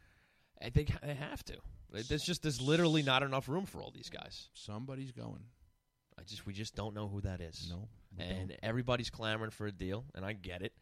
I 0.61 0.71
think 0.71 0.91
they 1.03 1.15
have 1.15 1.45
to. 1.45 1.57
There's 1.91 2.23
just 2.25 2.43
there's 2.43 2.61
literally 2.61 3.03
not 3.03 3.23
enough 3.23 3.49
room 3.49 3.65
for 3.65 3.81
all 3.81 3.91
these 3.91 4.11
guys. 4.11 4.49
Somebody's 4.53 5.13
going. 5.13 5.45
I 6.19 6.23
just 6.25 6.45
we 6.47 6.53
just 6.53 6.75
don't 6.75 6.95
know 6.95 7.07
who 7.09 7.21
that 7.23 7.41
is. 7.41 7.69
No, 7.71 7.89
and 8.19 8.49
don't. 8.49 8.59
everybody's 8.63 9.09
clamoring 9.09 9.53
for 9.53 9.67
a 9.69 9.73
deal, 9.73 10.05
and 10.15 10.25
I 10.25 10.33
get 10.33 10.63
it. 10.63 10.73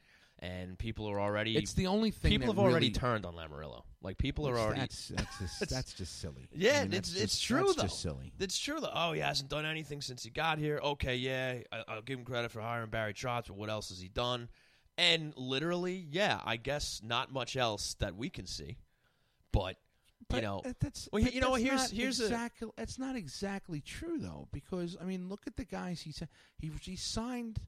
And 0.41 0.79
people 0.79 1.07
are 1.09 1.19
already 1.19 1.57
it's 1.57 1.73
the 1.73 1.87
only 1.87 2.11
thing. 2.11 2.31
people 2.31 2.49
have 2.49 2.59
already 2.59 2.89
really- 2.89 2.91
turned 2.91 3.25
on 3.25 3.35
Lamoriello. 3.35 3.85
Like 4.03 4.19
people 4.19 4.47
are 4.47 4.59
already. 4.59 4.81
That's 4.81 5.09
that's 5.09 5.39
just, 5.39 5.69
that's 5.71 5.93
just 5.95 6.21
silly. 6.21 6.43
I 6.53 6.55
Yeah, 6.55 6.83
mean, 6.83 6.93
it's- 6.93 7.11
that's 7.13 7.23
it's 7.23 7.33
just- 7.39 7.45
true, 7.45 7.65
That's 7.65 7.77
though. 7.77 7.83
just 7.85 8.03
silly. 8.03 8.33
It's 8.39 8.59
true 8.59 8.79
though. 8.79 8.93
Oh, 8.93 9.13
he 9.13 9.21
hasn't 9.21 9.49
done 9.49 9.65
anything 9.65 10.03
since 10.03 10.23
he 10.25 10.31
got 10.31 10.59
here. 10.59 10.79
Okay, 10.83 11.17
yeah, 11.17 11.61
I, 11.73 11.85
I'll 11.89 12.03
give 12.03 12.19
him 12.19 12.25
credit 12.27 12.51
for 12.51 12.61
hiring 12.61 12.91
Barry 12.91 13.15
Trotz, 13.15 13.47
but 13.49 13.57
what 13.57 13.71
else 13.71 13.89
has 13.89 13.99
he 13.99 14.09
done? 14.09 14.51
And 14.99 15.33
literally, 15.37 16.07
yeah, 16.11 16.41
I 16.45 16.57
guess 16.57 17.01
not 17.03 17.33
much 17.33 17.57
else 17.57 17.95
that 18.01 18.15
we 18.15 18.29
can 18.29 18.47
see. 18.47 18.77
But, 19.53 19.77
you 20.35 20.43
know, 20.43 20.61
uh, 20.67 20.73
that's 20.81 21.09
well, 21.13 21.23
but 21.23 21.33
you 21.35 21.41
know 21.41 21.53
that's 21.53 21.63
here's- 21.63 21.91
here's 21.91 22.21
a- 22.21 22.25
exactly 22.25 22.69
that's 22.77 22.99
not 22.99 23.17
exactly 23.17 23.81
true 23.81 24.19
though 24.19 24.49
because 24.53 24.97
I 25.01 25.05
mean 25.05 25.29
look 25.31 25.47
at 25.47 25.57
the 25.57 25.65
guys 25.65 26.03
he 26.03 26.13
said 26.13 26.29
he 26.59 26.71
he 26.83 26.97
signed 26.97 27.61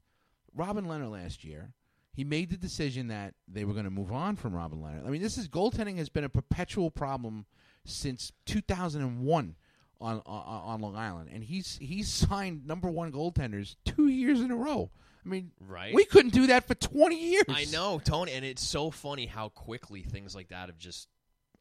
Robin 0.53 0.85
Lehner 0.85 1.09
last 1.09 1.43
year. 1.43 1.73
He 2.11 2.23
made 2.23 2.49
the 2.49 2.57
decision 2.57 3.07
that 3.07 3.33
they 3.47 3.63
were 3.63 3.73
going 3.73 3.85
to 3.85 3.91
move 3.91 4.11
on 4.11 4.35
from 4.35 4.53
Robin 4.53 4.79
Lehner. 4.79 5.05
I 5.05 5.09
mean, 5.09 5.21
this 5.21 5.37
is 5.37 5.47
goaltending 5.47 5.97
has 5.97 6.09
been 6.09 6.23
a 6.23 6.29
perpetual 6.29 6.91
problem 6.91 7.45
since 7.85 8.31
2001 8.45 9.55
on 10.01 10.15
on, 10.15 10.21
on 10.25 10.81
Long 10.81 10.95
Island, 10.95 11.29
and 11.31 11.43
he's 11.43 11.77
he's 11.81 12.09
signed 12.09 12.65
number 12.65 12.89
one 12.89 13.11
goaltenders 13.11 13.75
two 13.85 14.07
years 14.07 14.41
in 14.41 14.51
a 14.51 14.55
row. 14.55 14.91
I 15.25 15.29
mean, 15.29 15.51
Right. 15.59 15.93
We 15.93 16.05
couldn't 16.05 16.33
do 16.33 16.47
that 16.47 16.65
for 16.65 16.75
20 16.75 17.15
years. 17.21 17.43
I 17.49 17.65
know, 17.65 17.99
Tony, 18.03 18.31
and 18.31 18.45
it's 18.45 18.63
so 18.63 18.89
funny 18.89 19.25
how 19.25 19.49
quickly 19.49 20.01
things 20.01 20.33
like 20.33 20.47
that 20.49 20.69
have 20.69 20.77
just 20.77 21.09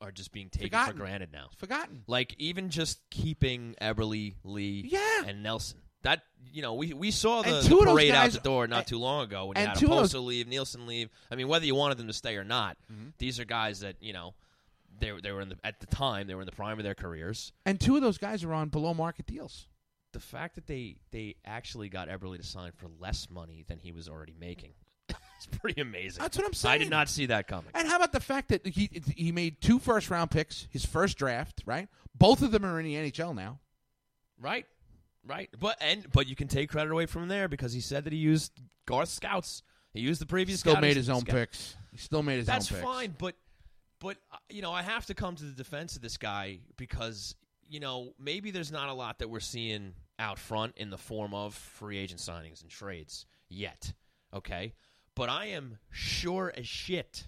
are 0.01 0.13
just 0.13 0.31
being 0.31 0.49
taken 0.49 0.69
Forgotten. 0.69 0.93
for 0.95 0.99
granted 1.01 1.33
now. 1.33 1.49
Forgotten. 1.57 2.05
Like 2.07 2.35
even 2.39 2.71
just 2.71 3.01
keeping 3.11 3.75
Eberle, 3.83 4.35
Lee, 4.45 4.85
Yeah. 4.89 5.25
and 5.27 5.43
Nelson. 5.43 5.81
That 6.03 6.23
you 6.53 6.63
know, 6.63 6.75
we 6.75 6.93
we 6.93 7.11
saw 7.11 7.43
the, 7.43 7.61
the 7.61 7.77
parade 7.85 8.13
out 8.13 8.31
the 8.31 8.39
door 8.41 8.67
not 8.67 8.87
too 8.87 8.99
long 8.99 9.25
ago 9.25 9.47
when 9.47 9.57
you 9.57 9.61
and 9.63 9.69
had 9.71 9.79
two 9.79 9.87
of 9.93 10.11
those- 10.11 10.15
leave, 10.15 10.47
Nielsen 10.47 10.87
leave. 10.87 11.11
I 11.31 11.35
mean, 11.35 11.49
whether 11.49 11.67
you 11.67 11.75
wanted 11.75 11.99
them 11.99 12.07
to 12.07 12.13
stay 12.13 12.37
or 12.37 12.45
not, 12.45 12.77
Mm-hmm. 12.93 13.09
these 13.19 13.41
are 13.41 13.45
guys 13.45 13.81
that 13.81 13.97
you 14.01 14.13
know 14.13 14.35
they 15.01 15.13
were- 15.13 15.21
they 15.21 15.33
were 15.33 15.41
in 15.41 15.49
the 15.51 15.57
at 15.65 15.81
the 15.81 15.87
time 15.87 16.27
they 16.29 16.35
were 16.35 16.43
in 16.43 16.47
the 16.47 16.53
prime 16.53 16.79
of 16.79 16.85
their 16.85 16.95
careers. 16.95 17.53
And 17.67 17.81
two 17.81 17.97
of 17.97 18.03
those 18.03 18.19
guys 18.19 18.45
are 18.45 18.55
on 18.55 18.69
below 18.69 18.95
market 18.95 19.27
deals. 19.27 19.67
The 20.13 20.21
fact 20.21 20.55
that 20.55 20.67
they 20.69 20.97
they 21.11 21.35
actually 21.45 21.89
got 21.89 22.09
Eberle 22.09 22.37
to 22.37 22.43
sign 22.45 22.73
for 22.77 22.87
less 23.01 23.29
money 23.29 23.65
than 23.67 23.79
he 23.79 23.91
was 23.93 24.09
already 24.09 24.35
making, 24.39 24.73
it's 25.09 25.47
pretty 25.61 25.81
amazing. 25.81 26.23
That's 26.23 26.39
what 26.39 26.47
I'm 26.47 26.55
saying. 26.55 26.75
I 26.75 26.79
did 26.79 26.91
not 26.91 27.09
see 27.09 27.27
that 27.27 27.47
coming. 27.49 27.71
And 27.75 27.87
how 27.89 27.97
about 27.97 28.13
the 28.13 28.21
fact 28.21 28.49
that 28.51 28.65
he 28.67 28.89
he 29.17 29.33
made 29.33 29.61
two 29.61 29.79
first 29.81 30.11
round 30.11 30.31
picks, 30.31 30.67
his 30.71 30.87
first 30.87 31.19
draft, 31.19 31.63
right? 31.67 31.89
Both 32.15 32.41
of 32.43 32.53
them 32.53 32.65
are 32.65 32.79
in 32.81 32.87
the 32.87 32.95
NHL 32.95 33.35
now. 33.35 33.59
Right, 34.41 34.67
right. 35.29 35.49
But 35.59 35.77
and 35.81 36.07
but 36.13 36.27
you 36.27 36.35
can 36.37 36.49
take 36.49 36.71
credit 36.71 36.91
away 36.91 37.07
from 37.07 37.29
there 37.29 37.49
because 37.49 37.73
he 37.73 37.81
said 37.81 38.05
that 38.05 38.13
he 38.13 38.19
used 38.19 38.53
Garth 38.87 39.09
scouts. 39.09 39.63
He 39.93 40.01
used 40.01 40.21
the 40.21 40.27
previous 40.27 40.61
Still 40.61 40.81
made 40.81 40.97
his 40.97 41.09
own 41.09 41.21
scout- 41.21 41.35
picks. 41.35 41.77
He 41.93 41.99
still 41.99 42.23
made 42.23 42.39
his 42.39 42.47
That's 42.47 42.71
own 42.71 42.79
picks. 42.79 42.87
That's 42.87 42.99
fine, 42.99 43.15
but 43.19 43.35
but 44.01 44.17
uh, 44.33 44.37
you 44.49 44.63
know 44.63 44.73
I 44.73 44.83
have 44.83 45.07
to 45.07 45.15
come 45.15 45.37
to 45.37 45.45
the 45.45 45.53
defense 45.53 45.97
of 45.97 46.03
this 46.03 46.17
guy 46.17 46.61
because 46.77 47.35
you 47.69 47.81
know 47.81 48.13
maybe 48.19 48.51
there's 48.51 48.73
not 48.73 48.89
a 48.89 48.93
lot 48.95 49.19
that 49.19 49.29
we're 49.29 49.41
seeing 49.41 49.95
out 50.19 50.39
front 50.39 50.75
in 50.77 50.91
the 50.91 50.99
form 50.99 51.35
of 51.35 51.55
free 51.55 51.99
agent 51.99 52.21
signings 52.21 52.63
and 52.63 52.71
trades 52.71 53.27
yet. 53.49 53.93
Okay, 54.35 54.75
but 55.15 55.29
I 55.29 55.47
am 55.47 55.79
sure 55.91 56.53
as 56.57 56.67
shit 56.67 57.27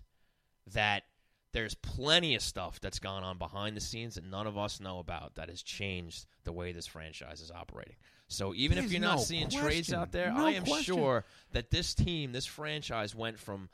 that 0.72 1.04
there's 1.52 1.74
plenty 1.74 2.34
of 2.34 2.42
stuff 2.42 2.80
that's 2.80 2.98
gone 2.98 3.24
on 3.24 3.38
behind 3.38 3.76
the 3.76 3.80
scenes 3.80 4.14
that 4.14 4.24
none 4.24 4.46
of 4.46 4.56
us 4.56 4.80
know 4.80 4.98
about 4.98 5.34
that 5.34 5.48
has 5.48 5.62
changed 5.62 6.26
the 6.44 6.52
way 6.52 6.72
this 6.72 6.86
franchise 6.86 7.40
is 7.40 7.50
operating. 7.50 7.96
So 8.28 8.54
even 8.54 8.78
if 8.78 8.92
you're 8.92 9.00
not 9.00 9.16
no 9.16 9.22
seeing 9.22 9.48
trades 9.48 9.92
out 9.92 10.12
there, 10.12 10.32
No 10.32 10.46
I 10.46 10.50
am 10.52 10.64
question. 10.64 10.94
sure 10.94 11.24
that 11.52 11.70
this 11.70 11.94
team, 11.94 12.30
this 12.30 12.46
franchise 12.46 13.14
went 13.14 13.38
from 13.40 13.68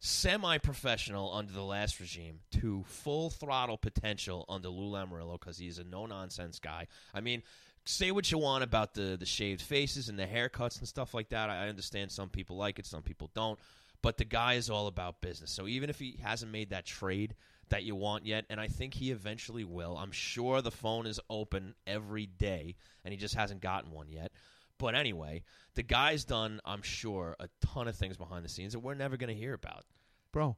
semi-professional 0.00 1.32
under 1.32 1.52
the 1.52 1.62
last 1.62 2.00
regime 2.00 2.40
to 2.60 2.82
full 2.86 3.30
throttle 3.30 3.76
potential 3.76 4.44
under 4.48 4.68
Lou 4.68 4.90
Lamoriello 4.90 5.38
because 5.38 5.58
he's 5.58 5.78
a 5.78 5.84
no-nonsense 5.84 6.58
guy. 6.58 6.86
I 7.14 7.20
mean, 7.20 7.42
say 7.84 8.10
what 8.10 8.30
you 8.30 8.38
want 8.38 8.64
about 8.64 8.94
the 8.94 9.16
the 9.18 9.26
shaved 9.26 9.60
faces 9.62 10.08
and 10.08 10.18
the 10.18 10.26
haircuts 10.26 10.78
and 10.78 10.88
stuff 10.88 11.14
like 11.14 11.28
that. 11.30 11.50
I 11.50 11.68
understand 11.68 12.10
some 12.10 12.28
people 12.28 12.56
like 12.56 12.78
it, 12.78 12.86
some 12.86 13.02
people 13.02 13.30
don't. 13.34 13.58
But 14.02 14.16
the 14.16 14.24
guy 14.24 14.54
is 14.54 14.70
all 14.70 14.86
about 14.86 15.20
business. 15.20 15.50
So 15.50 15.66
even 15.68 15.90
if 15.90 15.98
he 15.98 16.18
hasn't 16.22 16.50
made 16.52 16.70
that 16.70 16.86
trade 16.86 17.34
that 17.68 17.84
you 17.84 17.94
want 17.94 18.24
yet, 18.24 18.46
and 18.48 18.58
I 18.60 18.68
think 18.68 18.94
he 18.94 19.10
eventually 19.10 19.64
will, 19.64 19.96
I'm 19.96 20.12
sure 20.12 20.62
the 20.62 20.70
phone 20.70 21.06
is 21.06 21.20
open 21.28 21.74
every 21.86 22.26
day, 22.26 22.76
and 23.04 23.12
he 23.12 23.18
just 23.18 23.34
hasn't 23.34 23.60
gotten 23.60 23.90
one 23.90 24.08
yet. 24.08 24.32
But 24.78 24.94
anyway, 24.94 25.44
the 25.74 25.82
guy's 25.82 26.24
done, 26.24 26.60
I'm 26.64 26.80
sure, 26.80 27.36
a 27.38 27.48
ton 27.60 27.86
of 27.86 27.96
things 27.96 28.16
behind 28.16 28.44
the 28.44 28.48
scenes 28.48 28.72
that 28.72 28.78
we're 28.80 28.94
never 28.94 29.18
going 29.18 29.28
to 29.28 29.38
hear 29.38 29.52
about. 29.52 29.84
Bro, 30.32 30.56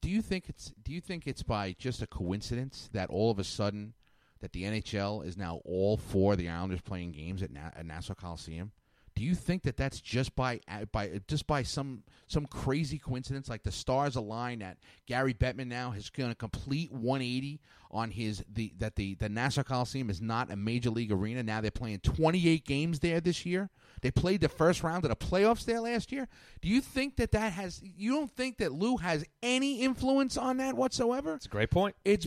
do 0.00 0.08
you 0.08 0.22
think 0.22 0.48
it's 0.48 0.72
do 0.82 0.92
you 0.92 1.00
think 1.00 1.26
it's 1.26 1.42
by 1.42 1.74
just 1.78 2.00
a 2.02 2.06
coincidence 2.06 2.88
that 2.92 3.10
all 3.10 3.30
of 3.30 3.38
a 3.38 3.44
sudden 3.44 3.92
that 4.40 4.52
the 4.52 4.62
NHL 4.62 5.26
is 5.26 5.36
now 5.36 5.60
all 5.64 5.96
for 5.96 6.36
the 6.36 6.48
Islanders 6.48 6.80
playing 6.80 7.12
games 7.12 7.42
at, 7.42 7.50
Na- 7.50 7.70
at 7.76 7.84
Nassau 7.84 8.14
Coliseum? 8.14 8.72
Do 9.18 9.24
you 9.24 9.34
think 9.34 9.64
that 9.64 9.76
that's 9.76 10.00
just 10.00 10.36
by 10.36 10.60
uh, 10.68 10.84
by 10.92 11.20
just 11.26 11.48
by 11.48 11.64
some 11.64 12.04
some 12.28 12.46
crazy 12.46 12.98
coincidence 13.00 13.48
like 13.48 13.64
the 13.64 13.72
stars 13.72 14.14
align 14.14 14.60
that 14.60 14.78
Gary 15.06 15.34
Bettman 15.34 15.66
now 15.66 15.90
has 15.90 16.08
done 16.08 16.30
a 16.30 16.36
complete 16.36 16.92
180 16.92 17.58
on 17.90 18.12
his 18.12 18.44
the 18.48 18.72
that 18.78 18.94
the 18.94 19.16
the 19.16 19.28
Nassau 19.28 19.64
Coliseum 19.64 20.08
is 20.08 20.20
not 20.20 20.52
a 20.52 20.56
major 20.56 20.90
league 20.90 21.10
arena 21.10 21.42
now 21.42 21.60
they're 21.60 21.72
playing 21.72 21.98
28 21.98 22.64
games 22.64 23.00
there 23.00 23.20
this 23.20 23.44
year. 23.44 23.70
They 24.00 24.10
played 24.10 24.40
the 24.40 24.48
first 24.48 24.82
round 24.82 25.04
of 25.04 25.10
the 25.10 25.16
playoffs 25.16 25.64
there 25.64 25.80
last 25.80 26.12
year. 26.12 26.28
Do 26.60 26.68
you 26.68 26.80
think 26.80 27.16
that 27.16 27.32
that 27.32 27.52
has 27.52 27.80
you 27.82 28.12
don't 28.12 28.30
think 28.30 28.58
that 28.58 28.72
Lou 28.72 28.96
has 28.98 29.24
any 29.42 29.80
influence 29.80 30.36
on 30.36 30.58
that 30.58 30.74
whatsoever? 30.74 31.34
It's 31.34 31.46
a 31.46 31.50
great 31.50 31.70
point. 31.70 31.96
It's 32.04 32.26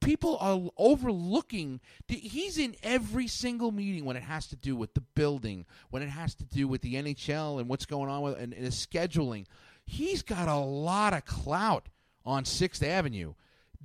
people 0.00 0.38
are 0.40 0.60
overlooking. 0.76 1.80
He's 2.08 2.58
in 2.58 2.74
every 2.82 3.26
single 3.26 3.72
meeting 3.72 4.04
when 4.04 4.16
it 4.16 4.22
has 4.22 4.46
to 4.48 4.56
do 4.56 4.76
with 4.76 4.94
the 4.94 5.00
building, 5.00 5.66
when 5.90 6.02
it 6.02 6.08
has 6.08 6.34
to 6.36 6.44
do 6.44 6.68
with 6.68 6.82
the 6.82 6.94
NHL 6.94 7.60
and 7.60 7.68
what's 7.68 7.86
going 7.86 8.10
on 8.10 8.22
with 8.22 8.38
and, 8.38 8.52
and 8.52 8.66
the 8.66 8.70
scheduling. 8.70 9.46
He's 9.84 10.22
got 10.22 10.48
a 10.48 10.56
lot 10.56 11.14
of 11.14 11.24
clout 11.24 11.88
on 12.24 12.44
Sixth 12.44 12.82
Avenue. 12.82 13.34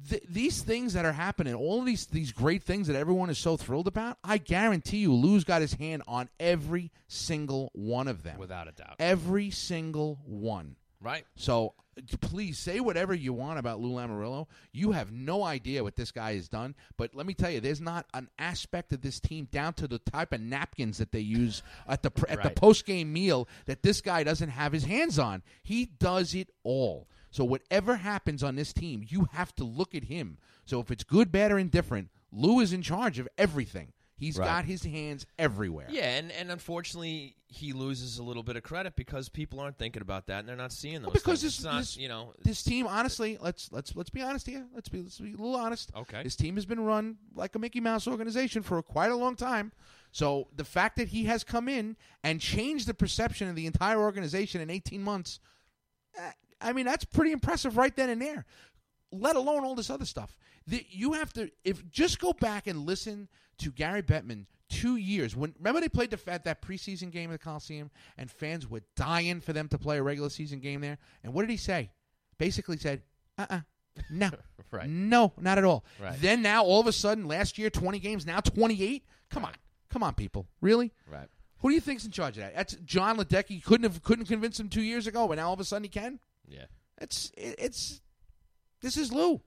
Th- 0.09 0.23
these 0.29 0.61
things 0.61 0.93
that 0.93 1.05
are 1.05 1.13
happening, 1.13 1.53
all 1.53 1.79
of 1.79 1.85
these 1.85 2.05
these 2.07 2.31
great 2.31 2.63
things 2.63 2.87
that 2.87 2.95
everyone 2.95 3.29
is 3.29 3.37
so 3.37 3.57
thrilled 3.57 3.87
about, 3.87 4.17
I 4.23 4.37
guarantee 4.37 4.97
you, 4.97 5.13
Lou's 5.13 5.43
got 5.43 5.61
his 5.61 5.73
hand 5.73 6.03
on 6.07 6.29
every 6.39 6.91
single 7.07 7.71
one 7.73 8.07
of 8.07 8.23
them. 8.23 8.37
Without 8.37 8.67
a 8.67 8.71
doubt. 8.71 8.95
Every 8.99 9.51
single 9.51 10.19
one. 10.25 10.75
Right. 11.01 11.25
So 11.35 11.73
please 12.19 12.57
say 12.57 12.79
whatever 12.79 13.13
you 13.13 13.33
want 13.33 13.59
about 13.59 13.79
Lou 13.79 13.91
Lamoriello. 13.91 14.47
You 14.71 14.91
have 14.91 15.11
no 15.11 15.43
idea 15.43 15.83
what 15.83 15.95
this 15.95 16.11
guy 16.11 16.35
has 16.35 16.49
done. 16.49 16.75
But 16.97 17.15
let 17.15 17.25
me 17.25 17.33
tell 17.33 17.49
you, 17.49 17.61
there's 17.61 17.81
not 17.81 18.05
an 18.13 18.29
aspect 18.37 18.91
of 18.91 19.01
this 19.01 19.19
team 19.19 19.47
down 19.51 19.73
to 19.75 19.87
the 19.87 19.99
type 19.99 20.33
of 20.33 20.41
napkins 20.41 20.97
that 20.97 21.11
they 21.11 21.19
use 21.19 21.63
at 21.87 22.03
the 22.03 22.11
at 22.27 22.43
the 22.43 22.49
post 22.49 22.85
game 22.85 23.13
meal 23.13 23.47
that 23.65 23.83
this 23.83 24.01
guy 24.01 24.23
doesn't 24.23 24.49
have 24.49 24.73
his 24.73 24.85
hands 24.85 25.19
on. 25.19 25.43
He 25.63 25.85
does 25.85 26.33
it 26.33 26.49
all. 26.63 27.07
So 27.35 27.43
whatever 27.43 27.97
happens 27.97 28.43
on 28.43 28.55
this 28.55 28.71
team, 28.71 29.03
you 29.09 29.27
have 29.33 29.53
to 29.57 29.65
look 29.65 29.93
at 29.93 30.05
him. 30.05 30.37
So 30.63 30.79
if 30.79 30.89
it's 30.89 31.03
good, 31.03 31.33
bad, 31.33 31.51
or 31.51 31.59
indifferent, 31.59 32.07
Lou 32.31 32.61
is 32.61 32.71
in 32.71 32.81
charge 32.81 33.19
of 33.19 33.27
everything. 33.37 33.91
He's 34.15 34.37
Right. 34.37 34.45
got 34.45 34.63
his 34.63 34.83
hands 34.83 35.25
everywhere. 35.37 35.87
Yeah, 35.89 36.15
and, 36.15 36.31
and 36.31 36.49
unfortunately, 36.49 37.35
he 37.49 37.73
loses 37.73 38.19
a 38.19 38.23
little 38.23 38.41
bit 38.41 38.55
of 38.55 38.63
credit 38.63 38.95
because 38.95 39.27
people 39.27 39.59
aren't 39.59 39.77
thinking 39.77 40.01
about 40.01 40.27
that 40.27 40.39
and 40.39 40.47
they're 40.47 40.55
not 40.55 40.71
seeing 40.71 41.01
those. 41.01 41.07
Well, 41.07 41.13
because 41.15 41.41
things. 41.41 41.41
this- 41.41 41.55
It's 41.57 41.65
not, 41.65 41.77
this- 41.79 41.97
you 41.97 42.07
know, 42.07 42.33
this 42.41 42.63
team, 42.63 42.87
honestly, 42.87 43.37
let's 43.41 43.69
let's 43.73 43.93
let's 43.97 44.09
be 44.09 44.21
honest 44.21 44.47
here. 44.47 44.65
Let's 44.73 44.87
be 44.87 45.01
let's 45.01 45.19
be 45.19 45.33
a 45.33 45.35
little 45.35 45.57
honest. 45.57 45.91
Okay. 45.93 46.23
This 46.23 46.37
team 46.37 46.55
has 46.55 46.65
been 46.65 46.79
run 46.79 47.17
like 47.33 47.53
a 47.55 47.59
Mickey 47.59 47.81
Mouse 47.81 48.07
organization 48.07 48.63
for 48.63 48.81
quite 48.81 49.11
a 49.11 49.15
long 49.17 49.35
time. 49.35 49.73
So 50.13 50.47
the 50.55 50.63
fact 50.63 50.95
that 50.95 51.09
he 51.09 51.25
has 51.25 51.43
come 51.43 51.67
in 51.67 51.97
and 52.23 52.39
changed 52.39 52.87
the 52.87 52.93
perception 52.93 53.49
of 53.49 53.57
the 53.57 53.65
entire 53.65 53.99
organization 53.99 54.61
in 54.61 54.69
18 54.69 55.03
months, 55.03 55.41
eh, 56.17 56.31
I 56.65 56.73
mean 56.73 56.85
that's 56.85 57.05
pretty 57.05 57.31
impressive 57.31 57.77
right 57.77 57.95
then 57.95 58.09
and 58.09 58.21
there. 58.21 58.45
Let 59.11 59.35
alone 59.35 59.63
all 59.63 59.75
this 59.75 59.89
other 59.89 60.05
stuff. 60.05 60.35
The, 60.67 60.85
you 60.89 61.13
have 61.13 61.31
to 61.33 61.49
if 61.63 61.87
just 61.89 62.19
go 62.19 62.33
back 62.33 62.67
and 62.67 62.85
listen 62.85 63.29
to 63.59 63.71
Gary 63.71 64.01
Bettman 64.01 64.45
two 64.67 64.95
years 64.95 65.35
when 65.35 65.53
remember 65.59 65.79
they 65.79 65.87
played 65.87 66.09
the 66.09 66.19
at 66.31 66.43
that 66.45 66.61
preseason 66.61 67.11
game 67.11 67.29
at 67.31 67.33
the 67.39 67.43
Coliseum 67.43 67.91
and 68.17 68.29
fans 68.31 68.67
were 68.67 68.81
dying 68.95 69.39
for 69.39 69.53
them 69.53 69.67
to 69.69 69.77
play 69.77 69.99
a 69.99 70.03
regular 70.03 70.29
season 70.29 70.59
game 70.59 70.81
there. 70.81 70.97
And 71.23 71.33
what 71.33 71.43
did 71.43 71.51
he 71.51 71.57
say? 71.57 71.91
Basically 72.39 72.77
said, 72.77 73.03
"Uh 73.37 73.45
uh 73.49 73.59
no, 74.09 74.31
Right. 74.71 74.89
no, 74.89 75.31
not 75.39 75.57
at 75.57 75.63
all. 75.63 75.85
Right. 76.01 76.19
Then 76.19 76.41
now 76.41 76.63
all 76.63 76.81
of 76.81 76.87
a 76.87 76.91
sudden, 76.91 77.27
last 77.27 77.57
year 77.57 77.69
twenty 77.69 77.99
games, 77.99 78.25
now 78.25 78.39
twenty 78.39 78.81
eight. 78.83 79.05
Come 79.29 79.45
on, 79.45 79.53
come 79.89 80.03
on, 80.03 80.15
people, 80.15 80.47
really? 80.61 80.91
right. 81.09 81.27
Who 81.59 81.69
do 81.69 81.75
you 81.75 81.81
think's 81.81 82.05
in 82.05 82.11
charge 82.11 82.37
of 82.37 82.43
that? 82.43 82.55
That's 82.55 82.75
John 82.85 83.17
Ledecky. 83.17 83.63
Couldn't 83.63 83.89
have 83.89 84.03
couldn't 84.03 84.25
convince 84.25 84.59
him 84.59 84.67
two 84.67 84.81
years 84.81 85.07
ago, 85.07 85.31
and 85.31 85.37
now 85.37 85.47
all 85.47 85.53
of 85.53 85.59
a 85.59 85.63
sudden 85.63 85.83
he 85.83 85.89
can. 85.89 86.19
Yeah. 86.47 86.65
It's 86.99 87.31
it, 87.37 87.55
it's 87.59 88.01
this 88.81 88.97
is 88.97 89.11
Lou. 89.11 89.41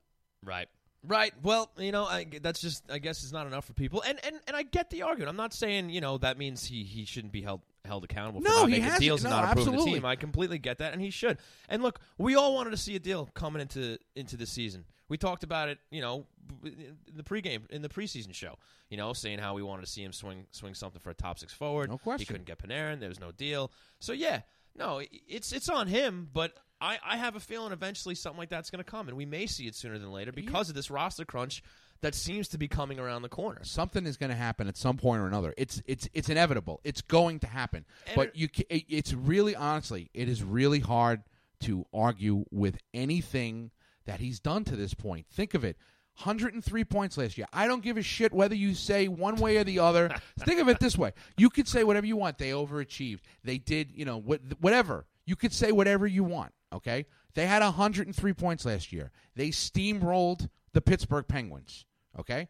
Right. 0.45 0.69
Right. 1.07 1.33
Well, 1.43 1.71
you 1.79 1.93
know, 1.93 2.05
I, 2.05 2.27
that's 2.43 2.61
just 2.61 2.91
I 2.91 2.99
guess 2.99 3.23
it's 3.23 3.33
not 3.33 3.47
enough 3.47 3.65
for 3.65 3.73
people, 3.73 4.03
and 4.07 4.19
and 4.25 4.37
and 4.47 4.57
I 4.57 4.65
get 4.65 4.91
the 4.91 5.03
argument. 5.03 5.31
I'm 5.31 5.37
not 5.37 5.55
saying 5.55 5.91
you 5.91 6.01
know 6.01 6.19
that 6.19 6.39
means 6.39 6.65
he 6.65 6.83
he 6.83 7.05
shouldn't 7.05 7.33
be 7.33 7.41
held 7.43 7.61
held 7.85 8.05
accountable 8.05 8.41
for 8.41 8.49
No, 8.49 8.63
not 8.63 8.71
making 8.71 8.91
deals 8.99 9.25
and 9.25 9.31
No, 9.31 9.41
not 9.41 9.53
approving 9.53 9.75
absolutely. 9.75 9.93
the 9.93 9.97
team. 10.01 10.05
I 10.05 10.17
completely 10.17 10.59
get 10.59 10.79
that, 10.79 10.93
and 10.93 11.01
he 11.01 11.11
should. 11.11 11.39
And 11.69 11.83
look, 11.83 12.01
we 12.19 12.35
all 12.35 12.55
wanted 12.55 12.71
to 12.71 12.77
see 12.77 12.97
a 12.97 12.99
deal 12.99 13.27
coming 13.35 13.63
into 13.63 13.99
into 14.17 14.37
the 14.37 14.47
season. 14.47 14.85
We 15.09 15.17
talked 15.17 15.45
about 15.45 15.69
it, 15.71 15.79
you 15.91 16.03
know, 16.03 16.27
in 16.65 16.97
the 17.15 17.23
pregame 17.23 17.71
in 17.71 17.81
the 17.81 17.89
preseason 17.89 18.35
show. 18.35 18.57
You 18.91 18.97
know, 18.97 19.13
saying 19.13 19.39
how 19.39 19.55
we 19.55 19.63
wanted 19.63 19.83
to 19.87 19.91
see 19.91 20.03
him 20.03 20.13
swing 20.13 20.47
swing 20.51 20.75
something 20.75 21.01
for 21.01 21.11
a 21.11 21.15
top 21.15 21.39
six 21.39 21.53
forward. 21.53 21.91
No 21.91 21.99
question. 21.99 22.21
He 22.21 22.27
couldn't 22.27 22.47
get 22.47 22.59
Panarin. 22.59 22.99
There 22.99 23.09
was 23.09 23.21
no 23.21 23.31
deal. 23.31 23.71
So 24.01 24.13
yeah, 24.13 24.41
no, 24.75 25.01
it's 25.29 25.53
it's 25.53 25.69
on 25.69 25.87
him. 25.87 26.29
But 26.33 26.55
I 26.81 26.99
I 27.05 27.17
have 27.17 27.37
a 27.37 27.41
feeling 27.41 27.73
eventually 27.73 28.15
something 28.15 28.39
like 28.39 28.49
that's 28.51 28.71
going 28.71 28.83
to 28.85 28.91
come, 28.91 29.09
and 29.09 29.17
we 29.17 29.27
may 29.27 29.47
see 29.47 29.67
it 29.67 29.75
sooner 29.75 29.99
than 29.99 30.11
later 30.13 30.33
because 30.33 30.69
of 30.69 30.75
this 30.75 30.91
roster 30.91 31.25
crunch 31.25 31.63
that 32.01 32.15
seems 32.15 32.47
to 32.49 32.59
be 32.59 32.69
coming 32.69 33.01
around 33.01 33.23
the 33.23 33.29
corner. 33.29 33.61
Something 33.65 34.07
is 34.07 34.17
going 34.17 34.31
to 34.31 34.37
happen 34.37 34.69
at 34.69 34.77
some 34.77 34.97
point 34.97 35.21
or 35.21 35.27
another. 35.27 35.53
It's 35.57 35.83
it's 35.87 36.09
it's 36.15 36.29
inevitable. 36.29 36.81
It's 36.85 37.01
going 37.01 37.41
to 37.41 37.47
happen. 37.49 37.85
And 38.07 38.17
but 38.17 38.29
it- 38.29 38.37
you 38.37 38.49
it, 38.69 38.85
it's 38.89 39.13
really 39.13 39.57
honestly, 39.57 40.11
it 40.15 40.29
is 40.29 40.43
really 40.43 40.81
hard 40.81 41.23
to 41.61 41.85
argue 41.93 42.45
with 42.53 42.79
anything 42.95 43.71
that 44.07 44.21
he's 44.21 44.39
done 44.41 44.65
to 44.65 44.77
this 44.77 44.95
point. 44.95 45.27
Think 45.31 45.55
of 45.55 45.65
it. 45.65 45.77
103 46.23 46.85
points 46.85 47.17
last 47.17 47.39
year. 47.39 47.47
I 47.53 47.67
don't 47.69 47.83
give 47.83 47.97
a 47.97 48.03
shit 48.03 48.33
whether 48.33 48.55
you 48.55 48.75
say 48.75 49.07
one 49.07 49.37
way 49.37 49.57
or 49.57 49.65
the 49.65 49.79
other. 49.79 50.11
Think 50.41 50.61
of 50.61 50.69
it 50.69 50.81
this 50.81 50.99
way. 50.99 51.13
You 51.37 51.49
could 51.49 51.69
say 51.69 51.85
whatever 51.85 52.07
you 52.07 52.17
want. 52.17 52.39
They 52.39 52.51
overachieved. 52.51 53.21
They 53.45 53.59
did, 53.59 53.93
you 53.95 54.05
know, 54.05 54.19
what, 54.19 54.41
whatever. 54.61 55.07
You 55.27 55.37
could 55.37 55.53
say 55.53 55.71
whatever 55.71 56.07
you 56.09 56.25
want, 56.25 56.53
okay? 56.73 57.07
They 57.35 57.47
had 57.47 57.63
103 57.63 58.33
points 58.33 58.65
last 58.65 58.93
year. 58.93 59.11
They 59.35 59.49
steamrolled 59.49 60.49
the 60.73 60.81
Pittsburgh 60.81 61.27
Penguins, 61.27 61.87
okay? 62.19 62.49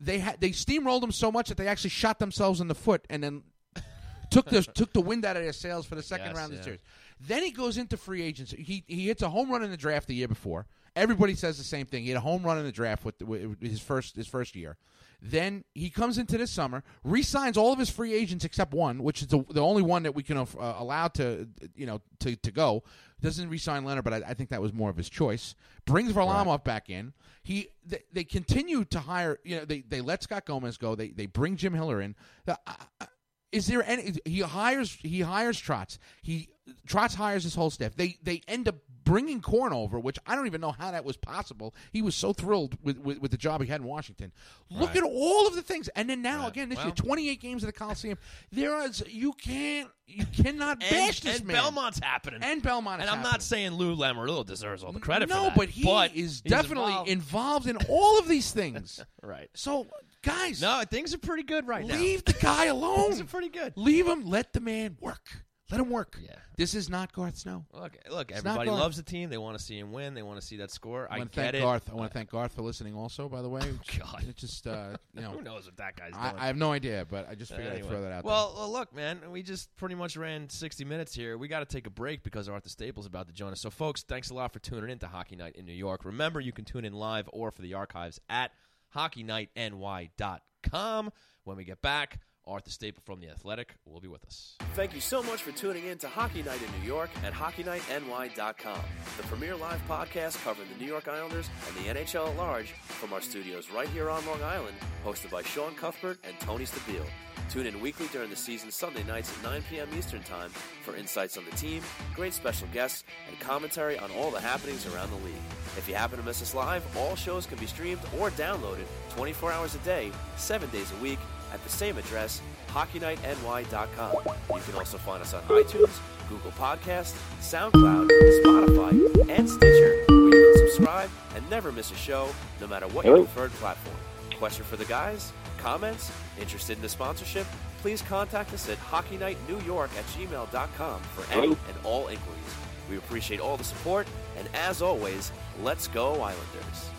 They 0.00 0.18
had 0.18 0.40
they 0.40 0.50
steamrolled 0.50 1.00
them 1.00 1.12
so 1.12 1.32
much 1.32 1.48
that 1.48 1.56
they 1.56 1.66
actually 1.66 1.90
shot 1.90 2.18
themselves 2.18 2.60
in 2.60 2.68
the 2.68 2.74
foot 2.74 3.04
and 3.10 3.22
then 3.22 3.42
took 4.30 4.48
the 4.48 4.62
took 4.62 4.92
the 4.92 5.00
wind 5.00 5.24
out 5.24 5.36
of 5.36 5.42
their 5.42 5.52
sails 5.52 5.86
for 5.86 5.96
the 5.96 6.02
second 6.02 6.36
round 6.36 6.52
of 6.52 6.52
yeah. 6.52 6.58
the 6.58 6.64
series. 6.64 6.80
Then 7.20 7.42
he 7.42 7.50
goes 7.50 7.78
into 7.78 7.96
free 7.96 8.22
agency. 8.22 8.62
He 8.62 8.84
he 8.86 9.06
hits 9.06 9.22
a 9.22 9.28
home 9.28 9.50
run 9.50 9.64
in 9.64 9.70
the 9.70 9.76
draft 9.76 10.06
the 10.06 10.14
year 10.14 10.28
before. 10.28 10.66
Everybody 10.94 11.34
says 11.34 11.58
the 11.58 11.64
same 11.64 11.86
thing. 11.86 12.04
He 12.04 12.10
had 12.10 12.18
a 12.18 12.20
home 12.20 12.42
run 12.42 12.58
in 12.58 12.64
the 12.64 12.72
draft 12.72 13.04
with, 13.04 13.20
with 13.22 13.60
his 13.60 13.80
first 13.80 14.14
his 14.14 14.28
first 14.28 14.54
year. 14.54 14.76
Then 15.20 15.64
he 15.74 15.90
comes 15.90 16.16
into 16.16 16.38
this 16.38 16.50
summer, 16.50 16.84
re-signs 17.02 17.56
all 17.56 17.72
of 17.72 17.78
his 17.78 17.90
free 17.90 18.14
agents 18.14 18.44
except 18.44 18.72
one, 18.72 19.02
which 19.02 19.20
is 19.20 19.28
the, 19.28 19.44
the 19.50 19.60
only 19.60 19.82
one 19.82 20.04
that 20.04 20.14
we 20.14 20.22
can 20.22 20.36
uh, 20.36 20.46
uh 20.58 20.76
allow 20.78 21.08
to 21.08 21.48
you 21.74 21.86
know 21.86 22.00
to, 22.20 22.36
to 22.36 22.52
go. 22.52 22.84
Doesn't 23.20 23.48
re-sign 23.48 23.84
Lehner, 23.84 24.04
but 24.04 24.12
I, 24.12 24.16
I 24.28 24.34
think 24.34 24.50
that 24.50 24.62
was 24.62 24.72
more 24.72 24.90
of 24.90 24.96
his 24.96 25.08
choice. 25.08 25.56
Brings 25.86 26.12
Varlamov 26.12 26.62
back 26.62 26.88
in. 26.88 27.14
He 27.42 27.68
they, 27.84 28.04
they 28.12 28.24
continue 28.24 28.84
to 28.86 29.00
hire. 29.00 29.38
You 29.42 29.56
know 29.56 29.64
they, 29.64 29.80
they 29.80 30.00
let 30.00 30.22
Scott 30.22 30.46
Gomez 30.46 30.76
go. 30.76 30.94
They 30.94 31.08
they 31.08 31.26
bring 31.26 31.56
Jim 31.56 31.74
Hiller 31.74 32.00
in. 32.00 32.14
The- 32.44 32.58
I- 32.66 32.76
I- 33.00 33.06
is 33.50 33.66
there 33.66 33.82
any? 33.82 34.14
He 34.24 34.40
hires 34.40 34.98
he 35.00 35.22
hires 35.22 35.60
Trotz. 35.60 35.98
He 36.22 36.50
Trotz 36.86 37.14
hires 37.14 37.44
his 37.44 37.54
whole 37.54 37.70
staff. 37.70 37.96
They 37.96 38.18
they 38.22 38.42
end 38.46 38.68
up 38.68 38.76
bringing 39.08 39.40
Korn 39.40 39.72
over, 39.72 39.98
which 39.98 40.18
I 40.26 40.36
don't 40.36 40.46
even 40.46 40.60
know 40.60 40.72
how 40.72 40.90
that 40.90 41.02
was 41.04 41.16
possible. 41.16 41.74
He 41.92 42.02
was 42.02 42.14
so 42.14 42.34
thrilled 42.34 42.76
with, 42.82 42.98
with, 42.98 43.18
with 43.20 43.30
the 43.30 43.38
job 43.38 43.62
he 43.62 43.66
had 43.66 43.80
in 43.80 43.86
Washington. 43.86 44.32
Look 44.70 44.88
Right. 44.90 44.98
at 44.98 45.02
all 45.02 45.46
of 45.46 45.54
the 45.54 45.62
things, 45.62 45.88
and 45.96 46.10
then 46.10 46.20
now 46.20 46.40
Right. 46.40 46.48
again 46.50 46.68
this 46.68 46.76
Well- 46.76 46.88
year, 46.88 46.94
twenty 46.94 47.28
eight 47.30 47.40
games 47.40 47.64
at 47.64 47.68
the 47.68 47.72
Coliseum. 47.72 48.18
There 48.52 48.84
is 48.84 49.02
you 49.08 49.32
can't 49.32 49.88
you 50.06 50.24
cannot 50.26 50.80
bash 50.80 51.20
and, 51.20 51.28
this 51.30 51.38
and 51.38 51.46
man. 51.46 51.56
Belmont's 51.56 51.98
happening. 51.98 52.40
and 52.42 52.62
Belmont. 52.62 53.00
And 53.02 53.10
I'm 53.10 53.22
not 53.22 53.42
saying 53.42 53.72
Lou 53.72 53.94
Lamoriello 53.96 54.44
deserves 54.46 54.82
all 54.84 54.92
the 54.92 55.00
credit 55.00 55.28
no, 55.28 55.34
for 55.36 55.42
that. 55.50 55.56
but 55.56 55.68
he 55.68 55.88
is 56.20 56.40
definitely 56.40 56.92
involved. 57.10 57.10
involved 57.10 57.66
in 57.66 57.76
all 57.88 58.18
of 58.18 58.26
these 58.28 58.50
things. 58.50 59.02
right. 59.22 59.50
So, 59.54 59.86
guys, 60.22 60.62
No, 60.62 60.82
things 60.90 61.12
are 61.14 61.18
pretty 61.18 61.42
good 61.42 61.66
right 61.66 61.84
now. 61.86 61.94
leave 61.94 62.24
the 62.24 62.32
guy 62.34 62.66
alone. 62.66 62.98
Things 63.10 63.20
are 63.20 63.24
pretty 63.24 63.48
good. 63.50 63.74
Leave 63.76 64.06
him. 64.06 64.24
Let 64.24 64.52
the 64.54 64.60
man 64.60 64.96
work. 65.00 65.44
Let 65.70 65.82
him 65.82 65.90
work. 65.90 66.18
Yeah. 66.22 66.30
This 66.56 66.74
is 66.74 66.88
not 66.88 67.12
Garth 67.12 67.36
Snow. 67.36 67.66
Look, 67.74 67.92
look. 68.10 68.30
It's 68.30 68.42
not 68.42 68.52
Everybody 68.52 68.70
Garth. 68.70 68.80
loves 68.80 68.96
the 68.96 69.02
team. 69.02 69.28
They 69.28 69.36
want 69.36 69.58
to 69.58 69.62
see 69.62 69.78
him 69.78 69.92
win. 69.92 70.14
They 70.14 70.22
want 70.22 70.40
to 70.40 70.46
see 70.46 70.56
that 70.56 70.70
score. 70.70 71.06
I 71.10 71.16
I, 71.16 71.18
want 71.18 71.30
to 71.32 71.36
get 71.36 71.42
thank 71.42 71.54
it. 71.56 71.60
Garth. 71.60 71.90
I 71.90 71.94
want 71.94 72.10
to 72.10 72.18
thank 72.18 72.30
Garth 72.30 72.54
for 72.54 72.62
listening. 72.62 72.94
Also, 72.94 73.28
by 73.28 73.42
the 73.42 73.50
way, 73.50 73.60
God. 73.98 74.24
It 74.26 74.36
just 74.36 74.66
uh, 74.66 74.96
you 75.14 75.20
know, 75.20 75.30
Who 75.32 75.42
knows 75.42 75.66
what 75.66 75.76
that 75.76 75.94
guy's 75.94 76.12
I, 76.16 76.30
doing? 76.30 76.42
I 76.42 76.46
have 76.46 76.56
no 76.56 76.72
idea, 76.72 77.06
but 77.08 77.28
I 77.28 77.34
just 77.34 77.50
figured 77.52 77.74
Anyway. 77.74 77.86
I'd 77.86 77.90
throw 77.90 78.00
that 78.00 78.12
out. 78.12 78.24
Well, 78.24 78.54
well, 78.56 78.72
look, 78.72 78.94
man, 78.94 79.20
we 79.30 79.42
just 79.42 79.76
pretty 79.76 79.94
much 79.94 80.16
ran 80.16 80.48
60 80.48 80.86
minutes 80.86 81.14
here. 81.14 81.36
We 81.36 81.48
got 81.48 81.60
to 81.60 81.66
take 81.66 81.86
a 81.86 81.90
break 81.90 82.22
because 82.24 82.48
Arthur 82.48 82.70
Staples 82.70 83.04
is 83.04 83.08
about 83.08 83.26
to 83.28 83.34
join 83.34 83.52
us. 83.52 83.60
So, 83.60 83.68
folks, 83.68 84.02
thanks 84.02 84.30
a 84.30 84.34
lot 84.34 84.54
for 84.54 84.58
tuning 84.60 84.88
in 84.88 84.98
to 85.00 85.06
Hockey 85.06 85.36
Night 85.36 85.54
in 85.56 85.66
New 85.66 85.74
York. 85.74 86.06
Remember, 86.06 86.40
you 86.40 86.52
can 86.52 86.64
tune 86.64 86.86
in 86.86 86.94
live 86.94 87.28
or 87.32 87.50
for 87.50 87.60
the 87.60 87.74
archives 87.74 88.18
at 88.30 88.52
hockeynightny.com. 88.96 91.12
When 91.44 91.56
we 91.56 91.64
get 91.64 91.80
back, 91.80 92.20
Arthur 92.48 92.70
Staple 92.70 93.02
from 93.04 93.20
The 93.20 93.28
Athletic 93.28 93.74
will 93.84 94.00
be 94.00 94.08
with 94.08 94.24
us. 94.24 94.56
Thank 94.74 94.94
you 94.94 95.00
so 95.00 95.22
much 95.22 95.42
for 95.42 95.52
tuning 95.52 95.86
in 95.86 95.98
to 95.98 96.08
Hockey 96.08 96.42
Night 96.42 96.60
in 96.62 96.80
New 96.80 96.86
York 96.86 97.10
at 97.22 97.32
HockeyNightNY.com, 97.32 98.80
the 99.16 99.22
premier 99.24 99.54
live 99.54 99.80
podcast 99.86 100.42
covering 100.42 100.68
the 100.72 100.82
New 100.82 100.90
York 100.90 101.08
Islanders 101.08 101.50
and 101.66 101.76
the 101.76 102.00
NHL 102.00 102.30
at 102.30 102.36
large 102.36 102.72
from 102.72 103.12
our 103.12 103.20
studios 103.20 103.70
right 103.70 103.88
here 103.88 104.08
on 104.08 104.24
Long 104.26 104.42
Island, 104.42 104.76
hosted 105.04 105.30
by 105.30 105.42
Sean 105.42 105.74
Cuthbert 105.74 106.18
and 106.24 106.38
Tony 106.40 106.64
Stabile. 106.64 107.04
Tune 107.50 107.66
in 107.66 107.80
weekly 107.80 108.06
during 108.12 108.30
the 108.30 108.36
season 108.36 108.70
Sunday 108.70 109.02
nights 109.04 109.32
at 109.36 109.42
9 109.42 109.62
p.m. 109.70 109.88
Eastern 109.96 110.22
Time 110.22 110.50
for 110.82 110.96
insights 110.96 111.38
on 111.38 111.44
the 111.44 111.56
team, 111.56 111.82
great 112.14 112.34
special 112.34 112.68
guests, 112.72 113.04
and 113.28 113.38
commentary 113.40 113.98
on 113.98 114.10
all 114.12 114.30
the 114.30 114.40
happenings 114.40 114.86
around 114.86 115.10
the 115.10 115.16
league. 115.16 115.34
If 115.76 115.88
you 115.88 115.94
happen 115.94 116.18
to 116.18 116.24
miss 116.24 116.42
us 116.42 116.54
live, 116.54 116.84
all 116.96 117.14
shows 117.16 117.46
can 117.46 117.58
be 117.58 117.66
streamed 117.66 118.00
or 118.18 118.30
downloaded 118.32 118.84
24 119.10 119.52
hours 119.52 119.74
a 119.74 119.78
day, 119.78 120.12
7 120.36 120.68
days 120.70 120.92
a 120.92 121.02
week 121.02 121.18
at 121.52 121.62
the 121.62 121.68
same 121.68 121.98
address, 121.98 122.40
HockeyNightNY.com. 122.68 124.14
You 124.54 124.62
can 124.62 124.74
also 124.74 124.98
find 124.98 125.22
us 125.22 125.34
on 125.34 125.42
iTunes, 125.44 125.98
Google 126.28 126.50
Podcasts, 126.52 127.16
SoundCloud, 127.40 128.08
Spotify, 128.42 129.30
and 129.30 129.48
Stitcher, 129.48 130.04
where 130.08 130.24
you 130.26 130.54
can 130.54 130.68
subscribe 130.68 131.10
and 131.34 131.48
never 131.50 131.72
miss 131.72 131.90
a 131.90 131.96
show, 131.96 132.28
no 132.60 132.66
matter 132.66 132.86
what 132.88 133.04
your 133.04 133.18
preferred 133.18 133.52
platform. 133.52 133.96
Question 134.36 134.64
for 134.64 134.76
the 134.76 134.84
guys? 134.84 135.32
Comments? 135.58 136.12
Interested 136.40 136.76
in 136.76 136.82
the 136.82 136.88
sponsorship? 136.88 137.46
Please 137.80 138.02
contact 138.02 138.52
us 138.52 138.68
at 138.68 138.78
HockeyNightNewYork 138.78 139.96
at 139.96 140.04
gmail.com 140.06 141.00
for 141.00 141.32
any 141.32 141.48
and 141.48 141.76
all 141.84 142.08
inquiries. 142.08 142.54
We 142.88 142.96
appreciate 142.96 143.40
all 143.40 143.56
the 143.56 143.64
support, 143.64 144.06
and 144.36 144.48
as 144.54 144.82
always, 144.82 145.32
let's 145.62 145.88
go 145.88 146.14
Islanders. 146.14 146.90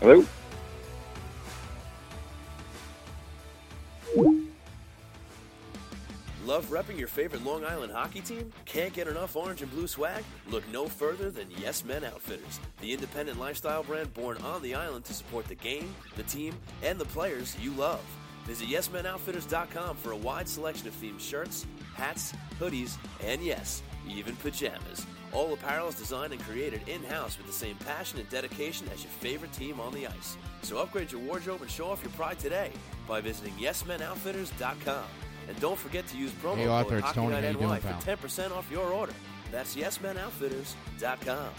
Hello. 0.00 0.24
Love 6.44 6.66
repping 6.66 6.98
your 6.98 7.08
favorite 7.08 7.44
Long 7.44 7.64
Island 7.64 7.92
hockey 7.92 8.20
team? 8.20 8.52
Can't 8.66 8.92
get 8.92 9.06
enough 9.08 9.36
orange 9.36 9.62
and 9.62 9.70
blue 9.70 9.86
swag? 9.86 10.22
Look 10.50 10.68
no 10.70 10.86
further 10.86 11.30
than 11.30 11.50
Yes 11.50 11.84
Men 11.84 12.04
Outfitters, 12.04 12.60
the 12.80 12.92
independent 12.92 13.38
lifestyle 13.38 13.82
brand 13.82 14.12
born 14.12 14.36
on 14.38 14.60
the 14.60 14.74
island 14.74 15.04
to 15.06 15.14
support 15.14 15.46
the 15.46 15.54
game, 15.54 15.94
the 16.16 16.24
team, 16.24 16.54
and 16.82 16.98
the 16.98 17.06
players 17.06 17.56
you 17.60 17.70
love. 17.72 18.04
Visit 18.44 18.68
YesMenOutfitters.com 18.68 19.96
for 19.96 20.10
a 20.10 20.16
wide 20.16 20.48
selection 20.48 20.88
of 20.88 20.94
themed 21.00 21.20
shirts, 21.20 21.64
hats, 21.94 22.34
hoodies, 22.60 22.96
and 23.24 23.40
yes, 23.40 23.82
even 24.10 24.34
pajamas. 24.36 25.06
All 25.32 25.54
apparel 25.54 25.88
is 25.88 25.94
designed 25.94 26.32
and 26.32 26.42
created 26.42 26.86
in 26.88 27.02
house 27.04 27.38
with 27.38 27.46
the 27.46 27.52
same 27.52 27.76
passion 27.76 28.18
and 28.18 28.28
dedication 28.28 28.86
as 28.92 29.02
your 29.02 29.12
favorite 29.12 29.52
team 29.52 29.80
on 29.80 29.94
the 29.94 30.06
ice. 30.06 30.36
So 30.62 30.78
upgrade 30.78 31.12
your 31.12 31.22
wardrobe 31.22 31.62
and 31.62 31.70
show 31.70 31.86
off 31.86 32.02
your 32.02 32.12
pride 32.12 32.38
today 32.38 32.72
by 33.12 33.20
visiting 33.20 33.52
YesMenOutfitters.com. 33.56 35.04
And 35.46 35.60
don't 35.60 35.78
forget 35.78 36.06
to 36.06 36.16
use 36.16 36.30
promo 36.42 36.56
Hey, 36.56 36.64
code. 36.64 37.02
How 37.02 37.26
you 37.26 37.52
doing, 37.52 37.80
for 37.82 37.88
10% 38.16 38.56
off 38.56 38.70
your 38.70 38.90
order. 38.90 39.12
That's 39.50 39.76
YesMenOutfitters.com. 39.76 41.50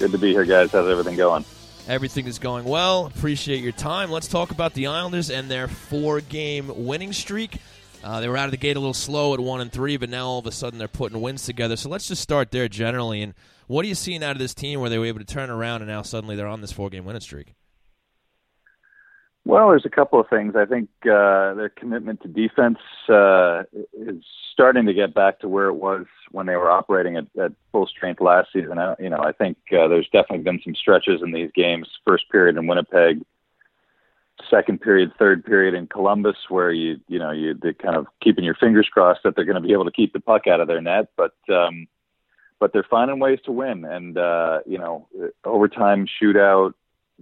Good 0.00 0.12
to 0.12 0.18
be 0.18 0.32
here, 0.32 0.46
guys. 0.46 0.72
How's 0.72 0.88
everything 0.88 1.14
going? 1.14 1.44
Everything 1.86 2.26
is 2.26 2.38
going 2.38 2.64
well. 2.64 3.04
Appreciate 3.04 3.62
your 3.62 3.72
time. 3.72 4.10
Let's 4.10 4.28
talk 4.28 4.50
about 4.50 4.72
the 4.72 4.86
Islanders 4.86 5.28
and 5.28 5.50
their 5.50 5.68
four-game 5.68 6.86
winning 6.86 7.12
streak. 7.12 7.58
Uh, 8.02 8.18
they 8.20 8.28
were 8.30 8.38
out 8.38 8.46
of 8.46 8.50
the 8.50 8.56
gate 8.56 8.78
a 8.78 8.80
little 8.80 8.94
slow 8.94 9.34
at 9.34 9.40
one 9.40 9.60
and 9.60 9.70
three, 9.70 9.98
but 9.98 10.08
now 10.08 10.26
all 10.26 10.38
of 10.38 10.46
a 10.46 10.52
sudden 10.52 10.78
they're 10.78 10.88
putting 10.88 11.20
wins 11.20 11.44
together. 11.44 11.76
So 11.76 11.90
let's 11.90 12.08
just 12.08 12.22
start 12.22 12.50
there 12.50 12.66
generally. 12.66 13.20
And 13.20 13.34
what 13.66 13.84
are 13.84 13.88
you 13.88 13.94
seeing 13.94 14.24
out 14.24 14.32
of 14.32 14.38
this 14.38 14.54
team 14.54 14.80
where 14.80 14.88
they 14.88 14.96
were 14.96 15.04
able 15.04 15.18
to 15.18 15.26
turn 15.26 15.50
around 15.50 15.82
and 15.82 15.90
now 15.90 16.00
suddenly 16.00 16.34
they're 16.34 16.46
on 16.46 16.62
this 16.62 16.72
four-game 16.72 17.04
winning 17.04 17.20
streak? 17.20 17.52
Well, 19.44 19.70
there's 19.70 19.86
a 19.86 19.90
couple 19.90 20.20
of 20.20 20.28
things. 20.28 20.54
I 20.54 20.66
think 20.66 20.88
uh, 21.04 21.54
their 21.54 21.72
commitment 21.74 22.20
to 22.22 22.28
defense 22.28 22.78
uh, 23.08 23.62
is 23.94 24.22
starting 24.52 24.86
to 24.86 24.92
get 24.92 25.14
back 25.14 25.40
to 25.40 25.48
where 25.48 25.66
it 25.66 25.74
was 25.74 26.06
when 26.30 26.46
they 26.46 26.56
were 26.56 26.70
operating 26.70 27.16
at, 27.16 27.26
at 27.42 27.52
full 27.72 27.86
strength 27.86 28.20
last 28.20 28.50
season. 28.52 28.78
I, 28.78 28.94
you 28.98 29.08
know, 29.08 29.20
I 29.20 29.32
think 29.32 29.56
uh, 29.72 29.88
there's 29.88 30.08
definitely 30.12 30.44
been 30.44 30.60
some 30.62 30.74
stretches 30.74 31.22
in 31.22 31.32
these 31.32 31.50
games. 31.54 31.88
First 32.06 32.30
period 32.30 32.58
in 32.58 32.66
Winnipeg, 32.66 33.22
second 34.50 34.82
period, 34.82 35.12
third 35.18 35.44
period 35.44 35.74
in 35.74 35.86
Columbus, 35.86 36.36
where 36.50 36.70
you 36.70 37.00
you 37.08 37.18
know 37.18 37.30
you 37.30 37.58
are 37.64 37.72
kind 37.72 37.96
of 37.96 38.06
keeping 38.22 38.44
your 38.44 38.56
fingers 38.56 38.88
crossed 38.92 39.20
that 39.24 39.36
they're 39.36 39.46
going 39.46 39.60
to 39.60 39.66
be 39.66 39.72
able 39.72 39.86
to 39.86 39.92
keep 39.92 40.12
the 40.12 40.20
puck 40.20 40.46
out 40.46 40.60
of 40.60 40.68
their 40.68 40.82
net, 40.82 41.08
but. 41.16 41.34
Um, 41.52 41.86
but 42.58 42.74
they're 42.74 42.86
finding 42.90 43.18
ways 43.18 43.38
to 43.46 43.52
win, 43.52 43.86
and 43.86 44.18
uh, 44.18 44.60
you 44.66 44.76
know, 44.76 45.08
overtime 45.46 46.06
shootout, 46.22 46.74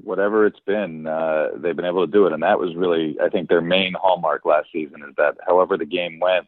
whatever 0.02 0.46
it's 0.46 0.60
been, 0.60 1.06
uh, 1.06 1.48
they've 1.56 1.76
been 1.76 1.84
able 1.84 2.06
to 2.06 2.12
do 2.12 2.26
it. 2.26 2.32
And 2.32 2.42
that 2.42 2.58
was 2.58 2.74
really, 2.76 3.16
I 3.22 3.28
think, 3.28 3.48
their 3.48 3.60
main 3.60 3.94
hallmark 3.94 4.44
last 4.44 4.68
season 4.72 5.02
is 5.08 5.14
that 5.16 5.36
however 5.46 5.76
the 5.76 5.86
game 5.86 6.18
went, 6.20 6.46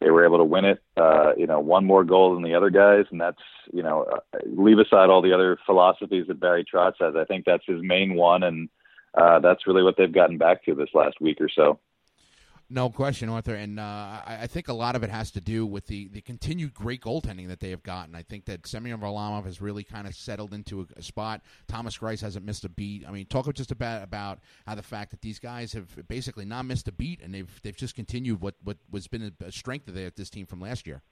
they 0.00 0.10
were 0.10 0.24
able 0.24 0.38
to 0.38 0.44
win 0.44 0.64
it. 0.64 0.82
Uh, 0.96 1.32
you 1.36 1.46
know, 1.46 1.60
one 1.60 1.84
more 1.84 2.04
goal 2.04 2.34
than 2.34 2.42
the 2.42 2.54
other 2.54 2.70
guys, 2.70 3.04
and 3.10 3.20
that's 3.20 3.42
you 3.72 3.82
know, 3.82 4.04
uh, 4.04 4.38
leave 4.46 4.78
aside 4.78 5.10
all 5.10 5.22
the 5.22 5.32
other 5.32 5.58
philosophies 5.66 6.26
that 6.28 6.40
Barry 6.40 6.64
Trotz 6.64 6.94
has. 7.00 7.14
I 7.16 7.24
think 7.24 7.44
that's 7.44 7.64
his 7.66 7.82
main 7.82 8.14
one, 8.14 8.42
and 8.42 8.68
uh, 9.14 9.40
that's 9.40 9.66
really 9.66 9.82
what 9.82 9.96
they've 9.96 10.12
gotten 10.12 10.38
back 10.38 10.64
to 10.64 10.74
this 10.74 10.90
last 10.94 11.20
week 11.20 11.40
or 11.40 11.48
so. 11.48 11.78
No 12.72 12.88
question, 12.88 13.28
Arthur, 13.28 13.56
and 13.56 13.80
uh, 13.80 13.82
I, 13.82 14.38
I 14.42 14.46
think 14.46 14.68
a 14.68 14.72
lot 14.72 14.94
of 14.94 15.02
it 15.02 15.10
has 15.10 15.32
to 15.32 15.40
do 15.40 15.66
with 15.66 15.88
the, 15.88 16.06
the 16.06 16.20
continued 16.20 16.72
great 16.72 17.00
goaltending 17.00 17.48
that 17.48 17.58
they 17.58 17.70
have 17.70 17.82
gotten. 17.82 18.14
I 18.14 18.22
think 18.22 18.44
that 18.44 18.64
Semyon 18.64 19.00
Varlamov 19.00 19.44
has 19.44 19.60
really 19.60 19.82
kind 19.82 20.06
of 20.06 20.14
settled 20.14 20.54
into 20.54 20.82
a, 20.82 20.86
a 21.00 21.02
spot. 21.02 21.42
Thomas 21.66 21.98
Greiss 21.98 22.20
hasn't 22.20 22.46
missed 22.46 22.64
a 22.64 22.68
beat. 22.68 23.04
I 23.08 23.10
mean, 23.10 23.26
talk 23.26 23.52
just 23.54 23.72
about 23.72 24.04
about 24.04 24.38
how 24.68 24.76
the 24.76 24.84
fact 24.84 25.10
that 25.10 25.20
these 25.20 25.40
guys 25.40 25.72
have 25.72 25.88
basically 26.06 26.44
not 26.44 26.64
missed 26.64 26.86
a 26.86 26.92
beat, 26.92 27.20
and 27.20 27.34
they've 27.34 27.60
they've 27.64 27.76
just 27.76 27.96
continued 27.96 28.40
what 28.40 28.54
what 28.62 28.76
was 28.88 29.08
been 29.08 29.32
a, 29.44 29.50
strength 29.50 29.88
of 29.88 29.94
this 29.94 30.30
team 30.30 30.46
from 30.46 30.60
last 30.60 30.86
year. 30.86 31.02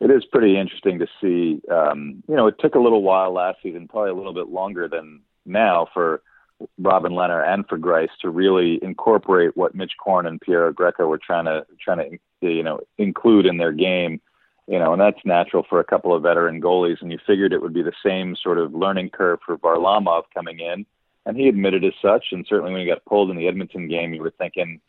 It 0.00 0.10
is 0.10 0.24
pretty 0.32 0.58
interesting 0.58 0.98
to 0.98 1.06
see. 1.20 1.62
Um, 1.70 2.24
you 2.26 2.34
know, 2.34 2.48
it 2.48 2.56
took 2.58 2.74
a 2.74 2.80
little 2.80 3.04
while 3.04 3.32
last 3.32 3.58
season, 3.62 3.86
probably 3.86 4.10
a 4.10 4.14
little 4.14 4.34
bit 4.34 4.48
longer 4.48 4.88
than 4.88 5.20
now 5.46 5.86
for 5.94 6.22
Robin 6.78 7.12
Lehner 7.12 7.46
and 7.46 7.66
for 7.68 7.78
Greiss 7.78 8.08
to 8.20 8.30
really 8.30 8.78
incorporate 8.82 9.56
what 9.56 9.74
Mitch 9.74 9.92
Korn 10.02 10.26
and 10.26 10.40
Piero 10.40 10.72
Greco 10.72 11.06
were 11.06 11.18
trying 11.18 11.46
to 11.46 11.66
trying 11.82 12.18
to 12.42 12.50
you 12.50 12.62
know 12.62 12.80
include 12.98 13.46
in 13.46 13.58
their 13.58 13.72
game. 13.72 14.20
You 14.66 14.78
know, 14.78 14.92
and 14.92 15.00
that's 15.00 15.18
natural 15.24 15.66
for 15.68 15.80
a 15.80 15.84
couple 15.84 16.14
of 16.14 16.22
veteran 16.22 16.60
goalies. 16.60 17.02
And 17.02 17.10
you 17.10 17.18
figured 17.26 17.52
it 17.52 17.60
would 17.60 17.74
be 17.74 17.82
the 17.82 17.92
same 18.04 18.36
sort 18.36 18.56
of 18.56 18.72
learning 18.72 19.10
curve 19.10 19.40
for 19.44 19.58
Varlamov 19.58 20.24
coming 20.32 20.60
in, 20.60 20.86
and 21.26 21.36
he 21.36 21.48
admitted 21.48 21.84
as 21.84 21.94
such. 22.00 22.26
And 22.30 22.46
certainly 22.48 22.72
when 22.72 22.82
he 22.82 22.86
got 22.86 23.04
pulled 23.04 23.30
in 23.30 23.36
the 23.36 23.48
Edmonton 23.48 23.88
game, 23.88 24.14
you 24.14 24.22
were 24.22 24.32
thinking, 24.38 24.80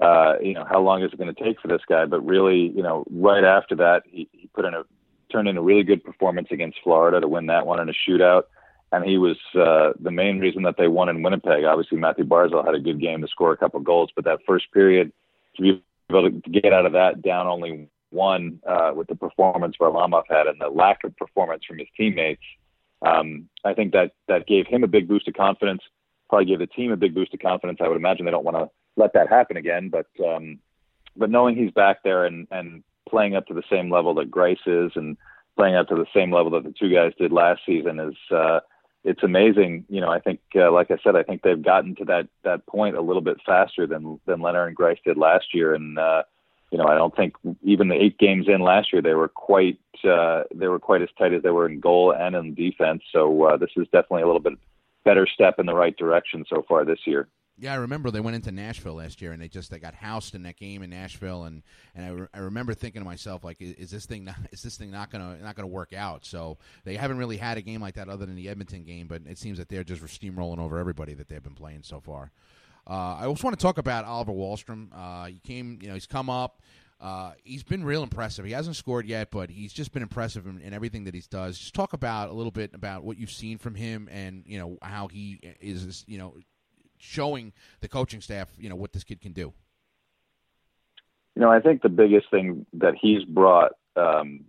uh, 0.00 0.34
you 0.40 0.54
know, 0.54 0.64
how 0.64 0.80
long 0.80 1.02
is 1.02 1.12
it 1.12 1.18
going 1.18 1.34
to 1.34 1.44
take 1.44 1.60
for 1.60 1.66
this 1.66 1.80
guy? 1.88 2.04
But 2.04 2.24
really, 2.24 2.68
you 2.76 2.84
know, 2.84 3.04
right 3.10 3.42
after 3.42 3.74
that, 3.76 4.04
he, 4.06 4.28
he 4.30 4.46
put 4.54 4.64
in 4.64 4.74
a 4.74 4.84
turned 5.32 5.48
in 5.48 5.56
a 5.56 5.62
really 5.62 5.82
good 5.82 6.04
performance 6.04 6.48
against 6.52 6.78
Florida 6.84 7.20
to 7.20 7.26
win 7.26 7.46
that 7.46 7.66
one 7.66 7.80
in 7.80 7.88
a 7.88 7.92
shootout 8.08 8.44
and 8.92 9.04
he 9.04 9.18
was 9.18 9.36
uh, 9.54 9.92
the 10.00 10.10
main 10.10 10.38
reason 10.38 10.62
that 10.62 10.76
they 10.78 10.88
won 10.88 11.08
in 11.08 11.22
Winnipeg. 11.22 11.64
Obviously, 11.64 11.98
Matthew 11.98 12.24
Barzal 12.24 12.64
had 12.64 12.74
a 12.74 12.80
good 12.80 13.00
game 13.00 13.20
to 13.20 13.28
score 13.28 13.52
a 13.52 13.56
couple 13.56 13.80
goals, 13.80 14.10
but 14.14 14.24
that 14.24 14.40
first 14.46 14.72
period, 14.72 15.12
to 15.56 15.62
be 15.62 15.82
able 16.10 16.30
to 16.30 16.50
get 16.50 16.72
out 16.72 16.86
of 16.86 16.92
that 16.92 17.22
down 17.22 17.46
only 17.46 17.88
one 18.10 18.60
uh, 18.66 18.92
with 18.94 19.08
the 19.08 19.16
performance 19.16 19.76
Varlamov 19.80 20.24
had 20.28 20.46
and 20.46 20.60
the 20.60 20.68
lack 20.68 21.02
of 21.04 21.16
performance 21.16 21.64
from 21.64 21.78
his 21.78 21.88
teammates, 21.96 22.42
um, 23.02 23.48
I 23.64 23.74
think 23.74 23.92
that 23.92 24.12
that 24.28 24.46
gave 24.46 24.66
him 24.66 24.84
a 24.84 24.88
big 24.88 25.08
boost 25.08 25.28
of 25.28 25.34
confidence. 25.34 25.82
Probably 26.28 26.46
gave 26.46 26.60
the 26.60 26.66
team 26.66 26.92
a 26.92 26.96
big 26.96 27.14
boost 27.14 27.34
of 27.34 27.40
confidence. 27.40 27.78
I 27.82 27.88
would 27.88 27.96
imagine 27.96 28.24
they 28.24 28.30
don't 28.30 28.44
want 28.44 28.56
to 28.56 28.70
let 28.96 29.12
that 29.14 29.28
happen 29.28 29.56
again, 29.56 29.90
but 29.90 30.06
um, 30.24 30.60
but 31.16 31.30
knowing 31.30 31.56
he's 31.56 31.72
back 31.72 32.02
there 32.04 32.24
and 32.24 32.46
and 32.50 32.84
playing 33.08 33.34
up 33.36 33.46
to 33.46 33.54
the 33.54 33.62
same 33.70 33.90
level 33.90 34.14
that 34.14 34.30
Greiss 34.30 34.58
is 34.66 34.92
and 34.94 35.16
playing 35.56 35.74
up 35.74 35.88
to 35.88 35.94
the 35.94 36.06
same 36.14 36.32
level 36.32 36.50
that 36.52 36.64
the 36.64 36.74
two 36.78 36.92
guys 36.92 37.12
did 37.18 37.32
last 37.32 37.62
season 37.66 37.98
is. 37.98 38.16
Uh, 38.30 38.60
it's 39.06 39.22
amazing. 39.22 39.84
You 39.88 40.00
know, 40.00 40.10
I 40.10 40.18
think, 40.18 40.40
uh, 40.56 40.72
like 40.72 40.90
I 40.90 40.96
said, 41.02 41.14
I 41.14 41.22
think 41.22 41.42
they've 41.42 41.62
gotten 41.62 41.94
to 41.96 42.04
that 42.06 42.28
that 42.42 42.66
point 42.66 42.96
a 42.96 43.00
little 43.00 43.22
bit 43.22 43.38
faster 43.46 43.86
than 43.86 44.20
than 44.26 44.40
Lehner 44.40 44.66
and 44.66 44.76
Greiss 44.76 44.98
did 45.04 45.16
last 45.16 45.54
year. 45.54 45.74
And 45.74 45.96
uh, 45.98 46.24
you 46.72 46.78
know, 46.78 46.86
I 46.86 46.96
don't 46.96 47.14
think 47.14 47.34
even 47.62 47.88
the 47.88 47.94
eight 47.94 48.18
games 48.18 48.46
in 48.48 48.60
last 48.60 48.92
year 48.92 49.00
they 49.00 49.14
were 49.14 49.28
quite 49.28 49.78
uh, 50.04 50.42
they 50.52 50.66
were 50.66 50.80
quite 50.80 51.02
as 51.02 51.08
tight 51.16 51.32
as 51.32 51.42
they 51.42 51.50
were 51.50 51.68
in 51.68 51.78
goal 51.78 52.12
and 52.12 52.34
in 52.34 52.54
defense. 52.54 53.02
So 53.12 53.44
uh, 53.44 53.56
this 53.56 53.70
is 53.76 53.86
definitely 53.92 54.22
a 54.22 54.26
little 54.26 54.40
bit 54.40 54.58
better 55.04 55.26
step 55.32 55.60
in 55.60 55.66
the 55.66 55.74
right 55.74 55.96
direction 55.96 56.44
so 56.48 56.64
far 56.68 56.84
this 56.84 57.06
year. 57.06 57.28
Yeah, 57.58 57.72
I 57.72 57.76
remember 57.76 58.10
they 58.10 58.20
went 58.20 58.34
into 58.34 58.52
Nashville 58.52 58.94
last 58.94 59.22
year 59.22 59.32
and 59.32 59.40
they 59.40 59.48
just 59.48 59.70
they 59.70 59.78
got 59.78 59.94
housed 59.94 60.34
in 60.34 60.42
that 60.42 60.56
game 60.56 60.82
in 60.82 60.90
Nashville 60.90 61.44
and 61.44 61.62
and 61.94 62.04
I, 62.04 62.08
re- 62.10 62.26
I 62.34 62.38
remember 62.40 62.74
thinking 62.74 63.00
to 63.00 63.04
myself 63.06 63.44
like 63.44 63.60
is, 63.60 63.72
is 63.76 63.90
this 63.90 64.04
thing 64.04 64.24
not, 64.24 64.36
is 64.52 64.62
this 64.62 64.76
thing 64.76 64.90
not 64.90 65.10
gonna 65.10 65.38
not 65.42 65.56
gonna 65.56 65.68
work 65.68 65.92
out? 65.92 66.26
So 66.26 66.58
they 66.84 66.96
haven't 66.96 67.18
really 67.18 67.38
had 67.38 67.56
a 67.56 67.62
game 67.62 67.80
like 67.80 67.94
that 67.94 68.08
other 68.08 68.26
than 68.26 68.36
the 68.36 68.48
Edmonton 68.48 68.84
game, 68.84 69.06
but 69.06 69.22
it 69.26 69.38
seems 69.38 69.58
that 69.58 69.68
they're 69.68 69.84
just 69.84 70.02
steamrolling 70.02 70.58
over 70.58 70.78
everybody 70.78 71.14
that 71.14 71.28
they've 71.28 71.42
been 71.42 71.54
playing 71.54 71.82
so 71.82 72.00
far. 72.00 72.30
Uh, 72.88 73.16
I 73.20 73.26
also 73.26 73.44
want 73.44 73.58
to 73.58 73.62
talk 73.62 73.78
about 73.78 74.04
Oliver 74.04 74.32
Wahlstrom. 74.32 74.88
Uh, 74.94 75.26
he 75.26 75.40
came, 75.40 75.78
you 75.82 75.88
know, 75.88 75.94
he's 75.94 76.06
come 76.06 76.30
up. 76.30 76.62
Uh, 77.00 77.32
he's 77.42 77.62
been 77.62 77.84
real 77.84 78.02
impressive. 78.02 78.44
He 78.44 78.52
hasn't 78.52 78.76
scored 78.76 79.06
yet, 79.06 79.30
but 79.30 79.50
he's 79.50 79.72
just 79.72 79.92
been 79.92 80.02
impressive 80.02 80.46
in, 80.46 80.60
in 80.60 80.72
everything 80.72 81.04
that 81.04 81.14
he 81.14 81.22
does. 81.28 81.58
Just 81.58 81.74
talk 81.74 81.92
about 81.92 82.30
a 82.30 82.32
little 82.32 82.52
bit 82.52 82.74
about 82.74 83.04
what 83.04 83.18
you've 83.18 83.30
seen 83.30 83.58
from 83.58 83.74
him, 83.74 84.08
and 84.10 84.44
you 84.46 84.58
know 84.58 84.78
how 84.80 85.08
he 85.08 85.38
is, 85.60 86.04
you 86.06 86.16
know, 86.16 86.36
showing 86.98 87.52
the 87.80 87.88
coaching 87.88 88.20
staff, 88.20 88.48
you 88.58 88.68
know, 88.68 88.76
what 88.76 88.92
this 88.92 89.04
kid 89.04 89.20
can 89.20 89.32
do. 89.32 89.52
You 91.34 91.42
know, 91.42 91.50
I 91.50 91.60
think 91.60 91.82
the 91.82 91.88
biggest 91.88 92.30
thing 92.30 92.64
that 92.74 92.94
he's 93.00 93.24
brought 93.24 93.72
um, 93.94 94.44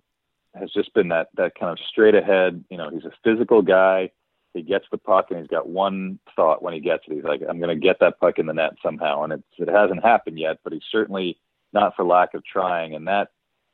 has 0.55 0.71
just 0.71 0.93
been 0.93 1.09
that 1.09 1.29
that 1.35 1.53
kind 1.59 1.71
of 1.71 1.79
straight 1.89 2.15
ahead. 2.15 2.63
You 2.69 2.77
know, 2.77 2.89
he's 2.89 3.05
a 3.05 3.11
physical 3.23 3.61
guy. 3.61 4.11
He 4.53 4.61
gets 4.61 4.85
the 4.91 4.97
puck 4.97 5.27
and 5.29 5.39
he's 5.39 5.49
got 5.49 5.67
one 5.67 6.19
thought 6.35 6.63
when 6.63 6.73
he 6.73 6.79
gets 6.79 7.03
it. 7.07 7.13
He's 7.13 7.23
like, 7.23 7.41
"I'm 7.47 7.59
going 7.59 7.75
to 7.75 7.87
get 7.87 7.99
that 7.99 8.19
puck 8.19 8.39
in 8.39 8.45
the 8.45 8.53
net 8.53 8.73
somehow." 8.81 9.23
And 9.23 9.33
it's, 9.33 9.43
it 9.57 9.69
hasn't 9.69 10.03
happened 10.03 10.39
yet, 10.39 10.59
but 10.63 10.73
he's 10.73 10.81
certainly 10.91 11.37
not 11.73 11.95
for 11.95 12.05
lack 12.05 12.33
of 12.33 12.43
trying. 12.45 12.95
And 12.95 13.07
that 13.07 13.29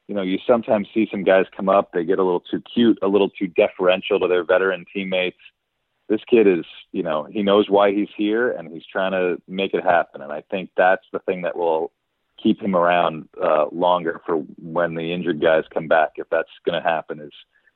you 0.07 0.15
know, 0.15 0.21
you 0.21 0.37
sometimes 0.45 0.87
see 0.93 1.07
some 1.09 1.23
guys 1.23 1.45
come 1.55 1.69
up, 1.69 1.91
they 1.93 2.03
get 2.03 2.19
a 2.19 2.23
little 2.23 2.41
too 2.41 2.61
cute, 2.73 2.99
a 3.01 3.07
little 3.07 3.29
too 3.29 3.47
deferential 3.47 4.19
to 4.19 4.27
their 4.27 4.43
veteran 4.43 4.85
teammates. 4.93 5.37
This 6.09 6.21
kid 6.29 6.47
is, 6.47 6.65
you 6.91 7.03
know, 7.03 7.23
he 7.23 7.43
knows 7.43 7.69
why 7.69 7.93
he's 7.93 8.09
here 8.15 8.51
and 8.51 8.71
he's 8.71 8.85
trying 8.85 9.11
to 9.13 9.41
make 9.47 9.73
it 9.73 9.83
happen. 9.83 10.21
And 10.21 10.31
I 10.31 10.41
think 10.51 10.69
that's 10.75 11.05
the 11.11 11.19
thing 11.19 11.43
that 11.43 11.57
will 11.57 11.91
keep 12.41 12.61
him 12.61 12.75
around 12.75 13.29
uh, 13.41 13.67
longer 13.71 14.21
for 14.25 14.37
when 14.61 14.95
the 14.95 15.13
injured 15.13 15.41
guys 15.41 15.63
come 15.73 15.87
back. 15.87 16.13
If 16.15 16.27
that's 16.29 16.49
going 16.65 16.81
to 16.81 16.87
happen, 16.87 17.19
is 17.19 17.31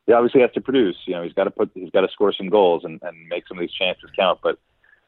he 0.06 0.14
obviously 0.14 0.42
has 0.42 0.52
to 0.54 0.62
produce. 0.62 0.98
You 1.06 1.16
know, 1.16 1.24
he's 1.24 1.34
got 1.34 1.46
to 1.46 1.52
put, 1.52 1.72
he's 1.74 1.92
got 1.92 2.02
to 2.02 2.12
score 2.12 2.34
some 2.34 2.50
goals 2.50 2.84
and, 2.84 3.00
and 3.02 3.28
make 3.28 3.48
some 3.48 3.58
of 3.58 3.62
these 3.62 3.74
chances 3.74 4.10
count. 4.16 4.40
But 4.44 4.60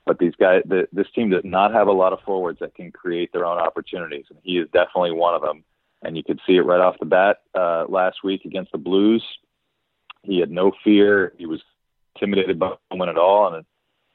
but 0.05 0.17
these 0.17 0.33
guys, 0.39 0.63
the, 0.65 0.87
this 0.91 1.05
team 1.13 1.29
does 1.29 1.43
not 1.43 1.71
have 1.71 1.87
a 1.87 1.91
lot 1.91 2.13
of 2.13 2.21
forwards 2.21 2.59
that 2.59 2.73
can 2.73 2.91
create 2.91 3.31
their 3.31 3.45
own 3.45 3.59
opportunities, 3.59 4.25
and 4.29 4.39
he 4.41 4.57
is 4.57 4.67
definitely 4.73 5.11
one 5.11 5.35
of 5.35 5.41
them 5.41 5.63
and 6.01 6.15
you 6.15 6.23
could 6.23 6.39
see 6.45 6.55
it 6.55 6.61
right 6.61 6.79
off 6.79 6.99
the 6.99 7.05
bat 7.05 7.37
uh, 7.55 7.85
last 7.87 8.23
week 8.23 8.45
against 8.45 8.71
the 8.71 8.77
Blues. 8.77 9.23
He 10.23 10.39
had 10.39 10.51
no 10.51 10.71
fear. 10.83 11.33
He 11.37 11.45
was 11.45 11.61
intimidated 12.19 12.59
by 12.59 12.73
one 12.89 13.09
at 13.09 13.17
all, 13.17 13.53
and 13.53 13.65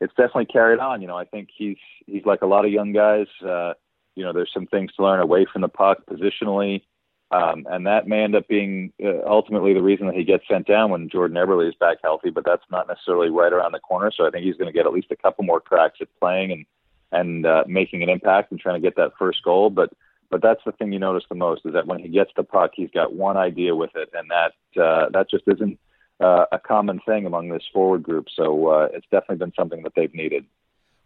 it's 0.01 0.15
definitely 0.15 0.47
carried 0.47 0.81
on. 0.81 1.01
You 1.01 1.09
know, 1.09 1.17
I 1.17 1.25
think 1.25 1.49
he's 1.57 1.79
he's 2.07 2.25
like 2.25 2.43
a 2.43 2.47
lot 2.47 2.65
of 2.65 2.73
young 2.73 2.93
guys. 2.93 3.27
Uh, 3.45 3.75
you 4.15 4.25
know, 4.25 4.33
there's 4.33 4.51
some 4.53 4.67
things 4.67 4.93
to 4.95 5.03
learn 5.03 5.21
away 5.21 5.47
from 5.51 5.63
the 5.63 5.69
puck 5.69 5.99
positionally, 6.09 6.83
um, 7.31 7.67
and 7.71 7.87
that 7.87 8.07
may 8.07 8.23
end 8.23 8.37
up 8.37 8.47
being 8.49 8.93
uh, 9.05 9.25
ultimately 9.27 9.75
the 9.75 9.83
reason 9.83 10.07
that 10.07 10.17
he 10.17 10.25
gets 10.25 10.45
sent 10.49 10.67
down 10.67 10.91
when 10.91 11.09
Jordan 11.09 11.37
Eberle 11.37 11.69
is 11.69 11.75
back 11.75 11.99
healthy. 12.03 12.31
But 12.31 12.45
that's 12.45 12.65
not 12.71 12.89
necessarily 12.89 13.31
right 13.31 13.53
around 13.53 13.73
the 13.73 13.81
corner. 13.81 14.11
So 14.15 14.27
I 14.27 14.31
think 14.31 14.45
he's 14.45 14.57
going 14.57 14.73
to 14.73 14.77
get 14.77 14.87
at 14.87 14.93
least 14.93 15.11
a 15.11 15.17
couple 15.17 15.45
more 15.45 15.61
cracks 15.61 15.99
at 16.01 16.09
playing 16.21 16.53
and 16.53 16.67
and 17.13 17.47
uh, 17.47 17.65
making 17.67 18.03
an 18.03 18.09
impact 18.09 18.51
and 18.51 18.61
trying 18.61 18.81
to 18.81 18.87
get 18.87 18.97
that 18.97 19.13
first 19.19 19.43
goal. 19.43 19.71
But 19.71 19.91
but 20.31 20.43
that's 20.43 20.63
the 20.67 20.73
thing 20.73 20.93
you 20.93 20.99
notice 20.99 21.25
the 21.29 21.37
most 21.37 21.63
is 21.65 21.75
that 21.75 21.87
when 21.87 22.01
he 22.01 22.09
gets 22.09 22.31
the 22.37 22.43
puck, 22.43 22.73
he's 22.75 22.91
got 22.91 23.15
one 23.15 23.37
idea 23.37 23.75
with 23.75 23.91
it, 23.95 24.11
and 24.15 24.31
that 24.31 24.83
uh, 24.83 25.09
that 25.11 25.31
just 25.31 25.45
isn't 25.47 25.79
uh, 26.21 26.47
a 26.53 26.59
common 26.59 27.01
thing 27.07 27.27
among 27.27 27.49
this 27.49 27.63
forward 27.73 28.03
group. 28.03 28.27
So 28.35 28.69
uh, 28.69 28.89
it's 28.93 29.07
definitely 29.11 29.37
been 29.37 29.53
something 29.57 29.83
that 29.83 29.93
they've 29.95 30.15
needed. 30.15 30.45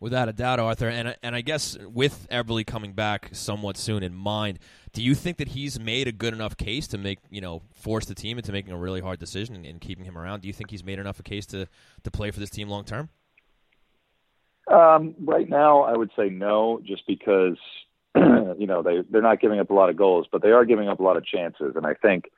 Without 0.01 0.29
a 0.29 0.33
doubt, 0.33 0.61
Arthur, 0.61 0.89
and 0.89 1.17
and 1.25 1.35
I 1.35 1.41
guess 1.41 1.77
with 1.79 2.29
Eberle 2.31 2.65
coming 2.65 2.93
back 2.93 3.31
somewhat 3.33 3.77
soon 3.77 4.05
in 4.05 4.15
mind, 4.15 4.61
do 4.93 5.03
you 5.03 5.17
think 5.17 5.39
that 5.39 5.49
he's 5.49 5.81
made 5.81 6.07
a 6.07 6.13
good 6.13 6.33
enough 6.33 6.57
case 6.57 6.87
to 6.89 6.99
make 6.99 7.19
you 7.31 7.41
know 7.41 7.63
force 7.73 8.05
the 8.05 8.15
team 8.15 8.39
into 8.39 8.53
making 8.53 8.73
a 8.73 8.79
really 8.79 9.01
hard 9.01 9.19
decision 9.19 9.57
and, 9.57 9.67
and 9.67 9.81
keeping 9.81 10.05
him 10.05 10.17
around? 10.17 10.43
Do 10.43 10.47
you 10.47 10.55
think 10.55 10.71
he's 10.71 10.85
made 10.85 11.01
enough 11.01 11.19
a 11.19 11.25
case 11.25 11.47
to 11.47 11.67
to 12.05 12.11
play 12.13 12.31
for 12.31 12.39
this 12.39 12.51
team 12.51 12.69
long 12.69 12.85
term? 12.85 13.09
Um, 14.71 15.17
right 15.21 15.49
now, 15.49 15.83
I 15.83 15.97
would 15.97 16.11
say 16.17 16.29
no, 16.29 16.81
just 16.85 17.05
because 17.09 17.57
you 18.15 18.67
know, 18.67 18.83
they 18.83 19.03
they're 19.11 19.23
not 19.23 19.41
giving 19.41 19.61
up 19.61 19.71
a 19.71 19.75
lot 19.75 19.91
of 19.91 19.97
goals, 19.97 20.27
but 20.31 20.43
they 20.43 20.51
are 20.51 20.65
giving 20.65 20.89
up 20.89 21.01
a 21.01 21.03
lot 21.03 21.17
of 21.17 21.25
chances. 21.27 21.75
And 21.77 21.87
I 21.87 21.95
think, 21.95 22.31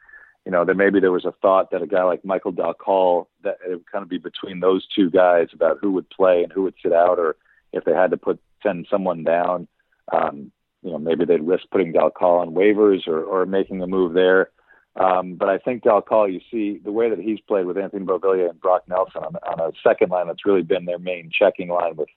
you 0.44 0.52
know, 0.52 0.64
that 0.64 0.76
maybe 0.76 1.00
there 1.00 1.12
was 1.12 1.24
a 1.24 1.34
thought 1.42 1.70
that 1.70 1.82
a 1.82 1.86
guy 1.86 2.02
like 2.02 2.24
Michael 2.24 2.52
Dal 2.52 2.74
Colle 2.74 3.28
that 3.42 3.58
it 3.66 3.70
would 3.70 3.90
kind 3.90 4.02
of 4.02 4.08
be 4.08 4.18
between 4.18 4.60
those 4.60 4.86
two 4.94 5.10
guys 5.10 5.48
about 5.52 5.78
who 5.80 5.92
would 5.92 6.08
play 6.10 6.42
and 6.42 6.52
who 6.52 6.62
would 6.62 6.74
sit 6.82 6.92
out, 6.92 7.18
or 7.18 7.36
if 7.72 7.84
they 7.84 7.92
had 7.92 8.10
to 8.10 8.16
put 8.16 8.40
send 8.62 8.86
someone 8.90 9.24
down, 9.24 9.68
um, 10.12 10.50
you 10.82 10.90
know, 10.90 10.98
maybe 10.98 11.24
they'd 11.24 11.42
risk 11.42 11.64
putting 11.70 11.92
Dal 11.92 12.10
Colle 12.10 12.40
on 12.40 12.54
waivers 12.54 13.06
or 13.06 13.22
or 13.22 13.46
making 13.46 13.82
a 13.82 13.86
move 13.86 14.14
there. 14.14 14.50
Um, 14.96 15.34
but 15.34 15.48
I 15.48 15.58
think 15.58 15.84
Dal 15.84 16.02
Colle, 16.02 16.28
you 16.28 16.40
see 16.50 16.80
the 16.82 16.90
way 16.90 17.10
that 17.10 17.20
he's 17.20 17.40
played 17.40 17.66
with 17.66 17.78
Anthony 17.78 18.04
Beauvillier 18.04 18.50
and 18.50 18.60
Brock 18.60 18.82
Nelson 18.88 19.22
on, 19.22 19.36
on 19.36 19.60
a 19.60 19.72
second 19.86 20.10
line 20.10 20.26
that's 20.26 20.44
really 20.44 20.62
been 20.62 20.84
their 20.84 20.98
main 20.98 21.30
checking 21.30 21.68
line 21.68 21.96
with 21.96 22.08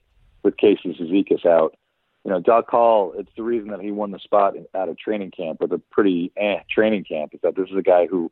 with 0.44 0.58
Casey 0.58 0.98
Cizikas 1.00 1.46
out 1.46 1.76
you 2.24 2.32
know, 2.32 2.40
Dal 2.40 2.64
Colle, 2.64 3.14
it's 3.18 3.32
the 3.36 3.44
reason 3.44 3.70
that 3.70 3.82
he 3.82 3.92
won 3.92 4.12
the 4.12 4.20
spot 4.20 4.56
out 4.74 4.90
of 4.90 4.98
training 4.98 5.32
camp 5.32 5.60
with 5.60 5.74
a 5.74 5.82
pretty 5.92 6.32
eh, 6.38 6.60
training 6.70 7.04
camp 7.04 7.34
is 7.34 7.42
that 7.44 7.56
this 7.56 7.70
is 7.70 7.78
a 7.78 7.82
guy 7.82 8.08
who 8.08 8.32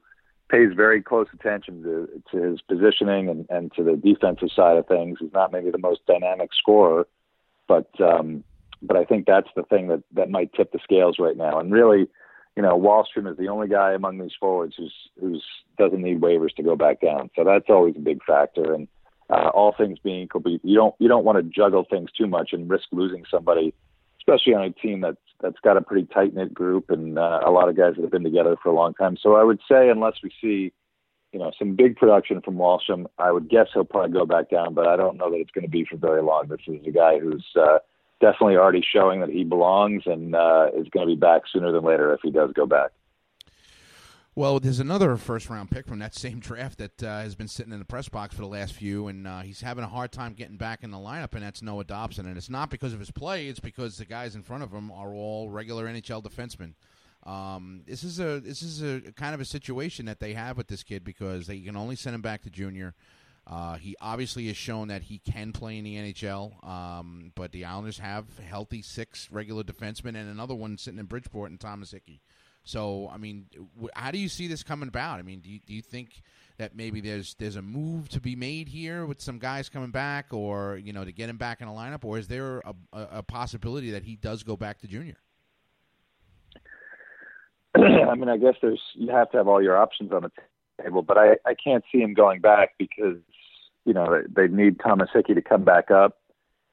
pays 0.49 0.69
very 0.75 1.01
close 1.01 1.27
attention 1.33 1.83
to, 1.83 2.21
to 2.31 2.51
his 2.51 2.61
positioning 2.61 3.29
and, 3.29 3.45
and 3.49 3.71
to 3.73 3.83
the 3.83 3.95
defensive 3.95 4.49
side 4.55 4.77
of 4.77 4.87
things. 4.87 5.17
He's 5.19 5.33
not 5.33 5.51
maybe 5.51 5.71
the 5.71 5.77
most 5.77 6.05
dynamic 6.05 6.51
scorer, 6.53 7.07
but 7.67 7.89
um, 8.01 8.43
but 8.81 8.97
I 8.97 9.05
think 9.05 9.25
that's 9.25 9.49
the 9.55 9.63
thing 9.63 9.87
that 9.87 10.03
that 10.13 10.29
might 10.29 10.53
tip 10.53 10.71
the 10.71 10.79
scales 10.83 11.17
right 11.19 11.37
now. 11.37 11.59
And 11.59 11.71
really, 11.71 12.07
you 12.55 12.63
know, 12.63 12.79
Wahlstrom 12.79 13.29
is 13.29 13.37
the 13.37 13.47
only 13.49 13.67
guy 13.67 13.93
among 13.93 14.19
these 14.19 14.35
forwards 14.39 14.75
who's 14.77 14.93
who's 15.19 15.43
doesn't 15.77 16.01
need 16.01 16.21
waivers 16.21 16.55
to 16.55 16.63
go 16.63 16.75
back 16.75 17.01
down. 17.01 17.29
So 17.35 17.43
that's 17.43 17.69
always 17.69 17.95
a 17.95 17.99
big 17.99 18.23
factor. 18.23 18.73
And 18.73 18.87
uh, 19.31 19.49
all 19.53 19.73
things 19.77 19.97
being 19.99 20.23
equal, 20.23 20.41
you 20.45 20.75
don't 20.75 20.95
you 20.99 21.07
don't 21.07 21.23
want 21.23 21.37
to 21.37 21.43
juggle 21.43 21.85
things 21.89 22.11
too 22.11 22.27
much 22.27 22.49
and 22.51 22.69
risk 22.69 22.85
losing 22.91 23.23
somebody, 23.31 23.73
especially 24.19 24.53
on 24.53 24.63
a 24.63 24.71
team 24.71 25.01
that's 25.01 25.17
that's 25.41 25.59
got 25.63 25.77
a 25.77 25.81
pretty 25.81 26.07
tight 26.13 26.33
knit 26.33 26.53
group 26.53 26.89
and 26.89 27.17
uh, 27.17 27.39
a 27.45 27.51
lot 27.51 27.69
of 27.69 27.77
guys 27.77 27.93
that 27.95 28.01
have 28.01 28.11
been 28.11 28.23
together 28.23 28.55
for 28.61 28.69
a 28.69 28.75
long 28.75 28.93
time. 28.93 29.17
So 29.21 29.35
I 29.35 29.43
would 29.43 29.59
say 29.69 29.89
unless 29.89 30.15
we 30.23 30.31
see, 30.41 30.73
you 31.31 31.39
know, 31.39 31.51
some 31.57 31.75
big 31.75 31.95
production 31.95 32.41
from 32.41 32.55
Wahlstrom, 32.55 33.05
I 33.17 33.31
would 33.31 33.49
guess 33.49 33.67
he'll 33.73 33.85
probably 33.85 34.11
go 34.11 34.25
back 34.25 34.49
down, 34.49 34.73
but 34.73 34.87
I 34.87 34.97
don't 34.97 35.17
know 35.17 35.31
that 35.31 35.37
it's 35.37 35.51
going 35.51 35.65
to 35.65 35.71
be 35.71 35.85
for 35.89 35.97
very 35.97 36.21
long. 36.21 36.47
This 36.47 36.59
is 36.67 36.85
a 36.85 36.91
guy 36.91 37.19
who's 37.19 37.45
uh, 37.55 37.79
definitely 38.19 38.57
already 38.57 38.83
showing 38.83 39.21
that 39.21 39.29
he 39.29 39.43
belongs 39.43 40.03
and 40.05 40.35
uh, 40.35 40.67
is 40.75 40.87
going 40.89 41.07
to 41.07 41.15
be 41.15 41.19
back 41.19 41.43
sooner 41.51 41.71
than 41.71 41.83
later 41.83 42.13
if 42.13 42.19
he 42.21 42.31
does 42.31 42.51
go 42.53 42.65
back. 42.65 42.91
Well, 44.33 44.61
there's 44.61 44.79
another 44.79 45.17
first 45.17 45.49
round 45.49 45.71
pick 45.71 45.85
from 45.85 45.99
that 45.99 46.15
same 46.15 46.39
draft 46.39 46.77
that 46.77 47.03
uh, 47.03 47.19
has 47.19 47.35
been 47.35 47.49
sitting 47.49 47.73
in 47.73 47.79
the 47.79 47.85
press 47.85 48.07
box 48.07 48.33
for 48.33 48.41
the 48.41 48.47
last 48.47 48.73
few, 48.73 49.07
and 49.07 49.27
uh, 49.27 49.41
he's 49.41 49.59
having 49.59 49.83
a 49.83 49.89
hard 49.89 50.13
time 50.13 50.35
getting 50.35 50.55
back 50.55 50.83
in 50.83 50.91
the 50.91 50.97
lineup, 50.97 51.33
and 51.33 51.43
that's 51.43 51.61
Noah 51.61 51.83
Dobson. 51.83 52.25
And 52.25 52.37
it's 52.37 52.49
not 52.49 52.69
because 52.69 52.93
of 52.93 52.99
his 52.99 53.11
play; 53.11 53.47
it's 53.47 53.59
because 53.59 53.97
the 53.97 54.05
guys 54.05 54.33
in 54.33 54.41
front 54.41 54.63
of 54.63 54.71
him 54.71 54.89
are 54.89 55.13
all 55.13 55.49
regular 55.49 55.85
NHL 55.85 56.23
defensemen. 56.23 56.75
Um, 57.29 57.81
this 57.85 58.05
is 58.05 58.21
a 58.21 58.39
this 58.39 58.61
is 58.61 58.81
a 58.81 59.11
kind 59.11 59.35
of 59.35 59.41
a 59.41 59.45
situation 59.45 60.05
that 60.05 60.21
they 60.21 60.33
have 60.33 60.55
with 60.55 60.67
this 60.67 60.81
kid 60.81 61.03
because 61.03 61.47
they 61.47 61.59
can 61.59 61.75
only 61.75 61.97
send 61.97 62.15
him 62.15 62.21
back 62.21 62.41
to 62.43 62.49
junior. 62.49 62.95
Uh, 63.45 63.75
he 63.75 63.97
obviously 63.99 64.47
has 64.47 64.55
shown 64.55 64.87
that 64.87 65.01
he 65.03 65.19
can 65.19 65.51
play 65.51 65.77
in 65.77 65.83
the 65.83 65.95
NHL, 65.97 66.65
um, 66.65 67.33
but 67.35 67.51
the 67.51 67.65
Islanders 67.65 67.99
have 67.99 68.25
healthy 68.39 68.81
six 68.81 69.29
regular 69.29 69.63
defensemen 69.63 70.15
and 70.15 70.29
another 70.29 70.55
one 70.55 70.77
sitting 70.77 70.99
in 70.99 71.05
Bridgeport 71.05 71.51
and 71.51 71.59
Thomas 71.59 71.91
Hickey. 71.91 72.21
So, 72.63 73.09
I 73.11 73.17
mean, 73.17 73.45
how 73.95 74.11
do 74.11 74.19
you 74.19 74.29
see 74.29 74.47
this 74.47 74.63
coming 74.63 74.87
about? 74.87 75.19
I 75.19 75.23
mean, 75.23 75.39
do 75.39 75.49
you, 75.49 75.59
do 75.65 75.73
you 75.73 75.81
think 75.81 76.21
that 76.57 76.75
maybe 76.75 77.01
there's 77.01 77.33
there's 77.35 77.55
a 77.55 77.61
move 77.61 78.07
to 78.09 78.21
be 78.21 78.35
made 78.35 78.67
here 78.67 79.05
with 79.05 79.19
some 79.19 79.39
guys 79.39 79.67
coming 79.67 79.89
back, 79.89 80.27
or 80.31 80.77
you 80.77 80.93
know, 80.93 81.03
to 81.03 81.11
get 81.11 81.27
him 81.27 81.37
back 81.37 81.61
in 81.61 81.67
a 81.67 81.71
lineup, 81.71 82.05
or 82.05 82.19
is 82.19 82.27
there 82.27 82.59
a, 82.59 82.73
a, 82.93 83.23
possibility 83.23 83.91
that 83.91 84.03
he 84.03 84.15
does 84.15 84.43
go 84.43 84.55
back 84.55 84.79
to 84.81 84.87
junior? 84.87 85.17
I 87.75 88.13
mean, 88.15 88.29
I 88.29 88.37
guess 88.37 88.55
there's 88.61 88.81
you 88.93 89.09
have 89.09 89.31
to 89.31 89.37
have 89.37 89.47
all 89.47 89.61
your 89.61 89.75
options 89.75 90.11
on 90.11 90.21
the 90.21 90.31
table, 90.83 91.01
but 91.01 91.17
I 91.17 91.37
I 91.45 91.55
can't 91.55 91.83
see 91.91 91.99
him 91.99 92.13
going 92.13 92.41
back 92.41 92.75
because 92.77 93.17
you 93.85 93.93
know 93.93 94.21
they 94.29 94.47
need 94.47 94.79
Thomas 94.79 95.09
Hickey 95.11 95.33
to 95.33 95.41
come 95.41 95.63
back 95.63 95.89
up 95.89 96.20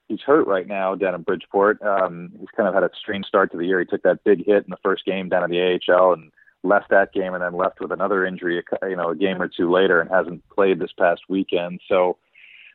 he's 0.09 0.19
hurt 0.19 0.47
right 0.47 0.67
now 0.67 0.95
down 0.95 1.15
in 1.15 1.21
Bridgeport. 1.21 1.81
Um, 1.81 2.31
he's 2.37 2.49
kind 2.57 2.67
of 2.67 2.73
had 2.73 2.83
a 2.83 2.89
strange 2.99 3.25
start 3.25 3.51
to 3.51 3.57
the 3.57 3.65
year. 3.65 3.79
He 3.79 3.85
took 3.85 4.03
that 4.03 4.23
big 4.25 4.45
hit 4.45 4.65
in 4.65 4.69
the 4.69 4.77
first 4.83 5.05
game 5.05 5.29
down 5.29 5.45
in 5.45 5.51
the 5.51 5.79
AHL 5.89 6.13
and 6.13 6.31
left 6.63 6.89
that 6.89 7.13
game, 7.13 7.33
and 7.33 7.41
then 7.41 7.53
left 7.53 7.79
with 7.79 7.93
another 7.93 8.25
injury, 8.25 8.61
you 8.83 8.95
know, 8.95 9.11
a 9.11 9.15
game 9.15 9.41
or 9.41 9.47
two 9.47 9.71
later, 9.71 10.01
and 10.01 10.09
hasn't 10.09 10.43
played 10.49 10.79
this 10.79 10.91
past 10.97 11.21
weekend. 11.29 11.79
So 11.87 12.17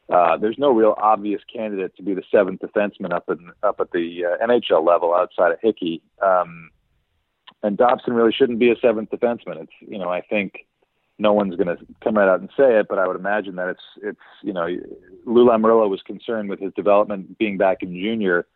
uh, 0.08 0.38
there's 0.38 0.58
no 0.58 0.70
real 0.70 0.94
obvious 0.96 1.42
candidate 1.52 1.94
to 1.96 2.02
be 2.02 2.14
the 2.14 2.22
seventh 2.30 2.60
defenseman 2.60 3.12
up 3.12 3.28
in 3.28 3.50
up 3.62 3.80
at 3.80 3.90
the 3.92 4.24
uh, 4.24 4.46
NHL 4.46 4.86
level 4.86 5.14
outside 5.14 5.52
of 5.52 5.58
Hickey. 5.60 6.02
Um, 6.22 6.70
and 7.62 7.76
Dobson 7.76 8.14
really 8.14 8.32
shouldn't 8.32 8.58
be 8.58 8.70
a 8.70 8.76
seventh 8.80 9.10
defenseman. 9.10 9.62
It's 9.62 9.72
you 9.80 9.98
know 9.98 10.08
I 10.08 10.20
think 10.20 10.66
no 11.18 11.32
one's 11.32 11.56
going 11.56 11.76
to 11.76 11.84
come 12.02 12.16
right 12.16 12.28
out 12.28 12.40
and 12.40 12.50
say 12.56 12.78
it, 12.78 12.86
but 12.88 12.98
I 12.98 13.06
would 13.06 13.16
imagine 13.16 13.56
that 13.56 13.68
it's 13.68 13.82
it's 14.02 14.18
you 14.42 14.52
know 14.52 14.66
Lou 15.24 15.46
Lamoriello 15.46 15.88
was 15.88 16.02
concerned 16.02 16.48
with 16.48 16.60
his 16.60 16.72
development 16.74 17.38
being 17.38 17.56
back 17.56 17.82
in 17.82 17.92
junior, 17.92 18.46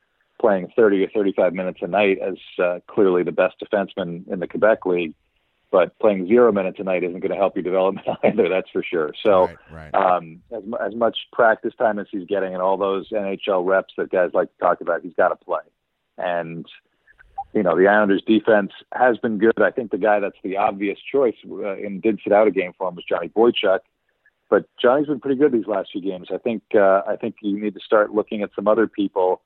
playing 0.41 0.73
30 0.75 1.05
or 1.05 1.09
35 1.09 1.53
minutes 1.55 1.79
a 1.83 1.87
night 1.87 2.19
as 2.19 2.37
uh, 2.63 2.81
clearly 2.89 3.23
the 3.23 3.33
best 3.33 3.57
defenseman 3.63 4.27
in 4.29 4.41
the 4.41 4.49
Quebec 4.49 4.87
League, 4.87 5.15
but 5.71 5.97
playing 6.01 6.27
zero 6.27 6.51
minutes 6.51 6.79
a 6.81 6.83
night 6.83 7.05
isn't 7.05 7.21
going 7.21 7.31
to 7.31 7.37
help 7.37 7.55
your 7.55 7.63
development 7.63 8.07
either. 8.25 8.49
That's 8.49 8.71
for 8.71 8.83
sure. 8.83 9.13
So 9.25 9.47
right, 9.71 9.93
right. 9.93 9.95
Um, 9.95 10.43
as 10.53 10.63
as 10.85 10.95
much 10.95 11.17
practice 11.33 11.75
time 11.79 11.99
as 11.99 12.07
he's 12.11 12.27
getting 12.27 12.55
and 12.55 12.63
all 12.63 12.77
those 12.77 13.09
NHL 13.11 13.65
reps 13.65 13.95
that 13.99 14.11
guys 14.11 14.31
like 14.35 14.51
to 14.53 14.59
talk 14.59 14.81
about, 14.81 15.03
he's 15.03 15.15
got 15.15 15.29
to 15.29 15.37
play. 15.37 15.63
And 16.17 16.67
you 17.55 17.63
know, 17.63 17.77
the 17.77 17.87
Islanders 17.87 18.23
defense 18.27 18.73
has 18.93 19.17
been 19.19 19.39
good. 19.39 19.61
I 19.61 19.71
think 19.71 19.91
the 19.91 19.99
guy 19.99 20.21
that's 20.21 20.37
the 20.45 20.57
obvious 20.57 20.99
choice 21.11 21.37
uh, 21.49 21.73
and 21.73 22.03
did 22.03 22.21
sit 22.23 22.33
out 22.33 22.47
a 22.47 22.51
game 22.51 22.73
for 22.77 22.89
him 22.89 22.95
was 22.95 23.05
Johnny 23.09 23.29
Boychuk. 23.29 23.81
But 24.51 24.65
Johnny's 24.81 25.07
been 25.07 25.21
pretty 25.21 25.39
good 25.39 25.53
these 25.53 25.67
last 25.67 25.91
few 25.93 26.01
games. 26.01 26.29
I 26.33 26.39
think 26.39 26.63
uh, 26.75 27.03
I 27.07 27.17
think 27.17 27.37
you 27.43 27.61
need 27.61 27.75
to 27.75 27.81
start 27.81 28.15
looking 28.15 28.43
at 28.43 28.51
some 28.55 28.67
other 28.67 28.87
people 28.87 29.43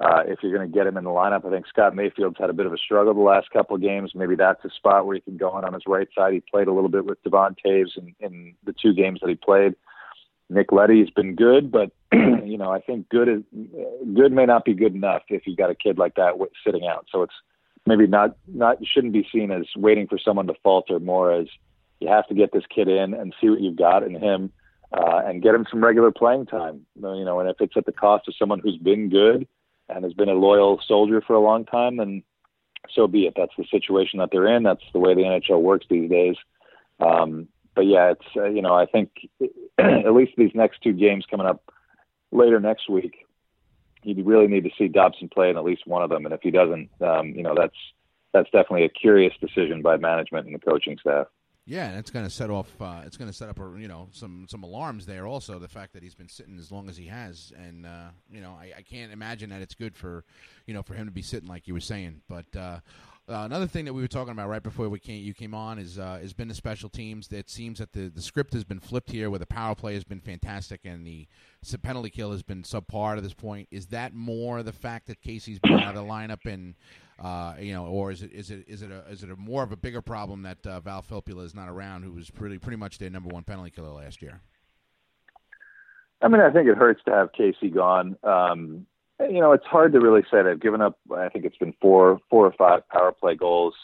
uh, 0.00 0.22
if 0.26 0.40
you're 0.42 0.56
going 0.56 0.70
to 0.70 0.74
get 0.74 0.86
him 0.86 0.96
in 0.96 1.04
the 1.04 1.10
lineup. 1.10 1.44
I 1.44 1.50
think 1.50 1.66
Scott 1.66 1.94
Mayfield's 1.94 2.38
had 2.38 2.50
a 2.50 2.54
bit 2.54 2.66
of 2.66 2.72
a 2.72 2.78
struggle 2.78 3.14
the 3.14 3.20
last 3.20 3.50
couple 3.50 3.76
of 3.76 3.82
games. 3.82 4.12
Maybe 4.14 4.36
that's 4.36 4.64
a 4.64 4.70
spot 4.70 5.06
where 5.06 5.14
he 5.14 5.20
can 5.20 5.36
go 5.36 5.56
in 5.58 5.64
on 5.64 5.74
his 5.74 5.82
right 5.86 6.08
side. 6.16 6.34
He 6.34 6.40
played 6.40 6.68
a 6.68 6.72
little 6.72 6.88
bit 6.88 7.04
with 7.04 7.22
Devon 7.22 7.56
Toews 7.64 7.96
in, 7.96 8.14
in 8.20 8.54
the 8.64 8.74
two 8.80 8.92
games 8.92 9.20
that 9.20 9.28
he 9.28 9.36
played. 9.36 9.74
Nick 10.50 10.72
Leddy's 10.72 11.10
been 11.10 11.34
good, 11.34 11.72
but 11.72 11.90
you 12.12 12.58
know 12.58 12.70
I 12.70 12.80
think 12.80 13.08
good 13.08 13.28
is 13.28 13.42
good 14.14 14.32
may 14.32 14.46
not 14.46 14.64
be 14.64 14.74
good 14.74 14.94
enough 14.94 15.22
if 15.28 15.46
you've 15.46 15.56
got 15.56 15.70
a 15.70 15.74
kid 15.74 15.98
like 15.98 16.16
that 16.16 16.34
sitting 16.64 16.86
out. 16.86 17.06
So 17.10 17.22
it's 17.22 17.34
maybe 17.86 18.06
not 18.06 18.36
not 18.48 18.78
shouldn't 18.86 19.12
be 19.12 19.26
seen 19.32 19.50
as 19.50 19.66
waiting 19.76 20.06
for 20.06 20.18
someone 20.18 20.46
to 20.46 20.54
falter, 20.62 20.98
more 21.00 21.32
as 21.32 21.46
you 22.00 22.08
have 22.08 22.26
to 22.28 22.34
get 22.34 22.52
this 22.52 22.64
kid 22.74 22.88
in 22.88 23.14
and 23.14 23.34
see 23.40 23.48
what 23.48 23.60
you've 23.60 23.76
got 23.76 24.02
in 24.02 24.14
him, 24.14 24.52
uh, 24.92 25.22
and 25.24 25.42
get 25.42 25.54
him 25.54 25.66
some 25.70 25.84
regular 25.84 26.10
playing 26.10 26.46
time. 26.46 26.86
You 26.96 27.24
know, 27.24 27.40
and 27.40 27.48
if 27.48 27.56
it's 27.60 27.76
at 27.76 27.86
the 27.86 27.92
cost 27.92 28.28
of 28.28 28.34
someone 28.38 28.60
who's 28.60 28.78
been 28.78 29.08
good 29.08 29.46
and 29.88 30.04
has 30.04 30.14
been 30.14 30.28
a 30.28 30.34
loyal 30.34 30.80
soldier 30.86 31.20
for 31.20 31.34
a 31.34 31.40
long 31.40 31.64
time, 31.64 31.96
then 31.96 32.22
so 32.92 33.06
be 33.06 33.26
it. 33.26 33.34
That's 33.36 33.52
the 33.56 33.64
situation 33.70 34.18
that 34.18 34.30
they're 34.32 34.54
in. 34.54 34.62
That's 34.62 34.84
the 34.92 34.98
way 34.98 35.14
the 35.14 35.22
NHL 35.22 35.62
works 35.62 35.86
these 35.88 36.10
days. 36.10 36.36
Um, 37.00 37.48
but 37.74 37.86
yeah, 37.86 38.12
it's 38.12 38.36
uh, 38.36 38.44
you 38.44 38.62
know 38.62 38.74
I 38.74 38.86
think 38.86 39.10
at 39.78 40.14
least 40.14 40.32
these 40.36 40.52
next 40.54 40.82
two 40.82 40.92
games 40.92 41.26
coming 41.30 41.46
up 41.46 41.62
later 42.30 42.60
next 42.60 42.88
week, 42.88 43.26
you 44.04 44.22
really 44.24 44.46
need 44.46 44.64
to 44.64 44.70
see 44.78 44.88
Dobson 44.88 45.28
play 45.28 45.50
in 45.50 45.56
at 45.56 45.64
least 45.64 45.86
one 45.86 46.02
of 46.02 46.10
them. 46.10 46.24
And 46.24 46.34
if 46.34 46.40
he 46.42 46.50
doesn't, 46.50 46.90
um, 47.00 47.28
you 47.28 47.42
know 47.42 47.54
that's 47.56 47.76
that's 48.32 48.50
definitely 48.50 48.84
a 48.84 48.88
curious 48.88 49.32
decision 49.40 49.82
by 49.82 49.96
management 49.96 50.46
and 50.46 50.54
the 50.54 50.58
coaching 50.58 50.98
staff. 51.00 51.26
Yeah, 51.66 51.88
and 51.88 51.98
it's 51.98 52.10
going 52.10 52.26
to 52.26 52.30
set 52.30 52.50
off. 52.50 52.70
Uh, 52.78 53.02
it's 53.06 53.16
going 53.16 53.30
to 53.30 53.36
set 53.36 53.48
up, 53.48 53.58
a, 53.58 53.74
you 53.78 53.88
know, 53.88 54.08
some 54.12 54.46
some 54.50 54.62
alarms 54.64 55.06
there. 55.06 55.26
Also, 55.26 55.58
the 55.58 55.68
fact 55.68 55.94
that 55.94 56.02
he's 56.02 56.14
been 56.14 56.28
sitting 56.28 56.58
as 56.58 56.70
long 56.70 56.90
as 56.90 56.96
he 56.96 57.06
has, 57.06 57.54
and 57.56 57.86
uh, 57.86 58.08
you 58.30 58.42
know, 58.42 58.50
I, 58.50 58.72
I, 58.76 58.82
can't 58.82 59.12
imagine 59.12 59.48
that 59.48 59.62
it's 59.62 59.74
good 59.74 59.96
for, 59.96 60.24
you 60.66 60.74
know, 60.74 60.82
for 60.82 60.92
him 60.92 61.06
to 61.06 61.10
be 61.10 61.22
sitting 61.22 61.48
like 61.48 61.66
you 61.66 61.72
were 61.72 61.80
saying. 61.80 62.20
But 62.28 62.54
uh, 62.54 62.80
uh, 63.26 63.42
another 63.44 63.66
thing 63.66 63.86
that 63.86 63.94
we 63.94 64.02
were 64.02 64.08
talking 64.08 64.32
about 64.32 64.48
right 64.48 64.62
before 64.62 64.88
we 64.88 64.98
came, 64.98 65.24
you 65.24 65.32
came 65.32 65.54
on 65.54 65.78
is 65.78 65.98
uh, 65.98 66.18
has 66.20 66.34
been 66.34 66.48
the 66.48 66.54
special 66.54 66.90
teams. 66.90 67.32
It 67.32 67.48
seems 67.48 67.78
that 67.78 67.92
the, 67.92 68.08
the 68.08 68.20
script 68.20 68.52
has 68.52 68.64
been 68.64 68.80
flipped 68.80 69.10
here, 69.10 69.30
where 69.30 69.38
the 69.38 69.46
power 69.46 69.74
play 69.74 69.94
has 69.94 70.04
been 70.04 70.20
fantastic 70.20 70.80
and 70.84 71.06
the 71.06 71.26
penalty 71.82 72.10
kill 72.10 72.32
has 72.32 72.42
been 72.42 72.62
subpar 72.62 73.14
to 73.14 73.22
this 73.22 73.32
point. 73.32 73.68
Is 73.70 73.86
that 73.86 74.14
more 74.14 74.62
the 74.62 74.72
fact 74.72 75.06
that 75.06 75.22
Casey's 75.22 75.58
been 75.58 75.80
out 75.80 75.96
of 75.96 76.04
the 76.04 76.10
lineup 76.10 76.44
and 76.44 76.74
uh, 77.22 77.54
you 77.58 77.72
know, 77.72 77.86
or 77.86 78.10
is 78.10 78.22
it 78.22 78.32
is 78.32 78.50
it 78.50 78.64
is 78.68 78.82
it 78.82 78.90
a 78.90 79.04
is 79.10 79.22
it 79.22 79.30
a 79.30 79.36
more 79.36 79.62
of 79.62 79.72
a 79.72 79.76
bigger 79.76 80.02
problem 80.02 80.42
that 80.42 80.66
uh, 80.66 80.80
Val 80.80 81.02
Filppula 81.02 81.44
is 81.44 81.54
not 81.54 81.68
around, 81.68 82.02
who 82.02 82.12
was 82.12 82.28
pretty 82.30 82.58
pretty 82.58 82.76
much 82.76 82.98
their 82.98 83.10
number 83.10 83.28
one 83.28 83.44
penalty 83.44 83.70
killer 83.70 83.90
last 83.90 84.20
year? 84.20 84.40
I 86.20 86.28
mean, 86.28 86.40
I 86.40 86.50
think 86.50 86.68
it 86.68 86.76
hurts 86.76 87.02
to 87.06 87.12
have 87.12 87.32
Casey 87.32 87.70
gone. 87.70 88.16
Um, 88.22 88.86
you 89.20 89.40
know, 89.40 89.52
it's 89.52 89.66
hard 89.66 89.92
to 89.92 90.00
really 90.00 90.22
say. 90.30 90.42
They've 90.42 90.60
given 90.60 90.80
up. 90.80 90.98
I 91.14 91.28
think 91.28 91.44
it's 91.44 91.56
been 91.56 91.74
four, 91.80 92.20
four 92.30 92.46
or 92.46 92.52
five 92.52 92.88
power 92.88 93.12
play 93.12 93.34
goals. 93.34 93.74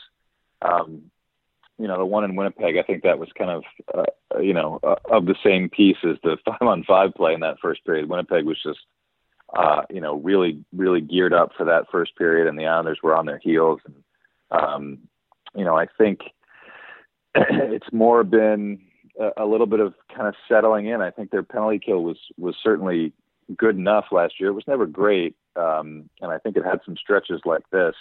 Um, 0.63 1.11
you 1.79 1.89
know, 1.89 1.97
the 1.97 2.05
one 2.05 2.25
in 2.25 2.37
Winnipeg, 2.37 2.77
I 2.77 2.83
think 2.83 3.03
that 3.05 3.19
was 3.19 3.31
kind 3.39 3.51
of, 3.51 3.63
uh, 3.95 4.41
you 4.41 4.53
know, 4.53 4.81
uh, 4.83 4.97
of 5.11 5.25
the 5.25 5.37
same 5.43 5.71
piece 5.71 5.97
as 6.05 6.17
the 6.23 6.37
five 6.45 6.61
on 6.61 6.85
five 6.85 7.15
play 7.15 7.33
in 7.33 7.41
that 7.41 7.59
first 7.61 7.85
period. 7.87 8.09
Winnipeg 8.09 8.45
was 8.45 8.63
just, 8.63 8.81
uh, 9.57 9.83
you 9.89 10.01
know, 10.01 10.17
really, 10.17 10.63
really 10.75 11.01
geared 11.01 11.33
up 11.33 11.53
for 11.57 11.65
that 11.65 11.87
first 11.91 12.17
period, 12.17 12.47
and 12.47 12.59
the 12.59 12.67
Islanders 12.67 12.99
were 13.03 13.17
on 13.17 13.27
their 13.27 13.39
heels. 13.39 13.81
And, 13.87 13.95
um, 14.51 14.99
you 15.55 15.65
know, 15.65 15.77
I 15.77 15.87
think 15.97 16.21
it's 17.35 17.93
more 17.93 18.25
been 18.25 18.81
a, 19.19 19.45
a 19.45 19.47
little 19.47 19.67
bit 19.67 19.81
of 19.81 19.95
kind 20.15 20.29
of 20.29 20.35
settling 20.49 20.87
in. 20.87 21.01
I 21.01 21.11
think 21.11 21.31
their 21.31 21.43
penalty 21.43 21.79
kill 21.79 22.03
was 22.03 22.19
was 22.37 22.57
certainly 22.63 23.13
good 23.57 23.77
enough 23.77 24.07
last 24.13 24.35
year. 24.39 24.51
It 24.51 24.55
was 24.55 24.67
never 24.67 24.87
great, 24.87 25.37
um, 25.57 26.09
and 26.21 26.31
I 26.31 26.39
think 26.39 26.57
it 26.57 26.65
had 26.65 26.81
some 26.85 26.97
stretches 26.97 27.41
like 27.45 27.69
this. 27.71 27.95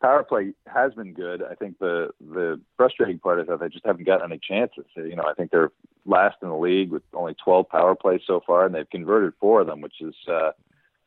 Power 0.00 0.22
play 0.22 0.52
has 0.66 0.94
been 0.94 1.12
good. 1.12 1.42
I 1.42 1.54
think 1.54 1.78
the 1.78 2.10
the 2.20 2.60
frustrating 2.76 3.18
part 3.18 3.40
is 3.40 3.48
that 3.48 3.60
they 3.60 3.68
just 3.68 3.84
haven't 3.84 4.06
gotten 4.06 4.30
any 4.30 4.40
chances. 4.40 4.84
You 4.94 5.16
know, 5.16 5.24
I 5.28 5.34
think 5.34 5.50
they're 5.50 5.72
last 6.06 6.36
in 6.42 6.48
the 6.48 6.56
league 6.56 6.90
with 6.90 7.02
only 7.12 7.34
12 7.42 7.68
power 7.68 7.94
plays 7.94 8.20
so 8.26 8.40
far, 8.46 8.64
and 8.64 8.74
they've 8.74 8.88
converted 8.88 9.32
four 9.40 9.60
of 9.60 9.66
them, 9.66 9.80
which 9.80 10.00
is 10.00 10.14
uh, 10.28 10.52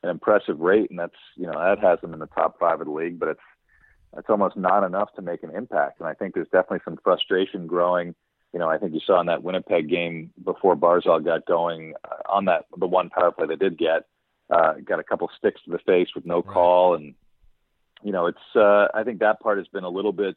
an 0.04 0.10
impressive 0.10 0.60
rate. 0.60 0.90
And 0.90 1.00
that's 1.00 1.16
you 1.36 1.46
know 1.48 1.54
that 1.54 1.80
has 1.80 2.02
them 2.02 2.14
in 2.14 2.20
the 2.20 2.28
top 2.28 2.60
five 2.60 2.82
of 2.82 2.88
the 2.88 2.94
league, 2.94 3.20
but 3.20 3.30
it's 3.30 3.40
it's 4.18 4.30
almost 4.30 4.58
not 4.58 4.84
enough 4.84 5.14
to 5.16 5.22
make 5.22 5.44
an 5.44 5.56
impact. 5.56 6.00
And 6.00 6.10
I 6.10 6.14
think 6.14 6.34
there's 6.34 6.50
definitely 6.52 6.82
some 6.84 7.00
frustration 7.02 7.68
growing 7.68 8.14
you 8.54 8.60
know, 8.60 8.70
I 8.70 8.78
think 8.78 8.94
you 8.94 9.00
saw 9.06 9.20
in 9.22 9.28
that 9.28 9.44
Winnipeg 9.44 9.90
game 9.90 10.32
before 10.44 10.76
Barzal 10.76 11.24
got 11.24 11.46
going 11.46 11.94
uh, 12.04 12.30
on 12.30 12.46
that 12.46 12.66
the 12.78 12.88
one 12.88 13.10
power 13.10 13.32
play 13.32 13.48
they 13.48 13.56
did 13.56 13.78
get, 13.78 14.06
uh, 14.50 14.74
got 14.84 15.00
a 15.00 15.04
couple 15.04 15.30
sticks 15.38 15.62
to 15.64 15.72
the 15.72 15.80
face 15.80 16.10
with 16.14 16.26
no 16.26 16.42
call, 16.42 16.96
and 16.96 17.14
you 18.04 18.12
know, 18.12 18.28
it's 18.28 18.56
uh, 18.56 18.88
I 18.94 19.04
think 19.04 19.20
that 19.20 19.40
part 19.40 19.58
has 19.58 19.68
been 19.68 19.84
a 19.84 19.90
little 19.90 20.12
bit 20.12 20.36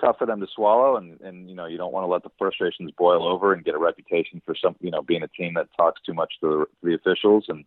tough 0.00 0.18
for 0.18 0.26
them 0.26 0.40
to 0.40 0.46
swallow, 0.54 0.96
and 0.96 1.20
and 1.22 1.48
you 1.48 1.54
know, 1.54 1.66
you 1.66 1.78
don't 1.78 1.92
want 1.92 2.04
to 2.04 2.08
let 2.08 2.22
the 2.22 2.30
frustrations 2.38 2.90
boil 2.98 3.26
over 3.26 3.54
and 3.54 3.64
get 3.64 3.74
a 3.74 3.78
reputation 3.78 4.42
for 4.44 4.54
some, 4.54 4.76
you 4.80 4.90
know, 4.90 5.02
being 5.02 5.22
a 5.22 5.28
team 5.28 5.54
that 5.54 5.68
talks 5.76 6.02
too 6.02 6.14
much 6.14 6.34
to 6.40 6.48
the, 6.48 6.66
to 6.66 6.66
the 6.82 6.94
officials, 6.94 7.46
and 7.48 7.64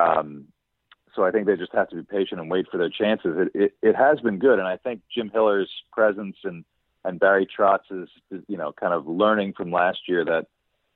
um, 0.00 0.46
so 1.14 1.24
I 1.24 1.30
think 1.30 1.46
they 1.46 1.56
just 1.56 1.74
have 1.74 1.88
to 1.90 1.96
be 1.96 2.02
patient 2.02 2.40
and 2.40 2.50
wait 2.50 2.66
for 2.70 2.78
their 2.78 2.90
chances. 2.90 3.36
It, 3.36 3.60
it 3.60 3.74
it 3.82 3.96
has 3.96 4.18
been 4.20 4.38
good, 4.38 4.58
and 4.58 4.66
I 4.66 4.76
think 4.76 5.02
Jim 5.14 5.30
Hiller's 5.32 5.70
presence 5.92 6.36
and 6.42 6.64
and 7.04 7.20
Barry 7.20 7.46
Trotz 7.46 7.90
is, 7.90 8.08
is 8.30 8.42
you 8.48 8.56
know 8.56 8.72
kind 8.72 8.92
of 8.92 9.06
learning 9.06 9.54
from 9.54 9.70
last 9.70 10.00
year 10.08 10.24
that 10.24 10.46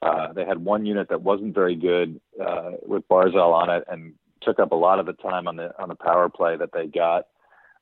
uh, 0.02 0.32
they 0.32 0.44
had 0.44 0.64
one 0.64 0.86
unit 0.86 1.08
that 1.08 1.22
wasn't 1.22 1.54
very 1.54 1.74
good 1.74 2.20
uh, 2.40 2.72
with 2.86 3.08
Barzal 3.08 3.52
on 3.52 3.70
it 3.70 3.84
and 3.88 4.14
took 4.42 4.58
up 4.58 4.72
a 4.72 4.76
lot 4.76 4.98
of 4.98 5.06
the 5.06 5.14
time 5.14 5.48
on 5.48 5.56
the 5.56 5.72
on 5.80 5.88
the 5.88 5.94
power 5.94 6.28
play 6.28 6.56
that 6.56 6.72
they 6.72 6.86
got. 6.86 7.26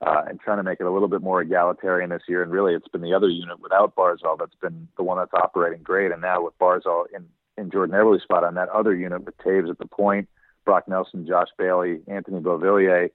Uh, 0.05 0.22
and 0.28 0.38
trying 0.40 0.59
to 0.59 0.62
make 0.62 0.80
it 0.80 0.86
a 0.86 0.90
little 0.90 1.09
bit 1.09 1.22
more 1.22 1.40
egalitarian 1.40 2.10
this 2.10 2.24
year. 2.28 2.42
And 2.42 2.52
really, 2.52 2.74
it's 2.74 2.88
been 2.88 3.01
the 3.01 3.14
other 3.14 3.28
unit 3.28 3.60
without 3.60 3.94
Barzal 3.94 4.36
that's 4.38 4.56
been 4.60 4.86
the 4.98 5.02
one 5.02 5.16
that's 5.16 5.32
operating 5.32 5.82
great. 5.82 6.10
And 6.10 6.20
now 6.20 6.42
with 6.44 6.59
Barzal 6.59 7.05
in, 7.14 7.24
in 7.56 7.70
Jordan 7.70 7.94
Eberle's 7.94 8.22
spot 8.22 8.44
on 8.44 8.55
that 8.55 8.68
other 8.68 8.94
unit 8.94 9.24
with 9.24 9.38
Toews 9.38 9.70
at 9.70 9.78
the 9.78 9.86
point, 9.86 10.28
Brock 10.66 10.88
Nelson, 10.88 11.26
Josh 11.26 11.48
Bailey, 11.56 12.01
Anthony 12.06 12.40
Beauvillier, 12.40 13.10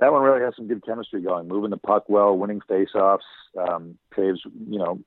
that 0.00 0.12
one 0.12 0.22
really 0.22 0.40
has 0.40 0.54
some 0.56 0.66
good 0.66 0.84
chemistry 0.84 1.22
going, 1.22 1.46
moving 1.46 1.70
the 1.70 1.76
puck 1.76 2.04
well, 2.08 2.36
winning 2.36 2.60
faceoffs. 2.68 3.18
Um, 3.58 3.98
Toews, 4.16 4.38
you 4.68 4.78
know, 4.78 4.98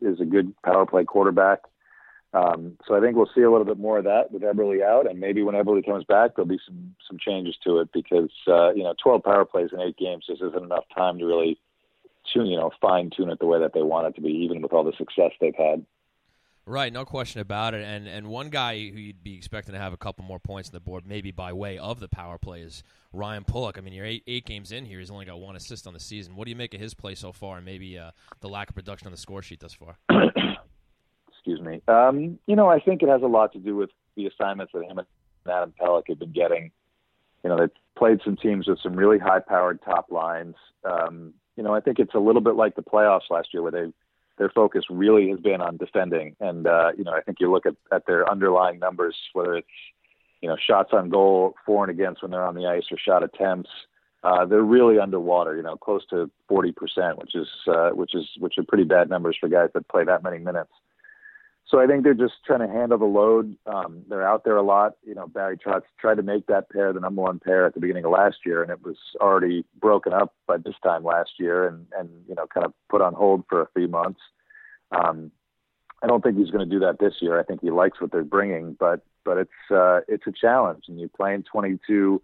is 0.00 0.20
a 0.20 0.24
good 0.24 0.54
power 0.62 0.86
play 0.86 1.04
quarterback. 1.04 1.60
Um, 2.34 2.76
so 2.86 2.96
I 2.96 3.00
think 3.00 3.16
we'll 3.16 3.30
see 3.34 3.42
a 3.42 3.50
little 3.50 3.64
bit 3.64 3.78
more 3.78 3.98
of 3.98 4.04
that 4.04 4.32
with 4.32 4.42
Eberle 4.42 4.82
out, 4.82 5.08
and 5.08 5.20
maybe 5.20 5.42
when 5.42 5.54
Eberle 5.54 5.86
comes 5.86 6.04
back, 6.04 6.34
there'll 6.34 6.48
be 6.48 6.58
some 6.66 6.94
some 7.08 7.16
changes 7.18 7.56
to 7.64 7.78
it 7.78 7.90
because 7.92 8.30
uh, 8.48 8.72
you 8.72 8.82
know 8.82 8.94
12 9.02 9.22
power 9.22 9.44
plays 9.44 9.70
in 9.72 9.80
eight 9.80 9.96
games 9.96 10.26
just 10.26 10.42
isn't 10.42 10.64
enough 10.64 10.84
time 10.94 11.18
to 11.18 11.26
really 11.26 11.58
tune, 12.32 12.46
you 12.46 12.56
know, 12.56 12.70
fine 12.80 13.10
tune 13.10 13.30
it 13.30 13.38
the 13.38 13.46
way 13.46 13.60
that 13.60 13.72
they 13.72 13.82
want 13.82 14.08
it 14.08 14.14
to 14.16 14.20
be, 14.20 14.30
even 14.30 14.62
with 14.62 14.72
all 14.72 14.84
the 14.84 14.92
success 14.98 15.30
they've 15.40 15.54
had. 15.54 15.84
Right, 16.66 16.92
no 16.92 17.04
question 17.04 17.42
about 17.42 17.74
it. 17.74 17.84
And 17.84 18.08
and 18.08 18.26
one 18.28 18.48
guy 18.48 18.78
who 18.88 18.98
you'd 18.98 19.22
be 19.22 19.36
expecting 19.36 19.74
to 19.74 19.78
have 19.78 19.92
a 19.92 19.98
couple 19.98 20.24
more 20.24 20.38
points 20.38 20.70
on 20.70 20.72
the 20.72 20.80
board, 20.80 21.04
maybe 21.06 21.30
by 21.30 21.52
way 21.52 21.76
of 21.76 22.00
the 22.00 22.08
power 22.08 22.38
play, 22.38 22.62
is 22.62 22.82
Ryan 23.12 23.44
Pulock. 23.44 23.76
I 23.76 23.82
mean, 23.82 23.92
you're 23.92 24.06
eight, 24.06 24.22
eight 24.26 24.46
games 24.46 24.72
in 24.72 24.86
here. 24.86 24.98
He's 24.98 25.10
only 25.10 25.26
got 25.26 25.40
one 25.40 25.56
assist 25.56 25.86
on 25.86 25.92
the 25.92 26.00
season. 26.00 26.36
What 26.36 26.46
do 26.46 26.50
you 26.50 26.56
make 26.56 26.72
of 26.72 26.80
his 26.80 26.94
play 26.94 27.14
so 27.14 27.32
far, 27.32 27.56
and 27.56 27.66
maybe 27.66 27.98
uh, 27.98 28.12
the 28.40 28.48
lack 28.48 28.70
of 28.70 28.74
production 28.74 29.06
on 29.06 29.12
the 29.12 29.18
score 29.18 29.42
sheet 29.42 29.60
thus 29.60 29.74
far? 29.74 29.98
Excuse 31.28 31.60
me. 31.60 31.82
Um, 31.86 32.38
you 32.46 32.56
know, 32.56 32.68
I 32.68 32.80
think 32.80 33.02
it 33.02 33.10
has 33.10 33.20
a 33.20 33.26
lot 33.26 33.52
to 33.52 33.58
do 33.58 33.76
with 33.76 33.90
the 34.16 34.26
assignments 34.26 34.72
that 34.72 34.84
him 34.84 34.98
and 34.98 35.06
Adam 35.46 35.74
Pelech 35.78 36.04
have 36.08 36.18
been 36.18 36.32
getting. 36.32 36.70
You 37.42 37.50
know, 37.50 37.58
they've 37.58 37.70
played 37.94 38.20
some 38.24 38.36
teams 38.36 38.68
with 38.68 38.78
some 38.82 38.94
really 38.94 39.18
high-powered 39.18 39.82
top 39.82 40.10
lines. 40.10 40.54
Um, 40.82 41.34
you 41.56 41.62
know, 41.62 41.74
I 41.74 41.80
think 41.80 41.98
it's 41.98 42.14
a 42.14 42.18
little 42.18 42.40
bit 42.40 42.54
like 42.54 42.74
the 42.74 42.82
playoffs 42.82 43.28
last 43.28 43.48
year, 43.52 43.62
where 43.62 43.70
they 43.70 43.92
their 44.38 44.50
focus 44.50 44.84
really 44.90 45.28
has 45.30 45.40
been 45.40 45.60
on 45.60 45.76
defending. 45.76 46.36
And 46.40 46.66
uh, 46.66 46.92
you 46.96 47.04
know, 47.04 47.12
I 47.12 47.20
think 47.20 47.38
you 47.40 47.50
look 47.50 47.66
at, 47.66 47.74
at 47.92 48.06
their 48.06 48.28
underlying 48.28 48.78
numbers, 48.78 49.16
whether 49.32 49.54
it's 49.54 49.68
you 50.40 50.48
know 50.48 50.56
shots 50.56 50.90
on 50.92 51.08
goal, 51.08 51.54
for 51.64 51.84
and 51.84 51.90
against 51.90 52.22
when 52.22 52.30
they're 52.30 52.44
on 52.44 52.54
the 52.54 52.66
ice, 52.66 52.84
or 52.90 52.98
shot 52.98 53.22
attempts. 53.22 53.70
Uh, 54.22 54.46
they're 54.46 54.62
really 54.62 54.98
underwater, 54.98 55.54
you 55.54 55.62
know, 55.62 55.76
close 55.76 56.06
to 56.06 56.30
40%, 56.50 57.18
which 57.18 57.34
is 57.34 57.46
uh, 57.68 57.90
which 57.90 58.14
is 58.14 58.26
which 58.38 58.56
are 58.56 58.62
pretty 58.62 58.84
bad 58.84 59.10
numbers 59.10 59.36
for 59.38 59.50
guys 59.50 59.68
that 59.74 59.86
play 59.88 60.02
that 60.02 60.22
many 60.22 60.38
minutes. 60.38 60.70
So 61.74 61.80
I 61.80 61.88
think 61.88 62.04
they're 62.04 62.14
just 62.14 62.34
trying 62.46 62.60
to 62.60 62.72
handle 62.72 62.98
the 62.98 63.04
load. 63.04 63.56
Um, 63.66 64.04
they're 64.08 64.24
out 64.24 64.44
there 64.44 64.56
a 64.56 64.62
lot. 64.62 64.92
You 65.02 65.16
know, 65.16 65.26
Barry 65.26 65.58
Trotz 65.58 65.82
tried 65.98 66.18
to 66.18 66.22
make 66.22 66.46
that 66.46 66.70
pair 66.70 66.92
the 66.92 67.00
number 67.00 67.22
one 67.22 67.40
pair 67.40 67.66
at 67.66 67.74
the 67.74 67.80
beginning 67.80 68.04
of 68.04 68.12
last 68.12 68.36
year, 68.46 68.62
and 68.62 68.70
it 68.70 68.80
was 68.84 68.94
already 69.20 69.64
broken 69.80 70.12
up 70.12 70.32
by 70.46 70.58
this 70.58 70.76
time 70.84 71.02
last 71.02 71.32
year, 71.36 71.66
and 71.66 71.84
and 71.98 72.08
you 72.28 72.36
know, 72.36 72.46
kind 72.46 72.64
of 72.64 72.72
put 72.88 73.00
on 73.00 73.12
hold 73.12 73.42
for 73.48 73.60
a 73.60 73.68
few 73.74 73.88
months. 73.88 74.20
Um, 74.92 75.32
I 76.00 76.06
don't 76.06 76.22
think 76.22 76.38
he's 76.38 76.50
going 76.50 76.64
to 76.64 76.72
do 76.72 76.78
that 76.78 77.00
this 77.00 77.14
year. 77.20 77.40
I 77.40 77.42
think 77.42 77.60
he 77.60 77.72
likes 77.72 78.00
what 78.00 78.12
they're 78.12 78.22
bringing, 78.22 78.76
but 78.78 79.04
but 79.24 79.36
it's 79.36 79.50
uh, 79.68 80.02
it's 80.06 80.28
a 80.28 80.32
challenge, 80.32 80.84
and 80.86 81.00
you're 81.00 81.08
playing 81.08 81.42
22, 81.42 82.22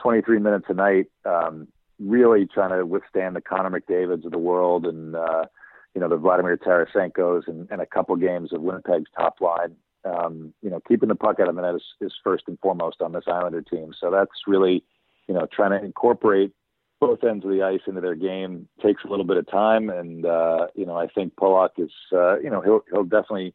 23 0.00 0.38
minutes 0.38 0.66
a 0.68 0.74
night, 0.74 1.06
um, 1.24 1.66
really 1.98 2.46
trying 2.46 2.78
to 2.78 2.86
withstand 2.86 3.34
the 3.34 3.40
Connor 3.40 3.76
McDavid's 3.76 4.24
of 4.24 4.30
the 4.30 4.38
world, 4.38 4.86
and 4.86 5.16
uh, 5.16 5.46
you 5.94 6.00
know, 6.00 6.08
the 6.08 6.16
Vladimir 6.16 6.56
Tarasenko's 6.56 7.44
and, 7.46 7.68
and 7.70 7.80
a 7.80 7.86
couple 7.86 8.16
games 8.16 8.52
of 8.52 8.60
Winnipeg's 8.60 9.10
top 9.16 9.40
line. 9.40 9.76
Um, 10.04 10.52
you 10.60 10.68
know, 10.68 10.80
keeping 10.86 11.08
the 11.08 11.14
puck 11.14 11.40
out 11.40 11.48
of 11.48 11.54
the 11.54 11.62
net 11.62 11.76
is, 11.76 11.82
is 12.00 12.12
first 12.22 12.44
and 12.46 12.58
foremost 12.58 13.00
on 13.00 13.12
this 13.12 13.24
Islander 13.26 13.62
team. 13.62 13.94
So 13.98 14.10
that's 14.10 14.32
really, 14.46 14.84
you 15.28 15.34
know, 15.34 15.46
trying 15.50 15.70
to 15.70 15.82
incorporate 15.82 16.52
both 17.00 17.24
ends 17.24 17.44
of 17.44 17.50
the 17.50 17.62
ice 17.62 17.80
into 17.86 18.00
their 18.00 18.14
game 18.14 18.68
takes 18.82 19.02
a 19.04 19.08
little 19.08 19.24
bit 19.24 19.36
of 19.36 19.50
time. 19.50 19.88
And, 19.90 20.26
uh, 20.26 20.66
you 20.74 20.84
know, 20.84 20.96
I 20.96 21.06
think 21.06 21.36
Pulock 21.36 21.72
is, 21.78 21.90
uh, 22.12 22.38
you 22.38 22.50
know, 22.50 22.60
he'll, 22.60 22.84
he'll 22.90 23.04
definitely 23.04 23.54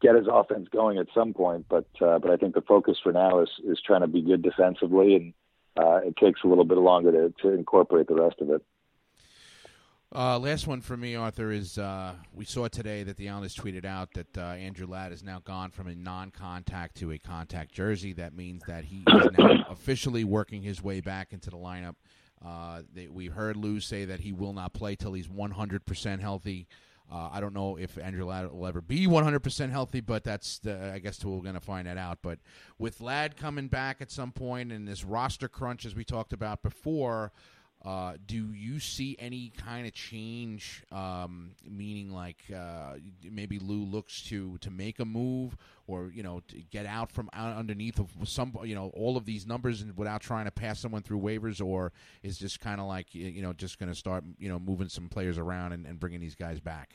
get 0.00 0.16
his 0.16 0.26
offense 0.30 0.68
going 0.72 0.98
at 0.98 1.06
some 1.14 1.32
point. 1.32 1.66
But, 1.68 1.86
uh, 2.00 2.18
but 2.18 2.30
I 2.30 2.36
think 2.36 2.54
the 2.54 2.60
focus 2.60 2.98
for 3.02 3.12
now 3.12 3.40
is, 3.40 3.50
is 3.64 3.80
trying 3.84 4.02
to 4.02 4.08
be 4.08 4.22
good 4.22 4.42
defensively. 4.42 5.14
And 5.16 5.34
uh, 5.76 5.98
it 5.98 6.16
takes 6.16 6.40
a 6.44 6.48
little 6.48 6.64
bit 6.64 6.78
longer 6.78 7.12
to, 7.12 7.34
to 7.42 7.48
incorporate 7.50 8.08
the 8.08 8.14
rest 8.14 8.36
of 8.40 8.50
it. 8.50 8.62
Uh, 10.16 10.38
last 10.38 10.68
one 10.68 10.80
for 10.80 10.96
me, 10.96 11.16
Arthur, 11.16 11.50
is 11.50 11.76
uh, 11.76 12.12
we 12.32 12.44
saw 12.44 12.68
today 12.68 13.02
that 13.02 13.16
the 13.16 13.28
Islanders 13.28 13.56
tweeted 13.56 13.84
out 13.84 14.12
that 14.14 14.38
uh, 14.38 14.42
Andrew 14.42 14.86
Ladd 14.86 15.10
is 15.10 15.24
now 15.24 15.40
gone 15.44 15.72
from 15.72 15.88
a 15.88 15.94
non-contact 15.96 16.96
to 16.98 17.10
a 17.10 17.18
contact 17.18 17.72
jersey. 17.72 18.12
That 18.12 18.32
means 18.32 18.62
that 18.68 18.84
he 18.84 18.98
is 18.98 19.26
now 19.36 19.64
officially 19.68 20.22
working 20.22 20.62
his 20.62 20.80
way 20.80 21.00
back 21.00 21.32
into 21.32 21.50
the 21.50 21.56
lineup. 21.56 21.96
Uh, 22.44 22.82
they, 22.94 23.08
we 23.08 23.26
heard 23.26 23.56
Lou 23.56 23.80
say 23.80 24.04
that 24.04 24.20
he 24.20 24.30
will 24.30 24.52
not 24.52 24.72
play 24.72 24.94
till 24.94 25.14
he's 25.14 25.26
100% 25.26 26.20
healthy. 26.20 26.68
Uh, 27.12 27.30
I 27.32 27.40
don't 27.40 27.52
know 27.52 27.76
if 27.76 27.98
Andrew 27.98 28.24
Ladd 28.24 28.52
will 28.52 28.68
ever 28.68 28.80
be 28.80 29.08
100% 29.08 29.70
healthy, 29.70 30.00
but 30.00 30.22
that's 30.22 30.60
the, 30.60 30.92
I 30.94 31.00
guess 31.00 31.24
we're 31.24 31.40
going 31.40 31.54
to 31.54 31.60
find 31.60 31.88
that 31.88 31.98
out. 31.98 32.18
But 32.22 32.38
with 32.78 33.00
Ladd 33.00 33.36
coming 33.36 33.66
back 33.66 34.00
at 34.00 34.12
some 34.12 34.30
point 34.30 34.70
and 34.70 34.86
this 34.86 35.02
roster 35.02 35.48
crunch, 35.48 35.84
as 35.84 35.96
we 35.96 36.04
talked 36.04 36.32
about 36.32 36.62
before, 36.62 37.32
uh, 37.84 38.14
do 38.26 38.52
you 38.54 38.80
see 38.80 39.14
any 39.18 39.52
kind 39.58 39.86
of 39.86 39.92
change? 39.92 40.82
Um, 40.90 41.50
meaning, 41.68 42.10
like 42.10 42.38
uh, 42.54 42.94
maybe 43.30 43.58
Lou 43.58 43.84
looks 43.84 44.22
to 44.28 44.56
to 44.58 44.70
make 44.70 45.00
a 45.00 45.04
move, 45.04 45.54
or 45.86 46.10
you 46.14 46.22
know, 46.22 46.40
to 46.48 46.62
get 46.70 46.86
out 46.86 47.12
from 47.12 47.28
out 47.34 47.54
underneath 47.54 47.98
of 47.98 48.08
some, 48.26 48.56
you 48.64 48.74
know, 48.74 48.90
all 48.94 49.18
of 49.18 49.26
these 49.26 49.46
numbers, 49.46 49.82
and 49.82 49.94
without 49.98 50.22
trying 50.22 50.46
to 50.46 50.50
pass 50.50 50.80
someone 50.80 51.02
through 51.02 51.20
waivers, 51.20 51.64
or 51.64 51.92
is 52.22 52.38
just 52.38 52.58
kind 52.58 52.80
of 52.80 52.86
like 52.86 53.14
you 53.14 53.42
know, 53.42 53.52
just 53.52 53.78
going 53.78 53.90
to 53.90 53.94
start, 53.94 54.24
you 54.38 54.48
know, 54.48 54.58
moving 54.58 54.88
some 54.88 55.10
players 55.10 55.36
around 55.36 55.72
and, 55.72 55.86
and 55.86 56.00
bringing 56.00 56.20
these 56.20 56.34
guys 56.34 56.60
back. 56.60 56.94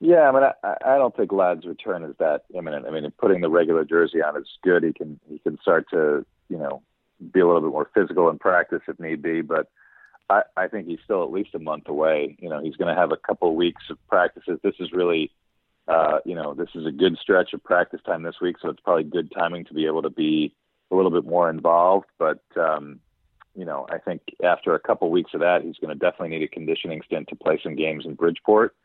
Yeah, 0.00 0.28
I 0.28 0.32
mean, 0.32 0.42
I, 0.64 0.76
I 0.84 0.98
don't 0.98 1.16
think 1.16 1.30
Ladd's 1.30 1.64
return 1.64 2.02
is 2.04 2.14
that 2.18 2.42
imminent. 2.52 2.86
I 2.86 2.90
mean, 2.90 3.08
putting 3.18 3.40
the 3.40 3.50
regular 3.50 3.84
jersey 3.84 4.22
on 4.22 4.36
is 4.36 4.48
good. 4.64 4.82
He 4.82 4.92
can 4.92 5.20
he 5.28 5.38
can 5.38 5.58
start 5.60 5.86
to 5.90 6.26
you 6.48 6.58
know 6.58 6.82
be 7.32 7.40
a 7.40 7.46
little 7.46 7.62
bit 7.62 7.70
more 7.70 7.90
physical 7.94 8.28
in 8.30 8.38
practice 8.38 8.82
if 8.88 8.98
need 8.98 9.22
be. 9.22 9.40
But 9.40 9.68
I, 10.30 10.42
I 10.56 10.68
think 10.68 10.86
he's 10.86 10.98
still 11.04 11.22
at 11.22 11.32
least 11.32 11.54
a 11.54 11.58
month 11.58 11.88
away. 11.88 12.36
You 12.40 12.50
know, 12.50 12.62
he's 12.62 12.76
going 12.76 12.94
to 12.94 13.00
have 13.00 13.12
a 13.12 13.16
couple 13.16 13.54
weeks 13.56 13.82
of 13.90 13.98
practices. 14.08 14.58
This 14.62 14.74
is 14.78 14.92
really, 14.92 15.30
uh, 15.86 16.18
you 16.24 16.34
know, 16.34 16.54
this 16.54 16.68
is 16.74 16.86
a 16.86 16.92
good 16.92 17.16
stretch 17.20 17.52
of 17.52 17.64
practice 17.64 18.00
time 18.04 18.22
this 18.22 18.40
week, 18.40 18.56
so 18.60 18.68
it's 18.68 18.80
probably 18.80 19.04
good 19.04 19.32
timing 19.32 19.64
to 19.66 19.74
be 19.74 19.86
able 19.86 20.02
to 20.02 20.10
be 20.10 20.54
a 20.90 20.96
little 20.96 21.10
bit 21.10 21.24
more 21.24 21.50
involved. 21.50 22.06
But 22.18 22.42
um, 22.56 23.00
you 23.54 23.64
know, 23.64 23.86
I 23.90 23.98
think 23.98 24.22
after 24.44 24.74
a 24.74 24.80
couple 24.80 25.10
weeks 25.10 25.32
of 25.34 25.40
that, 25.40 25.62
he's 25.64 25.78
going 25.78 25.92
to 25.92 25.98
definitely 25.98 26.36
need 26.36 26.44
a 26.44 26.48
conditioning 26.48 27.02
stint 27.04 27.28
to 27.28 27.36
play 27.36 27.58
some 27.62 27.74
games 27.74 28.04
in 28.06 28.14
Bridgeport. 28.14 28.76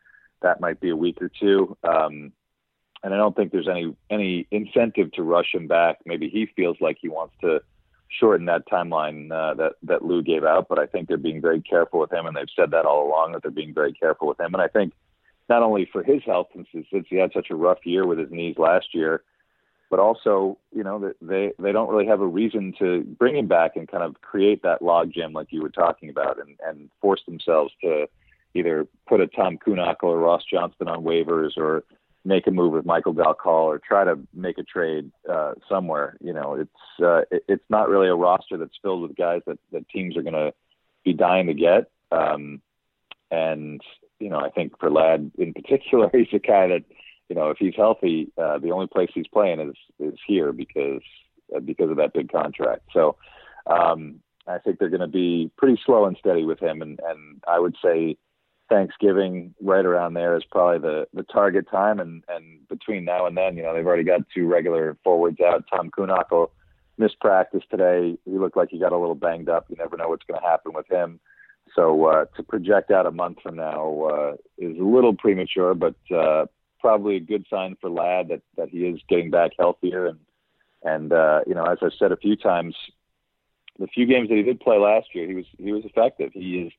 That 0.41 0.59
might 0.59 0.79
be 0.79 0.89
a 0.89 0.95
week 0.95 1.21
or 1.21 1.29
two. 1.29 1.77
Um, 1.83 2.31
and 3.03 3.13
I 3.13 3.17
don't 3.17 3.35
think 3.35 3.51
there's 3.51 3.67
any 3.67 3.95
any 4.09 4.47
incentive 4.49 5.11
to 5.13 5.23
rush 5.23 5.53
him 5.53 5.67
back. 5.67 5.97
Maybe 6.05 6.29
he 6.29 6.47
feels 6.55 6.77
like 6.79 6.97
he 7.01 7.09
wants 7.09 7.35
to 7.41 7.61
shorten 8.19 8.45
that 8.45 8.67
timeline 8.67 9.31
uh, 9.31 9.53
that 9.55 9.73
that 9.83 10.05
Lou 10.05 10.21
gave 10.21 10.43
out. 10.43 10.67
But 10.69 10.79
I 10.79 10.85
think 10.85 11.07
they're 11.07 11.17
being 11.17 11.41
very 11.41 11.61
careful 11.61 11.99
with 11.99 12.11
him, 12.11 12.25
and 12.25 12.35
they've 12.35 12.45
said 12.55 12.71
that 12.71 12.85
all 12.85 13.07
along 13.07 13.33
that 13.33 13.41
they're 13.41 13.51
being 13.51 13.73
very 13.73 13.93
careful 13.93 14.27
with 14.27 14.39
him. 14.39 14.53
And 14.53 14.61
I 14.61 14.67
think 14.67 14.93
not 15.49 15.63
only 15.63 15.87
for 15.91 16.03
his 16.03 16.23
health, 16.25 16.47
since, 16.53 16.67
since 16.91 17.05
he 17.09 17.17
had 17.17 17.31
such 17.33 17.49
a 17.49 17.55
rough 17.55 17.85
year 17.85 18.05
with 18.07 18.17
his 18.17 18.31
knees 18.31 18.57
last 18.57 18.93
year, 18.93 19.23
but 19.89 19.99
also 19.99 20.57
you 20.71 20.83
know 20.83 21.13
they 21.21 21.51
they 21.59 21.71
don't 21.71 21.89
really 21.89 22.07
have 22.07 22.21
a 22.21 22.27
reason 22.27 22.73
to 22.79 23.01
bring 23.19 23.37
him 23.37 23.47
back 23.47 23.75
and 23.75 23.87
kind 23.87 24.03
of 24.03 24.21
create 24.21 24.63
that 24.63 24.81
logjam 24.81 25.33
like 25.33 25.47
you 25.51 25.61
were 25.61 25.69
talking 25.69 26.09
about, 26.09 26.39
and 26.39 26.57
and 26.65 26.89
force 27.01 27.21
themselves 27.27 27.73
to 27.81 28.07
either 28.55 28.87
put 29.07 29.21
a 29.21 29.27
Tom 29.27 29.57
Kuhnhackl 29.57 30.03
or 30.03 30.19
Ross 30.19 30.43
Johnston 30.51 30.87
on 30.87 31.03
waivers 31.03 31.57
or 31.57 31.83
make 32.25 32.47
a 32.47 32.51
move 32.51 32.73
with 32.73 32.85
Michael 32.85 33.13
Dal 33.13 33.35
or 33.43 33.79
try 33.79 34.03
to 34.03 34.19
make 34.33 34.57
a 34.57 34.63
trade 34.63 35.11
uh, 35.29 35.53
somewhere. 35.67 36.17
You 36.21 36.33
know, 36.33 36.55
it's 36.55 37.01
uh, 37.01 37.21
it, 37.31 37.43
it's 37.47 37.69
not 37.69 37.89
really 37.89 38.07
a 38.07 38.15
roster 38.15 38.57
that's 38.57 38.77
filled 38.81 39.01
with 39.01 39.17
guys 39.17 39.41
that, 39.45 39.59
that 39.71 39.89
teams 39.89 40.15
are 40.15 40.21
going 40.21 40.33
to 40.33 40.53
be 41.03 41.13
dying 41.13 41.47
to 41.47 41.53
get. 41.53 41.91
Um, 42.11 42.61
and 43.29 43.81
you 44.19 44.29
know, 44.29 44.39
I 44.39 44.49
think 44.49 44.79
for 44.79 44.89
Ladd 44.89 45.31
in 45.37 45.53
particular, 45.53 46.09
he's 46.13 46.27
a 46.33 46.39
guy 46.39 46.67
that 46.67 46.83
you 47.29 47.35
know 47.35 47.49
if 47.49 47.57
he's 47.57 47.75
healthy, 47.75 48.31
uh, 48.37 48.59
the 48.59 48.71
only 48.71 48.87
place 48.87 49.09
he's 49.13 49.27
playing 49.27 49.59
is 49.59 49.75
is 49.99 50.19
here 50.25 50.53
because 50.53 51.01
uh, 51.55 51.59
because 51.59 51.89
of 51.89 51.97
that 51.97 52.13
big 52.13 52.31
contract. 52.31 52.83
So. 52.93 53.17
Um, 53.65 54.19
I 54.45 54.57
think 54.57 54.77
they're 54.77 54.89
going 54.89 54.99
to 54.99 55.07
be 55.07 55.49
pretty 55.57 55.79
slow 55.85 56.03
and 56.03 56.17
steady 56.19 56.43
with 56.43 56.59
him, 56.59 56.81
and, 56.81 56.99
and 57.07 57.41
I 57.47 57.59
would 57.59 57.77
say 57.81 58.17
Thanksgiving 58.73 59.53
right 59.61 59.85
around 59.85 60.15
there 60.15 60.35
is 60.35 60.43
probably 60.49 60.79
the 60.79 61.07
the 61.13 61.23
target 61.23 61.69
time, 61.69 61.99
and 61.99 62.23
and 62.27 62.67
between 62.67 63.05
now 63.05 63.27
and 63.27 63.37
then, 63.37 63.55
you 63.55 63.61
know, 63.61 63.73
they've 63.73 63.85
already 63.85 64.03
got 64.03 64.21
two 64.33 64.47
regular 64.47 64.97
forwards 65.03 65.39
out. 65.39 65.65
Tom 65.69 65.91
Kuhnhackl 65.91 66.49
missed 66.97 67.19
practice 67.19 67.61
today. 67.69 68.17
He 68.25 68.31
looked 68.31 68.57
like 68.57 68.69
he 68.71 68.79
got 68.79 68.91
a 68.91 68.97
little 68.97 69.15
banged 69.15 69.47
up. 69.47 69.65
You 69.69 69.75
never 69.77 69.95
know 69.95 70.09
what's 70.09 70.25
going 70.25 70.41
to 70.41 70.47
happen 70.47 70.73
with 70.73 70.89
him. 70.89 71.19
So 71.75 72.05
uh, 72.05 72.25
to 72.35 72.43
project 72.43 72.89
out 72.89 73.05
a 73.05 73.11
month 73.11 73.37
from 73.43 73.57
now 73.57 74.03
uh, 74.05 74.33
is 74.57 74.77
a 74.79 74.83
little 74.83 75.15
premature, 75.15 75.75
but 75.75 75.95
uh, 76.11 76.45
probably 76.79 77.17
a 77.17 77.19
good 77.19 77.45
sign 77.49 77.77
for 77.79 77.91
Ladd 77.91 78.29
that 78.29 78.41
that 78.57 78.69
he 78.69 78.87
is 78.87 78.99
getting 79.07 79.29
back 79.29 79.51
healthier 79.57 80.07
and 80.07 80.19
and 80.81 81.13
uh, 81.13 81.41
you 81.45 81.53
know, 81.53 81.65
as 81.65 81.77
I've 81.83 81.93
said 81.99 82.11
a 82.11 82.17
few 82.17 82.35
times, 82.35 82.75
the 83.77 83.87
few 83.87 84.07
games 84.07 84.29
that 84.29 84.35
he 84.35 84.43
did 84.43 84.59
play 84.59 84.77
last 84.79 85.13
year, 85.13 85.27
he 85.27 85.35
was 85.35 85.45
he 85.59 85.71
was 85.71 85.85
effective. 85.85 86.31
He 86.33 86.57
is 86.57 86.73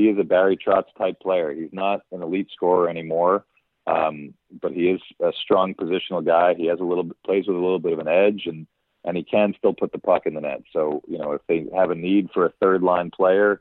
he 0.00 0.08
is 0.08 0.18
a 0.18 0.24
Barry 0.24 0.56
Trotz 0.56 0.86
type 0.96 1.20
player. 1.20 1.52
He's 1.52 1.72
not 1.72 2.00
an 2.10 2.22
elite 2.22 2.48
scorer 2.54 2.88
anymore, 2.88 3.44
um, 3.86 4.32
but 4.62 4.72
he 4.72 4.88
is 4.88 5.00
a 5.20 5.30
strong 5.42 5.74
positional 5.74 6.24
guy. 6.24 6.54
He 6.54 6.66
has 6.68 6.80
a 6.80 6.84
little 6.84 7.10
plays 7.24 7.46
with 7.46 7.56
a 7.56 7.60
little 7.60 7.78
bit 7.78 7.92
of 7.92 7.98
an 7.98 8.08
edge, 8.08 8.44
and 8.46 8.66
and 9.04 9.16
he 9.16 9.22
can 9.22 9.54
still 9.58 9.74
put 9.74 9.92
the 9.92 9.98
puck 9.98 10.22
in 10.24 10.34
the 10.34 10.40
net. 10.40 10.62
So 10.72 11.02
you 11.06 11.18
know, 11.18 11.32
if 11.32 11.42
they 11.48 11.66
have 11.76 11.90
a 11.90 11.94
need 11.94 12.30
for 12.32 12.46
a 12.46 12.52
third 12.60 12.82
line 12.82 13.10
player, 13.10 13.60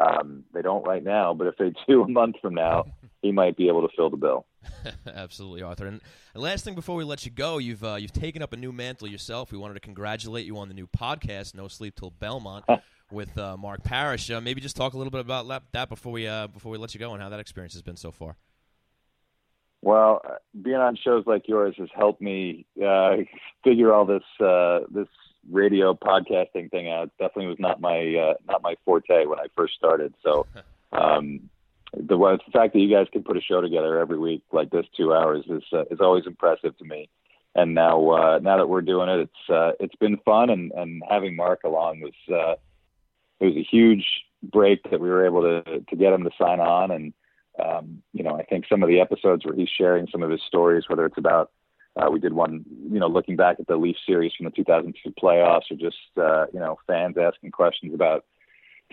um, 0.00 0.44
they 0.54 0.62
don't 0.62 0.86
right 0.86 1.02
now, 1.02 1.34
but 1.34 1.48
if 1.48 1.56
they 1.56 1.72
do 1.88 2.04
a 2.04 2.08
month 2.08 2.36
from 2.40 2.54
now, 2.54 2.84
he 3.20 3.32
might 3.32 3.56
be 3.56 3.66
able 3.66 3.82
to 3.82 3.94
fill 3.96 4.10
the 4.10 4.16
bill. 4.16 4.46
Absolutely, 5.12 5.62
Arthur. 5.62 5.86
And, 5.86 6.00
and, 6.34 6.42
last 6.42 6.64
thing 6.64 6.74
before 6.74 6.94
we 6.94 7.04
let 7.04 7.24
you 7.24 7.32
go, 7.32 7.58
you've 7.58 7.82
uh, 7.82 7.96
you've 7.96 8.12
taken 8.12 8.42
up 8.42 8.52
a 8.52 8.56
new 8.56 8.70
mantle 8.70 9.08
yourself. 9.08 9.50
We 9.50 9.58
wanted 9.58 9.74
to 9.74 9.80
congratulate 9.80 10.46
you 10.46 10.56
on 10.58 10.68
the 10.68 10.74
new 10.74 10.86
podcast, 10.86 11.54
No 11.54 11.66
Sleep 11.66 11.96
Till 11.96 12.10
Belmont 12.10 12.64
with 13.12 13.36
uh, 13.38 13.56
Mark 13.56 13.82
Parrish. 13.82 14.30
Uh, 14.30 14.40
maybe 14.40 14.60
just 14.60 14.76
talk 14.76 14.94
a 14.94 14.96
little 14.96 15.10
bit 15.10 15.20
about 15.20 15.46
that 15.72 15.88
before 15.88 16.12
we 16.12 16.26
uh, 16.26 16.46
before 16.46 16.72
we 16.72 16.78
let 16.78 16.94
you 16.94 17.00
go 17.00 17.12
and 17.12 17.22
how 17.22 17.28
that 17.28 17.40
experience 17.40 17.72
has 17.74 17.82
been 17.82 17.96
so 17.96 18.10
far. 18.10 18.36
Well, 19.82 20.20
uh, 20.24 20.34
being 20.60 20.76
on 20.76 20.96
shows 20.96 21.24
like 21.26 21.48
yours 21.48 21.74
has 21.78 21.88
helped 21.94 22.20
me 22.20 22.66
uh, 22.84 23.16
figure 23.64 23.92
all 23.92 24.04
this 24.04 24.22
uh, 24.40 24.80
this 24.90 25.08
radio 25.50 25.94
podcasting 25.94 26.70
thing 26.70 26.88
out. 26.90 27.10
Definitely 27.18 27.46
was 27.46 27.58
not 27.58 27.80
my 27.80 28.34
not 28.46 28.62
my 28.62 28.76
forte 28.84 29.26
when 29.26 29.38
I 29.38 29.46
first 29.56 29.74
started. 29.74 30.14
So. 30.22 30.46
Um, 30.92 31.48
the, 31.94 32.16
the 32.16 32.52
fact 32.52 32.72
that 32.72 32.80
you 32.80 32.92
guys 32.92 33.06
can 33.12 33.22
put 33.22 33.36
a 33.36 33.40
show 33.40 33.60
together 33.60 34.00
every 34.00 34.18
week 34.18 34.42
like 34.50 34.70
this, 34.70 34.86
two 34.96 35.14
hours, 35.14 35.44
is 35.48 35.62
is 35.88 36.00
always 36.00 36.26
impressive 36.26 36.76
to 36.78 36.84
me 36.84 37.08
and 37.54 37.74
now 37.74 38.10
uh, 38.10 38.38
now 38.40 38.56
that 38.58 38.68
we're 38.68 38.82
doing 38.82 39.08
it, 39.08 39.20
it's 39.20 39.50
uh, 39.50 39.72
it's 39.80 39.94
been 39.96 40.16
fun, 40.18 40.50
and, 40.50 40.72
and 40.72 41.02
having 41.08 41.34
Mark 41.34 41.64
along 41.64 42.00
was 42.00 42.12
uh, 42.32 42.54
it 43.40 43.46
was 43.46 43.56
a 43.56 43.62
huge 43.68 44.06
break 44.42 44.90
that 44.90 45.00
we 45.00 45.08
were 45.08 45.26
able 45.26 45.42
to 45.42 45.80
to 45.80 45.96
get 45.96 46.12
him 46.12 46.24
to 46.24 46.30
sign 46.38 46.60
on. 46.60 46.90
And 46.90 47.12
um, 47.62 48.02
you 48.12 48.22
know, 48.22 48.36
I 48.36 48.44
think 48.44 48.66
some 48.68 48.82
of 48.82 48.88
the 48.88 49.00
episodes 49.00 49.44
where 49.44 49.54
he's 49.54 49.68
sharing 49.68 50.06
some 50.10 50.22
of 50.22 50.30
his 50.30 50.42
stories, 50.46 50.84
whether 50.88 51.06
it's 51.06 51.18
about 51.18 51.50
uh, 51.96 52.08
we 52.10 52.20
did 52.20 52.32
one, 52.32 52.64
you 52.90 53.00
know, 53.00 53.08
looking 53.08 53.36
back 53.36 53.56
at 53.58 53.66
the 53.66 53.76
Leaf 53.76 53.96
series 54.06 54.32
from 54.36 54.44
the 54.44 54.52
2002 54.52 55.12
playoffs, 55.20 55.70
or 55.70 55.76
just 55.76 55.96
uh, 56.16 56.46
you 56.52 56.60
know 56.60 56.78
fans 56.86 57.16
asking 57.18 57.50
questions 57.50 57.94
about 57.94 58.24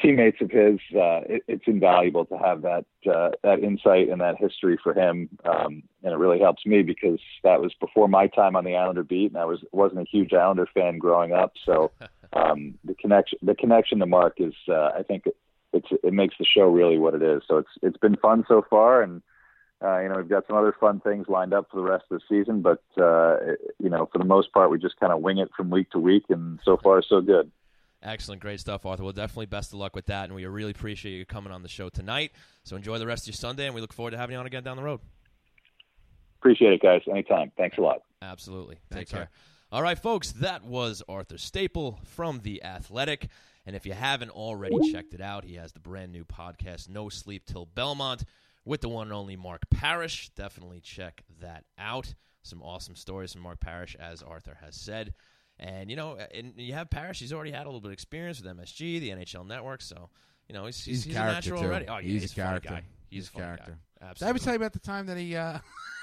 teammates 0.02 0.42
of 0.42 0.52
his. 0.52 0.80
Uh, 0.94 1.22
it, 1.28 1.44
it's 1.48 1.68
invaluable 1.68 2.26
to 2.26 2.38
have 2.38 2.62
that 2.64 2.86
uh, 3.12 3.30
that 3.44 3.60
insight 3.60 4.10
and 4.10 4.22
that 4.22 4.38
history 4.38 4.78
for 4.82 4.94
him, 4.94 5.30
um, 5.46 5.84
and 6.04 6.14
it 6.14 6.18
really 6.18 6.40
helps 6.40 6.66
me 6.66 6.82
because 6.82 7.20
that 7.44 7.62
was 7.62 7.74
before 7.80 8.08
my 8.08 8.28
time 8.28 8.56
on 8.56 8.64
the 8.64 8.76
Islander 8.76 9.04
beat, 9.04 9.32
and 9.32 9.38
I 9.38 9.46
was 9.46 9.60
wasn't 9.72 10.02
a 10.02 10.10
huge 10.12 10.34
Islander 10.34 10.68
fan 10.74 10.98
growing 10.98 11.34
up, 11.34 11.54
so 11.66 11.92
um, 12.34 12.76
the 12.84 12.94
connection 12.96 13.40
the 13.42 13.56
connection 13.56 14.00
to 14.00 14.06
Mark 14.06 14.36
is 14.38 14.54
uh, 14.70 14.92
I 14.98 15.04
think 15.04 15.26
it, 15.26 15.36
it's 15.74 15.88
it 16.04 16.14
makes 16.14 16.36
the 16.40 16.46
show 16.46 16.68
really 16.68 16.98
what 16.98 17.14
it 17.14 17.22
is. 17.22 17.42
So 17.48 17.58
it's 17.58 17.70
it's 17.82 17.98
been 17.98 18.16
fun 18.18 18.46
so 18.48 18.64
far, 18.70 19.02
and 19.02 19.22
uh, 19.84 20.00
you 20.00 20.10
know 20.10 20.16
we've 20.18 20.30
got 20.30 20.46
some 20.48 20.58
other 20.58 20.76
fun 20.80 21.00
things 21.00 21.28
lined 21.28 21.54
up 21.54 21.68
for 21.72 21.78
the 21.78 21.90
rest 21.90 22.06
of 22.10 22.20
the 22.20 22.38
season. 22.38 22.62
But 22.62 22.84
uh, 23.02 23.38
you 23.80 23.90
know 23.90 24.10
for 24.12 24.18
the 24.18 24.26
most 24.26 24.52
part 24.52 24.72
we 24.72 24.80
just 24.80 25.00
kind 25.00 25.14
of 25.14 25.22
wing 25.22 25.38
it 25.38 25.50
from 25.56 25.70
week 25.70 25.90
to 25.92 26.00
week, 26.00 26.26
and 26.30 26.60
so 26.64 26.78
far 26.78 27.02
so 27.02 27.22
good. 27.22 27.52
Excellent, 28.04 28.42
great 28.42 28.60
stuff, 28.60 28.86
Arthur. 28.86 29.04
Well, 29.04 29.12
definitely 29.12 29.48
best 29.48 29.74
of 29.74 29.80
luck 29.80 29.96
with 29.96 30.06
that, 30.06 30.26
and 30.26 30.36
we 30.36 30.46
really 30.46 30.72
appreciate 30.72 31.18
you 31.18 31.26
coming 31.26 31.52
on 31.52 31.64
the 31.64 31.68
show 31.68 31.90
tonight. 31.90 32.32
So 32.64 32.76
enjoy 32.76 33.00
the 33.00 33.08
rest 33.08 33.24
of 33.24 33.30
your 33.30 33.34
Sunday, 33.34 33.66
and 33.66 33.74
we 33.74 33.82
look 33.82 33.92
forward 33.92 34.12
to 34.12 34.18
having 34.18 34.34
you 34.34 34.40
on 34.40 34.46
again 34.46 34.64
down 34.64 34.78
the 34.78 34.84
road. 34.84 35.00
Appreciate 36.40 36.74
it, 36.74 36.82
guys. 36.82 37.02
Anytime. 37.10 37.52
Thanks 37.58 37.78
a 37.78 37.82
lot. 37.82 38.04
Absolutely. 38.22 38.78
Take 38.92 39.10
care. 39.10 39.30
All 39.72 39.82
right, 39.84 40.00
folks, 40.00 40.32
that 40.34 40.64
was 40.64 41.04
Arthur 41.10 41.38
Staple 41.38 42.00
from 42.06 42.40
The 42.40 42.64
Athletic. 42.64 43.28
And 43.66 43.76
if 43.76 43.86
you 43.86 43.92
haven't 43.92 44.30
already 44.32 44.92
checked 44.94 45.14
it 45.14 45.20
out, 45.20 45.44
he 45.44 45.56
has 45.56 45.74
the 45.74 45.80
brand 45.82 46.14
new 46.14 46.24
podcast, 46.24 46.88
No 46.88 47.10
Sleep 47.10 47.44
Till 47.46 47.66
Belmont, 47.66 48.24
with 48.64 48.80
the 48.80 48.88
one 48.88 49.08
and 49.08 49.14
only 49.14 49.36
Mark 49.36 49.64
Parrish. 49.70 50.30
Definitely 50.36 50.80
check 50.80 51.22
that 51.42 51.66
out. 51.78 52.14
Some 52.44 52.62
awesome 52.64 52.96
stories 52.96 53.34
from 53.34 53.42
Mark 53.42 53.60
Parrish, 53.60 53.96
as 54.00 54.24
Arthur 54.24 54.58
has 54.62 54.74
said. 54.74 55.14
And, 55.60 55.90
you 55.90 55.98
know, 55.98 56.18
and 56.34 56.54
you 56.56 56.74
have 56.74 56.90
Parrish, 56.90 57.20
he's 57.20 57.34
already 57.34 57.52
had 57.52 57.64
a 57.64 57.66
little 57.70 57.82
bit 57.82 57.88
of 57.90 57.94
experience 57.94 58.42
with 58.42 58.56
MSG, 58.56 59.02
the 59.02 59.10
NHL 59.10 59.46
Network, 59.46 59.82
so 59.82 60.10
you 60.48 60.54
know, 60.56 60.66
he's 60.66 60.82
He's 60.86 61.04
he's, 61.04 61.14
a 61.14 61.20
a, 61.20 61.22
character, 61.22 61.34
natural 61.50 61.62
too. 61.62 61.68
already. 61.68 61.88
Oh 61.90 61.98
yeah, 61.98 62.02
He's 62.04 62.22
he's, 62.22 62.32
a 62.32 62.36
character. 62.36 62.70
guy. 62.70 62.84
He's, 63.10 63.26
He's 63.26 63.28
a 63.28 63.32
character. 63.38 63.72
Guy. 63.72 63.74
Did 63.74 64.02
I 64.02 64.06
ever 64.06 64.12
Absolutely. 64.12 64.40
tell 64.40 64.54
you 64.54 64.58
about 64.58 64.74
the 64.74 64.80
time 64.80 65.06
that 65.08 65.18
he? 65.18 65.36
Uh, 65.36 65.60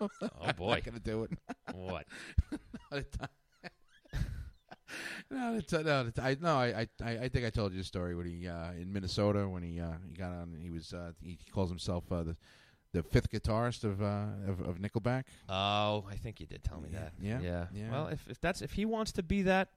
Oh 0.00 0.08
I'm 0.42 0.54
boy, 0.56 0.74
not 0.74 0.84
gonna 0.84 1.00
do 1.00 1.24
it. 1.24 1.30
what? 1.74 2.06
no, 5.30 5.54
it's, 5.56 5.72
uh, 5.72 5.82
no, 5.82 6.06
it's, 6.08 6.18
I 6.18 6.36
no, 6.40 6.56
I, 6.56 6.86
I, 7.02 7.10
I 7.18 7.28
think 7.28 7.44
I 7.44 7.50
told 7.50 7.72
you 7.72 7.78
the 7.78 7.84
story 7.84 8.14
when 8.14 8.26
he 8.26 8.46
uh, 8.48 8.72
in 8.72 8.92
Minnesota 8.92 9.48
when 9.48 9.62
he 9.62 9.80
uh, 9.80 9.92
he 10.08 10.14
got 10.14 10.32
on. 10.32 10.52
and 10.54 10.62
He 10.62 10.70
was 10.70 10.92
uh, 10.92 11.12
he 11.22 11.38
calls 11.52 11.68
himself 11.70 12.04
uh, 12.12 12.22
the 12.22 12.36
the 12.92 13.02
fifth 13.02 13.30
guitarist 13.30 13.84
of 13.84 14.00
uh, 14.02 14.26
of, 14.48 14.60
of 14.60 14.78
Nickelback. 14.78 15.24
Oh, 15.48 16.04
I 16.08 16.16
think 16.16 16.40
you 16.40 16.46
did 16.46 16.62
tell 16.62 16.80
me 16.80 16.88
that. 16.92 17.12
yeah, 17.20 17.40
yeah. 17.42 17.66
yeah. 17.72 17.90
Well, 17.90 18.08
if 18.08 18.26
if 18.28 18.40
that's 18.40 18.62
if 18.62 18.72
he 18.72 18.84
wants 18.84 19.12
to 19.12 19.22
be 19.22 19.42
that, 19.42 19.68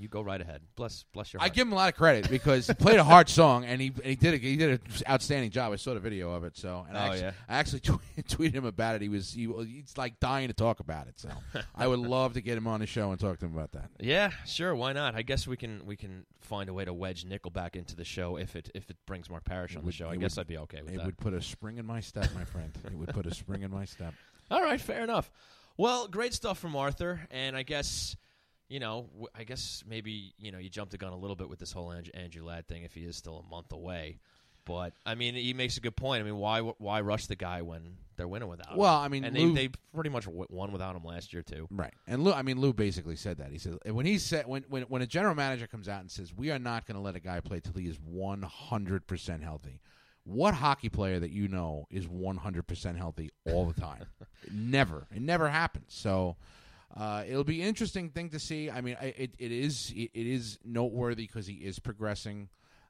you 0.00 0.08
go 0.08 0.20
right 0.22 0.40
ahead. 0.40 0.62
Bless 0.76 1.04
bless 1.12 1.32
your 1.32 1.42
I 1.42 1.48
give 1.48 1.66
him 1.66 1.72
a 1.72 1.76
lot 1.76 1.88
of 1.88 1.94
credit 1.96 2.28
because 2.30 2.66
he 2.66 2.74
played 2.74 2.98
a 2.98 3.04
hard 3.04 3.28
song 3.40 3.64
and 3.64 3.80
he 3.80 3.92
he 4.02 4.16
did 4.16 4.34
a, 4.34 4.36
he 4.38 4.56
did 4.56 4.70
an 4.70 4.80
outstanding 5.08 5.50
job. 5.50 5.72
I 5.72 5.76
saw 5.76 5.94
the 5.94 6.00
video 6.00 6.32
of 6.32 6.44
it. 6.44 6.56
So 6.56 6.84
and 6.88 6.96
I 6.96 7.00
Oh, 7.00 7.10
actually, 7.12 7.20
yeah? 7.26 7.32
I 7.48 7.54
actually 7.56 7.80
tweet, 7.80 8.00
tweeted 8.28 8.54
him 8.54 8.64
about 8.64 8.96
it. 8.96 9.02
He 9.02 9.08
was 9.08 9.32
he, 9.32 9.46
he's 9.66 9.96
like 9.96 10.18
dying 10.20 10.48
to 10.48 10.54
talk 10.54 10.80
about 10.80 11.06
it. 11.08 11.18
So 11.20 11.28
I 11.74 11.86
would 11.86 11.98
love 12.16 12.34
to 12.34 12.40
get 12.40 12.56
him 12.56 12.66
on 12.66 12.80
the 12.80 12.86
show 12.86 13.10
and 13.10 13.20
talk 13.20 13.38
to 13.40 13.46
him 13.46 13.54
about 13.54 13.72
that. 13.72 13.90
Yeah, 14.00 14.30
sure. 14.46 14.74
Why 14.74 14.92
not? 14.92 15.14
I 15.14 15.22
guess 15.22 15.46
we 15.46 15.56
can 15.56 15.82
we 15.84 15.96
can 15.96 16.24
find 16.40 16.68
a 16.68 16.72
way 16.74 16.84
to 16.84 16.92
wedge 16.92 17.24
Nickelback 17.24 17.76
into 17.76 17.94
the 17.96 18.04
show 18.04 18.36
if 18.36 18.56
it 18.56 18.70
if 18.74 18.88
it 18.90 18.96
brings 19.06 19.28
Mark 19.30 19.44
Parrish 19.44 19.76
on 19.76 19.82
would- 19.82 19.92
the 19.92 19.96
show. 19.96 20.08
I 20.08 20.16
guess 20.16 20.36
would- 20.36 20.42
I'd 20.42 20.46
be 20.48 20.58
okay 20.58 20.82
with 20.82 20.92
It 20.92 20.96
that. 20.96 21.02
It 21.02 21.06
would 21.06 21.18
put 21.18 21.34
a 21.34 21.42
spring 21.42 21.78
in 21.78 21.86
my 21.86 22.00
step, 22.00 22.28
my 22.34 22.44
friend. 22.44 22.72
it 22.84 22.94
would 22.94 23.08
put 23.08 23.26
a 23.26 23.34
spring 23.34 23.62
in 23.62 23.70
my 23.70 23.84
step. 23.84 24.14
All 24.50 24.62
right, 24.62 24.80
fair 24.80 25.02
enough. 25.04 25.30
Well, 25.76 26.08
great 26.08 26.34
stuff 26.34 26.58
from 26.58 26.76
Arthur, 26.76 27.20
and 27.30 27.56
I 27.56 27.62
guess 27.62 28.16
you 28.70 28.78
know, 28.78 29.10
I 29.34 29.44
guess 29.44 29.84
maybe 29.86 30.32
you 30.38 30.52
know 30.52 30.58
you 30.58 30.70
jumped 30.70 30.92
the 30.92 30.98
gun 30.98 31.12
a 31.12 31.18
little 31.18 31.36
bit 31.36 31.50
with 31.50 31.58
this 31.58 31.72
whole 31.72 31.92
Andrew, 31.92 32.12
Andrew 32.14 32.44
Ladd 32.44 32.68
thing 32.68 32.84
if 32.84 32.94
he 32.94 33.02
is 33.02 33.16
still 33.16 33.44
a 33.46 33.50
month 33.50 33.72
away. 33.72 34.20
But 34.64 34.92
I 35.04 35.16
mean, 35.16 35.34
he 35.34 35.52
makes 35.52 35.76
a 35.76 35.80
good 35.80 35.96
point. 35.96 36.20
I 36.20 36.24
mean, 36.24 36.36
why 36.36 36.60
why 36.60 37.00
rush 37.00 37.26
the 37.26 37.34
guy 37.34 37.62
when 37.62 37.96
they're 38.16 38.28
winning 38.28 38.48
without 38.48 38.70
him? 38.70 38.78
Well, 38.78 38.94
I 38.94 39.08
mean, 39.08 39.24
and 39.24 39.36
Lou- 39.36 39.54
they 39.54 39.66
they 39.66 39.72
pretty 39.92 40.10
much 40.10 40.26
won 40.28 40.70
without 40.70 40.94
him 40.94 41.02
last 41.04 41.32
year 41.32 41.42
too. 41.42 41.66
Right. 41.70 41.92
And 42.06 42.22
Lou, 42.22 42.32
I 42.32 42.42
mean, 42.42 42.60
Lou 42.60 42.72
basically 42.72 43.16
said 43.16 43.38
that. 43.38 43.50
He 43.50 43.58
said 43.58 43.78
when 43.90 44.06
he 44.06 44.18
said 44.18 44.46
when 44.46 44.64
when 44.68 44.84
when 44.84 45.02
a 45.02 45.06
general 45.06 45.34
manager 45.34 45.66
comes 45.66 45.88
out 45.88 46.02
and 46.02 46.10
says 46.10 46.32
we 46.32 46.52
are 46.52 46.58
not 46.60 46.86
going 46.86 46.94
to 46.94 47.00
let 47.00 47.16
a 47.16 47.20
guy 47.20 47.40
play 47.40 47.58
till 47.58 47.72
he 47.72 47.88
is 47.88 47.98
one 47.98 48.42
hundred 48.42 49.08
percent 49.08 49.42
healthy. 49.42 49.80
What 50.24 50.54
hockey 50.54 50.90
player 50.90 51.18
that 51.18 51.30
you 51.30 51.48
know 51.48 51.86
is 51.90 52.06
one 52.06 52.36
hundred 52.36 52.68
percent 52.68 52.98
healthy 52.98 53.30
all 53.46 53.66
the 53.66 53.80
time? 53.80 54.04
never. 54.52 55.08
It 55.12 55.22
never 55.22 55.48
happens. 55.48 55.86
So. 55.88 56.36
Uh, 56.96 57.24
it'll 57.28 57.44
be 57.44 57.62
interesting 57.62 58.10
thing 58.10 58.30
to 58.30 58.38
see. 58.38 58.70
I 58.70 58.80
mean, 58.80 58.96
it 59.00 59.34
it 59.38 59.52
is 59.52 59.92
it, 59.94 60.10
it 60.12 60.26
is 60.26 60.58
noteworthy 60.64 61.26
because 61.26 61.46
he 61.46 61.54
is 61.54 61.78
progressing. 61.78 62.48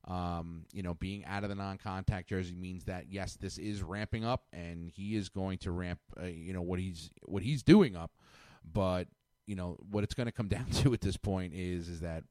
Um, 0.08 0.64
you 0.72 0.82
know, 0.82 0.94
being 0.94 1.26
out 1.26 1.42
of 1.42 1.50
the 1.50 1.54
non-contact 1.54 2.28
jersey 2.28 2.54
means 2.54 2.84
that 2.84 3.06
yes, 3.10 3.36
this 3.36 3.58
is 3.58 3.82
ramping 3.82 4.24
up, 4.24 4.44
and 4.52 4.90
he 4.90 5.16
is 5.16 5.28
going 5.28 5.58
to 5.58 5.70
ramp. 5.70 6.00
Uh, 6.20 6.26
you 6.26 6.54
know 6.54 6.62
what 6.62 6.78
he's 6.78 7.10
what 7.26 7.42
he's 7.42 7.62
doing 7.62 7.96
up, 7.96 8.10
but 8.64 9.08
you 9.46 9.56
know 9.56 9.76
what 9.90 10.02
it's 10.02 10.14
going 10.14 10.26
to 10.26 10.32
come 10.32 10.48
down 10.48 10.66
to 10.66 10.94
at 10.94 11.02
this 11.02 11.16
point 11.16 11.52
is 11.54 11.88
is 11.88 12.00
that 12.00 12.24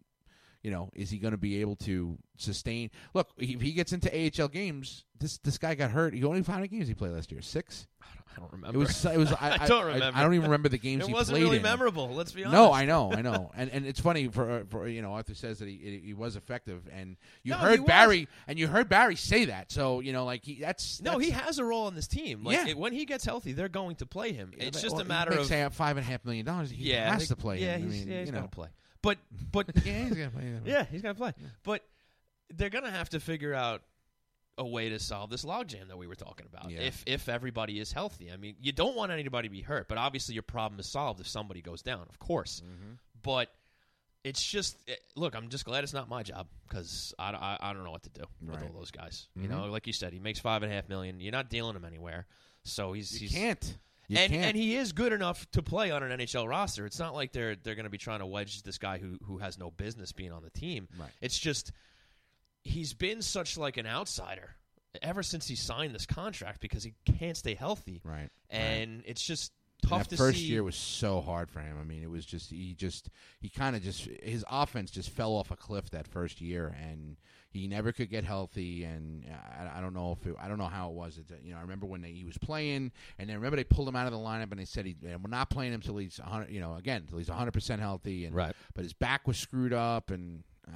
you 0.64 0.72
know 0.72 0.90
is 0.94 1.10
he 1.10 1.18
going 1.18 1.32
to 1.32 1.38
be 1.38 1.62
able 1.62 1.76
to 1.78 2.18
sustain? 2.38 2.92
Look, 3.14 3.30
if 3.38 3.62
he 3.62 3.72
gets 3.72 3.94
into 3.94 4.10
AHL 4.12 4.48
games, 4.50 5.06
this 5.20 5.38
this 5.40 5.58
guy 5.58 5.76
got 5.76 5.92
hurt. 5.92 6.14
He 6.14 6.24
only 6.24 6.42
how 6.44 6.56
many 6.56 6.68
games 6.68 6.88
he 6.88 6.94
played 6.94 7.12
last 7.12 7.32
year? 7.32 7.42
Six. 7.42 7.88
I 8.02 8.40
don't 8.40 8.46
It 8.46 8.52
remember. 8.54 8.78
It 8.78 8.80
was 8.80 9.06
it 9.06 9.18
was 9.18 9.32
I, 9.34 9.58
I 9.64 9.68
don't 9.68 9.86
remember. 9.86 10.18
I, 10.18 10.22
don't 10.24 10.34
even 10.34 10.46
remember 10.50 10.70
the 10.70 10.78
games 10.78 11.04
it 11.04 11.08
he 11.08 11.14
wasn't 11.14 11.40
really 11.40 11.58
in. 11.58 11.64
memorable. 11.64 12.10
Let's 12.10 12.32
be 12.32 12.44
honest. 12.44 12.54
No, 12.54 12.72
I 12.72 12.86
know, 12.86 13.12
I 13.12 13.22
know, 13.22 13.52
and 13.58 13.70
and 13.72 13.86
it's 13.86 14.00
funny 14.00 14.28
for 14.28 14.66
for 14.70 14.88
you 14.88 15.02
know 15.02 15.14
Arthur 15.14 15.34
says 15.34 15.60
that 15.60 15.68
he 15.68 16.02
he 16.04 16.14
was 16.14 16.36
effective, 16.36 16.88
and 16.94 17.18
you 17.44 17.52
No, 17.52 17.58
he 17.58 17.64
heard 17.66 17.80
was. 17.82 17.88
Barry 17.88 18.28
and 18.48 18.60
you 18.60 18.68
heard 18.68 18.88
Barry 18.90 19.16
say 19.16 19.46
that, 19.46 19.72
so 19.72 20.00
you 20.00 20.14
know 20.14 20.26
like 20.26 20.44
he 20.46 20.60
that's 20.62 21.02
No, 21.02 21.14
that's, 21.14 21.26
he 21.26 21.32
has 21.32 21.60
a 21.60 21.66
role 21.66 21.88
on 21.88 21.96
this 21.96 22.08
team. 22.08 22.44
Like 22.44 22.56
Yeah. 22.56 22.68
it, 22.68 22.78
when 22.78 22.94
he 22.94 23.06
gets 23.06 23.26
healthy, 23.26 23.54
they're 23.54 23.70
going 23.70 23.96
to 23.98 24.06
play 24.06 24.32
him. 24.34 24.52
It's 24.58 24.82
just 24.82 24.94
well, 24.94 25.02
a 25.02 25.04
he 25.06 25.10
matter 25.10 25.32
of 25.32 25.46
say 25.48 25.68
five 25.72 25.98
and 25.98 26.06
a 26.06 26.10
half 26.10 26.24
million 26.26 26.46
dollars. 26.46 26.70
He 26.70 26.92
yeah, 26.92 27.12
has 27.12 27.22
they- 27.28 27.34
to 27.34 27.36
play. 27.36 27.60
Yeah, 27.60 27.78
him. 27.78 27.90
he's, 27.92 28.02
I 28.02 28.06
mean, 28.06 28.14
yeah, 28.14 28.20
he's 28.22 28.32
know. 28.32 28.42
to 28.42 28.48
play. 28.48 28.68
But 29.02 29.18
but 29.52 29.68
yeah, 29.86 30.06
he's 30.06 30.16
gonna 30.18 30.30
play. 30.32 30.60
yeah, 30.66 30.86
he's 30.92 31.02
gonna 31.02 31.16
play. 31.16 31.34
But 31.64 31.84
they're 32.54 32.70
gonna 32.70 32.92
have 32.92 33.10
to 33.10 33.20
figure 33.20 33.54
out 33.54 33.82
a 34.58 34.66
way 34.66 34.90
to 34.90 35.00
solve 35.00 35.30
this 35.30 35.46
logjam 35.46 35.88
that 35.88 35.98
we 35.98 36.06
were 36.06 36.16
talking 36.16 36.46
about. 36.52 36.70
Yeah. 36.70 36.82
If 36.82 37.04
if 37.06 37.30
everybody 37.30 37.80
is 37.80 37.92
healthy, 37.94 38.32
I 38.32 38.36
mean, 38.38 38.56
you 38.60 38.72
don't 38.74 38.96
want 38.96 39.12
anybody 39.12 39.48
to 39.48 39.52
be 39.52 39.62
hurt, 39.62 39.88
but 39.88 39.98
obviously 39.98 40.34
your 40.34 40.44
problem 40.44 40.80
is 40.80 40.88
solved 40.88 41.22
if 41.22 41.28
somebody 41.28 41.62
goes 41.62 41.82
down, 41.82 42.02
of 42.10 42.20
course. 42.20 42.62
Mm-hmm. 42.66 42.94
But 43.24 43.50
it's 44.26 44.44
just 44.46 44.78
eh, 44.90 44.96
look. 45.16 45.34
I'm 45.34 45.48
just 45.48 45.64
glad 45.64 45.86
it's 45.86 45.94
not 45.94 46.10
my 46.10 46.24
job 46.24 46.48
because 46.68 47.14
I, 47.18 47.32
I, 47.32 47.70
I 47.70 47.74
don't 47.74 47.86
know 47.86 47.92
what 47.92 48.04
to 48.04 48.10
do 48.10 48.24
with 48.46 48.62
all 48.62 48.74
those 48.78 48.92
guys. 48.92 49.30
You 49.36 49.48
Mhm. 49.48 49.52
know, 49.52 49.66
like 49.68 49.88
you 49.88 49.94
said, 49.94 50.12
he 50.12 50.20
makes 50.20 50.40
five 50.40 50.62
and 50.62 50.70
a 50.70 50.76
half 50.76 50.90
million. 50.90 51.22
You're 51.22 51.32
not 51.32 51.50
dealing 51.50 51.76
him 51.78 51.86
anywhere, 51.86 52.26
so 52.64 52.92
he's 52.92 53.14
You 53.14 53.30
he's 53.30 53.38
can't. 53.38 53.78
You 54.10 54.18
and 54.18 54.32
can't. 54.32 54.46
and 54.46 54.58
he 54.58 54.76
is 54.76 54.92
good 54.92 55.14
enough 55.14 55.50
to 55.52 55.62
play 55.62 55.92
on 55.92 56.04
an 56.04 56.20
NHL 56.20 56.50
roster. 56.50 56.86
It's 56.86 57.00
not 57.00 57.14
like 57.14 57.32
they're 57.32 57.56
they're 57.56 57.76
going 57.76 57.86
to 57.86 57.90
be 57.92 57.98
trying 57.98 58.20
to 58.20 58.26
wedge 58.26 58.64
this 58.64 58.78
guy 58.78 58.98
who 58.98 59.18
who 59.26 59.38
has 59.38 59.58
no 59.58 59.72
business 59.72 60.12
being 60.12 60.32
on 60.34 60.44
the 60.44 60.50
team. 60.50 60.88
Right. 61.00 61.12
It's 61.22 61.38
just 61.40 61.72
he's 62.64 62.94
been 62.94 63.22
such 63.22 63.58
like 63.58 63.78
an 63.78 63.86
outsider 63.88 64.56
ever 65.02 65.22
since 65.24 65.48
he 65.48 65.56
signed 65.56 65.94
this 65.96 66.06
contract 66.08 66.60
because 66.60 66.84
he 66.84 66.96
can't 67.20 67.38
stay 67.38 67.54
healthy, 67.54 68.02
right. 68.04 68.30
and 68.50 69.04
it's 69.06 69.22
just 69.24 69.52
And 69.84 69.90
tough 69.92 70.04
that 70.10 70.10
to 70.10 70.18
first 70.18 70.40
see. 70.40 70.46
year 70.46 70.64
was 70.64 70.76
so 70.76 71.22
hard 71.22 71.50
for 71.52 71.60
him. 71.60 71.78
I 71.80 71.84
mean, 71.84 72.02
it 72.02 72.10
was 72.10 72.26
just 72.26 72.50
he 72.50 72.74
just 72.74 73.10
he 73.40 73.50
kind 73.50 73.76
of 73.76 73.84
just 73.84 74.06
his 74.24 74.44
offense 74.50 74.90
just 74.90 75.12
fell 75.12 75.34
off 75.34 75.52
a 75.52 75.56
cliff 75.56 75.92
that 75.92 76.08
first 76.08 76.42
year, 76.42 76.76
and 76.82 77.18
he 77.52 77.68
never 77.68 77.92
could 77.92 78.10
get 78.10 78.24
healthy. 78.24 78.84
And 78.84 79.26
I, 79.60 79.78
I 79.80 79.82
don't 79.82 79.94
know 79.94 80.18
if 80.20 80.28
it, 80.28 80.36
I 80.40 80.48
don't 80.48 80.58
know 80.58 80.68
how 80.68 80.90
it 80.90 80.94
was. 80.94 81.18
It, 81.18 81.26
you 81.44 81.52
know, 81.52 81.58
I 81.58 81.62
remember 81.62 81.86
when 81.86 82.02
they, 82.02 82.12
he 82.12 82.26
was 82.26 82.38
playing, 82.38 82.92
and 83.18 83.30
then 83.30 83.36
remember 83.38 83.58
they 83.58 83.64
pulled 83.64 83.88
him 83.88 83.96
out 83.96 84.06
of 84.08 84.14
the 84.14 84.20
lineup, 84.20 84.52
and 84.52 84.60
they 84.60 84.66
said 84.66 84.86
he 84.86 84.96
and 85.08 85.24
we're 85.24 85.30
not 85.30 85.50
playing 85.50 85.74
him 85.74 85.82
till 85.82 85.98
he's 85.98 86.20
100. 86.20 86.50
You 86.52 86.60
know, 86.62 86.76
again 86.76 87.06
till 87.10 87.18
he's 87.18 87.30
100 87.30 87.52
percent 87.52 87.82
healthy, 87.82 88.26
and 88.26 88.36
Right. 88.36 88.56
but 88.76 88.84
his 88.84 88.94
back 88.94 89.28
was 89.28 89.38
screwed 89.38 89.74
up, 89.74 90.12
and 90.12 90.44
uh, 90.68 90.72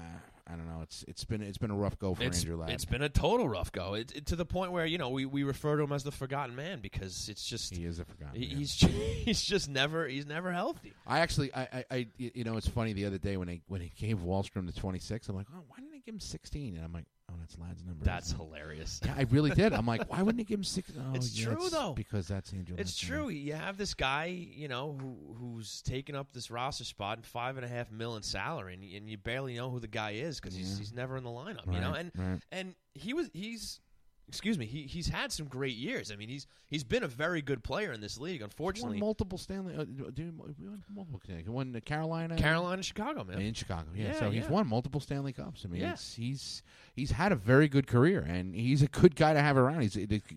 I 0.48 0.56
don't 0.56 0.68
know. 0.68 0.82
It's 0.82 1.06
it's 1.08 1.24
been 1.24 1.42
it's 1.42 1.58
been 1.58 1.72
a 1.72 1.76
rough 1.76 1.98
go 2.00 2.16
for 2.16 2.24
it's, 2.24 2.40
Andrew 2.42 2.58
Ladd. 2.58 2.72
it's 2.72 2.84
been 2.86 3.02
a 3.02 3.08
total 3.10 3.48
rough 3.48 3.72
go 3.72 3.94
it, 3.94 4.12
it- 4.16 4.26
to 4.26 4.36
the 4.36 4.46
point 4.46 4.72
where 4.74 4.86
you 4.86 4.98
know 4.98 5.10
we, 5.10 5.26
we 5.26 5.44
refer 5.44 5.78
to 5.78 5.84
him 5.84 5.92
as 5.94 6.04
the 6.04 6.12
forgotten 6.12 6.56
man 6.56 6.80
because 6.82 7.30
it's 7.30 7.46
just 7.48 7.74
he 7.76 7.86
is 7.86 8.00
a 8.00 8.06
forgotten. 8.06 8.42
he- 8.42 8.48
man. 8.50 8.58
he's 8.58 8.74
he's 9.26 9.42
just 9.42 9.70
never 9.70 10.06
he's 10.08 10.26
never 10.26 10.52
healthy. 10.52 10.92
I 11.08 11.20
actually, 11.20 11.54
I, 11.54 11.62
I, 11.62 11.86
I, 11.92 12.08
you 12.18 12.44
know, 12.44 12.58
it's 12.58 12.68
funny. 12.68 12.92
The 12.94 13.06
other 13.06 13.18
day 13.20 13.38
when 13.38 13.48
they 13.48 13.62
when 13.68 13.80
he 13.82 13.92
gave 13.96 14.18
Wahlstrom 14.20 14.66
the 14.66 14.78
twenty 14.78 15.00
six, 15.00 15.30
I'm 15.30 15.36
like, 15.36 15.48
oh, 15.56 15.62
why 15.70 15.78
didn't 15.78 15.93
they 16.06 16.12
give 16.12 16.16
him 16.16 16.20
sixteen? 16.20 16.76
And 16.76 16.84
I'm 16.86 16.94
like, 16.94 17.06
oh, 17.32 17.36
that's 17.40 17.58
Ladd's 17.58 17.84
number. 17.84 18.04
That's 18.06 18.32
hilarious. 18.32 19.00
yeah, 19.06 19.14
I 19.18 19.24
really 19.32 19.52
did. 19.52 19.74
I'm 19.74 19.86
like, 19.86 20.10
why 20.12 20.22
wouldn't 20.22 20.40
he 20.40 20.46
give 20.46 20.60
him 20.60 20.64
16? 20.64 21.02
Oh, 21.12 21.16
It's 21.16 21.38
yeah, 21.40 21.46
true, 21.54 21.70
though. 21.70 21.94
because 21.94 22.28
that's 22.28 22.54
Andrew. 22.54 22.76
It's 22.78 22.98
true. 22.98 23.30
You 23.30 23.54
have 23.54 23.78
this 23.78 23.94
guy, 23.94 24.26
you 24.26 24.68
know, 24.68 24.98
who 25.00 25.36
who's 25.40 25.82
taken 25.82 26.16
up 26.16 26.32
this 26.34 26.50
roster 26.52 26.84
spot 26.84 27.18
and 27.18 27.26
five 27.26 27.58
and 27.58 27.66
a 27.66 27.70
half 27.70 27.92
mil 27.92 28.16
in 28.16 28.24
salary, 28.24 28.74
and, 28.76 28.84
and 28.84 29.10
you 29.10 29.18
barely 29.18 29.56
know 29.56 29.70
who 29.70 29.80
the 29.80 29.88
guy 29.88 30.12
is 30.12 30.40
because 30.40 30.56
he's 30.56 30.72
Yeah. 30.74 30.78
he's 30.80 30.94
never 30.94 31.18
in 31.18 31.24
the 31.24 31.30
lineup, 31.30 31.72
you 31.74 31.80
know. 31.80 31.94
And 31.94 32.12
right. 32.16 32.40
and 32.52 32.76
he 32.94 33.14
was 33.14 33.30
he's 33.34 33.80
excuse 34.34 34.58
me, 34.58 34.66
he 34.66 34.82
he's 34.84 35.08
had 35.08 35.32
some 35.32 35.46
great 35.46 35.76
years. 35.76 36.12
I 36.12 36.16
mean, 36.16 36.28
he's 36.28 36.48
he's 36.68 36.84
been 36.84 37.04
a 37.04 37.08
very 37.08 37.42
good 37.42 37.64
player 37.64 37.92
in 37.92 38.02
this 38.02 38.18
league. 38.18 38.40
He 38.40 38.44
Unfortunately, 38.44 38.96
won 38.98 39.00
multiple 39.08 39.38
Stanley. 39.38 39.76
Uh, 39.76 39.86
dude, 40.14 40.36
won 40.38 40.56
multiple. 40.94 41.22
He 41.28 41.48
won 41.50 41.80
Carolina. 41.86 42.36
Carolina, 42.36 42.82
Chicago, 42.82 43.24
man. 43.24 43.40
in 43.40 43.54
Chicago. 43.54 43.90
Yeah, 43.96 44.06
Yeah, 44.14 44.20
so 44.20 44.32
he's 44.32 44.48
won 44.50 44.68
multiple 44.68 45.00
Stanley 45.00 45.34
Cups. 45.34 45.64
I 45.66 45.68
mean, 45.70 45.82
Yeah. 45.82 45.94
it's, 45.94 46.16
he's 46.16 46.64
he's 46.96 47.12
had 47.12 47.32
a 47.32 47.36
very 47.36 47.68
good 47.68 47.86
career, 47.88 48.22
and 48.28 48.56
he's 48.56 48.82
a 48.82 48.88
good 48.88 49.16
guy 49.16 49.34
to 49.34 49.40
have 49.42 49.56
around. 49.58 49.82
He's 49.82 49.94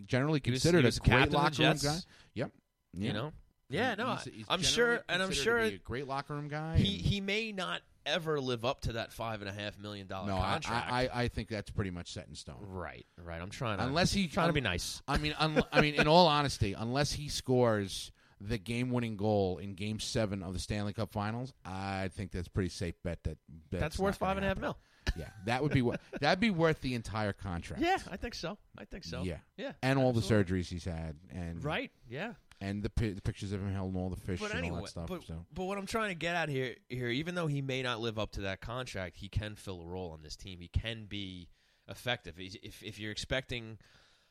generally 0.06 0.40
He 0.44 0.51
was- 0.51 0.62
considered 0.62 0.81
he 0.81 0.86
was 0.86 0.98
a 0.98 1.01
great 1.01 1.10
captain 1.10 1.24
of 1.24 1.31
the 1.31 1.36
locker 1.39 1.62
room 1.62 1.78
guy. 1.94 1.98
Yep. 2.35 2.51
You 2.93 3.12
know, 3.12 3.32
yeah, 3.68 3.94
no, 3.94 4.06
He's- 4.16 4.28
he's 4.32 4.47
I'm 4.48 4.62
sure, 4.62 5.02
and 5.09 5.23
I'm 5.23 5.32
sure 5.32 5.59
a 5.59 5.78
great 5.78 6.06
locker 6.06 6.35
room 6.35 6.48
guy. 6.48 6.77
he 6.78 6.98
he 6.98 7.20
may 7.20 7.51
not 7.52 7.81
ever 8.06 8.40
live 8.40 8.64
up 8.64 8.82
to 8.82 8.92
that 8.92 9.12
five 9.12 9.40
and 9.42 9.50
a 9.50 9.52
half 9.52 9.78
million 9.78 10.06
dollar 10.06 10.28
no, 10.28 10.36
I, 10.36 10.52
contract. 10.52 10.92
I, 10.92 11.08
I 11.12 11.28
think 11.28 11.48
that's 11.48 11.70
pretty 11.70 11.90
much 11.90 12.12
set 12.12 12.26
in 12.28 12.34
stone. 12.34 12.56
right, 12.60 13.06
right. 13.22 13.40
I'm 13.40 13.50
trying 13.50 13.78
to 13.78 13.84
Unless 13.84 14.12
he 14.12 14.28
trying 14.28 14.48
to 14.48 14.52
be 14.52 14.60
nice. 14.60 15.02
I 15.06 15.18
mean, 15.18 15.34
un, 15.38 15.62
I 15.72 15.80
mean, 15.80 15.94
in 15.94 16.08
all 16.08 16.26
honesty, 16.26 16.74
unless 16.74 17.12
he 17.12 17.28
scores 17.28 18.12
the 18.40 18.58
game-winning 18.58 19.16
goal 19.16 19.58
in 19.58 19.74
Game 19.74 19.98
Seven 19.98 20.42
of 20.42 20.52
the 20.52 20.58
Stanley 20.58 20.92
Cup 20.92 21.12
Finals, 21.12 21.52
I 21.64 22.08
think 22.14 22.32
that's 22.32 22.48
pretty 22.48 22.68
safe 22.68 22.94
bet 23.02 23.22
that 23.24 23.38
that's, 23.70 23.80
That's, 23.80 23.98
worth 23.98 24.16
five 24.16 24.36
and 24.36 24.44
a 24.44 24.48
half 24.48 24.58
mil. 24.58 24.76
Yeah, 25.16 25.28
that 25.44 25.62
would 25.62 25.72
be 25.72 25.82
what 25.82 26.00
that'd 26.20 26.40
be 26.40 26.50
worth 26.50 26.80
the 26.80 26.94
entire 26.94 27.32
contract. 27.32 27.82
Yeah, 27.82 27.98
I 28.10 28.16
think 28.16 28.34
so. 28.34 28.58
I 28.76 28.84
think 28.84 29.04
so. 29.04 29.22
Yeah. 29.22 29.36
yeah, 29.56 29.72
and 29.82 29.98
all 29.98 30.12
the 30.12 30.20
surgeries 30.20 30.66
he's 30.66 30.84
had, 30.84 31.16
and 31.30 31.64
Right. 31.64 31.90
Yeah. 32.08 32.32
And 32.60 32.82
the, 32.82 32.90
pi- 32.90 33.10
the 33.12 33.20
pictures 33.20 33.52
of 33.52 33.60
him 33.60 33.74
holding 33.74 34.00
all 34.00 34.08
the 34.08 34.16
fish 34.16 34.40
But 34.40 34.50
and 34.50 34.58
anyway, 34.58 34.76
all 34.78 34.82
that 34.84 34.90
stuff. 34.90 35.06
but, 35.08 35.24
so 35.24 35.44
but 35.52 35.64
what 35.64 35.76
I'm 35.78 35.86
trying 35.86 36.08
to 36.08 36.14
get 36.14 36.34
at 36.34 36.48
here, 36.48 36.74
here, 36.88 37.08
even 37.08 37.34
though 37.34 37.46
he 37.46 37.60
may 37.62 37.82
not 37.82 38.00
live 38.00 38.18
up 38.18 38.32
to 38.32 38.42
that 38.42 38.60
contract, 38.60 39.16
he 39.18 39.28
can 39.28 39.54
fill 39.56 39.82
a 39.82 39.86
role 39.86 40.10
on 40.12 40.22
this 40.22 40.36
team. 40.36 40.60
He 40.60 40.68
can 40.68 41.04
be 41.06 41.48
effective. 41.88 42.36
He's, 42.36 42.56
if 42.62 42.82
if 42.82 42.98
you're 42.98 43.12
expecting 43.12 43.78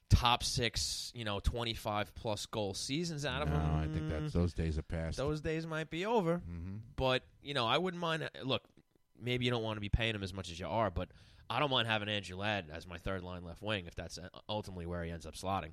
top 0.09 0.43
six, 0.43 1.11
you 1.15 1.25
know, 1.25 1.39
25 1.39 2.13
plus 2.15 2.45
goal 2.45 2.73
seasons 2.73 3.25
out 3.25 3.41
of 3.41 3.49
no, 3.49 3.55
him, 3.55 3.75
I 3.75 3.87
think 3.87 4.09
that's 4.09 4.33
those 4.33 4.53
days 4.53 4.77
are 4.77 4.83
past. 4.83 5.17
those 5.17 5.41
days 5.41 5.65
might 5.65 5.89
be 5.89 6.05
over. 6.05 6.37
hmm 6.37 6.77
But 6.95 7.23
you 7.41 7.53
know, 7.53 7.65
I 7.65 7.77
wouldn't 7.77 8.01
mind. 8.01 8.29
Look, 8.43 8.63
maybe 9.19 9.45
you 9.45 9.51
don't 9.51 9.63
want 9.63 9.77
to 9.77 9.81
be 9.81 9.89
paying 9.89 10.15
him 10.15 10.23
as 10.23 10.33
much 10.33 10.49
as 10.51 10.59
you 10.59 10.67
are, 10.67 10.89
but 10.89 11.09
I 11.49 11.59
don't 11.59 11.71
mind 11.71 11.87
having 11.87 12.09
Andrew 12.09 12.37
Ladd 12.37 12.65
as 12.73 12.87
my 12.87 12.97
third 12.97 13.23
line 13.23 13.43
left 13.43 13.61
wing 13.61 13.85
if 13.85 13.95
that's 13.95 14.17
uh, 14.17 14.29
ultimately 14.49 14.85
where 14.85 15.03
he 15.03 15.11
ends 15.11 15.25
up 15.25 15.35
slotting. 15.35 15.71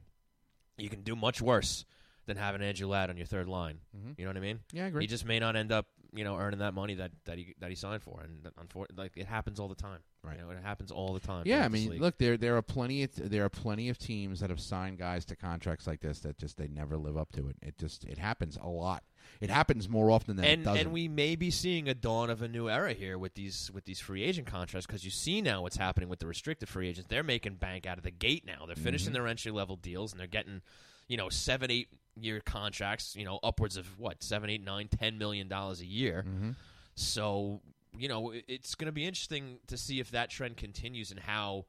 You 0.77 0.89
can 0.89 1.03
do 1.03 1.15
much 1.17 1.41
worse 1.43 1.85
than 2.27 2.37
having 2.37 2.63
Andrew 2.63 2.87
Ladd 2.89 3.11
on 3.11 3.17
your 3.17 3.27
third 3.27 3.49
line. 3.49 3.81
Mhm. 3.97 4.15
You 4.19 4.25
know 4.25 4.31
what 4.31 4.37
I 4.37 4.41
mean? 4.41 4.61
Yeah, 4.73 4.85
I 4.85 4.89
agree. 4.89 5.03
He 5.03 5.07
just 5.09 5.25
may 5.27 5.39
not 5.41 5.57
end 5.57 5.73
up, 5.73 5.87
you 6.15 6.23
know, 6.25 6.37
earning 6.37 6.61
that 6.61 6.73
money 6.75 6.95
that, 6.95 7.11
that 7.25 7.37
he 7.39 7.55
that 7.59 7.71
he 7.71 7.75
signed 7.75 8.03
for, 8.03 8.21
and 8.23 8.49
unfortunately, 8.59 9.03
like 9.05 9.17
it 9.17 9.27
happens 9.27 9.59
all 9.59 9.69
the 9.69 9.75
time. 9.75 10.01
Right. 10.23 10.39
You 10.39 10.45
know, 10.45 10.51
it 10.51 10.59
happens 10.63 10.93
all 10.93 11.15
the 11.15 11.21
time. 11.21 11.43
Yeah, 11.47 11.65
I 11.65 11.69
mean, 11.69 11.99
look, 11.99 12.19
there 12.19 12.37
there 12.37 12.57
are 12.57 12.63
plenty 12.63 13.03
of 13.03 13.11
there 13.17 13.45
are 13.45 13.49
plenty 13.49 13.89
of 13.89 13.99
teams 13.99 14.39
that 14.41 14.51
have 14.51 14.61
signed 14.61 14.99
guys 14.99 15.25
to 15.27 15.37
contracts 15.37 15.87
like 15.87 16.01
this 16.01 16.21
that 16.21 16.39
just 16.39 16.57
they 16.59 16.69
never 16.69 16.97
live 16.97 17.17
up 17.17 17.33
to 17.33 17.49
it. 17.49 17.57
It 17.61 17.77
just 17.79 18.05
it 18.05 18.19
happens 18.19 18.57
a 18.63 18.69
lot. 18.69 19.03
It 19.41 19.51
happens 19.51 19.89
more 19.89 20.11
often 20.11 20.37
than 20.37 20.45
it 20.45 20.53
and 20.53 20.65
doesn't. 20.65 20.81
and 20.81 20.93
we 20.93 21.09
may 21.09 21.35
be 21.35 21.51
seeing 21.51 21.89
a 21.89 21.95
dawn 21.95 22.31
of 22.31 22.43
a 22.43 22.49
new 22.49 22.69
era 22.69 22.93
here 22.93 23.19
with 23.19 23.35
these 23.35 23.71
with 23.75 23.85
these 23.85 23.99
free 23.99 24.23
agent 24.23 24.47
contracts 24.47 24.87
because 24.87 25.05
you 25.05 25.11
see 25.11 25.41
now 25.43 25.63
what's 25.63 25.77
happening 25.77 26.09
with 26.09 26.21
the 26.21 26.27
restricted 26.29 26.69
free 26.69 26.89
agents. 26.89 27.09
They're 27.09 27.23
making 27.25 27.55
bank 27.57 27.85
out 27.87 27.99
of 27.99 28.05
the 28.05 28.11
gate 28.13 28.45
now. 28.47 28.65
They're 28.67 28.77
finishing 28.77 29.09
Mm-hmm. 29.09 29.15
their 29.15 29.27
entry 29.27 29.51
level 29.51 29.75
deals 29.75 30.13
and 30.13 30.21
they're 30.21 30.27
getting 30.29 30.63
you 31.09 31.17
know 31.17 31.29
seven 31.29 31.71
eight 31.71 31.89
year 32.21 32.41
contracts. 32.45 33.15
You 33.17 33.25
know 33.25 33.39
upwards 33.43 33.77
of 33.77 33.99
what 33.99 34.23
seven 34.23 34.51
eight 34.51 34.65
nine 34.65 34.89
ten 34.89 35.19
million 35.19 35.49
dollars 35.49 35.81
a 35.81 35.87
year. 35.87 36.25
Mm-hmm. 36.27 36.51
So 36.95 37.61
you 37.97 38.09
know 38.09 38.31
it- 38.31 38.45
it's 38.49 38.75
going 38.75 38.87
to 38.87 38.93
be 38.93 39.05
interesting 39.07 39.59
to 39.69 39.77
see 39.77 40.01
if 40.01 40.11
that 40.13 40.31
trend 40.31 40.57
continues 40.57 41.11
and 41.11 41.21
how 41.21 41.67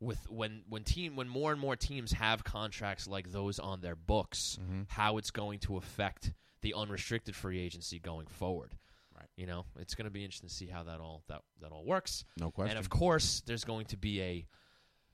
with 0.00 0.28
when 0.30 0.62
when 0.68 0.82
team 0.84 1.16
when 1.16 1.28
more 1.28 1.52
and 1.52 1.60
more 1.60 1.76
teams 1.76 2.12
have 2.12 2.42
contracts 2.44 3.06
like 3.06 3.30
those 3.32 3.58
on 3.58 3.80
their 3.80 3.96
books, 3.96 4.58
Mm-hmm. 4.60 4.82
how 4.88 5.18
it's 5.18 5.30
going 5.30 5.58
to 5.60 5.76
affect 5.76 6.32
the 6.62 6.74
unrestricted 6.74 7.34
free 7.34 7.58
agency 7.60 7.98
going 7.98 8.26
forward. 8.26 8.74
Right. 9.16 9.28
You 9.36 9.46
know, 9.46 9.66
it's 9.78 9.94
going 9.94 10.04
to 10.04 10.10
be 10.10 10.24
interesting 10.24 10.48
to 10.48 10.54
see 10.54 10.66
how 10.66 10.82
that 10.84 11.00
all 11.00 11.22
that 11.28 11.42
that 11.60 11.72
all 11.72 11.84
works. 11.84 12.24
no 12.38 12.50
question. 12.50 12.70
And 12.76 12.78
of 12.78 12.88
course, 12.90 13.42
there's 13.46 13.64
going 13.64 13.86
to 13.86 13.96
be 13.98 14.22
a 14.22 14.46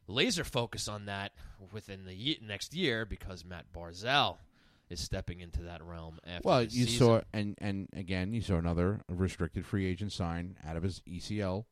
laser 0.08 0.44
focus 0.44 0.86
on 0.86 1.06
that 1.06 1.32
within 1.72 2.04
the 2.04 2.14
ye- 2.14 2.38
next 2.40 2.72
year 2.74 3.04
because 3.04 3.44
Matt 3.44 3.66
Barzal 3.72 4.36
is 4.88 5.00
stepping 5.00 5.40
into 5.40 5.62
that 5.62 5.82
realm 5.82 6.18
after 6.26 6.48
well, 6.48 6.62
you 6.62 6.84
season. 6.86 6.98
saw 6.98 7.20
and 7.32 7.54
and 7.58 7.88
again 7.92 8.32
you 8.32 8.40
saw 8.40 8.54
another 8.56 9.00
restricted 9.08 9.66
free 9.66 9.86
agent 9.86 10.12
sign 10.12 10.56
out 10.66 10.76
of 10.76 10.82
his 10.82 11.02
ECL, 11.08 11.64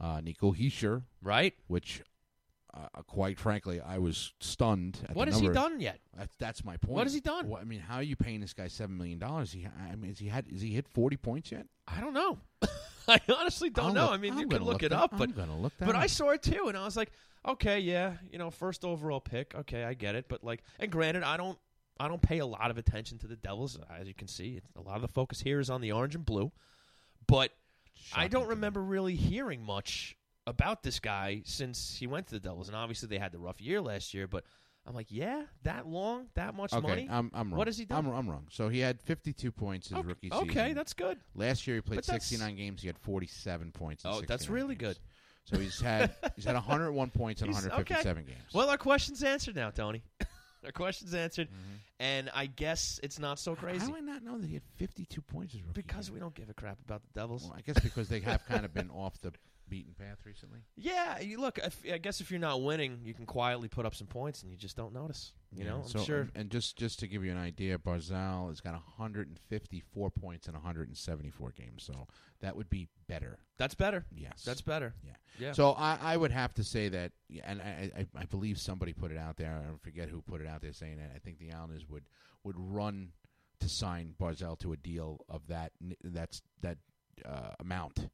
uh, 0.00 0.20
Nico 0.22 0.52
Hischier, 0.52 1.02
right. 1.22 1.54
which. 1.66 2.02
Uh, 2.74 3.02
quite 3.02 3.38
frankly, 3.38 3.82
I 3.82 3.98
was 3.98 4.32
stunned. 4.40 4.98
At 5.06 5.14
What 5.14 5.28
has 5.28 5.38
he 5.38 5.50
done 5.50 5.78
yet? 5.78 5.98
That's 6.16 6.34
that's 6.36 6.64
my 6.64 6.78
point. 6.78 6.94
What 6.94 7.02
has 7.06 7.12
he 7.12 7.20
done? 7.20 7.46
What, 7.46 7.60
I 7.60 7.64
mean, 7.64 7.80
how 7.80 7.96
are 7.96 8.02
you 8.02 8.16
paying 8.16 8.40
this 8.40 8.54
guy 8.54 8.68
seven 8.68 8.96
million 8.96 9.18
dollars? 9.18 9.52
He, 9.52 9.66
I 9.66 9.94
mean, 9.94 10.10
is 10.10 10.18
he 10.18 10.28
had 10.28 10.46
is 10.48 10.62
he 10.62 10.70
hit 10.70 10.88
forty 10.88 11.18
points 11.18 11.52
yet? 11.52 11.66
I 11.86 12.00
don't 12.00 12.14
know. 12.14 12.38
I 13.08 13.20
honestly 13.36 13.68
don't 13.68 13.88
I'll 13.88 13.92
know. 13.92 14.04
look- 14.04 14.12
I 14.12 14.16
mean, 14.16 14.32
I'm 14.32 14.38
you 14.38 14.46
can 14.46 14.64
look, 14.64 14.82
it 14.82 14.88
that- 14.88 14.98
up, 14.98 15.10
but 15.18 15.28
I'm 15.28 15.34
gonna 15.34 15.58
look 15.58 15.76
that 15.80 15.84
But 15.84 15.96
I 15.96 16.06
saw 16.06 16.30
it 16.30 16.42
too, 16.42 16.68
and 16.68 16.78
I 16.78 16.84
was 16.86 16.96
like, 16.96 17.12
okay, 17.46 17.78
yeah, 17.78 18.14
you 18.30 18.38
know, 18.38 18.50
first 18.50 18.86
overall 18.86 19.20
pick. 19.20 19.54
Okay, 19.54 19.84
I 19.84 19.92
get 19.92 20.14
it. 20.14 20.24
But 20.30 20.42
like, 20.42 20.62
and 20.78 20.90
granted, 20.90 21.24
I 21.24 21.36
don't, 21.36 21.58
I 22.02 22.08
don't 22.08 22.20
pay 22.22 22.38
a 22.38 22.46
lot 22.46 22.70
of 22.70 22.78
attention 22.78 23.18
to 23.18 23.26
the 23.26 23.36
Devils, 23.36 23.78
as 23.98 24.08
you 24.08 24.14
can 24.14 24.26
see. 24.28 24.56
It's, 24.56 24.66
a 24.76 24.80
lot 24.80 24.96
of 24.96 25.02
the 25.02 25.08
focus 25.08 25.40
here 25.40 25.60
is 25.60 25.70
on 25.70 25.80
the 25.80 25.92
orange 25.92 26.14
and 26.14 26.24
blue. 26.24 26.50
But 27.26 27.52
I 28.14 28.28
don't 28.28 28.48
remember 28.48 28.82
really 28.82 29.14
hearing 29.14 29.62
much 29.64 30.16
about 30.46 30.82
this 30.82 30.98
guy 30.98 31.42
since 31.44 31.96
he 31.96 32.06
went 32.06 32.26
to 32.28 32.34
the 32.34 32.40
Devils, 32.40 32.68
and 32.68 32.76
obviously 32.76 33.08
they 33.08 33.18
had 33.18 33.30
the 33.32 33.38
rough 33.38 33.60
year 33.60 33.80
last 33.80 34.12
year. 34.14 34.26
But 34.26 34.44
I'm 34.84 34.94
like, 34.94 35.06
yeah, 35.10 35.44
that 35.62 35.86
long, 35.86 36.26
that 36.34 36.56
much 36.56 36.72
Okay, 36.72 36.86
money. 36.86 37.08
I'm 37.08 37.30
I'm 37.32 37.50
wrong. 37.50 37.58
What 37.58 37.68
has 37.68 37.78
he 37.78 37.84
done? 37.84 38.06
I'm, 38.06 38.12
I'm 38.12 38.28
wrong. 38.28 38.46
So 38.50 38.68
he 38.68 38.80
had 38.80 39.00
52 39.00 39.52
points 39.52 39.88
his 39.88 39.98
okay, 39.98 40.08
rookie 40.08 40.30
season. 40.30 40.50
okay, 40.50 40.72
that's 40.72 40.92
good. 40.94 41.18
last 41.36 41.66
year 41.68 41.76
he 41.76 41.80
played 41.82 42.04
69 42.04 42.56
games. 42.56 42.80
He 42.82 42.88
had 42.88 42.98
47 42.98 43.70
points. 43.70 44.04
In 44.04 44.10
Oh, 44.10 44.20
that's 44.26 44.48
really 44.48 44.74
games. 44.74 44.94
good. 44.94 44.98
So 45.44 45.58
he's 45.60 45.80
had 45.80 46.10
he's 46.34 46.44
had 46.44 46.54
101 46.54 47.10
points 47.10 47.42
in 47.42 47.48
He's- 47.50 47.62
157 47.62 48.24
games. 48.24 48.38
Well, 48.52 48.68
our 48.68 48.78
question's 48.78 49.22
answered 49.22 49.54
now, 49.54 49.70
Tony. 49.70 50.02
Our 50.64 50.72
question's 50.72 51.14
answered, 51.14 51.48
mm-hmm. 51.48 51.74
and 52.00 52.30
I 52.34 52.46
guess 52.46 53.00
it's 53.02 53.18
not 53.18 53.38
so 53.38 53.54
crazy. 53.54 53.80
How 53.80 53.88
do 53.88 53.96
I 53.96 54.00
not 54.00 54.22
know 54.22 54.38
that 54.38 54.46
he 54.46 54.54
had 54.54 54.62
52 54.76 55.20
points 55.22 55.52
his 55.52 55.62
rookie 55.62 55.82
because 55.82 56.08
year? 56.08 56.14
we 56.14 56.20
don't 56.20 56.34
give 56.34 56.48
a 56.50 56.54
crap 56.54 56.78
about 56.84 57.02
the 57.02 57.20
Devils. 57.20 57.44
Well, 57.44 57.54
I 57.56 57.60
guess 57.60 57.82
because 57.82 58.08
they 58.08 58.20
have 58.20 58.44
kind 58.46 58.64
of 58.64 58.72
been 58.72 58.90
off 58.94 59.20
the 59.20 59.32
beaten 59.72 59.94
path 59.98 60.18
recently. 60.26 60.58
Yeah, 60.76 61.18
you 61.20 61.40
look. 61.40 61.56
If, 61.58 61.80
I 61.90 61.96
guess 61.96 62.20
if 62.20 62.30
you're 62.30 62.38
not 62.38 62.60
winning, 62.62 63.00
you 63.04 63.14
can 63.14 63.24
quietly 63.24 63.68
put 63.68 63.86
up 63.86 63.94
some 63.94 64.06
points, 64.06 64.42
and 64.42 64.50
you 64.50 64.58
just 64.58 64.76
don't 64.76 64.92
notice. 64.92 65.32
You 65.50 65.64
Yeah, 65.64 65.70
know, 65.70 65.76
I'm 65.78 65.88
so, 65.88 66.00
sure. 66.00 66.20
um, 66.22 66.32
and 66.34 66.50
just 66.50 66.76
just 66.76 66.98
to 67.00 67.06
give 67.08 67.24
you 67.24 67.30
an 67.32 67.38
idea, 67.38 67.78
Barzal 67.78 68.50
has 68.50 68.60
got 68.60 68.74
154 68.74 70.10
points 70.10 70.46
in 70.46 70.52
174 70.52 71.52
games. 71.52 71.84
So 71.84 72.06
that 72.40 72.54
would 72.54 72.68
be 72.68 72.88
better. 73.08 73.38
that's 73.56 73.74
better. 73.74 74.04
Yes, 74.14 74.42
That's 74.44 74.60
better. 74.60 74.94
Yeah. 75.06 75.12
Yeah. 75.38 75.52
So 75.52 75.72
I, 75.72 75.98
I 76.02 76.16
would 76.18 76.32
have 76.32 76.52
to 76.54 76.64
say 76.64 76.88
that, 76.90 77.12
and 77.42 77.62
I, 77.62 77.90
I, 77.96 78.06
I 78.20 78.24
believe 78.26 78.58
somebody 78.58 78.92
put 78.92 79.10
it 79.10 79.16
out 79.16 79.38
there. 79.38 79.62
I 79.66 79.78
forget 79.82 80.10
who 80.10 80.20
put 80.20 80.42
it 80.42 80.46
out 80.46 80.60
there 80.60 80.72
saying 80.74 80.98
that. 80.98 81.12
I 81.14 81.18
think 81.18 81.38
the 81.38 81.52
Islanders 81.52 81.88
would 81.88 82.04
would 82.44 82.56
run 82.58 83.12
to 83.60 83.68
sign 83.68 84.14
Barzal 84.20 84.58
to 84.58 84.72
a 84.72 84.76
deal 84.76 85.20
of 85.30 85.46
that 85.48 85.72
that's 86.04 86.42
that 86.60 86.76
uh, 87.24 87.52
amount. 87.60 88.08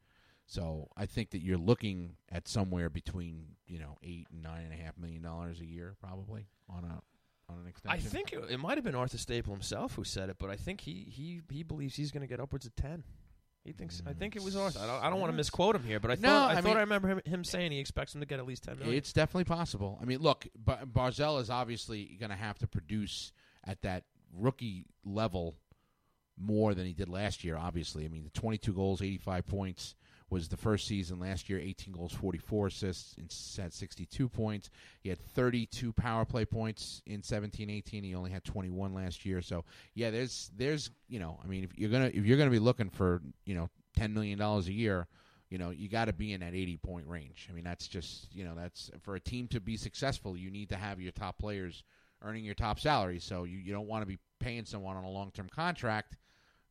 So 0.51 0.89
I 0.97 1.05
think 1.05 1.31
that 1.31 1.43
you're 1.43 1.59
looking 1.59 2.17
at 2.33 2.49
somewhere 2.49 2.89
between 2.89 3.57
you 3.67 3.79
know 3.79 3.99
eight 4.03 4.27
and 4.33 4.43
nine 4.43 4.65
and 4.65 4.73
a 4.73 4.77
half 4.83 4.97
million 4.97 5.23
dollars 5.23 5.61
a 5.61 5.67
year, 5.67 5.95
probably 6.01 6.47
on 6.71 6.85
a 6.85 7.03
on 7.53 7.59
an 7.61 7.67
extension. 7.67 8.07
I 8.07 8.11
think 8.11 8.33
it, 8.33 8.51
it 8.51 8.59
might 8.59 8.79
have 8.79 8.85
been 8.85 8.95
Arthur 8.95 9.19
Staple 9.19 9.53
himself 9.53 9.95
who 9.95 10.05
said 10.05 10.31
it, 10.31 10.37
but 10.39 10.49
I 10.49 10.57
think 10.57 10.81
he 10.81 11.07
he, 11.11 11.43
he 11.51 11.63
believes 11.63 11.97
he's 11.97 12.11
going 12.11 12.23
to 12.23 12.27
get 12.27 12.41
upwards 12.41 12.65
of 12.65 12.75
ten. 12.77 13.05
He 13.63 13.73
thinks. 13.73 14.01
I 14.07 14.15
think 14.15 14.37
it 14.37 14.43
was 14.43 14.57
Arthur. 14.57 14.79
I 14.79 14.87
don't, 14.87 15.05
I 15.05 15.11
don't 15.11 15.21
want 15.21 15.33
to 15.33 15.37
misquote 15.37 15.77
him 15.77 15.83
here, 15.85 16.01
but 16.01 16.11
I 16.13 16.15
No, 16.15 16.29
thought 16.29 16.51
I, 16.51 16.55
I 16.55 16.61
thought 16.63 16.77
I 16.79 16.81
remember 16.81 17.09
him, 17.09 17.21
him 17.27 17.45
saying 17.45 17.71
he 17.71 17.79
expects 17.81 18.15
him 18.15 18.23
to 18.23 18.27
get 18.27 18.39
at 18.39 18.47
least 18.47 18.63
ten 18.63 18.79
million. 18.79 18.97
It's 18.97 19.13
definitely 19.13 19.45
possible. 19.45 19.99
I 20.01 20.07
mean, 20.07 20.21
look, 20.21 20.47
Bar- 20.57 20.87
Barzal 20.91 21.43
is 21.43 21.51
obviously 21.51 22.17
going 22.19 22.31
to 22.31 22.37
have 22.37 22.57
to 22.61 22.67
produce 22.67 23.33
at 23.65 23.83
that 23.83 24.05
rookie 24.33 24.87
level 25.05 25.57
more 26.39 26.73
than 26.73 26.87
he 26.87 26.95
did 26.95 27.11
last 27.11 27.45
year. 27.45 27.59
Obviously, 27.59 28.07
I 28.07 28.09
mean, 28.09 28.25
the 28.25 28.31
22 28.31 28.73
goals, 28.73 29.03
85 29.03 29.47
points 29.47 29.95
was 30.31 30.49
the 30.49 30.57
first 30.57 30.87
season 30.87 31.19
last 31.19 31.49
year. 31.49 31.59
18 31.59 31.93
goals, 31.95 32.13
44 32.13 32.67
assists, 32.69 33.15
and 33.17 33.33
had 33.63 33.73
62 33.73 34.29
points. 34.29 34.71
He 35.01 35.09
had 35.09 35.19
32 35.19 35.93
power 35.93 36.25
play 36.25 36.45
points 36.45 37.03
in 37.07 37.23
17-18. 37.23 38.05
He 38.05 38.15
only 38.15 38.31
had 38.31 38.45
21 38.45 38.95
last 38.95 39.25
year. 39.25 39.41
So 39.41 39.65
yeah, 39.95 40.11
there's 40.11 40.51
there's 40.57 40.91
you 41.09 41.19
know, 41.19 41.39
I 41.43 41.47
mean, 41.47 41.65
if 41.65 41.77
you're 41.79 41.91
gonna 41.91 42.11
if 42.13 42.25
you're 42.25 42.39
gonna 42.39 42.51
be 42.51 42.59
looking 42.59 42.91
for 42.91 43.23
you 43.45 43.55
know 43.55 43.71
10 43.97 44.13
million 44.15 44.39
dollars 44.39 44.69
a 44.69 44.73
year 44.73 45.09
you 45.51 45.57
know, 45.57 45.71
you 45.71 45.89
got 45.89 46.07
to 46.07 46.13
be 46.13 46.33
in 46.33 46.41
that 46.41 46.55
80 46.55 46.77
point 46.79 47.07
range. 47.07 47.49
I 47.51 47.55
mean, 47.55 47.65
that's 47.65 47.89
just, 47.89 48.29
you 48.35 48.45
know, 48.45 48.55
that's 48.55 48.91
for 49.01 49.15
a 49.15 49.21
team 49.21 49.49
to 49.49 49.61
be 49.61 49.77
successful, 49.77 50.37
you 50.37 50.51
need 50.51 50.69
to 50.71 50.77
have 50.77 51.01
your 51.01 51.13
top 51.13 51.39
players 51.39 51.85
earning 52.23 52.45
your 52.45 52.55
top 52.55 52.79
salary. 52.79 53.19
So 53.19 53.45
you, 53.45 53.59
you 53.59 53.73
don't 53.73 53.89
want 53.89 54.03
to 54.03 54.07
be 54.07 54.19
paying 54.41 54.65
someone 54.65 54.97
on 54.97 55.05
a 55.05 55.11
long 55.11 55.31
term 55.31 55.49
contract, 55.49 56.17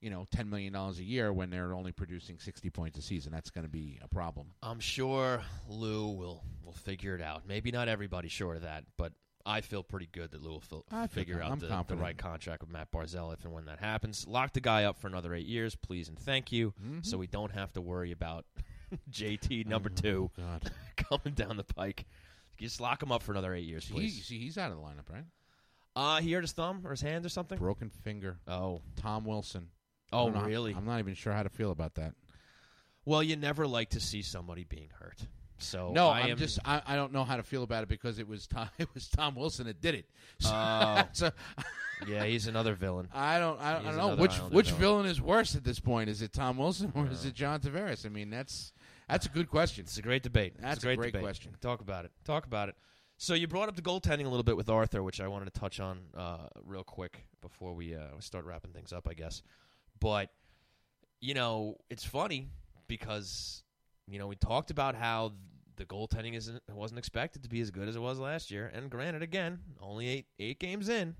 you 0.01 0.09
know, 0.09 0.25
$10 0.35 0.47
million 0.49 0.75
a 0.75 0.91
year 0.93 1.33
when 1.33 1.49
they're 1.49 1.73
only 1.73 1.91
producing 1.91 2.37
60 2.39 2.69
points 2.69 2.97
a 2.99 3.01
season. 3.01 3.31
That's 3.31 3.49
going 3.49 3.65
to 3.65 3.69
be 3.71 3.99
a 4.03 4.07
problem. 4.07 4.47
I'm 4.61 4.79
sure 4.79 5.41
Lou 5.67 6.09
will 6.09 6.43
will 6.63 6.73
figure 6.73 7.15
it 7.15 7.21
out. 7.21 7.43
Maybe 7.47 7.71
not 7.71 7.87
everybody's 7.87 8.31
sure 8.31 8.55
of 8.55 8.61
that, 8.63 8.83
but 8.97 9.13
I 9.45 9.61
feel 9.61 9.81
pretty 9.81 10.09
good 10.11 10.31
that 10.31 10.43
Lou 10.43 10.51
will 10.51 10.59
fil- 10.59 10.85
figure 11.09 11.41
out 11.41 11.59
the, 11.61 11.83
the 11.87 11.95
right 11.95 12.17
contract 12.17 12.61
with 12.61 12.69
Matt 12.69 12.91
Barzal 12.91 13.33
if 13.33 13.43
and 13.45 13.53
when 13.53 13.65
that 13.65 13.79
happens. 13.79 14.27
Lock 14.27 14.51
the 14.53 14.59
guy 14.59 14.83
up 14.83 14.99
for 14.99 15.07
another 15.07 15.33
eight 15.33 15.45
years, 15.47 15.75
please 15.75 16.09
and 16.09 16.19
thank 16.19 16.51
you, 16.51 16.73
Mm-hmm. 16.83 16.99
so 17.03 17.17
we 17.17 17.27
don't 17.27 17.53
have 17.53 17.71
to 17.73 17.81
worry 17.81 18.11
about 18.11 18.45
JT 19.11 19.65
number 19.67 19.89
two 19.89 20.29
Oh, 20.37 20.41
God. 20.43 20.71
coming 20.97 21.33
down 21.33 21.55
the 21.57 21.63
pike. 21.63 22.05
Just 22.59 22.81
lock 22.81 23.01
him 23.01 23.11
up 23.11 23.23
for 23.23 23.31
another 23.31 23.53
eight 23.53 23.65
years, 23.65 23.85
He, 23.85 23.93
please. 23.93 24.25
see, 24.25 24.39
he's 24.39 24.57
out 24.57 24.71
of 24.71 24.77
the 24.77 24.83
lineup, 24.83 25.09
right? 25.11 25.23
Uh, 25.95 26.19
he 26.21 26.31
hurt 26.33 26.41
his 26.43 26.51
thumb 26.51 26.81
or 26.85 26.91
his 26.91 27.01
hand 27.01 27.25
or 27.25 27.29
something. 27.29 27.57
Broken 27.57 27.89
finger. 27.89 28.37
Oh, 28.47 28.81
Tom 28.97 29.23
Wilson. 29.25 29.69
Oh, 30.13 30.27
I'm 30.27 30.33
not- 30.33 30.45
really? 30.45 30.73
I'm 30.73 30.85
not 30.85 30.99
even 30.99 31.13
sure 31.13 31.33
how 31.33 31.43
to 31.43 31.49
feel 31.49 31.71
about 31.71 31.95
that. 31.95 32.13
Well, 33.05 33.23
you 33.23 33.35
never 33.35 33.65
like 33.67 33.89
to 33.91 33.99
see 33.99 34.21
somebody 34.21 34.63
being 34.65 34.89
hurt. 34.99 35.19
So 35.59 35.91
no, 35.91 36.09
I 36.09 36.21
I'm 36.21 36.31
am 36.31 36.37
just 36.37 36.59
I, 36.65 36.81
I 36.85 36.95
don't 36.95 37.11
know 37.13 37.23
how 37.23 37.37
to 37.37 37.41
feel 37.41 37.63
about 37.63 37.81
it 37.81 37.89
because 37.89 38.19
it 38.19 38.27
was 38.27 38.45
Tom 38.45 38.69
it 38.77 38.87
was 38.93 39.07
Tom 39.07 39.33
Wilson 39.35 39.65
that 39.67 39.81
did 39.81 39.95
it. 39.95 40.05
So, 40.39 40.51
Oh. 40.53 41.03
so 41.13 41.31
yeah, 42.07 42.25
he's 42.25 42.45
another 42.45 42.75
villain. 42.75 43.07
I 43.11 43.39
don't. 43.39 43.59
I 43.59 43.73
don't, 43.73 43.87
I 43.87 43.91
don't 43.95 43.97
know 43.97 44.21
which 44.21 44.33
Islander 44.33 44.55
which 44.55 44.69
villain. 44.71 45.05
is 45.07 45.19
worse 45.19 45.55
at 45.55 45.63
this 45.63 45.79
point. 45.79 46.11
Is 46.11 46.21
it 46.21 46.31
Tom 46.31 46.57
Wilson 46.57 46.91
or 46.93 47.07
is 47.07 47.25
it 47.25 47.33
John 47.33 47.59
Tavares? 47.59 48.05
I 48.05 48.09
mean, 48.09 48.29
that's 48.29 48.71
that's 49.09 49.25
a 49.25 49.29
good 49.29 49.49
question. 49.49 49.85
It's 49.85 49.97
a 49.97 50.03
great 50.03 50.21
debate. 50.21 50.53
It's 50.55 50.61
That's 50.61 50.83
a 50.83 50.95
great, 50.95 51.01
debate. 51.01 51.23
question. 51.23 51.55
Talk 51.59 51.81
about 51.81 52.05
it. 52.05 52.11
Talk 52.23 52.45
about 52.45 52.69
it. 52.69 52.75
So 53.17 53.33
you 53.33 53.47
brought 53.47 53.67
up 53.67 53.75
the 53.75 53.81
goaltending 53.81 54.25
a 54.25 54.29
little 54.29 54.43
bit 54.43 54.57
with 54.57 54.69
Arthur, 54.69 55.01
which 55.01 55.19
I 55.19 55.27
wanted 55.27 55.51
to 55.51 55.59
touch 55.59 55.79
on 55.79 56.01
uh, 56.15 56.49
real 56.63 56.83
quick 56.83 57.25
before 57.41 57.73
we 57.73 57.95
uh, 57.95 58.01
start 58.19 58.45
wrapping 58.45 58.73
things 58.73 58.93
up, 58.93 59.07
I 59.09 59.15
guess. 59.15 59.41
But 59.99 60.29
you 61.21 61.33
know, 61.33 61.77
it's 61.89 62.03
funny 62.03 62.49
because 62.87 63.63
you 64.07 64.19
know 64.19 64.27
we 64.27 64.35
talked 64.35 64.71
about 64.71 64.95
how 64.95 65.33
the 65.77 65.85
goaltending 65.85 66.35
isn't 66.35 66.61
wasn't 66.69 66.99
expected 66.99 67.43
to 67.43 67.49
be 67.49 67.61
as 67.61 67.71
good 67.71 67.87
as 67.87 67.95
it 67.95 68.01
was 68.01 68.19
last 68.19 68.51
year, 68.51 68.71
and 68.73 68.89
granted, 68.89 69.21
again, 69.21 69.59
only 69.81 70.07
eight 70.07 70.25
eight 70.39 70.59
games 70.59 70.89
in. 70.89 71.15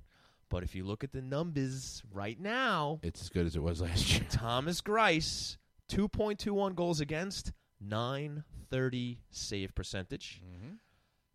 But 0.49 0.63
if 0.63 0.75
you 0.75 0.85
look 0.85 1.03
at 1.03 1.11
the 1.11 1.21
numbers 1.21 2.01
right 2.13 2.39
now, 2.39 2.99
It's 3.03 3.21
as 3.21 3.29
good 3.29 3.45
as 3.45 3.55
it 3.55 3.61
was 3.61 3.81
last 3.81 4.13
year. 4.13 4.25
Thomas 4.29 4.79
Greiss, 4.79 5.57
2.21 5.91 6.73
goals 6.73 7.01
against, 7.01 7.51
930 7.81 9.19
save 9.29 9.75
percentage. 9.75 10.41
Mm-hmm. 10.45 10.75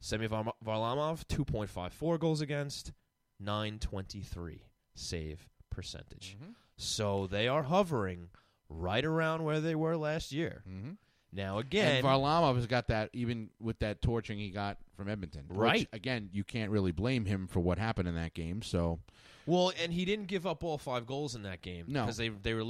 Semi 0.01 0.29
Varlamov, 0.29 1.25
2.54 1.27 2.19
goals 2.19 2.41
against, 2.41 2.93
923 3.39 4.65
save 4.95 5.47
percentage. 5.71 6.37
Mm-hmm. 6.41 6.53
So 6.83 7.27
they 7.27 7.49
are 7.49 7.63
hovering 7.63 8.29
right 8.69 9.05
around 9.05 9.45
where 9.45 9.61
they 9.61 9.75
were 9.75 9.97
last 9.97 10.33
year. 10.33 10.63
Mm-hmm. 10.69 10.93
Now, 11.35 11.59
again, 11.59 11.97
And 11.97 12.07
Varlamov 12.07 12.57
has 12.57 12.67
got 12.67 12.89
that 12.89 13.09
even 13.15 13.49
with 13.59 13.79
that 13.79 14.03
torching 14.03 14.39
he 14.39 14.51
got 14.51 14.77
from 14.97 15.09
Edmonton. 15.09 15.45
which, 15.49 15.57
Right. 15.59 15.89
again, 15.93 16.29
you 16.33 16.45
can't 16.45 16.71
really 16.71 16.93
blame 16.93 17.25
him 17.25 17.47
for 17.47 17.61
what 17.61 17.79
happened 17.79 18.07
in 18.09 18.15
that 18.17 18.35
game. 18.35 18.61
So 18.61 19.01
well, 19.47 19.73
and 19.83 19.93
he 19.93 20.05
didn't 20.05 20.27
give 20.27 20.47
up 20.47 20.63
all 20.63 20.77
five 20.79 21.07
goals 21.07 21.35
in 21.35 21.43
that 21.45 21.63
game. 21.63 21.87
No. 21.89 22.03
because 22.03 22.19
they 22.19 22.29
they 22.29 22.53
were 22.55 22.63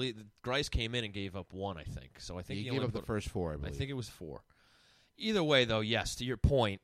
Greiss 0.45 0.71
came 0.71 0.95
in 0.95 1.05
and 1.05 1.13
gave 1.13 1.35
up 1.37 1.53
one, 1.53 1.77
I 1.77 1.83
think. 1.83 2.19
So 2.21 2.39
I 2.39 2.43
think 2.43 2.59
he 2.59 2.65
he, 2.65 2.71
gave 2.71 2.83
up 2.85 2.93
the 2.93 3.03
first 3.03 3.29
four. 3.31 3.53
I 3.63 3.67
I 3.67 3.71
think 3.71 3.91
it 3.91 3.95
was 3.95 4.09
four. 4.09 4.43
Either 5.19 5.43
way, 5.43 5.65
though, 5.65 5.81
yes, 5.81 6.15
to 6.17 6.25
your 6.25 6.37
point, 6.39 6.81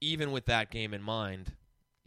even 0.00 0.32
with 0.32 0.46
that 0.46 0.70
game 0.70 0.92
in 0.94 1.02
mind, 1.02 1.52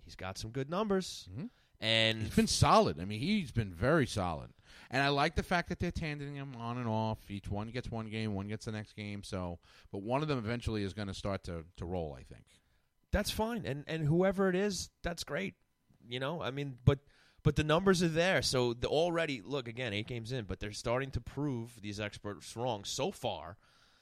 he's 0.03 0.15
got 0.15 0.37
some 0.37 0.49
good 0.51 0.69
numbers, 0.69 1.29
Mhm. 1.37 1.49
and 1.79 2.23
He's 2.23 2.35
been 2.35 2.47
solid. 2.47 2.99
I 2.99 3.05
mean, 3.05 3.19
he's 3.19 3.51
been 3.51 3.73
very 3.73 4.05
solid. 4.07 4.49
And 4.93 5.01
I 5.01 5.07
like 5.07 5.35
the 5.35 5.43
fact 5.43 5.69
that 5.69 5.79
they're 5.79 5.91
tandeming 5.91 6.35
them 6.35 6.53
on 6.59 6.77
and 6.77 6.87
off. 6.87 7.19
Each 7.29 7.49
one 7.49 7.69
gets 7.69 7.89
one 7.89 8.09
game, 8.09 8.33
one 8.33 8.47
gets 8.49 8.65
the 8.65 8.73
next 8.73 8.93
game. 8.95 9.23
So, 9.23 9.57
but 9.91 10.01
one 10.03 10.21
of 10.21 10.27
them 10.27 10.37
eventually 10.37 10.83
is 10.83 10.93
going 10.93 11.07
to 11.07 11.13
start 11.13 11.45
to 11.45 11.63
to 11.77 11.85
roll. 11.85 12.13
I 12.19 12.23
think. 12.23 12.43
that's 13.11 13.31
fine. 13.31 13.65
And 13.65 13.85
and 13.87 14.05
whoever 14.05 14.49
it 14.49 14.55
is, 14.55 14.89
that's 15.01 15.23
great. 15.23 15.55
You 16.09 16.19
know, 16.19 16.41
I 16.41 16.51
mean, 16.51 16.77
but 16.83 16.99
but 17.43 17.55
the 17.55 17.63
numbers 17.63 18.03
are 18.03 18.09
there. 18.09 18.41
So 18.41 18.73
the 18.73 18.87
already 18.89 19.41
look 19.43 19.67
again, 19.69 19.93
eight 19.93 20.07
games 20.07 20.31
in, 20.33 20.45
but 20.45 20.59
they're 20.59 20.73
starting 20.73 21.09
to 21.11 21.21
prove 21.21 21.81
these 21.81 21.99
experts 21.99 22.55
wrong 22.57 22.83
so 22.83 23.11
far 23.11 23.57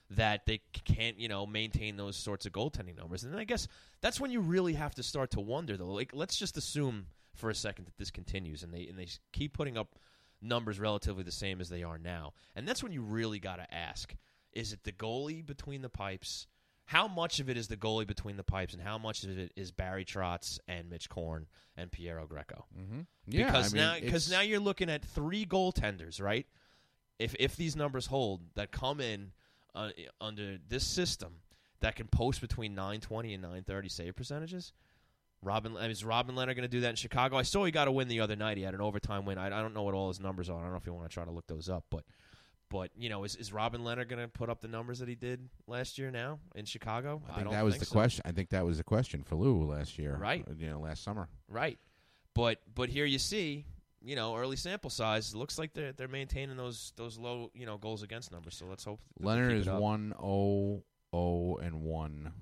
that 0.09 0.47
they 0.47 0.59
can't, 0.85 1.19
you 1.19 1.27
know, 1.27 1.45
maintain 1.45 1.97
those 1.97 2.17
sorts 2.17 2.47
of 2.47 2.51
goaltending 2.51 2.97
numbers. 2.97 3.23
And 3.23 3.35
I 3.37 3.43
guess 3.43 3.67
that's 4.01 4.19
when 4.19 4.31
you 4.31 4.41
really 4.41 4.73
have 4.73 4.95
to 4.95 5.03
start 5.03 5.29
to 5.31 5.39
wonder 5.39 5.77
though. 5.77 5.91
Like 5.91 6.11
let's 6.13 6.35
just 6.35 6.57
assume 6.57 7.05
for 7.35 7.51
a 7.51 7.55
second 7.55 7.85
that 7.85 7.97
this 7.97 8.09
continues 8.09 8.63
and 8.63 8.73
they 8.73 8.87
and 8.87 8.97
they 8.97 9.07
keep 9.31 9.53
putting 9.53 9.77
up 9.77 9.99
numbers 10.41 10.79
relatively 10.79 11.23
the 11.23 11.31
same 11.31 11.61
as 11.61 11.69
they 11.69 11.83
are 11.83 11.97
now. 11.97 12.33
And 12.55 12.67
that's 12.67 12.83
when 12.83 12.91
you 12.91 13.01
really 13.01 13.39
got 13.39 13.57
to 13.57 13.73
ask, 13.73 14.15
is 14.53 14.73
it 14.73 14.83
the 14.83 14.91
goalie 14.91 15.45
between 15.45 15.81
the 15.81 15.89
pipes? 15.89 16.47
How 16.85 17.07
much 17.07 17.39
of 17.39 17.49
it 17.49 17.57
is 17.57 17.67
the 17.67 17.77
goalie 17.77 18.07
between 18.07 18.35
the 18.35 18.43
pipes, 18.43 18.73
and 18.73 18.81
how 18.81 18.97
much 18.97 19.23
of 19.23 19.37
it 19.37 19.51
is 19.55 19.71
Barry 19.71 20.05
Trotz 20.05 20.57
and 20.67 20.89
Mitch 20.89 21.07
Korn 21.07 21.45
and 21.77 21.91
Piero 21.91 22.25
Greco? 22.25 22.65
Mm-hmm. 22.75 23.01
Yeah, 23.27 23.45
because 23.45 23.73
I 23.73 23.77
mean, 23.77 23.85
now 23.85 23.95
because 24.01 24.31
now 24.31 24.41
you're 24.41 24.59
looking 24.59 24.89
at 24.89 25.05
three 25.05 25.45
goaltenders, 25.45 26.19
right? 26.19 26.47
If 27.19 27.35
if 27.39 27.55
these 27.55 27.75
numbers 27.75 28.07
hold, 28.07 28.41
that 28.55 28.71
come 28.71 29.01
in 29.01 29.33
uh, 29.75 29.89
under 30.19 30.57
this 30.67 30.83
system 30.83 31.35
that 31.81 31.95
can 31.95 32.07
post 32.07 32.41
between 32.41 32.73
920 32.73 33.33
and 33.35 33.43
930 33.43 33.89
save 33.89 34.15
percentages. 34.15 34.73
Robin 35.41 35.77
I 35.77 35.83
mean, 35.83 35.91
is 35.91 36.03
Robin 36.03 36.35
Lehner 36.35 36.47
going 36.47 36.57
to 36.63 36.67
do 36.67 36.81
that 36.81 36.89
in 36.89 36.95
Chicago? 36.95 37.37
I 37.37 37.43
saw 37.43 37.63
he 37.65 37.71
got 37.71 37.87
a 37.87 37.91
win 37.91 38.07
the 38.07 38.19
other 38.19 38.35
night. 38.35 38.57
He 38.57 38.63
had 38.63 38.73
an 38.73 38.81
overtime 38.81 39.25
win. 39.25 39.37
I, 39.37 39.45
I 39.47 39.61
don't 39.61 39.73
know 39.73 39.83
what 39.83 39.93
all 39.93 40.09
his 40.09 40.19
numbers 40.19 40.49
are. 40.49 40.59
I 40.59 40.61
don't 40.63 40.71
know 40.71 40.77
if 40.77 40.85
you 40.85 40.93
want 40.93 41.09
to 41.09 41.13
try 41.13 41.23
to 41.25 41.31
look 41.31 41.47
those 41.47 41.69
up, 41.69 41.85
but 41.89 42.03
but 42.69 42.91
you 42.95 43.09
know, 43.09 43.23
is 43.23 43.35
is 43.35 43.51
Robin 43.53 43.81
Lehner 43.81 44.07
going 44.07 44.21
to 44.21 44.27
put 44.27 44.49
up 44.49 44.61
the 44.61 44.67
numbers 44.67 44.99
that 44.99 45.07
he 45.09 45.15
did 45.15 45.47
last 45.65 45.97
year 45.97 46.11
now 46.11 46.39
in 46.55 46.65
Chicago? 46.65 47.21
I 47.29 47.33
think 47.35 47.45
don't 47.45 47.53
that 47.53 47.63
was 47.63 47.75
think 47.75 47.79
the 47.81 47.85
so. 47.87 47.93
question. 47.93 48.21
I 48.25 48.31
think 48.31 48.49
that 48.49 48.65
was 48.65 48.77
the 48.77 48.83
question 48.83 49.23
for 49.23 49.35
Lou 49.35 49.63
last 49.63 49.97
year, 49.97 50.15
Right. 50.17 50.45
uh, 50.47 50.53
You 50.57 50.69
know, 50.71 50.79
last 50.79 51.03
summer. 51.03 51.29
Right. 51.47 51.79
But 52.35 52.59
but 52.75 52.89
here 52.89 53.05
you 53.05 53.17
see, 53.17 53.65
you 54.03 54.15
know, 54.15 54.35
early 54.35 54.55
sample 54.55 54.89
size. 54.89 55.33
Looks 55.33 55.57
like 55.57 55.73
they're 55.73 55.93
they're 55.93 56.07
maintaining 56.07 56.57
those 56.57 56.93
those 56.95 57.17
low 57.17 57.49
you 57.53 57.65
know 57.65 57.77
goals 57.77 58.03
against 58.03 58.31
numbers. 58.31 58.55
So 58.55 58.65
let's 58.65 58.83
hope 58.83 58.99
Lehner 59.21 59.51
is 59.51 59.67
one 59.67 60.13
oh 60.21 60.83
oh 61.13 61.55
and 61.57 61.81
one. 61.81 62.33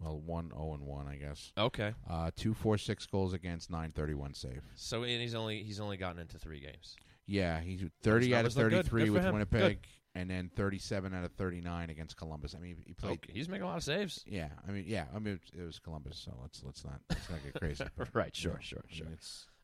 Well, 0.00 0.20
one 0.20 0.52
oh 0.56 0.74
and 0.74 0.82
one, 0.82 1.08
I 1.08 1.16
guess. 1.16 1.52
Okay. 1.58 1.92
Uh, 2.08 2.30
two 2.36 2.54
four 2.54 2.78
six 2.78 3.06
goals 3.06 3.32
against 3.32 3.70
nine 3.70 3.90
thirty 3.90 4.14
one 4.14 4.32
save. 4.34 4.62
So 4.74 5.02
and 5.02 5.20
he's 5.20 5.34
only 5.34 5.62
he's 5.62 5.80
only 5.80 5.96
gotten 5.96 6.20
into 6.20 6.38
three 6.38 6.60
games. 6.60 6.96
Yeah, 7.26 7.60
he's 7.60 7.82
thirty 8.02 8.34
out 8.34 8.44
of 8.44 8.52
thirty 8.52 8.76
good. 8.76 8.86
three 8.86 9.04
Good 9.04 9.12
with 9.12 9.24
him. 9.24 9.32
Winnipeg, 9.34 9.80
and 10.14 10.30
then 10.30 10.50
thirty 10.54 10.78
seven 10.78 11.12
out 11.14 11.24
of 11.24 11.32
thirty 11.32 11.60
nine 11.60 11.90
against 11.90 12.16
Columbus. 12.16 12.54
I 12.56 12.60
mean, 12.60 12.76
he 12.86 12.94
played. 12.94 13.18
Okay. 13.18 13.32
He's 13.32 13.48
making 13.48 13.64
a 13.64 13.66
lot 13.66 13.76
of 13.76 13.82
saves. 13.82 14.24
Yeah, 14.26 14.48
I 14.66 14.70
mean, 14.70 14.84
yeah, 14.86 15.06
I 15.14 15.18
mean, 15.18 15.40
it 15.52 15.62
was 15.62 15.80
Columbus, 15.80 16.22
so 16.24 16.32
let's 16.40 16.62
let's 16.64 16.84
not 16.84 17.00
let's 17.10 17.28
not 17.28 17.42
get 17.42 17.54
crazy. 17.60 17.84
but, 17.96 18.08
Right, 18.14 18.34
sure, 18.34 18.52
you 18.52 18.56
know, 18.56 18.62
sure, 18.62 18.78
I 18.78 18.88
mean, 18.88 18.96
sure. 18.96 19.06
You 19.06 19.12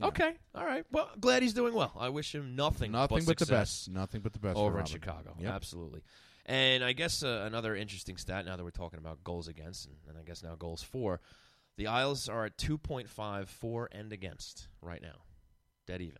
know, 0.01 0.09
Okay. 0.09 0.33
All 0.55 0.67
right. 0.67 0.85
Well, 0.91 1.09
glad 1.21 1.43
he's 1.43 1.55
doing 1.55 1.75
well. 1.75 1.93
I 1.99 2.09
wish 2.09 2.35
him 2.35 2.57
nothing 2.57 2.91
nothing 2.93 3.19
but, 3.19 3.27
but, 3.27 3.39
the 3.39 3.47
best. 3.47 3.89
Nothing 3.89 4.21
but 4.21 4.33
the 4.33 4.41
best 4.41 4.57
over 4.57 4.81
in 4.81 4.87
Chicago. 4.87 5.37
Yep. 5.39 5.53
Absolutely. 5.53 6.03
And 6.47 6.85
I 6.85 6.93
guess 6.93 7.23
uh, 7.23 7.45
another 7.47 7.75
interesting 7.75 8.17
stat 8.17 8.45
now 8.45 8.57
that 8.57 8.65
we're 8.65 8.71
talking 8.71 8.99
about 8.99 9.25
goals 9.25 9.49
against, 9.49 9.87
and, 9.87 9.97
and 10.09 10.19
I 10.19 10.23
guess 10.23 10.43
now 10.43 10.55
goals 10.57 10.83
for, 10.83 11.21
the 11.77 11.87
Isles 11.87 12.29
are 12.29 12.45
at 12.45 12.57
2.5 12.59 13.49
for 13.49 13.89
and 13.93 14.13
against 14.13 14.69
right 14.83 15.01
now. 15.03 15.23
Dead 15.87 16.01
even. 16.03 16.19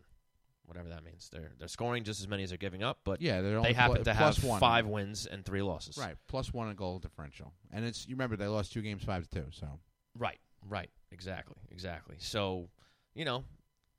Whatever 0.65 0.89
that 0.89 1.03
means. 1.03 1.29
They're 1.31 1.51
they're 1.59 1.67
scoring 1.67 2.03
just 2.03 2.21
as 2.21 2.27
many 2.27 2.41
as 2.41 2.49
they're 2.49 2.57
giving 2.57 2.81
up, 2.81 2.97
but 3.03 3.21
Yeah, 3.21 3.41
they're 3.41 3.61
they 3.61 3.73
happen 3.73 3.97
pl- 3.97 4.03
to 4.05 4.13
have 4.15 4.43
one. 4.43 4.59
five 4.59 4.87
wins 4.87 5.27
and 5.27 5.45
three 5.45 5.61
losses. 5.61 5.95
Right, 5.95 6.15
plus 6.27 6.51
one 6.51 6.69
in 6.69 6.75
goal 6.75 6.97
differential, 6.97 7.53
and 7.71 7.85
it's 7.85 8.07
you 8.07 8.15
remember 8.15 8.35
they 8.35 8.47
lost 8.47 8.73
two 8.73 8.81
games 8.81 9.03
five 9.03 9.29
to 9.29 9.41
two. 9.41 9.45
So 9.51 9.67
Right. 10.17 10.39
Right. 10.67 10.89
Exactly. 11.11 11.57
Exactly. 11.69 12.15
So, 12.17 12.69
you 13.13 13.25
know, 13.25 13.43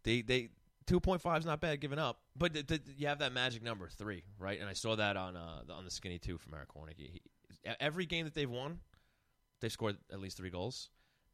they 0.03 0.23
they 0.23 0.49
2.5 0.87 1.39
is 1.39 1.47
not 1.47 1.61
bad 1.61 1.81
giving 1.81 1.99
up, 1.99 2.21
but 2.37 2.53
th- 2.53 2.67
th- 2.67 2.81
you 2.97 3.07
have 3.09 3.19
that 3.19 3.33
magic 3.33 3.63
number 3.63 3.89
three, 3.89 4.23
right? 4.39 4.61
And 4.61 4.69
I 4.69 4.73
saw 4.73 4.97
that 4.97 5.17
on 5.17 5.37
uh, 5.37 5.63
on 5.71 5.85
the 5.85 5.91
skinny 5.91 6.19
two 6.19 6.39
from 6.39 6.55
Eric 6.55 6.69
Hornick. 6.77 6.97
He, 6.99 7.05
he- 7.65 7.71
every 7.81 8.07
game 8.07 8.25
that 8.25 8.35
they've 8.35 8.49
won, 8.51 8.79
they've 9.61 9.73
scored 9.73 9.97
at 10.13 10.21
least 10.21 10.37
three 10.37 10.51
goals, 10.51 10.91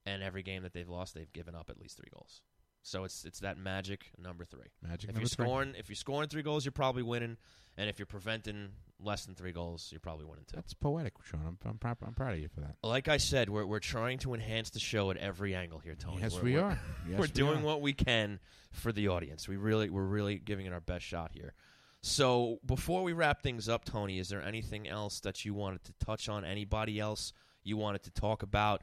and 0.06 0.22
every 0.22 0.42
game 0.42 0.62
that 0.62 0.72
they've 0.72 0.88
lost, 0.88 1.14
they've 1.14 1.32
given 1.32 1.54
up 1.54 1.68
at 1.70 1.78
least 1.78 1.96
three 1.98 2.08
goals. 2.12 2.40
So 2.82 3.04
it's 3.04 3.24
it's 3.24 3.40
that 3.40 3.58
magic 3.58 4.10
number 4.18 4.44
three. 4.44 4.68
magic 4.82 5.10
If 5.10 5.14
number 5.16 5.20
you're 5.20 5.28
three. 5.28 5.44
scoring, 5.46 5.74
if 5.78 5.88
you're 5.88 5.96
scoring 5.96 6.28
three 6.28 6.42
goals, 6.42 6.64
you're 6.64 6.72
probably 6.72 7.02
winning, 7.02 7.36
and 7.76 7.88
if 7.88 7.98
you're 7.98 8.06
preventing 8.06 8.68
less 9.04 9.24
than 9.24 9.34
three 9.34 9.50
goals, 9.52 9.88
you're 9.90 10.00
probably 10.00 10.24
winning 10.24 10.44
too. 10.46 10.54
That's 10.56 10.74
poetic, 10.74 11.14
Sean. 11.24 11.40
I'm 11.46 11.58
I'm, 11.68 11.78
proud, 11.78 11.96
I'm 12.06 12.14
proud 12.14 12.34
of 12.34 12.38
you 12.40 12.48
for 12.48 12.60
that. 12.60 12.76
Like 12.82 13.08
I 13.08 13.16
said, 13.16 13.48
we're 13.48 13.66
we're 13.66 13.78
trying 13.80 14.18
to 14.18 14.34
enhance 14.34 14.70
the 14.70 14.78
show 14.80 15.10
at 15.10 15.16
every 15.16 15.54
angle 15.54 15.78
here, 15.80 15.94
Tony. 15.96 16.20
yes, 16.22 16.34
We're- 16.34 16.44
we 16.52 16.58
are. 16.58 16.78
Yes, 17.08 17.18
we're 17.18 17.24
we 17.26 17.32
doing 17.32 17.58
are. 17.58 17.62
what 17.62 17.80
we 17.80 17.92
can 17.92 18.38
for 18.70 18.92
the 18.92 19.08
audience. 19.08 19.48
We 19.48 19.56
really 19.56 19.90
we're 19.90 20.04
really 20.04 20.38
giving 20.38 20.66
it 20.66 20.72
our 20.72 20.80
best 20.80 21.04
shot 21.04 21.32
here. 21.32 21.54
So 22.02 22.58
before 22.66 23.02
we 23.04 23.12
wrap 23.12 23.42
things 23.42 23.68
up, 23.68 23.84
Tony, 23.84 24.18
is 24.18 24.28
there 24.28 24.42
anything 24.42 24.88
else 24.88 25.20
that 25.20 25.44
you 25.44 25.54
wanted 25.54 25.84
to 25.84 25.92
touch 26.04 26.28
on? 26.28 26.44
Anybody 26.44 26.98
else 26.98 27.32
you 27.64 27.76
wanted 27.76 28.02
to 28.04 28.10
talk 28.10 28.42
about? 28.42 28.82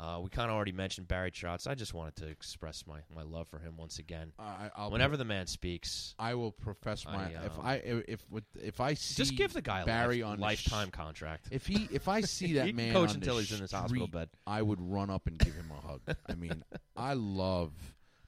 Uh, 0.00 0.18
we 0.20 0.30
kind 0.30 0.50
of 0.50 0.56
already 0.56 0.72
mentioned 0.72 1.06
Barry 1.08 1.30
Trotz. 1.30 1.66
I 1.66 1.74
just 1.74 1.92
wanted 1.92 2.16
to 2.16 2.26
express 2.26 2.84
my, 2.86 3.00
my 3.14 3.22
love 3.22 3.48
for 3.48 3.58
him 3.58 3.76
once 3.76 3.98
again. 3.98 4.32
I, 4.38 4.70
I'll 4.74 4.90
Whenever 4.90 5.18
the 5.18 5.26
man 5.26 5.46
speaks, 5.46 6.14
I 6.18 6.34
will 6.34 6.52
profess 6.52 7.04
my 7.04 7.16
I, 7.16 7.44
if 7.44 7.58
um, 7.58 7.60
I 7.62 7.74
if 7.74 8.02
if, 8.08 8.20
if 8.62 8.80
I 8.80 8.94
see 8.94 9.16
just 9.16 9.36
give 9.36 9.52
the 9.52 9.60
guy 9.60 9.82
a 9.82 9.84
Barry 9.84 10.22
life- 10.22 10.30
on 10.30 10.40
the 10.40 10.54
sh- 10.56 10.70
lifetime 10.70 10.90
contract. 10.90 11.48
If 11.50 11.66
he 11.66 11.86
if 11.92 12.08
I 12.08 12.22
see 12.22 12.52
that 12.54 12.74
man 12.74 12.94
coach 12.94 13.10
on 13.10 13.16
until 13.16 13.34
the 13.34 13.42
he's 13.42 13.52
in 13.52 13.60
his 13.60 13.72
hospital 13.72 14.06
bed. 14.06 14.30
I 14.46 14.62
would 14.62 14.80
run 14.80 15.10
up 15.10 15.26
and 15.26 15.36
give 15.38 15.54
him 15.54 15.70
a 15.70 15.86
hug. 15.86 16.00
I 16.26 16.34
mean, 16.34 16.64
I 16.96 17.12
love 17.12 17.72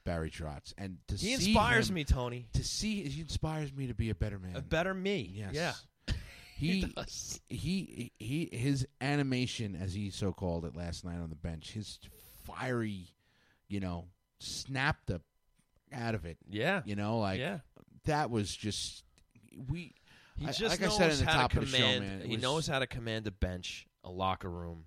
Barry 0.04 0.30
Trotz, 0.30 0.74
and 0.76 0.98
to 1.08 1.16
He 1.16 1.32
inspires 1.32 1.88
him- 1.88 1.94
me, 1.94 2.04
Tony. 2.04 2.48
To 2.52 2.64
see 2.64 3.08
he 3.08 3.22
inspires 3.22 3.72
me 3.72 3.86
to 3.86 3.94
be 3.94 4.10
a 4.10 4.14
better 4.14 4.38
man. 4.38 4.56
A 4.56 4.60
better 4.60 4.92
me. 4.92 5.30
Yes. 5.32 5.54
Yeah. 5.54 5.72
He 6.62 6.82
does. 6.82 7.40
he 7.48 8.12
he 8.18 8.48
his 8.52 8.86
animation 9.00 9.74
as 9.76 9.92
he 9.94 10.10
so 10.10 10.32
called 10.32 10.64
it 10.64 10.76
last 10.76 11.04
night 11.04 11.18
on 11.18 11.28
the 11.30 11.36
bench, 11.36 11.72
his 11.72 11.98
fiery, 12.44 13.08
you 13.68 13.80
know, 13.80 14.06
snapped 14.40 15.06
the 15.08 15.20
out 15.92 16.14
of 16.14 16.24
it. 16.24 16.38
Yeah. 16.48 16.82
You 16.84 16.96
know, 16.96 17.18
like 17.18 17.38
yeah. 17.40 17.58
that 18.04 18.30
was 18.30 18.54
just 18.54 19.04
we 19.68 19.94
He 20.36 20.46
I- 20.46 20.52
just 20.52 20.62
like 20.80 20.82
I 20.82 20.86
knows 20.86 20.96
said 20.96 21.12
in 21.12 21.18
the 21.18 21.24
how 21.30 21.40
top 21.42 21.52
to 21.52 21.58
of 21.58 21.70
the 21.70 21.76
show, 21.76 21.82
command. 21.84 22.00
man, 22.20 22.20
he 22.28 22.36
was- 22.36 22.42
knows 22.42 22.66
how 22.66 22.78
to 22.78 22.86
command 22.86 23.26
a 23.26 23.30
bench, 23.30 23.86
a 24.04 24.10
locker 24.10 24.50
room, 24.50 24.84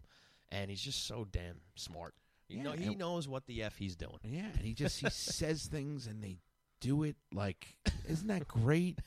and 0.49 0.69
he's 0.69 0.81
just 0.81 1.05
so 1.05 1.25
damn 1.29 1.59
smart. 1.75 2.15
You 2.47 2.57
Yeah, 2.57 2.63
know, 2.63 2.71
he 2.73 2.93
knows 2.95 3.27
what 3.27 3.45
the 3.47 3.63
f 3.63 3.75
he's 3.77 3.95
doing. 3.95 4.19
Yeah, 4.23 4.45
and 4.53 4.61
he 4.61 4.73
just 4.73 4.99
he 4.99 5.09
says 5.09 5.65
things 5.65 6.07
and 6.07 6.23
they 6.23 6.37
do 6.81 7.03
it 7.03 7.15
like 7.33 7.67
isn't 8.07 8.27
that 8.27 8.47
great? 8.47 8.99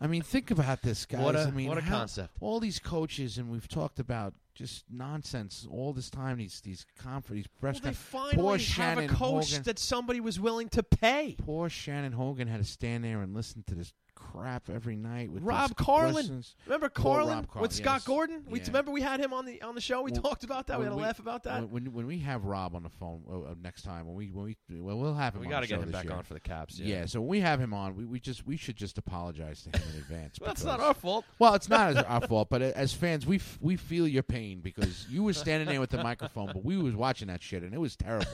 I 0.00 0.06
mean, 0.06 0.22
think 0.22 0.50
about 0.50 0.82
this, 0.82 1.06
guys. 1.06 1.20
What 1.22 1.34
a- 1.36 1.44
I 1.44 1.50
mean, 1.50 1.68
what 1.68 1.78
a 1.78 1.82
how- 1.82 1.98
concept. 2.00 2.36
All 2.40 2.60
these 2.60 2.78
coaches, 2.78 3.38
and 3.38 3.50
we've 3.50 3.68
talked 3.68 3.98
about 3.98 4.34
just 4.54 4.84
nonsense 4.90 5.66
all 5.70 5.92
this 5.92 6.10
time. 6.10 6.38
These 6.38 6.60
these 6.60 6.84
conference, 6.98 7.36
these 7.44 7.46
press 7.60 7.76
Well, 7.76 7.92
they 7.92 7.94
finally 7.94 8.36
Poor 8.36 8.52
have 8.52 8.60
Shannon 8.60 9.04
a 9.04 9.08
coach 9.08 9.50
Hogan. 9.50 9.62
that 9.64 9.78
somebody 9.78 10.20
was 10.20 10.38
willing 10.40 10.68
to 10.70 10.82
pay. 10.82 11.36
Poor 11.38 11.68
Shannon 11.68 12.12
Hogan 12.12 12.48
had 12.48 12.58
to 12.58 12.64
stand 12.64 13.04
there 13.04 13.22
and 13.22 13.34
listen 13.34 13.62
to 13.68 13.74
this 13.74 13.92
crap 14.32 14.68
every 14.68 14.96
night 14.96 15.30
with 15.30 15.42
Rob 15.42 15.74
Carlin. 15.76 16.12
questions. 16.12 16.54
Remember 16.66 16.88
Carlin 16.88 17.34
Rob 17.34 17.48
Carlin, 17.48 17.62
with 17.62 17.72
Scott 17.72 17.96
yes. 17.96 18.04
Gordon? 18.04 18.44
We 18.48 18.60
Yeah. 18.60 18.66
remember 18.66 18.90
we 18.90 19.00
had 19.00 19.20
him 19.20 19.32
on 19.32 19.44
the 19.46 19.60
on 19.62 19.74
the 19.74 19.80
show. 19.80 20.02
We 20.02 20.12
Well, 20.12 20.22
talked 20.22 20.44
about 20.44 20.66
that. 20.68 20.78
We 20.78 20.84
had 20.84 20.92
a 20.92 20.96
we- 20.96 21.02
laugh 21.02 21.18
about 21.18 21.44
that. 21.44 21.62
When, 21.62 21.84
when 21.86 21.92
when 21.92 22.06
we 22.06 22.18
have 22.20 22.44
Rob 22.44 22.74
on 22.74 22.82
the 22.82 22.90
phone 22.90 23.22
uh, 23.30 23.54
next 23.62 23.82
time, 23.82 24.06
when 24.06 24.16
we 24.16 24.26
when 24.30 24.44
we 24.44 24.56
well, 24.80 24.98
we'll 24.98 25.14
have 25.14 25.34
him. 25.34 25.40
we 25.40 25.46
got 25.48 25.60
to 25.60 25.66
get 25.66 25.80
him 25.80 25.90
back 25.90 26.04
year. 26.04 26.12
on 26.14 26.22
for 26.24 26.34
the 26.34 26.40
Caps. 26.40 26.78
Yeah. 26.78 27.06
so 27.06 27.20
when 27.20 27.28
we 27.28 27.40
have 27.40 27.60
him 27.60 27.72
on, 27.72 27.96
we, 27.96 28.04
we 28.04 28.20
just 28.20 28.46
we 28.46 28.56
should 28.56 28.76
just 28.76 28.98
apologize 28.98 29.62
to 29.62 29.70
him 29.78 29.82
in 29.94 29.98
advance. 30.00 30.38
Well, 30.40 30.48
that's 30.48 30.64
not 30.64 30.80
our 30.80 30.94
fault. 30.94 31.24
Well, 31.38 31.54
it's 31.54 31.68
not 31.68 31.90
as 31.90 32.04
our 32.04 32.20
fault, 32.26 32.48
but 32.50 32.62
as 32.62 32.92
fans, 32.92 33.26
we 33.26 33.36
f- 33.36 33.58
we 33.60 33.76
feel 33.76 34.06
your 34.06 34.22
pain 34.22 34.60
because 34.60 35.06
you 35.10 35.22
were 35.22 35.32
standing 35.32 35.68
there 35.68 35.80
with 35.80 35.90
the 35.90 36.02
microphone, 36.02 36.46
but 36.52 36.64
we 36.64 36.76
was 36.76 36.94
watching 36.94 37.28
that 37.28 37.42
shit 37.42 37.62
and 37.62 37.72
it 37.74 37.78
was 37.78 37.96
terrible. 37.96 38.26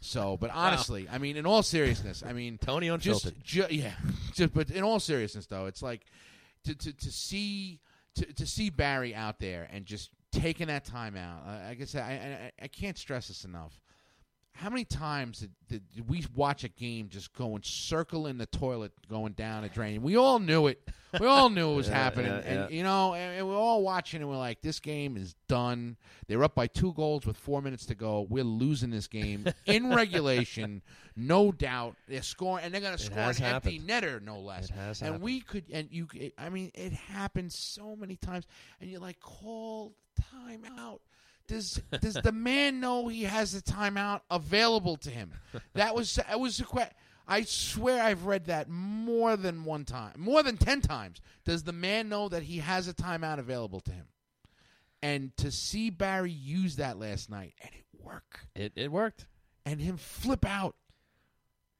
So, 0.00 0.36
but 0.38 0.50
honestly, 0.50 1.06
I 1.10 1.18
mean, 1.18 1.36
in 1.36 1.44
all 1.46 1.62
seriousness, 1.62 2.22
I 2.26 2.32
mean, 2.32 2.56
Tony 2.58 2.88
on 2.88 3.00
just, 3.00 3.24
ju- 3.42 3.66
yeah, 3.70 3.92
just, 4.32 4.54
but 4.54 4.70
in 4.70 4.82
all 4.82 4.98
seriousness, 4.98 5.46
though, 5.46 5.66
it's 5.66 5.82
like 5.82 6.02
to 6.64 6.74
to, 6.74 6.92
to 6.92 7.12
see 7.12 7.80
to, 8.14 8.24
to 8.34 8.46
see 8.46 8.70
Barry 8.70 9.14
out 9.14 9.38
there 9.40 9.68
and 9.70 9.84
just 9.84 10.10
taking 10.32 10.68
that 10.68 10.84
time 10.84 11.16
out. 11.16 11.42
Uh, 11.46 11.68
I 11.70 11.74
guess 11.74 11.94
I, 11.94 12.50
I 12.60 12.64
I 12.64 12.68
can't 12.68 12.96
stress 12.96 13.28
this 13.28 13.44
enough. 13.44 13.78
How 14.52 14.68
many 14.68 14.84
times 14.84 15.38
did, 15.38 15.50
did, 15.68 15.90
did 15.94 16.08
we 16.10 16.22
watch 16.34 16.64
a 16.64 16.68
game 16.68 17.08
just 17.08 17.32
going 17.32 17.62
circling 17.62 18.36
the 18.36 18.44
toilet, 18.46 18.92
going 19.08 19.32
down 19.32 19.64
a 19.64 19.70
drain? 19.70 20.02
We 20.02 20.16
all 20.16 20.38
knew 20.38 20.66
it. 20.66 20.86
We 21.18 21.26
all 21.26 21.48
knew 21.48 21.72
it 21.72 21.76
was 21.76 21.88
Yeah, 21.88 21.94
happening, 21.94 22.26
yeah, 22.32 22.42
and 22.44 22.70
yeah. 22.70 22.76
you 22.76 22.82
know, 22.82 23.14
and, 23.14 23.38
and 23.38 23.48
we're 23.48 23.56
all 23.56 23.82
watching, 23.82 24.20
and 24.20 24.28
we're 24.28 24.36
like, 24.36 24.60
"This 24.60 24.78
game 24.78 25.16
is 25.16 25.34
done." 25.48 25.96
They're 26.28 26.44
up 26.44 26.54
by 26.54 26.66
two 26.66 26.92
goals 26.92 27.24
with 27.24 27.38
four 27.38 27.62
minutes 27.62 27.86
to 27.86 27.94
go. 27.94 28.26
We're 28.28 28.44
losing 28.44 28.90
this 28.90 29.06
game 29.06 29.46
in 29.64 29.88
regulation, 29.94 30.82
no 31.16 31.52
doubt. 31.52 31.96
They're 32.06 32.20
scoring, 32.22 32.64
and 32.64 32.74
they're 32.74 32.82
going 32.82 32.96
to 32.96 33.02
score 33.02 33.18
an 33.18 33.24
has 33.24 33.40
empty 33.40 33.78
happened. 33.78 33.88
netter, 33.88 34.22
no 34.22 34.40
less. 34.40 34.66
It 34.68 34.72
has 34.72 35.00
and 35.00 35.06
happened. 35.06 35.24
we 35.24 35.40
could, 35.40 35.64
and 35.72 35.88
you, 35.90 36.06
I 36.36 36.50
mean, 36.50 36.70
it 36.74 36.92
happens 36.92 37.54
so 37.56 37.96
many 37.96 38.16
times, 38.16 38.46
and 38.80 38.90
you're 38.90 39.00
like, 39.00 39.20
"Call 39.20 39.94
timeout." 40.20 40.98
Does 41.50 41.82
does 42.00 42.14
the 42.14 42.30
man 42.32 42.78
know 42.80 43.08
he 43.08 43.24
has 43.24 43.54
a 43.56 43.60
timeout 43.60 44.20
available 44.30 44.96
to 44.98 45.10
him? 45.10 45.32
That 45.74 45.94
was 45.96 46.14
that 46.14 46.38
was 46.38 46.60
a 46.60 46.64
question. 46.64 46.94
I 47.26 47.42
swear 47.42 48.02
I've 48.02 48.24
read 48.24 48.46
that 48.46 48.68
more 48.68 49.36
than 49.36 49.64
one 49.64 49.84
time, 49.84 50.14
more 50.18 50.42
than 50.44 50.56
ten 50.56 50.80
times. 50.80 51.20
Does 51.44 51.64
the 51.64 51.72
man 51.72 52.08
know 52.08 52.28
that 52.28 52.44
he 52.44 52.58
has 52.58 52.86
a 52.88 52.94
timeout 52.94 53.38
available 53.40 53.80
to 53.80 53.90
him? 53.92 54.06
And 55.02 55.36
to 55.38 55.50
see 55.50 55.90
Barry 55.90 56.30
use 56.30 56.76
that 56.76 56.98
last 56.98 57.28
night 57.30 57.54
and 57.60 57.70
it 57.74 57.84
work, 58.00 58.46
It 58.54 58.72
it 58.76 58.92
worked. 58.92 59.26
and 59.66 59.80
him 59.80 59.96
flip 59.96 60.44
out, 60.44 60.76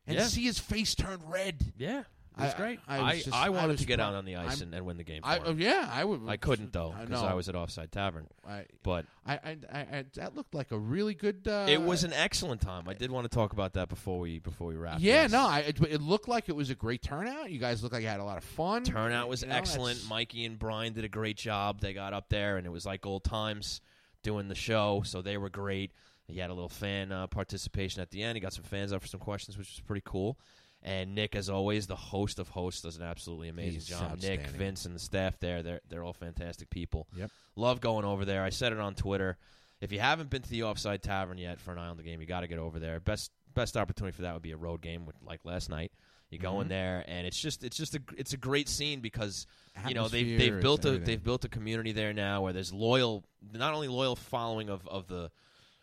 and 0.07 0.17
Yeah. 0.17 0.27
see 0.27 0.45
his 0.45 0.59
face 0.59 0.95
turn 0.97 1.21
red. 1.27 1.73
Yeah, 1.77 2.05
was 2.41 2.55
I- 2.55 2.57
great. 2.57 2.81
I 2.89 2.99
I, 2.99 3.15
was 3.15 3.25
just- 3.25 3.37
I 3.37 3.47
I 3.47 3.49
wanted 3.51 3.69
was 3.73 3.81
to 3.81 3.87
get 3.87 3.99
proud. 3.99 4.09
out 4.11 4.15
on 4.17 4.25
the 4.25 4.37
ice 4.37 4.51
I'm- 4.61 4.63
and, 4.69 4.75
and 4.75 4.87
win 4.87 4.97
the 4.97 5.05
game. 5.05 5.23
For 5.23 5.29
I, 5.29 5.37
him. 5.37 5.43
oh, 5.47 5.53
yeah, 5.57 5.89
I 5.93 6.05
would. 6.05 6.21
I 6.27 6.37
couldn't 6.37 6.73
though 6.73 6.95
because 6.99 7.23
know. 7.23 7.29
I 7.29 7.35
was 7.35 7.49
at 7.49 7.55
Offside 7.55 7.93
Tavern. 7.93 8.27
I, 8.49 8.67
But 8.83 9.07
I, 9.27 9.35
I, 9.35 9.57
I, 9.73 9.79
I, 9.81 10.05
that 10.15 10.35
looked 10.35 10.55
like 10.55 10.73
a 10.73 10.79
really 10.79 11.15
good. 11.15 11.47
Uh, 11.47 11.67
it 11.69 11.81
was 11.81 12.05
an 12.05 12.13
excellent 12.13 12.61
time. 12.61 12.89
I 12.89 12.95
did 12.95 13.11
want 13.11 13.31
to 13.31 13.35
talk 13.35 13.53
about 13.53 13.75
that 13.75 13.89
before 13.89 14.19
we 14.19 14.39
before 14.39 14.67
we 14.69 14.77
wrap. 14.77 14.97
Yeah, 15.01 15.25
this. 15.25 15.33
no, 15.33 15.47
I, 15.47 15.61
it, 15.61 15.81
it 15.83 16.01
looked 16.03 16.29
like 16.29 16.49
it 16.49 16.57
was 16.57 16.71
a 16.71 16.75
great 16.75 17.03
turnout. 17.03 17.51
You 17.51 17.59
guys 17.59 17.83
looked 17.83 17.93
like 17.93 18.03
you 18.03 18.09
had 18.09 18.21
a 18.21 18.25
lot 18.25 18.39
of 18.39 18.45
fun. 18.45 18.85
turnout 18.85 19.29
was 19.29 19.43
You 19.43 19.49
know, 19.49 19.55
excellent. 19.55 19.97
that's- 19.97 20.09
Mikey 20.11 20.45
and 20.45 20.59
Brian 20.59 20.93
did 20.93 21.05
a 21.05 21.09
great 21.09 21.37
job. 21.37 21.81
They 21.81 21.93
got 21.95 22.13
up 22.13 22.29
there, 22.29 22.57
and 22.57 22.67
it 22.67 22.71
was 22.71 22.87
like 22.87 23.05
old 23.07 23.25
times 23.25 23.81
doing 24.23 24.49
the 24.49 24.55
show, 24.55 25.03
so 25.05 25.23
they 25.23 25.37
were 25.39 25.49
great. 25.51 25.93
He 26.27 26.39
had 26.39 26.51
a 26.51 26.55
little 26.55 26.69
fan 26.69 27.11
uh, 27.11 27.27
participation 27.27 28.03
at 28.03 28.11
the 28.11 28.23
end. 28.23 28.37
He 28.37 28.41
got 28.41 28.53
some 28.53 28.63
fans 28.63 28.93
up 28.93 29.03
for 29.03 29.09
some 29.09 29.19
questions, 29.19 29.59
which 29.59 29.69
was 29.71 29.81
pretty 29.81 30.03
cool. 30.05 30.39
And 30.83 31.15
Nick, 31.15 31.37
as 31.37 31.51
always, 31.51 31.87
the 31.87 31.97
host 31.97 32.39
of 32.39 32.49
hosts, 32.49 32.81
does 32.83 32.97
an 32.97 33.03
absolutely 33.03 33.49
amazing 33.51 33.75
He's 33.75 33.87
job. 33.87 34.19
Nick. 34.23 34.47
Vince, 34.47 34.87
and 34.87 34.95
the 34.95 34.99
staff 35.01 35.39
there, 35.39 35.63
they're 35.63 35.81
they're 35.91 36.03
all 36.03 36.15
fantastic 36.15 36.71
people. 36.71 37.07
Yep. 37.17 37.31
Love 37.57 37.81
going 37.83 38.07
over 38.07 38.25
there. 38.25 38.43
I 38.43 38.49
said 38.51 38.73
it 38.73 38.79
on 38.81 38.95
Twitter. 38.95 39.37
If 39.83 39.93
you 39.93 40.01
haven't 40.01 40.31
been 40.31 40.43
to 40.43 40.49
the 40.49 40.63
Offside 40.63 41.03
Tavern 41.03 41.37
yet 41.39 41.61
for 41.61 41.73
an 41.73 41.79
Islander 41.79 42.03
game, 42.03 42.21
you 42.21 42.27
got 42.27 42.41
to 42.41 42.47
get 42.47 42.59
over 42.59 42.79
there. 42.79 42.99
Best 43.01 43.31
best 43.55 43.77
opportunity 43.77 44.15
for 44.15 44.23
that 44.23 44.33
would 44.33 44.43
be 44.43 44.53
a 44.53 44.57
road 44.57 44.81
game, 44.81 45.05
with, 45.05 45.17
like 45.27 45.45
last 45.45 45.69
night. 45.69 45.93
You 46.31 46.39
go 46.39 46.53
Mm-hmm. 46.53 46.63
in 46.63 46.69
there, 46.69 47.05
and 47.09 47.27
it's 47.27 47.39
just 47.41 47.63
it's 47.65 47.77
just 47.77 47.95
a 47.97 48.01
it's 48.17 48.33
a 48.33 48.37
great 48.39 48.69
scene 48.69 49.01
because 49.01 49.47
you 49.87 49.95
know 49.95 50.09
they've 50.09 50.39
they've 50.39 50.61
built 50.63 50.85
a 50.85 50.89
everything. 50.89 51.05
they've 51.07 51.23
built 51.25 51.45
a 51.45 51.49
community 51.49 51.93
there 51.93 52.13
now 52.15 52.41
where 52.43 52.53
there's 52.55 52.73
loyal 52.73 53.25
not 53.53 53.75
only 53.75 53.89
loyal 53.89 54.17
following 54.17 54.69
of, 54.71 54.87
of 54.89 55.09
the 55.09 55.31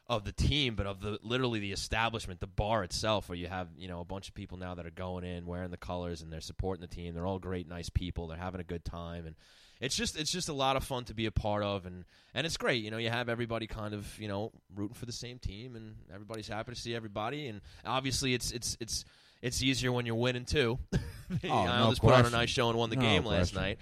of 0.09 0.23
the 0.23 0.31
team 0.31 0.73
but 0.75 0.85
of 0.87 1.01
the 1.01 1.19
literally 1.21 1.59
the 1.59 1.73
establishment 1.73 2.39
the 2.39 2.47
bar 2.47 2.81
itself 2.83 3.27
where 3.27 3.37
you 3.37 3.47
have 3.47 3.67
you 3.77 3.89
know 3.89 3.99
a 3.99 4.05
bunch 4.05 4.29
of 4.29 4.33
people 4.33 4.57
now 4.57 4.73
that 4.73 4.85
are 4.85 4.89
going 4.91 5.25
in 5.25 5.45
wearing 5.45 5.69
the 5.69 5.75
colors 5.77 6.21
and 6.21 6.31
they're 6.31 6.39
supporting 6.39 6.79
the 6.81 6.87
team. 6.87 7.13
They're 7.13 7.25
all 7.27 7.39
great 7.39 7.67
nice 7.67 7.89
people. 7.89 8.27
They're 8.27 8.37
having 8.37 8.61
a 8.61 8.63
good 8.63 8.85
time. 8.85 9.25
And 9.25 9.35
it's 9.81 9.95
just 9.97 10.17
it's 10.17 10.31
just 10.31 10.47
a 10.47 10.53
lot 10.53 10.77
of 10.77 10.83
fun 10.85 11.03
to 11.05 11.13
be 11.13 11.25
a 11.25 11.31
part 11.31 11.61
of. 11.61 11.85
And 11.85 12.05
and 12.33 12.45
it's 12.47 12.55
great. 12.55 12.83
You 12.83 12.89
know 12.89 12.97
you 12.97 13.09
have 13.09 13.27
everybody 13.27 13.67
kind 13.67 13.93
of 13.93 14.17
you 14.17 14.29
know 14.29 14.53
rooting 14.73 14.95
for 14.95 15.05
the 15.05 15.11
same 15.11 15.39
team 15.39 15.75
and 15.75 15.95
everybody's 16.13 16.47
happy 16.47 16.73
to 16.73 16.79
see 16.79 16.95
everybody. 16.95 17.47
And 17.47 17.59
obviously 17.85 18.33
it's 18.33 18.51
it's 18.51 18.77
it's 18.79 19.03
it's 19.41 19.61
easier 19.61 19.91
when 19.91 20.05
you're 20.05 20.15
winning 20.15 20.45
too. 20.45 20.79
the 20.91 20.99
Oh, 21.49 21.65
no 21.65 21.93
put 21.99 22.13
on 22.13 22.25
a 22.25 22.29
nice 22.29 22.49
show 22.49 22.69
and 22.69 22.77
won 22.77 22.89
the 22.89 22.95
No 22.95 23.01
game 23.01 23.25
last 23.25 23.51
question. 23.53 23.61
night. 23.61 23.79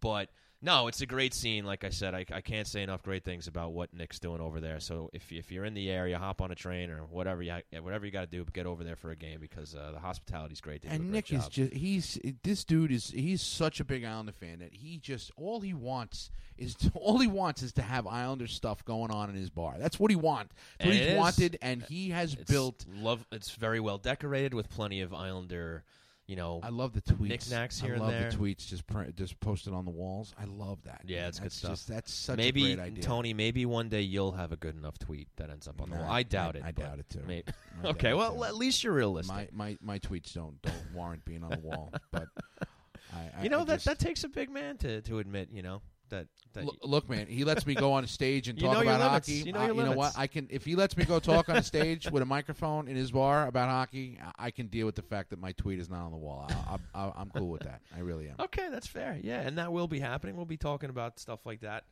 But 0.00 0.30
no, 0.64 0.88
it's 0.88 1.00
a 1.02 1.06
great 1.06 1.34
scene. 1.34 1.64
Like 1.64 1.84
I 1.84 1.90
said, 1.90 2.14
I, 2.14 2.24
I 2.32 2.40
can't 2.40 2.66
say 2.66 2.82
enough 2.82 3.02
great 3.02 3.22
things 3.22 3.46
about 3.46 3.72
what 3.72 3.92
Nick's 3.92 4.18
doing 4.18 4.40
over 4.40 4.60
there. 4.60 4.80
So 4.80 5.10
if 5.12 5.30
if 5.30 5.52
you're 5.52 5.64
in 5.64 5.74
the 5.74 5.90
area, 5.90 6.18
hop 6.18 6.40
on 6.40 6.50
a 6.50 6.54
train 6.54 6.90
or 6.90 7.00
whatever 7.04 7.42
you 7.42 7.54
whatever 7.80 8.06
you 8.06 8.12
got 8.12 8.22
to 8.22 8.26
do, 8.26 8.44
but 8.44 8.54
get 8.54 8.66
over 8.66 8.82
there 8.82 8.96
for 8.96 9.10
a 9.10 9.16
game 9.16 9.38
because 9.40 9.74
uh, 9.74 9.90
the 9.92 10.00
hospitality's 10.00 10.60
great. 10.60 10.82
They 10.82 10.88
And 10.88 11.00
great 11.10 11.12
Nick 11.12 11.32
is 11.32 11.48
just 11.48 11.72
he's 11.72 12.18
this 12.42 12.64
dude 12.64 12.90
is 12.92 13.10
he's 13.10 13.42
such 13.42 13.78
a 13.80 13.84
big 13.84 14.04
Islander 14.04 14.32
fan 14.32 14.60
that 14.60 14.72
he 14.72 14.96
just 14.98 15.30
all 15.36 15.60
he 15.60 15.74
wants 15.74 16.30
is 16.56 16.74
to, 16.76 16.90
all 16.94 17.18
he 17.18 17.26
wants 17.26 17.62
is 17.62 17.72
to 17.74 17.82
have 17.82 18.06
Islander 18.06 18.46
stuff 18.46 18.84
going 18.84 19.10
on 19.10 19.28
in 19.28 19.36
his 19.36 19.50
bar. 19.50 19.74
That's 19.78 20.00
what 20.00 20.10
he 20.10 20.16
wants. 20.16 20.54
What 20.78 20.86
And 20.86 20.92
he's 20.92 21.02
it 21.02 21.08
is. 21.10 21.18
wanted, 21.18 21.58
and 21.60 21.82
he 21.82 22.10
has 22.10 22.34
It's 22.34 22.50
built. 22.50 22.86
love. 22.96 23.26
It's 23.32 23.50
very 23.50 23.80
well 23.80 23.98
decorated 23.98 24.54
with 24.54 24.70
plenty 24.70 25.00
of 25.02 25.12
Islander, 25.12 25.84
you 26.26 26.36
know. 26.36 26.60
I 26.62 26.70
love 26.70 26.92
the 26.92 27.00
tweets. 27.02 27.20
Knickknacks 27.28 27.82
I 27.82 27.86
here 27.86 27.94
and 27.94 28.02
love 28.02 28.12
there. 28.12 28.30
the 28.30 28.36
tweets 28.36 28.66
just 28.66 28.86
print, 28.86 29.14
just 29.16 29.38
posted 29.40 29.72
on 29.72 29.84
the 29.84 29.90
walls. 29.90 30.34
I 30.38 30.44
love 30.44 30.78
that. 30.84 31.02
Yeah, 31.06 31.28
it's 31.28 31.38
good 31.38 31.46
that's 31.46 31.56
stuff. 31.56 31.70
Just, 31.72 31.88
that's 31.88 32.12
such 32.12 32.36
maybe 32.38 32.72
a 32.72 32.76
great 32.76 32.86
idea. 32.86 33.02
Tony, 33.02 33.34
maybe 33.34 33.66
one 33.66 33.88
day 33.88 34.00
you'll 34.02 34.32
have 34.32 34.52
a 34.52 34.56
good 34.56 34.76
enough 34.76 34.98
tweet 34.98 35.28
that 35.36 35.50
ends 35.50 35.68
up 35.68 35.80
on 35.82 35.90
the 35.90 35.96
Nah, 35.96 36.02
wall. 36.04 36.12
I 36.12 36.22
doubt 36.22 36.56
I- 36.56 36.58
it. 36.60 36.64
I 36.64 36.72
but 36.72 36.82
doubt 36.82 36.98
it, 37.00 37.06
too. 37.10 37.20
may- 37.26 37.44
I 37.82 37.86
okay, 37.88 38.10
it, 38.10 38.16
well 38.16 38.36
too. 38.36 38.44
at 38.44 38.54
least 38.56 38.82
you're 38.84 38.92
realistic. 38.94 39.34
my, 39.34 39.48
my 39.52 39.78
my 39.82 39.98
tweets 39.98 40.32
don't 40.34 40.60
don't 40.62 40.74
warrant 40.94 41.24
being 41.24 41.42
on 41.44 41.50
the 41.50 41.60
wall, 41.60 41.92
but 42.10 42.28
I, 43.12 43.40
I 43.40 43.42
you 43.42 43.48
know 43.50 43.60
I 43.60 43.64
that 43.64 43.74
just- 43.74 43.84
that 43.86 43.98
takes 43.98 44.24
a 44.24 44.28
big 44.28 44.50
man 44.50 44.76
to 44.78 45.00
to 45.02 45.18
admit. 45.18 45.48
You 45.52 45.62
know 45.62 45.82
that 46.10 46.26
that. 46.52 46.64
Look, 46.64 46.76
look, 46.82 47.08
man, 47.10 47.26
he 47.26 47.44
lets 47.44 47.66
me 47.66 47.74
go 47.74 47.92
on 47.92 48.04
a 48.04 48.06
stage 48.06 48.48
and 48.48 48.58
You 48.60 48.66
talk 48.68 48.74
know 48.76 48.82
about 48.82 49.00
limits. 49.00 49.28
hockey. 49.28 49.32
You 49.46 49.52
know 49.52 49.60
I- 49.60 49.66
you 49.68 49.74
know 49.82 49.92
what? 49.92 50.12
I 50.16 50.26
can 50.26 50.46
if 50.50 50.64
he 50.64 50.76
lets 50.76 50.96
me 50.96 51.04
go 51.04 51.18
talk 51.18 51.48
on 51.48 51.56
a 51.56 51.62
stage 51.62 52.10
with 52.10 52.22
a 52.22 52.26
microphone 52.26 52.88
in 52.88 52.96
his 52.96 53.10
bar 53.10 53.46
about 53.46 53.68
hockey, 53.68 54.18
I 54.38 54.46
I 54.46 54.50
can 54.50 54.66
deal 54.68 54.86
with 54.86 54.94
the 54.94 55.02
fact 55.02 55.30
that 55.30 55.38
my 55.40 55.52
tweet 55.52 55.78
is 55.78 55.88
not 55.90 56.04
on 56.04 56.10
the 56.12 56.16
wall. 56.18 56.46
I, 56.50 56.76
I, 56.94 57.04
I, 57.06 57.12
I'm 57.16 57.30
cool 57.30 57.48
with 57.48 57.62
that. 57.62 57.80
I 57.96 58.00
really 58.00 58.28
am. 58.28 58.36
Okay, 58.40 58.68
that's 58.70 58.86
fair. 58.86 59.18
Yeah, 59.22 59.40
and 59.40 59.58
that 59.58 59.72
will 59.72 59.88
be 59.88 59.98
happening. 60.00 60.36
We'll 60.36 60.44
be 60.46 60.56
talking 60.56 60.90
about 60.90 61.18
stuff 61.18 61.46
like 61.46 61.60
that 61.60 61.84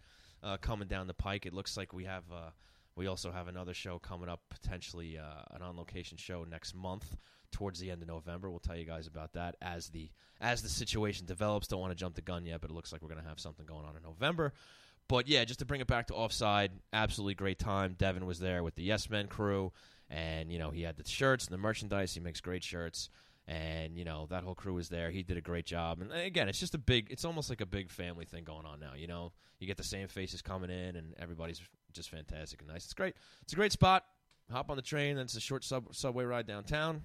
uh, 0.42 0.58
coming 0.58 0.86
down 0.88 1.06
the 1.06 1.14
pike. 1.14 1.46
It 1.46 1.54
looks 1.54 1.76
like 1.76 1.92
we 1.92 2.04
have. 2.04 2.24
Uh, 2.32 2.50
we 2.96 3.06
also 3.06 3.30
have 3.32 3.48
another 3.48 3.74
show 3.74 3.98
coming 3.98 4.28
up, 4.28 4.40
potentially 4.50 5.18
uh, 5.18 5.42
an 5.54 5.62
on-location 5.62 6.18
show 6.18 6.44
next 6.44 6.74
month, 6.74 7.16
towards 7.50 7.78
the 7.78 7.90
end 7.90 8.02
of 8.02 8.08
November. 8.08 8.50
We'll 8.50 8.60
tell 8.60 8.76
you 8.76 8.84
guys 8.84 9.06
about 9.06 9.34
that 9.34 9.56
as 9.62 9.88
the 9.88 10.10
as 10.40 10.62
the 10.62 10.68
situation 10.68 11.26
develops. 11.26 11.68
Don't 11.68 11.80
want 11.80 11.92
to 11.92 11.96
jump 11.96 12.14
the 12.14 12.22
gun 12.22 12.44
yet, 12.44 12.60
but 12.60 12.70
it 12.70 12.74
looks 12.74 12.92
like 12.92 13.02
we're 13.02 13.08
going 13.08 13.22
to 13.22 13.28
have 13.28 13.38
something 13.38 13.66
going 13.66 13.84
on 13.84 13.96
in 13.96 14.02
November. 14.02 14.52
But 15.08 15.28
yeah, 15.28 15.44
just 15.44 15.58
to 15.60 15.64
bring 15.64 15.80
it 15.80 15.86
back 15.86 16.08
to 16.08 16.14
offside, 16.14 16.72
absolutely 16.92 17.34
great 17.34 17.58
time. 17.58 17.94
Devin 17.98 18.26
was 18.26 18.38
there 18.38 18.62
with 18.62 18.74
the 18.74 18.82
Yes 18.82 19.10
Men 19.10 19.26
crew, 19.26 19.72
and 20.10 20.50
you 20.52 20.58
know 20.58 20.70
he 20.70 20.82
had 20.82 20.96
the 20.96 21.08
shirts 21.08 21.44
and 21.44 21.52
the 21.52 21.58
merchandise. 21.58 22.14
He 22.14 22.20
makes 22.20 22.40
great 22.40 22.64
shirts, 22.64 23.10
and 23.46 23.96
you 23.96 24.04
know 24.04 24.26
that 24.30 24.44
whole 24.44 24.54
crew 24.54 24.74
was 24.74 24.88
there. 24.88 25.10
He 25.10 25.22
did 25.22 25.36
a 25.36 25.42
great 25.42 25.66
job. 25.66 26.00
And 26.00 26.12
again, 26.12 26.48
it's 26.48 26.60
just 26.60 26.74
a 26.74 26.78
big. 26.78 27.08
It's 27.10 27.24
almost 27.24 27.50
like 27.50 27.60
a 27.60 27.66
big 27.66 27.90
family 27.90 28.24
thing 28.24 28.44
going 28.44 28.66
on 28.66 28.80
now. 28.80 28.92
You 28.96 29.06
know, 29.06 29.32
you 29.58 29.66
get 29.66 29.76
the 29.76 29.84
same 29.84 30.08
faces 30.08 30.40
coming 30.42 30.70
in, 30.70 30.96
and 30.96 31.14
everybody's 31.18 31.60
just 31.92 32.10
fantastic 32.10 32.60
and 32.60 32.68
nice. 32.70 32.84
It's 32.84 32.94
great. 32.94 33.14
It's 33.42 33.52
a 33.52 33.56
great 33.56 33.72
spot. 33.72 34.04
Hop 34.50 34.70
on 34.70 34.76
the 34.76 34.82
train. 34.82 35.16
Then 35.16 35.24
it's 35.24 35.36
a 35.36 35.40
short 35.40 35.64
sub- 35.64 35.94
subway 35.94 36.24
ride 36.24 36.46
downtown, 36.46 37.02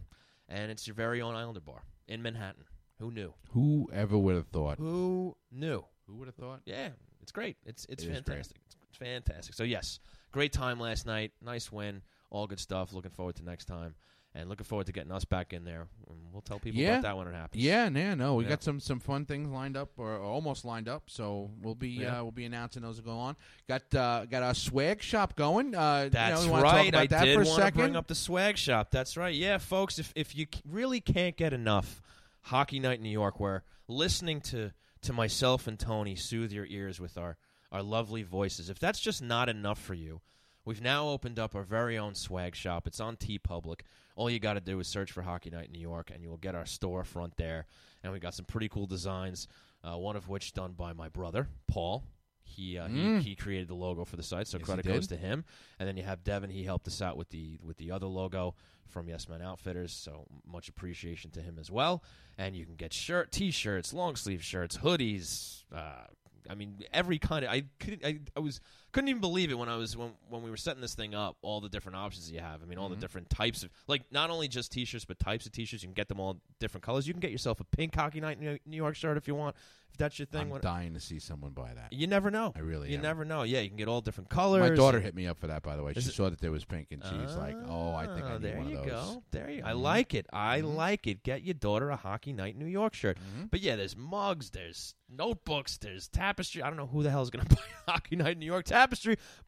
and 0.50 0.72
it's 0.72 0.88
your 0.88 0.96
very 0.96 1.22
own 1.22 1.36
Islander 1.36 1.60
bar 1.62 1.84
in 2.08 2.22
Manhattan. 2.22 2.64
Who 3.00 3.12
knew? 3.12 3.34
Whoever 3.52 4.18
would 4.18 4.36
have 4.36 4.48
thought? 4.48 4.80
Who 4.80 5.36
knew? 5.52 5.84
Who 6.08 6.16
would 6.16 6.28
have 6.28 6.36
thought? 6.36 6.62
Yeah, 6.66 6.90
it's 7.22 7.32
great. 7.32 7.58
It's 7.66 7.86
it's 7.90 8.04
It 8.04 8.08
is 8.10 8.14
great. 8.14 8.26
fantastic. 8.26 8.58
It's 8.90 8.98
fantastic. 8.98 9.56
So 9.56 9.64
yes, 9.64 10.00
great 10.32 10.52
time 10.52 10.80
last 10.80 11.06
night. 11.06 11.32
Nice 11.42 11.72
win. 11.72 12.02
All 12.30 12.48
good 12.48 12.60
stuff. 12.60 12.92
Looking 12.94 13.12
forward 13.12 13.36
to 13.36 13.44
next 13.46 13.66
time, 13.66 13.96
and 14.38 14.50
looking 14.50 14.66
forward 14.66 14.86
to 14.86 14.92
getting 14.92 15.12
us 15.12 15.26
back 15.26 15.52
in 15.54 15.64
there. 15.66 15.88
And 16.10 16.18
we'll 16.32 16.42
tell 16.42 16.60
people 16.60 16.80
Yeah. 16.80 16.94
about 17.00 17.02
that 17.04 17.18
when 17.18 17.28
it 17.28 17.34
happens. 17.34 17.64
Yeah, 17.64 17.90
yeah, 17.90 18.14
no, 18.14 18.36
we 18.36 18.44
Yeah. 18.44 18.50
got 18.52 18.64
some 18.64 18.80
some 18.80 19.00
fun 19.00 19.26
things 19.26 19.50
lined 19.50 19.76
up 19.76 19.90
or, 19.98 20.18
almost 20.20 20.64
lined 20.66 20.88
up. 20.88 21.04
So 21.10 21.50
we'll 21.62 21.76
be 21.76 21.90
Yeah. 21.90 22.20
uh, 22.20 22.24
we'll 22.24 22.32
be 22.32 22.46
announcing 22.46 22.82
those 22.84 23.00
go 23.02 23.18
on. 23.18 23.36
Got 23.68 23.94
uh, 23.96 24.26
got 24.26 24.44
our 24.44 24.54
swag 24.54 25.02
shop 25.02 25.36
going. 25.36 25.74
Uh, 25.76 26.10
That's 26.12 26.42
you 26.42 26.48
know, 26.48 26.54
we 26.54 26.62
wanna 26.62 26.64
talk 26.64 26.74
right. 26.74 26.90
about 26.90 27.02
I 27.02 27.08
that 27.08 27.26
did 27.26 27.38
want 27.46 27.66
to 27.66 27.72
bring 27.74 27.96
up 27.96 28.08
the 28.08 28.16
swag 28.16 28.58
shop. 28.58 28.92
That's 28.92 29.18
right. 29.18 29.34
Yeah, 29.36 29.58
folks. 29.58 30.00
If 30.00 30.14
if 30.16 30.36
you 30.36 30.46
c- 30.54 30.62
really 30.66 31.02
can't 31.02 31.36
get 31.36 31.54
enough 31.54 32.02
Hockey 32.44 32.80
Night 32.80 32.98
in 33.00 33.04
New 33.04 33.10
York, 33.10 33.40
where 33.40 33.64
listening 33.88 34.42
to 34.42 34.72
to 35.02 35.14
myself 35.14 35.68
and 35.68 35.80
Tony 35.80 36.16
soothe 36.16 36.52
your 36.52 36.66
ears 36.66 37.00
with 37.00 37.18
our 37.18 37.38
our 37.72 37.84
lovely 37.84 38.24
voices. 38.24 38.70
If 38.70 38.80
that's 38.80 39.00
just 39.00 39.22
not 39.22 39.50
enough 39.50 39.80
for 39.82 39.94
you, 39.94 40.22
we've 40.64 40.82
now 40.82 41.10
opened 41.10 41.38
up 41.38 41.54
our 41.56 41.64
very 41.64 41.98
own 41.98 42.16
swag 42.16 42.56
shop. 42.56 42.88
It's 42.88 43.00
on 43.02 43.18
TeePublic. 43.18 43.82
All 44.18 44.30
you 44.30 44.40
got 44.40 44.56
to 44.56 44.60
do 44.60 44.80
is 44.80 44.88
search 44.88 45.12
for 45.14 45.22
Hockey 45.22 45.50
Night 45.50 45.68
in 45.68 45.72
New 45.72 45.80
York, 45.80 46.12
and 46.14 46.22
you 46.22 46.30
will 46.30 46.38
get 46.38 46.56
our 46.56 46.64
storefront 46.66 47.36
there. 47.38 47.66
And 48.04 48.12
we 48.12 48.20
got 48.20 48.34
some 48.34 48.46
pretty 48.46 48.68
cool 48.68 48.86
designs. 48.88 49.48
Uh, 49.84 49.96
one 49.96 50.16
of 50.16 50.28
which 50.28 50.54
done 50.54 50.74
by 50.74 50.92
my 50.92 51.08
brother 51.08 51.48
Paul. 51.68 52.04
He, 52.44 52.78
uh, 52.78 52.88
Mm. 52.88 53.20
he 53.22 53.30
he 53.30 53.36
created 53.36 53.68
the 53.68 53.76
logo 53.76 54.04
for 54.06 54.16
the 54.16 54.24
site, 54.24 54.48
so 54.48 54.58
Yes, 54.58 54.66
credit 54.66 54.86
goes 54.86 55.08
to 55.08 55.18
him. 55.18 55.46
And 55.80 55.88
then 55.88 55.98
you 55.98 56.04
have 56.04 56.24
Devin. 56.24 56.50
He 56.50 56.64
helped 56.64 56.88
us 56.88 57.02
out 57.02 57.16
with 57.18 57.30
the 57.30 57.60
with 57.62 57.78
the 57.78 57.92
other 57.92 58.08
logo 58.08 58.56
from 58.88 59.08
Yes 59.10 59.28
Men 59.30 59.42
Outfitters. 59.42 59.92
So 59.94 60.26
much 60.46 60.68
appreciation 60.70 61.30
to 61.32 61.42
him 61.42 61.58
as 61.60 61.70
well. 61.70 62.04
And 62.38 62.56
you 62.56 62.66
can 62.66 62.76
get 62.76 62.94
shirt, 62.94 63.32
t-shirts, 63.32 63.94
long 63.94 64.16
sleeve 64.16 64.44
shirts, 64.44 64.78
hoodies. 64.78 65.64
Uh, 65.72 66.06
I 66.50 66.56
mean, 66.56 66.80
every 66.94 67.20
kind 67.20 67.44
of. 67.46 67.52
I 67.52 67.66
couldn't. 67.80 68.06
I, 68.06 68.20
I 68.36 68.40
was 68.40 68.62
couldn't 68.98 69.10
even 69.10 69.22
believe 69.22 69.52
it 69.52 69.58
when 69.58 69.70
I 69.70 69.76
was 69.76 69.96
when 69.96 70.12
when 70.30 70.42
we 70.42 70.50
were 70.50 70.58
setting 70.58 70.82
this 70.82 70.96
thing 70.96 71.14
up. 71.14 71.38
All 71.44 71.62
the 71.62 71.70
different 71.70 71.98
options 71.98 72.32
you 72.32 72.40
have. 72.40 72.64
I 72.64 72.66
mean, 72.66 72.78
all 72.80 72.86
Mm-hmm. 72.88 72.96
the 72.96 73.02
different 73.02 73.30
types 73.30 73.62
of 73.64 73.70
like 73.88 74.02
not 74.12 74.30
only 74.32 74.48
just 74.48 74.72
t-shirts 74.72 75.06
but 75.06 75.20
types 75.20 75.46
of 75.46 75.52
t-shirts. 75.52 75.84
You 75.84 75.88
can 75.90 75.94
get 75.94 76.08
them 76.08 76.20
all 76.20 76.38
different 76.60 76.84
colors. 76.84 77.08
You 77.08 77.14
can 77.14 77.20
get 77.22 77.32
yourself 77.32 77.60
a 77.60 77.64
pink 77.64 77.94
Hockey 77.96 78.20
Night 78.22 78.40
New 78.40 78.58
New 78.66 78.78
York 78.78 78.96
shirt 78.96 79.18
if 79.18 79.28
you 79.28 79.36
want. 79.36 79.56
If 79.90 79.98
that's 79.98 80.20
your 80.20 80.26
thing. 80.26 80.42
I'm 80.42 80.50
What- 80.50 80.62
dying 80.62 80.94
to 80.96 81.00
see 81.00 81.18
someone 81.18 81.52
buy 81.52 81.74
that. 81.74 81.94
you 81.94 82.08
never 82.08 82.30
know. 82.30 82.52
I 82.56 82.60
really 82.60 82.90
You 82.90 82.98
am. 82.98 83.02
never 83.04 83.24
know. 83.24 83.44
Yeah, 83.44 83.62
you 83.62 83.70
can 83.70 83.78
get 83.78 83.88
all 83.88 84.02
different 84.02 84.30
colors. 84.30 84.70
My 84.70 84.76
daughter 84.76 85.00
hit 85.00 85.16
me 85.16 85.28
up 85.28 85.40
for 85.40 85.48
that, 85.48 85.64
by 85.64 85.78
the 85.78 85.84
way. 85.84 85.94
She 85.94 86.00
it- 86.00 86.14
saw 86.14 86.30
that 86.30 86.40
there 86.42 86.52
was 86.52 86.66
pink, 86.66 86.88
and 86.92 87.02
she's 87.04 87.36
like, 87.36 87.56
"Oh, 87.68 87.94
I 87.96 88.06
think 88.06 88.26
I 88.26 88.34
Ah, 88.34 88.38
need 88.38 88.58
one 88.58 88.68
of 88.68 88.74
those." 88.74 88.86
go. 88.86 89.24
There 89.32 89.50
you. 89.50 89.64
I 89.64 89.72
Mhm. 89.72 89.82
like 89.82 90.14
it. 90.14 90.28
I 90.34 90.62
Mhm. 90.62 90.76
like 90.76 91.08
it. 91.08 91.24
Get 91.24 91.44
your 91.44 91.54
daughter 91.54 91.90
a 91.90 91.96
Hockey 91.96 92.34
Night 92.34 92.58
New 92.58 92.66
York 92.66 92.94
shirt. 92.96 93.18
Mhm. 93.18 93.50
But 93.50 93.62
yeah, 93.62 93.76
there's 93.78 93.96
mugs, 93.96 94.50
there's 94.50 94.94
notebooks, 95.10 95.78
there's 95.78 96.10
tapestry. 96.10 96.62
I 96.62 96.68
don't 96.68 96.78
know 96.78 96.88
who 96.88 97.02
the 97.02 97.10
hell 97.10 97.22
is 97.24 97.30
going 97.30 97.46
to 97.48 97.56
buy 97.56 97.62
Hockey 97.94 98.18
Night 98.18 98.38
New 98.38 98.46
York 98.46 98.66
tapestry, 98.66 98.87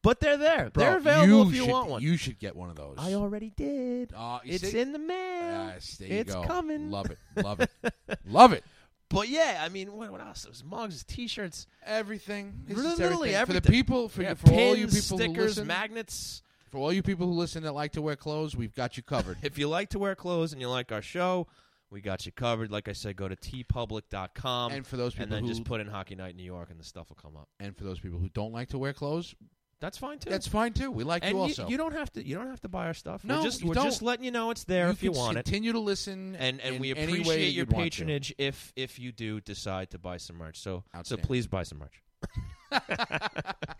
but 0.02 0.20
they're 0.20 0.36
there. 0.36 0.70
Bro, 0.70 0.84
they're 0.84 0.96
available 0.96 1.48
if 1.48 1.54
you 1.54 1.64
should, 1.64 1.70
want 1.70 1.88
one. 1.90 2.02
You 2.02 2.16
should 2.16 2.38
get 2.38 2.56
one 2.56 2.70
of 2.70 2.76
those. 2.76 2.96
I 2.98 3.14
already 3.14 3.52
did. 3.56 4.12
Uh, 4.16 4.40
it's 4.44 4.70
see? 4.70 4.78
in 4.78 4.92
the 4.92 4.98
mail. 4.98 5.66
Yes, 5.74 5.96
there 5.98 6.08
you 6.08 6.14
it's 6.16 6.34
go. 6.34 6.42
coming. 6.42 6.90
Love 6.90 7.10
it. 7.10 7.18
Love 7.36 7.60
it. 7.60 7.70
Love 8.26 8.52
it. 8.52 8.64
But 9.08 9.28
yeah, 9.28 9.60
I 9.64 9.68
mean, 9.68 9.92
what, 9.92 10.10
what 10.12 10.20
else? 10.20 10.42
There's 10.44 10.62
mugs, 10.62 11.02
t-shirts, 11.02 11.66
Everything. 11.84 12.64
It's 12.68 12.78
literally 12.78 13.34
everything. 13.34 13.34
everything. 13.34 13.46
For 13.46 13.52
the 13.60 13.72
people, 13.72 14.08
for, 14.08 14.22
yeah, 14.22 14.34
for 14.34 14.46
pins, 14.46 14.60
all 14.60 14.76
you 14.76 14.86
people 14.86 15.18
who 15.18 15.24
stickers, 15.24 15.36
listen, 15.56 15.66
magnets. 15.66 16.42
for 16.70 16.78
all 16.78 16.92
you 16.92 17.02
people 17.02 17.26
who 17.26 17.32
listen 17.32 17.64
that 17.64 17.72
like 17.72 17.92
to 17.92 18.02
wear 18.02 18.14
clothes, 18.14 18.54
we've 18.54 18.74
got 18.74 18.96
you 18.96 19.02
covered. 19.02 19.38
If 19.42 19.58
you 19.58 19.68
like 19.68 19.88
to 19.90 19.98
wear 19.98 20.14
clothes 20.14 20.52
and 20.52 20.60
you 20.60 20.68
like 20.68 20.92
our 20.92 21.02
show, 21.02 21.48
we 21.90 22.00
got 22.00 22.24
you 22.26 22.32
covered. 22.32 22.70
Like 22.70 22.88
I 22.88 22.92
said, 22.92 23.16
go 23.16 23.28
to 23.28 23.36
teepublic.com 23.36 24.72
and 24.72 24.86
for 24.86 24.96
those 24.96 25.12
people 25.14 25.24
and 25.24 25.32
then 25.32 25.42
who 25.44 25.48
just 25.48 25.64
put 25.64 25.80
in 25.80 25.86
Hockey 25.88 26.14
Night 26.14 26.36
New 26.36 26.44
York 26.44 26.70
and 26.70 26.78
the 26.78 26.84
stuff 26.84 27.08
will 27.08 27.16
come 27.16 27.36
up. 27.36 27.48
and 27.58 27.76
for 27.76 27.84
those 27.84 27.98
people 28.00 28.18
who 28.18 28.28
don't 28.30 28.52
like 28.52 28.68
to 28.70 28.78
wear 28.78 28.92
clothes, 28.92 29.34
That's 29.80 29.98
fine 29.98 30.18
too. 30.18 30.30
that's 30.30 30.46
fine 30.46 30.72
too. 30.72 30.90
We 30.90 31.04
like 31.04 31.24
and 31.24 31.32
you 31.32 31.36
you, 31.38 31.42
also. 31.42 31.68
you 31.68 31.76
don't 31.76 31.92
have 31.94 32.12
to. 32.12 32.24
You 32.26 32.34
don't 32.36 32.48
have 32.48 32.60
to 32.60 32.68
buy 32.68 32.86
our 32.86 32.94
stuff. 32.94 33.24
No, 33.24 33.38
we're 33.38 33.42
just, 33.44 33.62
you 33.62 33.68
we're 33.68 33.74
just 33.74 34.02
letting 34.02 34.24
you 34.24 34.30
know 34.30 34.50
it's 34.50 34.64
there 34.64 34.88
if 34.90 35.02
you 35.02 35.10
want 35.12 35.38
it. 35.38 35.44
continue 35.44 35.72
to 35.72 35.80
listen, 35.80 36.36
And 36.36 36.60
and 36.60 36.76
in 36.76 36.80
we 36.80 36.90
appreciate 36.90 37.54
your 37.54 37.64
you'd 37.64 37.72
want 37.72 37.84
to. 37.92 37.98
patronage 37.98 38.34
if 38.38 38.72
if 38.76 38.98
you 38.98 39.10
do 39.10 39.40
decide 39.40 39.90
to 39.90 39.98
buy 39.98 40.16
some 40.18 40.36
merch. 40.36 40.58
So 40.60 40.84
so 41.02 41.16
please 41.16 41.46
buy 41.46 41.62
some 41.64 41.78
merch. 41.78 42.02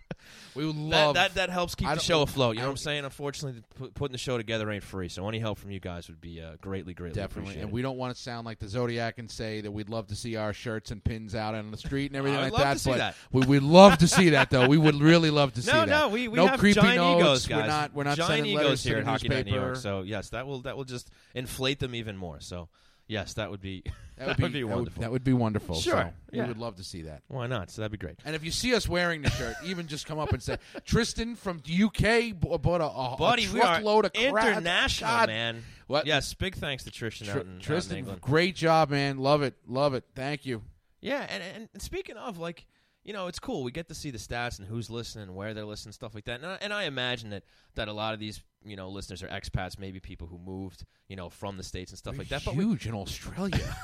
We 0.55 0.67
would 0.67 0.77
love 0.77 1.15
that 1.15 1.35
that 1.35 1.51
helps 1.51 1.75
keep 1.75 1.89
the 1.89 1.99
show 1.99 2.23
afloat. 2.23 2.57
You 2.57 2.63
know 2.63 2.67
what 2.67 2.73
I'm 2.73 2.77
saying? 2.77 3.05
Unfortunately, 3.05 3.63
pu- 3.77 3.91
putting 3.91 4.13
the 4.13 4.19
show 4.19 4.37
together 4.37 4.71
ain't 4.71 4.83
free. 4.83 5.09
So 5.09 5.29
any 5.29 5.39
help 5.39 5.59
from 5.59 5.71
you 5.71 5.81
guys 5.81 6.09
would 6.09 6.21
be 6.21 6.41
uh, 6.43 6.57
greatly 6.61 6.93
greatly 6.93 7.15
Definitely, 7.15 7.43
appreciated. 7.43 7.65
and 7.65 7.73
we 7.73 7.83
don't 7.83 7.97
want 7.97 8.15
to 8.15 8.21
sound 8.21 8.47
like 8.47 8.59
the 8.59 8.69
Zodiac 8.69 9.19
and 9.19 9.31
say 9.31 9.61
that 9.61 9.71
we'd 9.71 9.89
love 9.89 10.09
to 10.09 10.17
see 10.17 10.37
our 10.37 10.53
shirts 10.53 10.91
and 10.91 11.03
pins 11.03 11.35
out 11.35 11.55
on 11.55 11.71
the 11.71 11.77
street 11.77 12.11
and 12.11 12.17
everything 12.17 12.41
like 12.41 12.53
that. 12.53 12.83
but 12.85 12.99
that. 12.99 13.15
we 13.33 13.47
would 13.47 13.63
love 13.63 13.99
to 13.99 14.09
see 14.09 14.31
that, 14.31 14.51
though. 14.51 14.67
We 14.67 14.79
would 14.79 15.01
really 15.01 15.31
love 15.31 15.55
to 15.55 15.63
see 15.63 15.73
no, 15.73 15.81
that. 15.81 15.89
no, 15.89 16.09
we, 16.09 16.29
we 16.29 16.37
no 16.37 16.47
have 16.49 16.59
creepy 16.59 16.81
giant 16.81 16.97
notes. 16.97 17.21
egos, 17.21 17.47
guys. 17.47 17.59
We're 17.61 17.67
not. 17.67 17.95
We're 17.95 18.05
not 18.05 18.17
giant 18.17 18.31
sending 18.35 18.53
egos 18.53 18.65
letters 18.65 18.85
here 18.85 18.95
to 18.97 19.01
at 19.01 19.07
Hockey 19.07 19.29
Night 19.29 19.47
New 19.47 19.55
York. 19.55 19.77
So 19.77 20.03
yes, 20.03 20.31
that 20.31 20.47
will 20.47 20.61
that 20.63 20.77
will 20.77 20.85
just 20.85 21.11
inflate 21.35 21.79
them 21.79 21.95
even 21.95 22.17
more. 22.17 22.41
So 22.41 22.69
yes, 23.11 23.35
that 23.35 23.51
would 23.51 23.61
be 23.61 23.83
That 24.17 24.29
would 24.29 24.39
would 24.43 24.53
be, 24.53 24.59
be 24.59 24.61
that 24.61 24.67
would- 24.69 24.75
wonderful. 24.77 25.01
That 25.03 25.11
would 25.13 25.25
be 25.25 25.33
wonderful. 25.33 25.75
Sure, 25.77 25.93
So 26.03 26.13
yeah. 26.33 26.43
we 26.43 26.49
would 26.49 26.59
love 26.59 26.77
to 26.77 26.85
see 26.85 27.03
that. 27.03 27.23
Why 27.29 27.47
not? 27.47 27.71
So 27.71 27.81
that'd 27.81 27.91
be 27.93 27.97
great. 27.99 28.17
And 28.27 28.37
if 28.37 28.45
you 28.45 28.51
see 28.51 28.75
us 28.75 28.87
wearing 28.89 29.23
the 29.23 29.31
shirt, 29.31 29.57
even 29.65 29.87
just 29.87 30.07
come 30.07 30.19
up 30.19 30.33
and 30.35 30.43
say, 30.43 30.59
"Tristan 30.85 31.37
from 31.37 31.63
the 31.65 31.85
UK 31.85 32.39
bought 32.39 32.81
a, 32.83 32.85
a, 32.87 33.17
Buddy, 33.19 33.45
a 33.47 33.49
truckload 33.49 34.05
of 34.05 34.13
crap." 34.13 34.47
international, 34.49 35.11
God. 35.11 35.29
man. 35.31 35.63
What? 35.87 36.07
Yes, 36.07 36.33
big 36.35 36.55
thanks 36.55 36.85
to 36.85 36.91
Tristan 36.91 37.27
Tr- 37.29 37.39
out, 37.39 37.47
in, 37.47 37.59
Tristan, 37.61 38.07
great 38.21 38.55
job, 38.55 38.91
man. 38.91 39.19
Love 39.19 39.43
it, 39.43 39.55
love 39.67 39.95
it. 39.95 40.05
Thank 40.15 40.45
you. 40.47 40.63
Yeah, 41.01 41.27
and, 41.29 41.69
and 41.73 41.83
speaking 41.83 42.17
of 42.17 42.39
like, 42.39 42.67
you 43.05 43.13
know, 43.13 43.27
it's 43.27 43.39
cool. 43.39 43.63
We 43.63 43.73
get 43.73 43.89
to 43.89 43.95
see 43.95 44.11
the 44.11 44.19
stats 44.19 44.59
and 44.59 44.69
who's 44.69 44.91
listening, 44.91 45.35
where 45.35 45.55
they're 45.55 45.65
listening, 45.65 45.93
stuff 45.93 46.15
like 46.15 46.25
that. 46.27 46.41
And 46.41 46.47
I, 46.47 46.59
and 46.61 46.73
I 46.73 46.85
imagine 46.85 47.31
that 47.31 47.45
that 47.75 47.89
a 47.89 47.93
lot 47.93 48.15
of 48.15 48.21
these 48.21 48.43
you 48.65 48.77
know 48.77 48.89
listeners 48.89 49.23
are 49.23 49.29
expats, 49.29 49.79
maybe 49.79 50.01
people 50.01 50.27
who 50.27 50.39
moved, 50.39 50.85
you 51.09 51.17
know, 51.17 51.31
from 51.31 51.57
the 51.57 51.63
states 51.63 51.91
and 51.93 51.99
stuff 51.99 52.19
like 52.19 52.29
that. 52.29 52.45
But 52.45 52.57
we, 52.57 52.65
huge 52.65 52.87
in 52.87 52.95
Australia. 52.95 53.77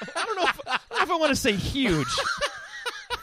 I 0.16 0.24
don't 0.24 0.36
know. 0.36 0.44
If, 0.44 0.60
I 0.66 0.78
don't 0.88 0.98
know 0.98 1.02
if 1.02 1.10
I 1.10 1.16
want 1.16 1.30
to 1.30 1.36
say 1.36 1.52
huge. 1.52 2.08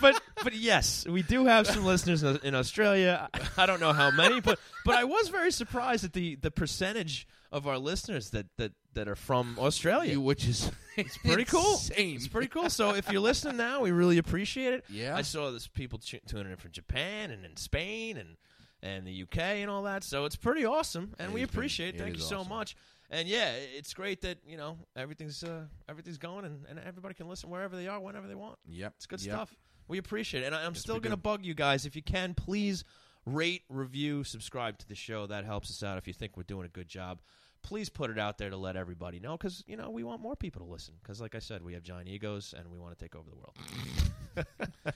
But 0.01 0.21
but 0.43 0.53
yes, 0.53 1.05
we 1.07 1.21
do 1.23 1.45
have 1.45 1.67
some 1.67 1.85
listeners 1.85 2.23
in 2.23 2.39
in 2.43 2.55
Australia. 2.55 3.29
I 3.33 3.63
I 3.63 3.65
don't 3.65 3.79
know 3.79 3.93
how 3.93 4.11
many, 4.11 4.39
but 4.39 4.59
but 4.85 4.95
I 4.95 5.03
was 5.03 5.29
very 5.29 5.51
surprised 5.51 6.03
at 6.03 6.13
the, 6.13 6.35
the 6.35 6.51
percentage 6.51 7.27
of 7.51 7.65
our 7.67 7.77
listeners 7.77 8.29
that, 8.31 8.45
that, 8.57 8.71
that 8.93 9.07
are 9.07 9.15
from 9.15 9.57
Australia. 9.59 10.19
Which 10.19 10.47
is 10.47 10.71
It's 10.97 11.17
pretty 11.25 11.45
cool. 11.45 11.71
insane. 11.73 12.15
It's 12.15 12.27
pretty 12.27 12.47
cool. 12.49 12.69
So 12.69 12.93
if 12.95 13.09
you're 13.11 13.21
listening 13.21 13.57
now, 13.57 13.81
we 13.81 13.91
really 13.91 14.17
appreciate 14.17 14.73
it. 14.73 14.85
Yeah. 14.89 15.15
I 15.15 15.21
saw 15.21 15.49
this 15.51 15.67
people 15.67 15.99
tu- 15.99 16.19
tuning 16.27 16.51
in 16.51 16.57
from 16.57 16.71
Japan 16.71 17.31
and 17.31 17.45
in 17.45 17.55
Spain 17.57 18.17
and 18.17 18.37
and 18.81 19.05
the 19.05 19.23
UK 19.23 19.37
and 19.37 19.69
all 19.69 19.83
that. 19.83 20.03
So 20.05 20.23
it's 20.25 20.37
pretty 20.37 20.63
awesome, 20.65 21.13
and 21.19 21.31
It 21.31 21.33
we 21.33 21.41
has 21.41 21.49
been- 21.49 21.57
appreciate 21.57 21.95
it. 21.95 22.01
Thank 22.01 22.15
you 22.15 22.21
so 22.21 22.37
awesome. 22.39 22.49
much. 22.49 22.75
And 23.09 23.27
yeah, 23.27 23.51
it's 23.75 23.93
great 23.93 24.21
that 24.21 24.37
you 24.45 24.55
know 24.55 24.77
everything's 24.95 25.43
uh, 25.43 25.63
everything's 25.89 26.17
going, 26.17 26.45
and, 26.45 26.65
and 26.69 26.79
everybody 26.79 27.13
can 27.15 27.27
listen 27.27 27.49
wherever 27.49 27.75
they 27.75 27.87
are, 27.87 27.99
whenever 27.99 28.27
they 28.27 28.35
want. 28.35 28.57
Yep, 28.67 28.93
It's 28.97 29.05
good 29.05 29.21
yep. 29.21 29.35
stuff. 29.35 29.55
We 29.87 29.97
appreciate 29.97 30.43
it, 30.43 30.45
and 30.45 30.55
I, 30.55 30.63
I'm 30.65 30.73
Yes, 30.73 30.81
still 30.81 30.95
going 30.99 31.09
to 31.11 31.17
do. 31.17 31.21
bug 31.21 31.43
you 31.43 31.53
guys 31.55 31.85
if 31.85 31.95
you 31.95 32.03
can. 32.03 32.33
Please 32.35 32.83
rate, 33.25 33.63
review, 33.69 34.23
subscribe 34.23 34.77
to 34.79 34.87
the 34.87 34.95
show. 34.95 35.27
That 35.27 35.45
helps 35.45 35.69
us 35.69 35.83
out. 35.83 35.97
If 35.97 36.07
you 36.07 36.13
think 36.13 36.37
we're 36.37 36.43
doing 36.43 36.65
a 36.65 36.69
good 36.69 36.87
job, 36.87 37.19
please 37.61 37.89
put 37.89 38.09
it 38.09 38.17
out 38.17 38.37
there 38.37 38.49
to 38.49 38.57
let 38.57 38.75
everybody 38.75 39.19
know 39.19 39.37
because 39.37 39.63
you 39.67 39.77
know 39.77 39.89
we 39.89 40.03
want 40.03 40.21
more 40.21 40.35
people 40.35 40.65
to 40.65 40.71
listen. 40.71 40.95
Because 41.01 41.21
like 41.21 41.35
I 41.35 41.39
said, 41.39 41.63
we 41.63 41.73
have 41.73 41.83
giant 41.83 42.07
egos 42.07 42.53
and 42.57 42.69
we 42.71 42.77
want 42.77 42.97
to 42.97 43.03
take 43.03 43.15
over 43.15 43.29
the 43.29 43.35
world. 43.35 44.45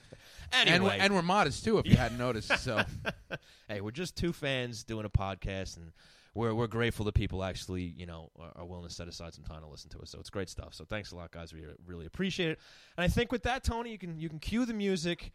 And, 0.52 0.68
anyway, 0.68 0.98
and 1.00 1.14
we're 1.14 1.22
modest 1.22 1.64
too, 1.64 1.78
if 1.78 1.86
you 1.86 1.96
hadn't 1.96 2.18
noticed. 2.18 2.58
So 2.58 2.82
hey, 3.68 3.80
we're 3.80 3.90
just 3.90 4.16
two 4.16 4.32
fans 4.32 4.84
doing 4.84 5.04
a 5.04 5.10
podcast, 5.10 5.76
and 5.76 5.92
we're 6.34 6.54
we're 6.54 6.66
grateful 6.66 7.04
that 7.06 7.14
people 7.14 7.42
actually 7.42 7.82
you 7.82 8.06
know 8.06 8.30
are, 8.38 8.52
are 8.56 8.64
willing 8.64 8.86
to 8.88 8.94
set 8.94 9.08
aside 9.08 9.34
some 9.34 9.44
time 9.44 9.62
to 9.62 9.66
listen 9.66 9.90
to 9.90 10.00
us. 10.00 10.10
So 10.10 10.20
it's 10.20 10.30
great 10.30 10.48
stuff. 10.48 10.74
So 10.74 10.84
thanks 10.84 11.12
a 11.12 11.16
lot, 11.16 11.30
guys. 11.30 11.52
We 11.52 11.62
really 11.86 12.06
appreciate 12.06 12.50
it. 12.50 12.58
And 12.96 13.04
I 13.04 13.08
think 13.08 13.32
with 13.32 13.42
that, 13.42 13.64
Tony, 13.64 13.90
you 13.90 13.98
can 13.98 14.18
you 14.18 14.28
can 14.28 14.38
cue 14.38 14.64
the 14.64 14.74
music. 14.74 15.32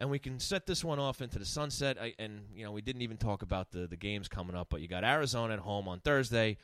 And 0.00 0.10
we 0.10 0.18
can 0.20 0.38
set 0.38 0.64
this 0.66 0.84
one 0.84 0.98
off 1.00 1.20
into 1.20 1.38
the 1.40 1.44
sunset. 1.44 1.96
I, 2.00 2.14
and 2.20 2.42
you 2.54 2.64
know, 2.64 2.70
we 2.70 2.80
didn't 2.82 3.02
even 3.02 3.16
talk 3.16 3.42
about 3.42 3.72
the 3.72 3.86
the 3.86 3.96
games 3.96 4.28
coming 4.28 4.54
up, 4.54 4.68
but 4.70 4.80
you 4.80 4.88
got 4.88 5.02
Arizona 5.04 5.54
at 5.54 5.60
home 5.60 5.88
on 5.88 6.00
Thursday. 6.00 6.56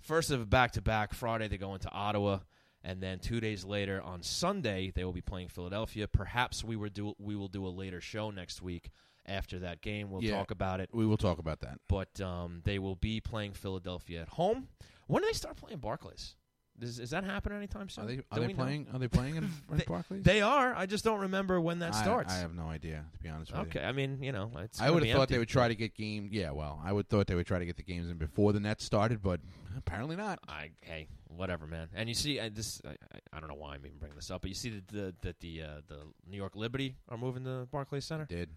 First 0.00 0.30
of 0.30 0.40
a 0.40 0.46
back 0.46 0.72
to 0.72 0.82
back. 0.82 1.12
Friday 1.12 1.48
they 1.48 1.58
go 1.58 1.74
into 1.74 1.90
Ottawa, 1.90 2.38
and 2.84 3.02
then 3.02 3.18
two 3.18 3.40
days 3.40 3.64
later 3.64 4.00
on 4.00 4.22
Sunday 4.22 4.92
they 4.94 5.04
will 5.04 5.12
be 5.12 5.20
playing 5.20 5.48
Philadelphia. 5.48 6.06
Perhaps 6.06 6.62
we 6.62 6.76
will 6.76 6.88
do 6.88 7.14
we 7.18 7.34
will 7.34 7.48
do 7.48 7.66
a 7.66 7.68
later 7.68 8.00
show 8.00 8.30
next 8.30 8.62
week 8.62 8.90
after 9.26 9.58
that 9.58 9.80
game. 9.82 10.10
We'll 10.10 10.22
Yeah. 10.22 10.36
talk 10.36 10.52
about 10.52 10.80
it. 10.80 10.88
we 10.92 11.04
will 11.04 11.16
talk 11.18 11.38
about 11.38 11.58
that. 11.60 11.80
But 11.88 12.20
um, 12.20 12.62
they 12.64 12.78
will 12.78 12.94
be 12.96 13.20
playing 13.20 13.54
Philadelphia 13.54 14.22
at 14.22 14.28
home. 14.28 14.68
When 15.08 15.22
do 15.22 15.26
they 15.26 15.32
start 15.34 15.56
playing 15.56 15.78
Barclays? 15.80 16.36
Is, 16.80 16.98
is 17.00 17.10
that 17.10 17.24
happening 17.24 17.58
anytime 17.58 17.88
soon? 17.88 18.04
Are 18.04 18.06
they 18.06 18.20
are 18.30 18.38
they 18.40 18.46
we 18.48 18.52
know? 18.52 18.62
playing? 18.64 18.86
Are 18.92 18.98
they 18.98 19.08
playing 19.08 19.36
in, 19.36 19.44
in 19.72 19.82
Barclays? 19.86 20.22
They 20.22 20.40
are. 20.42 20.74
I 20.74 20.86
just 20.86 21.04
don't 21.04 21.20
remember 21.20 21.60
when 21.60 21.80
that 21.80 21.94
I- 21.94 22.02
starts. 22.02 22.32
I, 22.32 22.38
have 22.38 22.54
no 22.54 22.64
idea, 22.66 23.04
to 23.12 23.18
be 23.18 23.28
honest 23.28 23.50
with 23.52 23.60
okay, 23.68 23.82
I 23.84 23.92
mean, 23.92 24.22
you 24.22 24.32
know, 24.32 24.50
it's. 24.58 24.80
I 24.80 24.90
would 24.90 25.02
have 25.04 25.12
thought 25.12 25.22
empty. 25.22 25.34
they 25.34 25.38
would 25.38 25.48
try 25.48 25.68
to 25.68 25.74
get 25.74 25.94
game. 25.94 26.28
Yeah, 26.30 26.52
well, 26.52 26.80
I 26.84 26.92
would 26.92 27.08
thought 27.08 27.26
they 27.26 27.34
would 27.34 27.46
try 27.46 27.58
to 27.58 27.66
get 27.66 27.76
the 27.76 27.82
games 27.82 28.08
in 28.08 28.16
before 28.18 28.52
the 28.52 28.60
Nets 28.60 28.84
started, 28.84 29.22
but 29.22 29.40
apparently 29.76 30.14
not. 30.16 30.38
I 30.48 30.70
hey, 30.82 31.08
whatever, 31.26 31.66
man. 31.66 31.88
And 31.94 32.08
you 32.08 32.14
see, 32.14 32.38
I, 32.38 32.48
this 32.48 32.80
I, 32.86 32.90
I- 32.90 32.94
I 33.32 33.40
don't 33.40 33.48
know 33.48 33.56
why 33.56 33.74
I'm 33.74 33.84
even 33.84 33.98
bringing 33.98 34.16
this 34.16 34.30
up, 34.30 34.40
but 34.42 34.48
you 34.48 34.54
see 34.54 34.70
that 34.70 34.88
the 34.88 35.14
that 35.22 35.40
the 35.40 35.62
uh, 35.62 35.66
the 35.88 35.98
New 36.30 36.36
York 36.36 36.54
Liberty 36.56 36.96
are 37.08 37.18
moving 37.18 37.44
to 37.44 37.66
Barclays 37.70 38.04
Center. 38.04 38.24
Did 38.24 38.50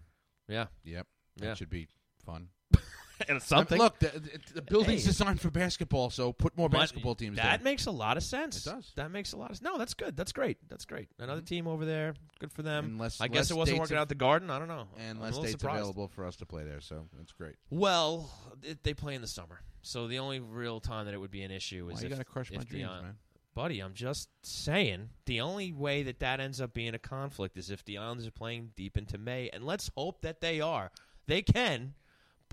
Yeah, 0.48 0.66
yep. 0.84 1.06
That 1.38 1.44
Yeah. 1.46 1.54
should 1.54 1.70
be 1.70 1.88
fun. 2.24 2.48
and 3.28 3.42
Um, 3.52 3.66
look, 3.78 3.98
the, 3.98 4.40
the, 4.54 4.62
building's 4.62 5.02
Hey. 5.02 5.08
designed 5.08 5.40
for 5.40 5.50
basketball, 5.50 6.10
so 6.10 6.32
put 6.32 6.56
more 6.56 6.68
But 6.68 6.78
basketball 6.78 7.14
teams 7.14 7.36
That 7.36 7.58
there. 7.60 7.64
makes 7.64 7.86
a 7.86 7.90
lot 7.90 8.16
of 8.16 8.22
sense. 8.22 8.66
It 8.66 8.70
does. 8.70 8.92
That 8.96 9.10
makes 9.10 9.32
a 9.32 9.36
lot 9.36 9.50
of 9.50 9.56
sense. 9.56 9.64
no. 9.64 9.78
That's 9.78 9.94
good. 9.94 10.16
That's 10.16 10.32
great. 10.32 10.58
That's 10.68 10.84
great. 10.84 11.08
Another 11.18 11.40
Mhm. 11.42 11.46
team 11.46 11.66
over 11.66 11.84
there. 11.84 12.14
Good 12.38 12.52
for 12.52 12.62
them. 12.62 12.84
And 12.84 12.98
less- 12.98 13.20
I 13.20 13.28
guess 13.28 13.36
less 13.36 13.50
it 13.50 13.56
wasn't 13.56 13.74
dates 13.76 13.80
working 13.80 13.96
av- 13.96 14.02
out 14.02 14.08
the 14.08 14.14
Garden. 14.14 14.50
I 14.50 14.58
don't 14.58 14.68
know. 14.68 14.88
and 14.98 15.18
I'm 15.18 15.22
less 15.22 15.32
a 15.32 15.34
little 15.36 15.42
dates 15.44 15.52
surprised. 15.60 15.78
available 15.80 16.08
for 16.08 16.24
us 16.26 16.36
to 16.36 16.46
play 16.46 16.64
there, 16.64 16.80
so 16.80 17.08
it's 17.20 17.32
great. 17.32 17.56
Well, 17.70 18.30
it, 18.62 18.82
they 18.84 18.94
play 18.94 19.14
in 19.14 19.20
the 19.22 19.26
summer, 19.28 19.60
so 19.82 20.08
the 20.08 20.18
only 20.18 20.40
real 20.40 20.80
time 20.80 21.06
that 21.06 21.14
it 21.14 21.18
would 21.18 21.30
be 21.30 21.42
an 21.42 21.50
issue 21.50 21.86
Why 21.86 21.92
is 21.92 22.00
you 22.02 22.06
if, 22.06 22.12
gotta 22.12 22.24
crush 22.24 22.50
my 22.50 22.60
if 22.60 22.68
dreams, 22.68 22.88
uh, 22.90 23.02
man? 23.02 23.16
buddy, 23.54 23.80
I'm 23.80 23.94
just 23.94 24.28
saying 24.42 25.10
the 25.26 25.40
only 25.42 25.72
way 25.72 26.02
that 26.04 26.20
that 26.20 26.40
ends 26.40 26.60
up 26.60 26.72
being 26.72 26.94
a 26.94 26.98
conflict 26.98 27.56
is 27.58 27.70
if 27.70 27.84
the 27.84 27.98
Islanders 27.98 28.26
are 28.26 28.30
playing 28.32 28.72
deep 28.76 28.96
into 28.96 29.18
May, 29.18 29.50
and 29.50 29.64
let's 29.64 29.90
hope 29.96 30.22
that 30.22 30.40
they 30.40 30.60
are. 30.60 30.90
They 31.26 31.42
can, 31.42 31.94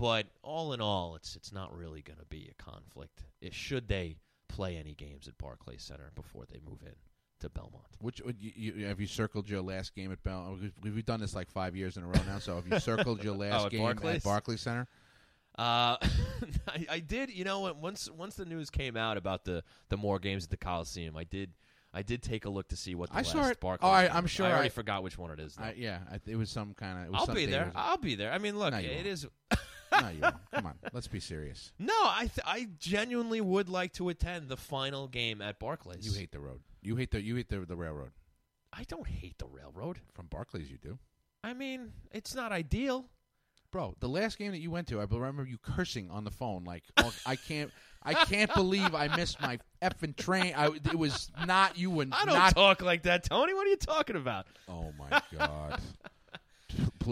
but 0.00 0.26
all 0.42 0.72
in 0.72 0.80
all, 0.80 1.14
it's 1.14 1.36
it's 1.36 1.52
not 1.52 1.76
really 1.76 2.00
going 2.02 2.18
to 2.18 2.24
be 2.24 2.50
a 2.50 2.62
conflict. 2.62 3.22
It, 3.40 3.54
should 3.54 3.86
they 3.86 4.16
play 4.48 4.76
any 4.76 4.94
games 4.94 5.28
at 5.28 5.36
Barclays 5.38 5.82
Center 5.82 6.10
before 6.14 6.44
they 6.50 6.58
move 6.68 6.80
in 6.82 6.94
to 7.40 7.48
Belmont? 7.50 7.84
Which 8.00 8.20
would 8.24 8.36
you, 8.40 8.52
you, 8.76 8.86
have 8.86 8.98
you 9.00 9.06
circled 9.06 9.48
your 9.48 9.60
last 9.62 9.94
game 9.94 10.10
at 10.10 10.22
Bell? 10.22 10.56
We've, 10.82 10.94
we've 10.94 11.06
done 11.06 11.20
this 11.20 11.34
like 11.34 11.50
five 11.50 11.76
years 11.76 11.96
in 11.96 12.02
a 12.02 12.06
row 12.06 12.20
now. 12.26 12.38
So 12.38 12.56
have 12.56 12.66
you 12.66 12.78
circled 12.80 13.22
your 13.22 13.36
last 13.36 13.62
Oh, 13.62 13.66
at 13.66 13.70
game 13.72 13.82
Barclays? 13.82 14.16
at 14.16 14.24
Barclays 14.24 14.60
Center? 14.62 14.88
Uh, 15.58 15.96
I, 16.68 16.86
I 16.90 16.98
did. 17.00 17.30
You 17.30 17.44
know, 17.44 17.72
once 17.80 18.08
once 18.10 18.34
the 18.36 18.46
news 18.46 18.70
came 18.70 18.96
out 18.96 19.16
about 19.18 19.44
the 19.44 19.62
the 19.90 19.96
more 19.96 20.18
games 20.18 20.44
at 20.44 20.50
the 20.50 20.56
Coliseum, 20.56 21.16
I 21.16 21.24
did. 21.24 21.52
I 21.92 22.02
did 22.02 22.22
take 22.22 22.44
a 22.44 22.48
look 22.48 22.68
to 22.68 22.76
see 22.76 22.94
what 22.94 23.08
the 23.10 23.16
I 23.16 23.18
last 23.18 23.32
saw 23.32 23.48
it. 23.48 23.58
Barclays. 23.60 23.88
Oh, 23.88 23.92
I, 23.92 24.08
I'm 24.16 24.22
was. 24.22 24.30
sure 24.30 24.46
I 24.46 24.52
already 24.52 24.66
I- 24.66 24.70
forgot 24.70 25.02
which 25.02 25.18
one 25.18 25.32
it 25.32 25.40
is. 25.40 25.56
though. 25.56 25.64
I, 25.64 25.74
yeah, 25.76 25.98
I, 26.10 26.20
it 26.24 26.36
was 26.36 26.48
some 26.48 26.72
kind 26.72 27.08
of. 27.08 27.14
I'll 27.14 27.34
be 27.34 27.46
there. 27.46 27.72
I'll 27.74 27.96
be 27.98 28.14
there. 28.14 28.32
I 28.32 28.38
mean, 28.38 28.56
look, 28.56 28.72
No, 28.72 28.78
it 28.78 28.94
won't. 28.94 29.06
is. 29.08 29.26
no, 30.00 30.08
you. 30.08 30.20
Come 30.52 30.66
on, 30.66 30.74
let's 30.92 31.08
be 31.08 31.20
serious. 31.20 31.72
No, 31.78 31.92
I 31.94 32.20
th- 32.32 32.46
I 32.46 32.68
genuinely 32.78 33.40
would 33.40 33.68
like 33.68 33.92
to 33.94 34.08
attend 34.08 34.48
the 34.48 34.56
final 34.56 35.08
game 35.08 35.40
at 35.42 35.58
Barclays. 35.58 36.06
You 36.06 36.18
hate 36.18 36.32
the 36.32 36.40
road. 36.40 36.60
You 36.82 36.96
hate 36.96 37.10
the 37.10 37.20
you 37.22 37.36
hate 37.36 37.48
the, 37.48 37.60
the 37.60 37.76
railroad. 37.76 38.10
I 38.72 38.84
don't 38.84 39.06
hate 39.06 39.38
the 39.38 39.46
railroad. 39.46 39.98
From 40.14 40.26
Barclays, 40.26 40.70
you 40.70 40.78
do, 40.78 40.98
I 41.42 41.52
mean, 41.54 41.92
it's 42.12 42.34
not 42.34 42.52
ideal. 42.52 43.06
bro. 43.72 43.94
The 44.00 44.08
last 44.08 44.38
game 44.38 44.52
that 44.52 44.60
you 44.60 44.70
went 44.70 44.86
to, 44.88 45.00
I 45.00 45.04
remember 45.10 45.44
you 45.44 45.58
cursing 45.58 46.10
on 46.10 46.24
the 46.24 46.30
phone 46.30 46.64
like, 46.64 46.84
oh, 46.98 47.12
"I 47.26 47.36
can't, 47.36 47.70
I 48.02 48.14
can't 48.14 48.52
believe 48.54 48.94
I 48.94 49.08
missed 49.16 49.40
my 49.40 49.58
effing 49.82 50.14
train." 50.16 50.54
I, 50.56 50.66
it 50.66 50.94
was 50.98 51.30
not 51.46 51.78
you 51.78 51.90
were 51.90 52.06
I 52.12 52.24
don't 52.24 52.34
not. 52.34 52.54
talk 52.54 52.80
like 52.82 53.02
that, 53.04 53.24
Tony. 53.24 53.54
What 53.54 53.66
are 53.66 53.70
you 53.70 53.76
talking 53.76 54.16
about? 54.16 54.46
oh 54.68 54.92
my 54.98 55.20
god, 55.36 55.80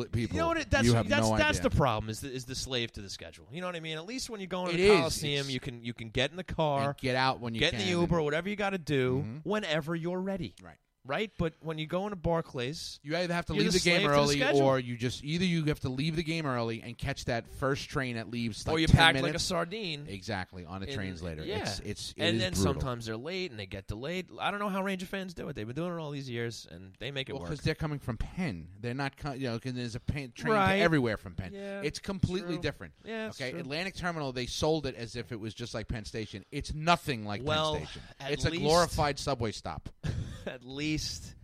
Pl- 0.02 0.10
people. 0.12 0.36
You 0.36 0.42
know 0.42 0.48
what? 0.48 0.56
It, 0.58 0.70
that's 0.70 0.86
you 0.86 0.92
that's 0.92 1.08
no 1.28 1.36
that's 1.36 1.58
idea. 1.58 1.62
the 1.70 1.76
problem. 1.76 2.10
Is 2.10 2.20
the, 2.20 2.32
is 2.32 2.44
the 2.44 2.54
slave 2.54 2.92
to 2.92 3.00
the 3.00 3.10
schedule? 3.10 3.46
You 3.52 3.60
know 3.60 3.66
what 3.66 3.76
I 3.76 3.80
mean? 3.80 3.96
At 3.98 4.06
least 4.06 4.30
when 4.30 4.40
you're 4.40 4.46
going 4.48 4.68
to 4.68 4.74
It 4.74 4.76
the 4.78 4.92
is. 4.92 4.98
Coliseum, 4.98 5.32
It's- 5.40 5.50
you 5.52 5.60
can 5.60 5.82
you 5.82 5.94
can 5.94 6.10
get 6.10 6.30
in 6.30 6.36
the 6.36 6.44
car, 6.44 6.88
And 6.90 6.96
get 6.98 7.16
out 7.16 7.40
when 7.40 7.54
you 7.54 7.60
get 7.60 7.72
in 7.74 7.80
can 7.80 7.86
the 7.88 8.00
Uber, 8.00 8.22
whatever 8.22 8.48
you 8.48 8.56
got 8.56 8.70
to 8.70 8.78
do, 8.78 9.24
Mhm. 9.26 9.40
whenever 9.44 9.94
you're 9.94 10.20
ready. 10.20 10.54
Right. 10.62 10.76
Right. 11.08 11.32
But 11.38 11.54
when 11.60 11.78
you 11.78 11.86
go 11.86 12.04
into 12.04 12.16
Barclays, 12.16 13.00
You 13.02 13.16
either 13.16 13.32
have 13.34 13.46
to 13.46 13.54
leave 13.54 13.72
the 13.72 13.78
the 13.78 13.84
game 13.84 14.02
to 14.02 14.08
the 14.08 14.14
early, 14.14 14.60
or 14.60 14.78
you 14.78 14.96
just 14.96 15.24
either 15.24 15.44
you 15.44 15.64
have 15.64 15.80
to 15.80 15.88
leave 15.88 16.14
the 16.16 16.22
game 16.22 16.44
early 16.46 16.82
and 16.82 16.96
catch 16.96 17.24
that 17.24 17.46
first 17.58 17.88
train 17.88 18.16
that 18.16 18.30
leaves. 18.30 18.66
Like 18.66 18.76
or 18.76 18.78
you 18.78 18.86
10 18.86 18.96
pack 18.96 19.22
like 19.22 19.34
a 19.34 19.38
sardine. 19.38 20.06
exactly 20.08 20.64
on 20.66 20.80
the 20.82 20.88
in- 20.88 20.94
trains 20.94 21.22
later. 21.22 21.42
Yeah. 21.44 21.60
It's 21.62 21.80
it's 21.80 22.14
it 22.16 22.22
and 22.22 22.40
then 22.40 22.52
brutal. 22.52 22.74
sometimes 22.74 23.06
they're 23.06 23.16
late 23.16 23.50
and 23.50 23.58
they 23.58 23.66
get 23.66 23.86
delayed. 23.88 24.26
I 24.38 24.50
don't 24.50 24.60
know 24.60 24.68
how 24.68 24.82
Ranger 24.82 25.06
fans 25.06 25.32
do 25.34 25.48
it. 25.48 25.56
They've 25.56 25.66
been 25.66 25.74
doing 25.74 25.92
it 25.92 25.98
all 25.98 26.10
these 26.10 26.28
years, 26.28 26.66
and 26.70 26.92
they 26.98 27.10
make 27.10 27.28
it 27.28 27.32
Well, 27.32 27.40
work. 27.40 27.50
because 27.50 27.64
they're 27.64 27.74
coming 27.74 27.98
from 27.98 28.18
Penn, 28.18 28.68
they're 28.80 28.92
not. 28.94 29.16
Co- 29.16 29.32
you 29.32 29.48
know, 29.48 29.54
because 29.54 29.72
there's 29.72 29.94
a 29.94 30.00
Penn, 30.00 30.32
train 30.34 30.52
Right. 30.52 30.76
everywhere 30.80 31.16
from 31.16 31.34
Penn. 31.34 31.52
Yeah, 31.54 31.80
it's 31.82 31.98
completely 31.98 32.54
true. 32.56 32.62
different. 32.62 32.92
Yeah, 33.04 33.28
okay. 33.30 33.52
true. 33.52 33.60
Atlantic 33.60 33.94
Terminal, 33.96 34.32
they 34.32 34.46
sold 34.46 34.84
it 34.86 34.94
as 34.94 35.16
if 35.16 35.32
it 35.32 35.40
was 35.40 35.54
just 35.54 35.72
like 35.72 35.88
Penn 35.88 36.04
Station. 36.04 36.44
It's 36.52 36.74
nothing 36.74 37.24
like 37.24 37.42
Well, 37.42 37.76
Penn 37.76 37.86
Station. 37.86 38.02
It's 38.28 38.44
a 38.44 38.50
glorified 38.50 39.18
subway 39.18 39.52
stop. 39.52 39.88
at 40.48 40.64
least, 40.64 41.34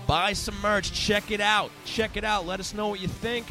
buy 0.06 0.32
some 0.32 0.58
merch. 0.60 0.92
Check 0.92 1.30
it 1.30 1.40
out. 1.40 1.70
Check 1.84 2.16
it 2.16 2.24
out. 2.24 2.46
Let 2.46 2.60
us 2.60 2.74
know 2.74 2.88
what 2.88 3.00
you 3.00 3.08
think. 3.08 3.46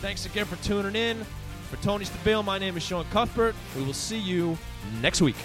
Thanks 0.00 0.26
again 0.26 0.44
for 0.44 0.56
tuning 0.64 0.96
in. 0.96 1.24
For 1.70 1.76
Tony 1.82 2.04
Stabile, 2.04 2.44
my 2.44 2.58
name 2.58 2.76
is 2.76 2.82
Sean 2.82 3.04
Cuthbert. 3.10 3.54
We 3.76 3.84
will 3.84 3.92
see 3.92 4.18
you 4.18 4.56
next 5.02 5.20
week. 5.20 5.36